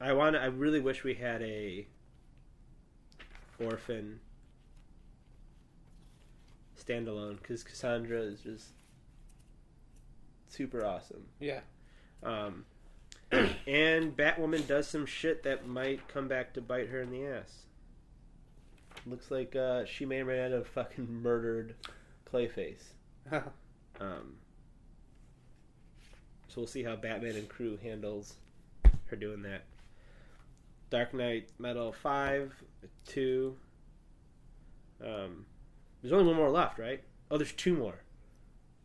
I 0.00 0.12
want 0.12 0.36
I 0.36 0.46
really 0.46 0.80
wish 0.80 1.04
we 1.04 1.14
had 1.14 1.42
a 1.42 1.86
orphan 3.58 4.20
standalone 6.80 7.42
cuz 7.42 7.64
Cassandra 7.64 8.20
is 8.20 8.40
just 8.42 8.68
super 10.48 10.84
awesome. 10.84 11.26
Yeah. 11.40 11.60
Um, 12.22 12.64
and 13.32 14.16
Batwoman 14.16 14.66
does 14.66 14.88
some 14.88 15.06
shit 15.06 15.42
that 15.42 15.66
might 15.66 16.08
come 16.08 16.28
back 16.28 16.54
to 16.54 16.60
bite 16.60 16.88
her 16.88 17.00
in 17.00 17.10
the 17.10 17.26
ass. 17.26 17.66
Looks 19.06 19.30
like 19.30 19.54
uh, 19.54 19.84
she 19.84 20.04
may 20.06 20.18
have 20.18 20.26
may 20.26 20.38
not 20.38 20.50
have 20.50 20.66
fucking 20.66 21.22
murdered 21.22 21.74
Clayface. 22.30 22.84
Um, 24.00 24.36
so 26.46 26.60
we'll 26.60 26.68
see 26.68 26.84
how 26.84 26.94
Batman 26.94 27.34
and 27.34 27.48
crew 27.48 27.76
handles 27.82 28.34
her 29.06 29.16
doing 29.16 29.42
that. 29.42 29.64
Dark 30.90 31.12
Nights 31.14 31.52
Metal 31.58 31.92
5, 31.92 32.52
2. 33.06 33.56
Um, 35.04 35.46
there's 36.02 36.12
only 36.12 36.26
one 36.26 36.36
more 36.36 36.50
left, 36.50 36.78
right? 36.78 37.02
Oh, 37.30 37.36
there's 37.38 37.52
two 37.52 37.74
more. 37.74 38.00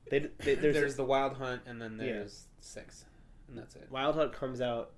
They, 0.09 0.19
they, 0.39 0.55
there's, 0.55 0.75
there's, 0.75 0.95
the 0.95 1.05
Wild 1.05 1.33
Hunt, 1.37 1.61
and 1.65 1.81
then 1.81 1.93
Yeah. 1.97 2.05
there's 2.13 2.45
six, 2.59 3.05
and 3.47 3.57
that's 3.57 3.75
it. 3.75 3.87
Wild 3.89 4.15
Hunt 4.15 4.33
comes 4.33 4.61
out, 4.61 4.91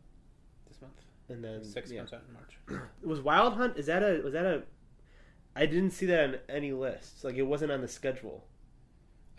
This 0.68 0.82
month, 0.82 1.00
and 1.30 1.44
then 1.44 1.64
six 1.64 1.92
yeah. 1.92 2.00
comes 2.00 2.14
out 2.14 2.24
in 2.28 2.34
March. 2.34 2.82
Was 3.04 3.22
Wild 3.22 3.54
Hunt? 3.54 3.78
Is 3.78 3.86
that 3.86 4.02
a? 4.04 4.22
Was 4.24 4.34
that 4.34 4.46
a? 4.46 4.64
I 5.56 5.66
didn't 5.68 5.92
see 5.92 6.06
that 6.08 6.24
on 6.24 6.36
any 6.50 6.74
lists. 6.74 7.24
Like 7.24 7.36
it 7.36 7.44
wasn't 7.44 7.72
on 7.72 7.82
the 7.82 7.88
schedule. 7.88 8.46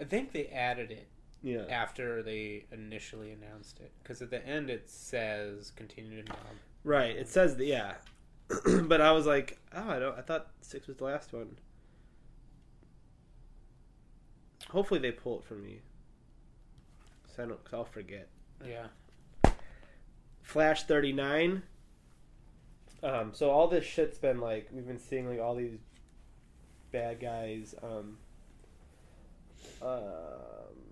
I 0.01 0.05
think 0.05 0.33
they 0.33 0.47
added 0.47 0.91
it 0.91 1.09
Yeah. 1.43 1.65
after 1.69 2.23
they 2.23 2.67
initially 2.71 3.33
announced 3.33 3.81
it, 3.81 3.93
because 4.03 4.23
at 4.23 4.31
the 4.31 4.47
end 4.47 4.71
it 4.71 4.89
says 4.89 5.73
"continue 5.75 6.23
to 6.23 6.29
knob." 6.29 6.39
Right. 6.87 7.17
It 7.17 7.29
says 7.29 7.57
that. 7.57 7.67
Yeah. 7.67 7.95
but 8.83 9.01
I 9.01 9.11
was 9.11 9.27
like, 9.27 9.59
oh, 9.75 9.91
I 9.91 9.99
don't. 9.99 10.17
I 10.17 10.23
thought 10.23 10.47
six 10.61 10.87
was 10.87 10.97
the 10.97 11.05
last 11.05 11.33
one. 11.33 11.59
Hopefully 14.71 15.01
they 15.01 15.11
pull 15.11 15.41
it 15.41 15.45
from 15.45 15.65
me. 15.65 15.81
So 17.35 17.43
I 17.43 17.47
don't. 17.47 17.63
Cause 17.65 17.75
I'll 17.75 17.85
forget. 17.85 18.29
Yeah. 18.65 18.87
Flash 20.43 20.85
39. 20.85 21.65
Um, 23.03 23.33
so 23.35 23.51
all 23.51 23.67
this 23.67 23.85
shit's 23.85 24.19
been 24.19 24.41
like 24.41 24.69
we've 24.73 24.87
been 24.87 25.01
seeing 25.01 25.29
like 25.29 25.41
all 25.41 25.57
these 25.57 25.77
bad 26.93 27.21
guys. 27.21 27.75
Um, 27.83 28.19
um, 29.83 30.86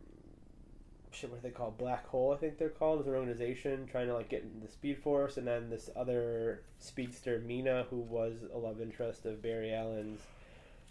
shit, 1.15 1.31
what 1.31 1.39
are 1.39 1.43
they 1.43 1.51
called? 1.51 1.79
Black 1.79 2.07
Hole, 2.09 2.33
I 2.33 2.37
think 2.37 2.59
they're 2.59 2.69
called. 2.69 3.01
Is 3.01 3.07
an 3.07 3.15
organization 3.15 3.87
trying 3.91 4.09
to 4.09 4.15
like 4.15 4.29
get 4.29 4.43
into 4.43 4.65
the 4.65 4.73
Speed 4.73 4.99
Force, 5.03 5.37
and 5.37 5.47
then 5.47 5.71
this 5.71 5.91
other 5.97 6.63
speedster, 6.79 7.43
Meena, 7.47 7.87
who 7.89 7.99
was 7.99 8.35
a 8.53 8.59
love 8.59 8.81
interest 8.81 9.25
of 9.27 9.43
Barry 9.43 9.73
Allen's, 9.73 10.21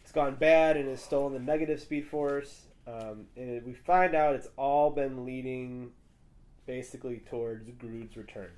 it's 0.02 0.12
gone 0.12 0.36
bad 0.36 0.78
and 0.78 0.90
has 0.90 1.02
stolen 1.02 1.34
the 1.34 1.40
negative 1.40 1.80
Speed 1.80 2.08
Force. 2.08 2.68
Um, 2.86 3.28
and 3.38 3.64
we 3.66 3.74
find 3.74 4.14
out 4.14 4.36
it's 4.36 4.50
all 4.58 4.90
been 4.90 5.26
leading 5.26 5.92
basically 6.66 7.24
towards 7.30 7.70
Grodd's 7.72 8.18
return. 8.18 8.52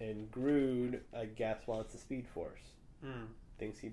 And 0.00 0.30
Grodd, 0.30 1.00
I 1.16 1.26
guess, 1.26 1.66
wants 1.66 1.92
the 1.92 1.98
Speed 1.98 2.26
Force. 2.34 2.60
Mm. 3.04 3.26
Thinks 3.58 3.78
he 3.78 3.92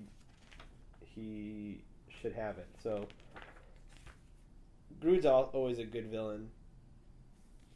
he 1.14 1.82
should 2.20 2.32
have 2.34 2.58
it. 2.58 2.68
So 2.82 3.06
Grodd's 4.98 5.26
al- 5.26 5.50
always 5.52 5.78
a 5.78 5.84
good 5.84 6.06
villain. 6.06 6.50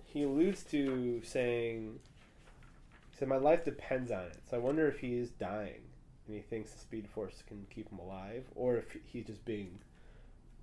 He 0.04 0.22
alludes 0.22 0.62
to 0.64 1.22
saying, 1.24 1.98
he 3.10 3.16
said, 3.16 3.28
"My 3.28 3.36
life 3.36 3.64
depends 3.64 4.10
on 4.10 4.24
it." 4.26 4.38
So 4.48 4.56
I 4.56 4.60
wonder 4.60 4.86
if 4.88 5.00
he 5.00 5.16
is 5.16 5.30
dying, 5.30 5.82
and 6.26 6.36
he 6.36 6.42
thinks 6.42 6.72
the 6.72 6.78
Speed 6.78 7.08
Force 7.08 7.42
can 7.46 7.66
keep 7.70 7.90
him 7.90 7.98
alive, 7.98 8.44
or 8.54 8.76
if 8.76 8.96
he's 9.06 9.26
just 9.26 9.44
being, 9.44 9.80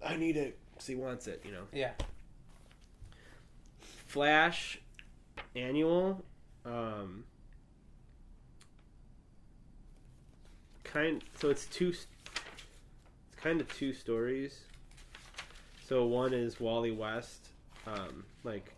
"I 0.03 0.15
need 0.15 0.37
it," 0.37 0.57
because 0.71 0.87
he 0.87 0.95
wants 0.95 1.27
it. 1.27 1.41
You 1.45 1.51
know. 1.51 1.67
Yeah. 1.73 1.91
Flash 4.07 4.79
annual 5.55 6.23
um 6.65 7.23
kind 10.83 11.23
so 11.35 11.49
it's 11.49 11.65
two 11.67 11.89
it's 11.89 12.07
kind 13.37 13.59
of 13.61 13.73
two 13.77 13.93
stories 13.93 14.61
so 15.91 16.05
one 16.05 16.34
is 16.34 16.57
Wally 16.57 16.91
West 16.91 17.49
um 17.85 18.23
like 18.45 18.73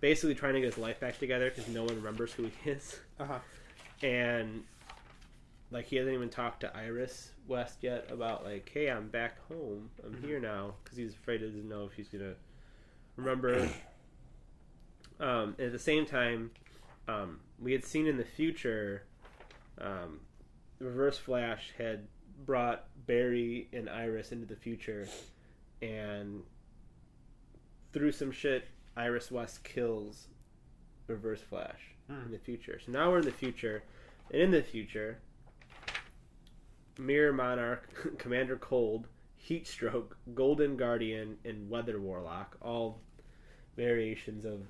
basically 0.00 0.36
trying 0.36 0.54
to 0.54 0.60
get 0.60 0.66
his 0.66 0.78
life 0.78 1.00
back 1.00 1.18
together 1.18 1.50
because 1.50 1.66
no 1.68 1.82
one 1.82 1.96
remembers 1.96 2.32
who 2.32 2.44
he 2.44 2.70
is 2.70 3.00
Uh 3.18 3.24
huh. 3.24 3.38
and 4.00 4.62
like 5.72 5.86
he 5.86 5.96
hasn't 5.96 6.14
even 6.14 6.28
talked 6.28 6.60
to 6.60 6.76
Iris 6.76 7.32
West 7.48 7.78
yet 7.82 8.06
about 8.08 8.44
like, 8.44 8.70
hey, 8.72 8.88
I'm 8.88 9.08
back 9.08 9.38
home, 9.48 9.90
I'm 10.04 10.14
Mhm. 10.14 10.24
here 10.24 10.38
now, 10.38 10.74
because 10.84 10.96
he's 10.96 11.14
afraid 11.14 11.40
he 11.40 11.46
doesn't 11.46 11.68
know 11.68 11.86
if 11.86 11.94
he's 11.94 12.08
gonna 12.08 12.34
remember. 13.16 13.68
um, 15.18 15.56
at 15.58 15.72
the 15.72 15.78
same 15.78 16.06
time, 16.06 16.52
um, 17.08 17.40
we 17.58 17.72
had 17.72 17.84
seen 17.84 18.06
in 18.06 18.16
the 18.16 18.24
future, 18.24 19.02
um, 19.78 20.20
Reverse 20.78 21.18
Flash 21.18 21.72
had 21.76 22.06
brought 22.46 22.84
Barry 23.06 23.68
and 23.72 23.90
Iris 23.90 24.30
into 24.30 24.46
the 24.46 24.56
future, 24.56 25.08
and 25.82 26.42
through 27.92 28.12
some 28.12 28.30
shit, 28.32 28.68
Iris 28.96 29.30
West 29.30 29.62
kills 29.64 30.28
Reverse 31.06 31.40
Flash 31.42 31.80
in 32.08 32.14
Mm. 32.16 32.30
the 32.30 32.38
future. 32.38 32.78
So 32.84 32.92
now 32.92 33.10
we're 33.10 33.18
in 33.20 33.24
the 33.24 33.30
future, 33.32 33.82
and 34.30 34.40
in 34.42 34.50
the 34.50 34.62
future, 34.62 35.18
Mirror 36.98 37.32
Monarch, 37.32 37.88
Commander 38.18 38.56
Cold, 38.56 39.08
Heatstroke, 39.42 40.12
Golden 40.34 40.76
Guardian, 40.76 41.38
and 41.44 41.68
Weather 41.68 42.00
Warlock, 42.00 42.56
all 42.62 43.00
variations 43.76 44.44
of 44.44 44.66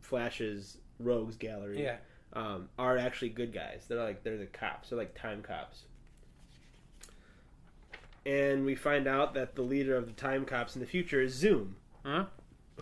Flash's 0.00 0.78
Rogues 0.98 1.36
Gallery, 1.36 1.82
Yeah. 1.82 1.98
um, 2.32 2.68
are 2.78 2.98
actually 2.98 3.30
good 3.30 3.52
guys. 3.52 3.86
They're 3.88 4.02
like 4.02 4.22
they're 4.22 4.36
the 4.36 4.46
cops. 4.46 4.90
They're 4.90 4.98
like 4.98 5.14
time 5.14 5.42
cops. 5.42 5.84
And 8.28 8.64
we 8.66 8.74
find 8.74 9.06
out 9.08 9.32
that 9.34 9.54
the 9.54 9.62
leader 9.62 9.96
of 9.96 10.06
the 10.06 10.12
time 10.12 10.44
cops 10.44 10.76
in 10.76 10.80
the 10.80 10.86
future 10.86 11.20
is 11.22 11.32
Zoom 11.34 11.76
Huh? 12.04 12.26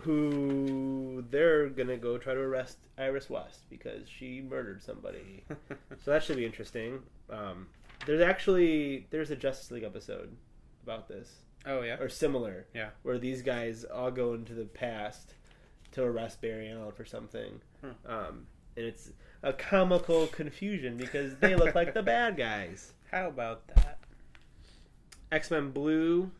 who 0.01 1.23
they're 1.31 1.69
gonna 1.69 1.97
go 1.97 2.17
try 2.17 2.33
to 2.33 2.39
arrest 2.39 2.77
Iris 2.97 3.29
West 3.29 3.61
because 3.69 4.07
she 4.07 4.41
murdered 4.41 4.81
somebody. 4.83 5.43
so 6.03 6.11
that 6.11 6.23
should 6.23 6.37
be 6.37 6.45
interesting. 6.45 6.99
Um, 7.29 7.67
there's 8.05 8.21
actually 8.21 9.07
there's 9.09 9.31
a 9.31 9.35
Justice 9.35 9.71
League 9.71 9.83
episode 9.83 10.35
about 10.83 11.07
this 11.07 11.31
oh 11.65 11.81
yeah. 11.81 11.97
or 11.99 12.09
similar. 12.09 12.65
Yeah. 12.73 12.89
where 13.03 13.17
these 13.17 13.41
guys 13.41 13.83
all 13.85 14.11
go 14.11 14.33
into 14.33 14.53
the 14.53 14.65
past 14.65 15.33
to 15.93 16.03
arrest 16.03 16.41
Barry 16.41 16.69
Allen 16.71 16.91
for 16.95 17.05
something, 17.05 17.59
Hmm. 17.81 18.11
um, 18.11 18.47
and 18.75 18.85
it's 18.85 19.11
a 19.43 19.53
comical 19.53 20.27
confusion 20.27 20.97
because 20.97 21.35
they 21.37 21.55
look 21.55 21.73
like 21.75 21.93
the 21.93 22.03
bad 22.15 22.37
guys. 22.37 22.93
How 23.11 23.27
about 23.29 23.67
that? 23.69 23.96
X 25.31 25.51
Men 25.51 25.71
Blue, 25.71 26.31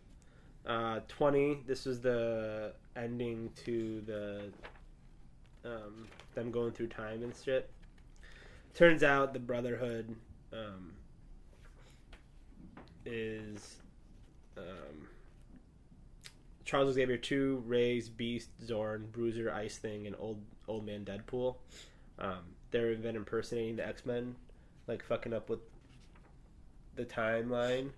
uh, 0.66 1.02
twenty. 1.08 1.60
This 1.68 1.86
was 1.86 2.00
the 2.02 2.74
ending 2.96 3.52
to 3.66 4.02
the 4.06 4.52
um, 5.66 6.08
them 6.36 6.52
going 6.52 6.72
through 6.72 6.88
time 6.88 7.24
and 7.24 7.34
shit. 7.44 7.70
Turns 8.74 9.04
out 9.04 9.34
the 9.34 9.40
Brotherhood 9.40 10.16
um, 10.54 10.94
is 13.06 13.78
um, 14.58 15.08
Charles 16.64 16.94
Xavier 16.94 17.18
two, 17.18 17.64
Ray's 17.66 18.08
Beast, 18.08 18.50
Xorn, 18.66 19.12
Bruiser, 19.12 19.52
Ice 19.52 19.78
Thing, 19.78 20.08
and 20.08 20.16
Old 20.20 20.42
Old 20.68 20.86
Man 20.86 21.04
Deadpool. 21.04 21.56
Um, 22.20 22.40
they're 22.72 22.96
been 22.96 23.16
impersonating 23.16 23.78
the 23.78 23.88
X 23.88 24.06
Men, 24.06 24.36
like 24.88 25.04
fucking 25.04 25.34
up 25.34 25.50
with 25.50 25.60
the 26.98 27.06
timeline 27.06 27.90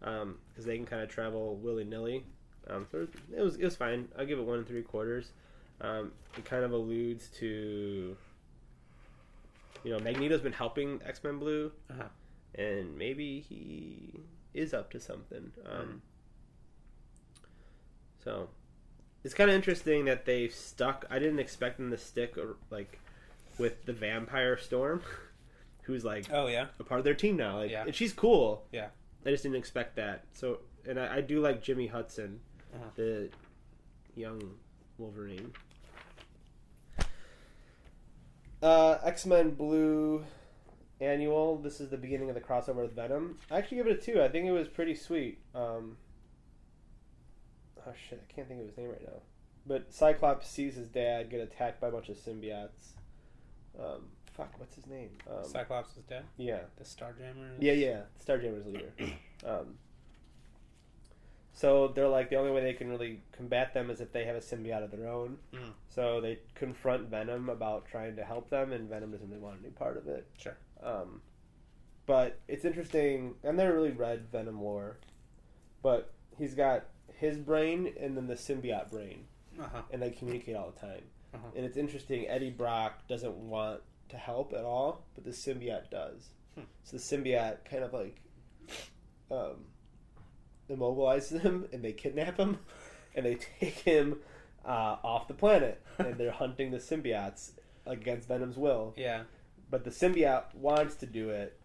because 0.00 0.64
they 0.64 0.76
can 0.76 0.86
kind 0.86 1.02
of 1.02 1.08
travel 1.08 1.56
willy 1.56 1.84
nilly. 1.84 2.24
Um, 2.68 2.86
so 2.92 3.06
it 3.34 3.40
was 3.40 3.56
it 3.56 3.64
was 3.64 3.76
fine. 3.76 4.08
I'll 4.18 4.26
give 4.26 4.38
it 4.38 4.44
one 4.44 4.58
and 4.58 4.66
three 4.66 4.82
quarters. 4.82 5.30
Um, 5.80 6.12
it 6.36 6.44
kind 6.44 6.64
of 6.64 6.72
alludes 6.72 7.28
to, 7.38 8.16
you 9.84 9.90
know, 9.90 9.98
Magneto's 10.00 10.40
been 10.40 10.52
helping 10.52 11.00
X 11.06 11.22
Men 11.24 11.38
Blue, 11.38 11.70
Uh-huh. 11.90 12.08
and 12.56 12.98
maybe 12.98 13.40
he 13.40 14.20
is 14.54 14.74
up 14.74 14.90
to 14.90 15.00
something. 15.00 15.52
Um, 15.64 16.02
So 18.24 18.48
it's 19.24 19.34
kind 19.34 19.48
of 19.50 19.56
interesting 19.56 20.04
that 20.06 20.24
they've 20.26 20.52
stuck. 20.52 21.04
I 21.10 21.18
didn't 21.18 21.38
expect 21.38 21.78
them 21.78 21.90
to 21.90 21.98
stick 21.98 22.36
like 22.70 22.98
with 23.58 23.84
the 23.86 23.92
Vampire 23.92 24.56
Storm, 24.58 25.02
who's 25.88 26.04
like 26.04 26.26
Oh 26.30 26.46
yeah. 26.46 26.66
a 26.78 26.84
part 26.84 26.98
of 27.00 27.04
their 27.04 27.14
team 27.14 27.36
now. 27.36 27.56
Like, 27.56 27.70
Yeah. 27.70 27.84
and 27.86 27.94
she's 27.94 28.12
cool. 28.12 28.66
Yeah. 28.70 28.88
I 29.26 29.30
just 29.30 29.42
didn't 29.42 29.56
expect 29.56 29.96
that. 29.96 30.24
So, 30.34 30.58
and 30.86 31.00
I, 31.00 31.16
I 31.16 31.20
do 31.22 31.40
like 31.40 31.62
Jimmy 31.62 31.86
Hudson, 31.88 32.40
Uh-huh. 32.74 32.84
the 32.94 33.30
young 34.14 34.40
Wolverine. 34.98 35.52
Uh, 38.62 38.98
X 39.04 39.24
Men 39.26 39.50
Blue 39.54 40.24
annual. 41.00 41.56
This 41.58 41.80
is 41.80 41.88
the 41.90 41.96
beginning 41.96 42.28
of 42.28 42.34
the 42.34 42.40
crossover 42.40 42.82
with 42.82 42.94
Venom. 42.94 43.38
I 43.50 43.58
actually 43.58 43.78
give 43.78 43.86
it 43.86 43.98
a 43.98 44.02
two. 44.02 44.22
I 44.22 44.28
think 44.28 44.46
it 44.46 44.52
was 44.52 44.68
pretty 44.68 44.94
sweet. 44.94 45.38
Um, 45.54 45.96
oh 47.86 47.92
shit, 48.08 48.22
I 48.28 48.32
can't 48.32 48.48
think 48.48 48.60
of 48.60 48.66
his 48.66 48.76
name 48.76 48.88
right 48.90 49.02
now. 49.02 49.20
But 49.66 49.92
Cyclops 49.92 50.48
sees 50.48 50.74
his 50.74 50.88
dad 50.88 51.30
get 51.30 51.40
attacked 51.40 51.80
by 51.80 51.88
a 51.88 51.90
bunch 51.92 52.08
of 52.08 52.16
symbiotes. 52.16 52.94
Um, 53.78 54.06
fuck, 54.38 54.58
what's 54.58 54.74
his 54.76 54.86
name? 54.86 55.10
Um, 55.30 55.44
Cyclops 55.44 55.90
is 55.98 56.04
dead. 56.04 56.24
yeah. 56.38 56.60
The 56.76 56.84
Starjammer. 56.84 57.56
is- 57.56 57.62
Yeah, 57.62 57.72
yeah. 57.72 58.00
Starjammer's 58.24 58.66
leader. 58.66 58.92
Um, 59.46 59.78
so 61.52 61.88
they're 61.88 62.08
like 62.08 62.30
the 62.30 62.36
only 62.36 62.50
way 62.52 62.60
they 62.62 62.72
can 62.72 62.88
really 62.88 63.20
combat 63.32 63.72
them 63.74 63.88
is 63.90 64.00
if 64.00 64.12
they 64.12 64.24
have 64.24 64.36
a 64.36 64.40
symbiote 64.40 64.82
of 64.84 64.90
their 64.90 65.08
own. 65.08 65.38
Mhm. 65.52 65.72
So 65.88 66.20
they 66.20 66.40
confront 66.56 67.08
Venom 67.08 67.48
about 67.48 67.86
trying 67.86 68.16
to 68.16 68.24
help 68.24 68.50
them, 68.50 68.72
and 68.72 68.88
Venom 68.88 69.10
doesn't 69.12 69.28
really 69.28 69.40
want 69.40 69.58
any 69.60 69.70
part 69.70 69.96
of 69.96 70.06
it. 70.08 70.26
Sure. 70.38 70.56
Um, 70.82 71.22
but 72.06 72.40
it's 72.48 72.64
interesting. 72.64 73.34
I've 73.46 73.54
never 73.54 73.72
really 73.74 73.90
read 73.92 74.28
Venom 74.30 74.60
lore, 74.62 74.98
but 75.82 76.12
he's 76.36 76.54
got 76.54 76.86
his 77.12 77.38
brain 77.38 77.92
and 78.00 78.16
then 78.16 78.26
the 78.28 78.34
symbiote 78.34 78.90
brain, 78.90 79.26
Uh-huh. 79.58 79.82
and 79.92 80.00
they 80.02 80.10
communicate 80.10 80.54
all 80.56 80.70
the 80.70 80.80
time. 80.80 81.04
Uh-huh. 81.34 81.48
And 81.56 81.64
it's 81.64 81.76
interesting. 81.76 82.26
Eddie 82.28 82.50
Brock 82.50 83.06
doesn't 83.08 83.34
want 83.36 83.82
to 84.08 84.16
help 84.16 84.52
at 84.52 84.64
all, 84.64 85.04
but 85.14 85.24
the 85.24 85.30
symbiote 85.30 85.90
does. 85.90 86.30
Hmm. 86.54 86.62
So 86.82 86.96
the 86.96 87.02
symbiote 87.02 87.64
kind 87.64 87.84
of 87.84 87.92
like 87.92 88.20
um, 89.30 89.66
immobilizes 90.70 91.40
him, 91.40 91.66
and 91.72 91.82
they 91.82 91.92
kidnap 91.92 92.36
him, 92.36 92.58
and 93.14 93.26
they 93.26 93.36
take 93.60 93.80
him 93.80 94.18
uh, 94.64 94.96
off 95.02 95.28
the 95.28 95.34
planet, 95.34 95.82
and 95.98 96.16
they're 96.16 96.30
hunting 96.44 96.70
the 96.70 96.78
symbiotes 96.78 97.52
against 97.86 98.28
Venom's 98.28 98.56
will. 98.56 98.94
Yeah. 98.96 99.22
But 99.70 99.84
the 99.84 99.90
symbiote 99.90 100.54
wants 100.54 100.94
to 100.96 101.06
do 101.06 101.28
it, 101.28 101.58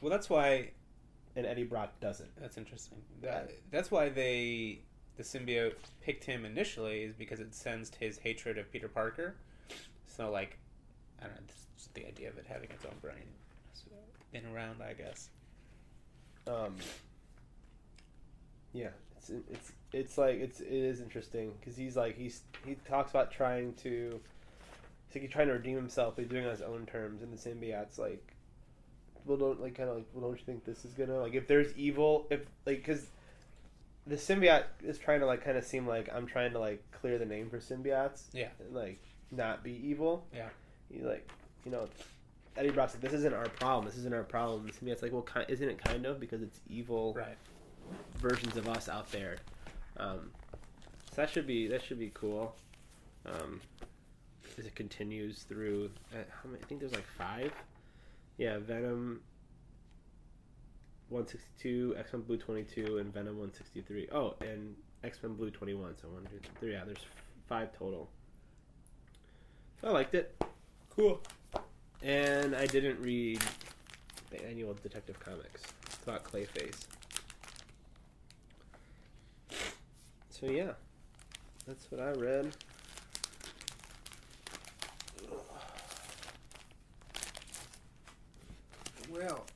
Well, 0.00 0.10
that's 0.10 0.30
why 0.30 0.70
and 1.36 1.46
Eddie 1.46 1.64
Brock 1.64 2.00
doesn't. 2.00 2.30
That's 2.40 2.56
interesting. 2.56 2.98
That, 3.22 3.50
that's 3.70 3.90
why 3.90 4.08
they 4.08 4.80
the 5.16 5.22
symbiote 5.22 5.74
picked 6.00 6.24
him 6.24 6.44
initially 6.44 7.02
is 7.02 7.14
because 7.14 7.40
it 7.40 7.54
sensed 7.54 7.96
his 7.96 8.18
hatred 8.18 8.58
of 8.58 8.70
Peter 8.72 8.88
Parker. 8.88 9.36
So 10.06 10.30
like, 10.30 10.58
I 11.20 11.24
don't 11.26 11.34
know. 11.34 11.40
This 11.46 11.84
is 11.84 11.88
the 11.94 12.06
idea 12.06 12.28
of 12.28 12.38
it 12.38 12.46
having 12.48 12.70
its 12.70 12.84
own 12.84 12.94
brain. 13.00 13.16
It's 13.72 13.84
been 14.32 14.44
around, 14.54 14.82
I 14.82 14.92
guess. 14.94 15.28
Um, 16.46 16.76
yeah, 18.72 18.88
it's 19.16 19.30
it's 19.50 19.72
it's 19.92 20.18
like 20.18 20.36
it's 20.40 20.60
it 20.60 20.66
is 20.72 21.00
interesting 21.00 21.52
because 21.60 21.76
he's 21.76 21.96
like 21.96 22.16
he's 22.16 22.42
he 22.66 22.76
talks 22.88 23.10
about 23.10 23.30
trying 23.30 23.74
to. 23.82 24.20
Like 25.14 25.22
he's 25.22 25.30
trying 25.30 25.46
to 25.46 25.52
redeem 25.52 25.76
himself, 25.76 26.16
but 26.16 26.22
he's 26.24 26.30
doing 26.32 26.42
it 26.42 26.48
on 26.48 26.52
his 26.52 26.62
own 26.62 26.86
terms, 26.86 27.22
and 27.22 27.32
the 27.32 27.36
symbiote's 27.36 27.98
like, 28.00 28.34
well, 29.24 29.36
don't 29.36 29.60
like 29.62 29.76
kind 29.76 29.88
of 29.88 29.94
like, 29.98 30.06
well, 30.12 30.28
don't 30.28 30.38
you 30.40 30.44
think 30.44 30.64
this 30.64 30.84
is 30.84 30.92
gonna 30.94 31.16
like 31.20 31.34
if 31.34 31.46
there's 31.46 31.72
evil, 31.76 32.26
if 32.30 32.40
like 32.66 32.78
because 32.78 33.06
the 34.08 34.16
symbiote 34.16 34.64
is 34.82 34.98
trying 34.98 35.20
to 35.20 35.26
like 35.26 35.44
kind 35.44 35.56
of 35.56 35.64
seem 35.64 35.86
like 35.86 36.08
I'm 36.12 36.26
trying 36.26 36.50
to 36.54 36.58
like 36.58 36.82
clear 36.90 37.16
the 37.18 37.24
name 37.26 37.48
for 37.48 37.58
symbiotes, 37.60 38.22
Yeah. 38.32 38.48
and 38.58 38.74
like 38.74 38.98
not 39.30 39.62
be 39.62 39.70
evil, 39.86 40.26
Yeah. 40.34 40.48
He's 40.90 41.02
like, 41.02 41.28
you 41.64 41.70
know, 41.72 41.88
Eddie 42.56 42.70
Brock's 42.70 42.94
like, 42.94 43.02
this 43.02 43.12
isn't 43.12 43.34
our 43.34 43.48
problem. 43.48 43.84
This 43.86 43.96
isn't 43.98 44.14
our 44.14 44.22
problem. 44.22 44.66
The 44.66 44.72
symbiote's 44.72 45.02
like, 45.02 45.12
well, 45.12 45.22
ki- 45.22 45.44
isn't 45.52 45.68
it 45.68 45.78
kind 45.78 46.06
of 46.06 46.20
because 46.20 46.42
it's 46.42 46.60
evil 46.68 47.14
Right. 47.14 47.36
versions 48.18 48.56
of 48.56 48.68
us 48.68 48.88
out 48.88 49.10
there. 49.10 49.38
Um, 49.96 50.30
so 51.10 51.16
that 51.22 51.30
should 51.30 51.46
be 51.46 51.68
that 51.68 51.82
should 51.82 51.98
be 51.98 52.10
cool. 52.14 52.54
Um, 53.26 53.60
as 54.58 54.66
it 54.66 54.74
continues 54.74 55.42
through, 55.44 55.90
uh, 56.12 56.18
how 56.42 56.48
many, 56.50 56.62
I 56.62 56.66
think 56.66 56.80
there's 56.80 56.92
like 56.92 57.06
five. 57.18 57.52
Yeah, 58.36 58.58
Venom. 58.58 59.20
162, 61.10 61.94
X 61.98 62.12
Men 62.12 62.22
Blue 62.22 62.36
22, 62.38 62.98
and 62.98 63.12
Venom 63.12 63.36
163. 63.38 64.08
Oh, 64.12 64.34
and 64.40 64.74
X 65.04 65.22
Men 65.22 65.34
Blue 65.34 65.50
21. 65.50 65.94
So 66.00 66.08
one, 66.08 66.24
two, 66.24 66.40
three. 66.58 66.72
Yeah, 66.72 66.84
there's 66.84 67.04
five 67.48 67.76
total. 67.76 68.08
So 69.80 69.88
I 69.88 69.90
liked 69.92 70.14
it. 70.14 70.34
Cool. 70.96 71.20
And 72.02 72.54
I 72.54 72.66
didn't 72.66 73.00
read 73.00 73.40
the 74.30 74.44
annual 74.46 74.74
Detective 74.74 75.18
Comics. 75.18 75.62
It's 75.86 76.02
about 76.02 76.24
Clayface. 76.24 76.86
So 80.30 80.46
yeah, 80.46 80.72
that's 81.66 81.90
what 81.90 82.00
I 82.00 82.10
read. 82.12 82.52
Well, 89.10 89.46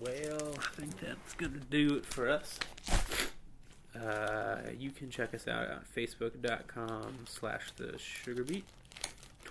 Well, 0.00 0.54
I 0.58 0.80
think 0.80 0.98
that's 0.98 1.34
gonna 1.34 1.60
do 1.70 1.96
it 1.96 2.06
for 2.06 2.28
us. 2.28 2.58
Uh, 3.94 4.58
you 4.76 4.90
can 4.90 5.10
check 5.10 5.32
us 5.34 5.46
out 5.46 5.68
on 5.70 5.84
facebook.com 5.96 7.18
slash 7.28 7.70
the 7.76 7.96
sugar 7.98 8.42
beat, 8.42 8.64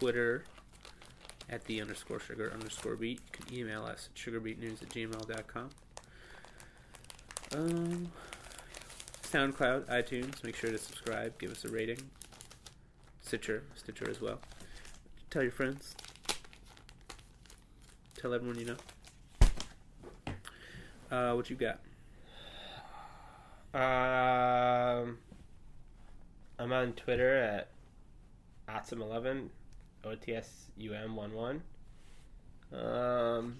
Twitter 0.01 0.43
at 1.47 1.63
the 1.65 1.79
underscore 1.79 2.19
sugar 2.19 2.51
underscore 2.51 2.95
beat. 2.95 3.19
You 3.19 3.45
can 3.45 3.55
email 3.55 3.83
us 3.83 4.09
at 4.11 4.19
sugarbeatnews 4.19 4.81
at 4.81 4.89
gmail.com. 4.89 5.69
Um, 7.53 8.11
SoundCloud, 9.21 9.85
iTunes, 9.85 10.43
make 10.43 10.55
sure 10.55 10.71
to 10.71 10.79
subscribe, 10.79 11.37
give 11.37 11.51
us 11.51 11.65
a 11.65 11.69
rating. 11.69 11.99
Stitcher, 13.21 13.61
Stitcher 13.75 14.09
as 14.09 14.19
well. 14.19 14.39
Tell 15.29 15.43
your 15.43 15.51
friends. 15.51 15.95
Tell 18.17 18.33
everyone 18.33 18.57
you 18.57 18.65
know. 18.65 18.77
Uh, 21.11 21.35
what 21.35 21.47
you 21.51 21.55
got? 21.55 21.79
um, 23.75 25.19
I'm 26.57 26.73
on 26.73 26.93
Twitter 26.93 27.37
at 27.37 27.67
Otsum11, 30.03 30.11
O 30.11 30.15
T 30.15 30.35
S 30.35 30.67
U 30.77 30.93
M 30.93 31.15
1 31.15 31.33
1. 31.33 31.61
Um, 32.73 33.57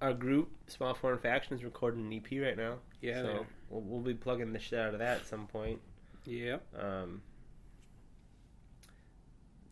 our 0.00 0.12
group, 0.12 0.50
Small 0.66 0.94
Foreign 0.94 1.18
Faction, 1.18 1.56
is 1.56 1.64
recording 1.64 2.06
an 2.06 2.12
EP 2.12 2.42
right 2.42 2.56
now. 2.56 2.76
Yeah, 3.00 3.22
so 3.22 3.46
we'll, 3.70 3.82
we'll 3.82 4.00
be 4.00 4.14
plugging 4.14 4.52
the 4.52 4.58
shit 4.58 4.78
out 4.78 4.92
of 4.92 5.00
that 5.00 5.20
at 5.20 5.26
some 5.26 5.46
point. 5.46 5.80
Yeah. 6.24 6.58
Um, 6.78 7.22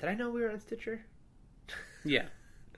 did 0.00 0.08
I 0.08 0.14
know 0.14 0.30
we 0.30 0.40
were 0.40 0.50
on 0.50 0.60
Stitcher? 0.60 1.04
Yeah. 2.04 2.26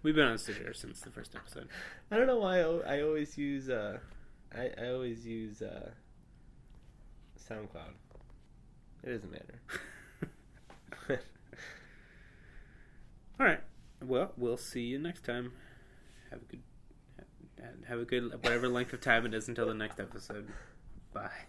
We've 0.02 0.14
been 0.14 0.24
on 0.24 0.38
Stitcher 0.38 0.72
since 0.72 1.00
the 1.00 1.10
first 1.10 1.34
episode. 1.34 1.68
I 2.10 2.16
don't 2.16 2.26
know 2.26 2.38
why 2.38 2.60
I, 2.60 2.96
I 2.96 3.02
always 3.02 3.36
use 3.36 3.68
uh, 3.68 3.98
I, 4.56 4.70
I 4.80 4.88
always 4.88 5.26
use 5.26 5.60
uh, 5.60 5.90
SoundCloud. 7.38 7.92
It 9.02 9.10
doesn't 9.10 9.30
matter. 9.30 9.60
All 13.40 13.46
right. 13.46 13.60
Well, 14.02 14.32
we'll 14.36 14.56
see 14.56 14.82
you 14.82 14.98
next 14.98 15.24
time. 15.24 15.52
Have 16.30 16.40
a 16.42 16.44
good 16.44 16.62
have 17.88 17.98
a 17.98 18.04
good 18.04 18.32
whatever 18.42 18.68
length 18.68 18.92
of 18.92 19.00
time 19.00 19.26
it 19.26 19.34
is 19.34 19.48
until 19.48 19.66
the 19.66 19.74
next 19.74 19.98
episode. 19.98 20.48
Bye. 21.12 21.46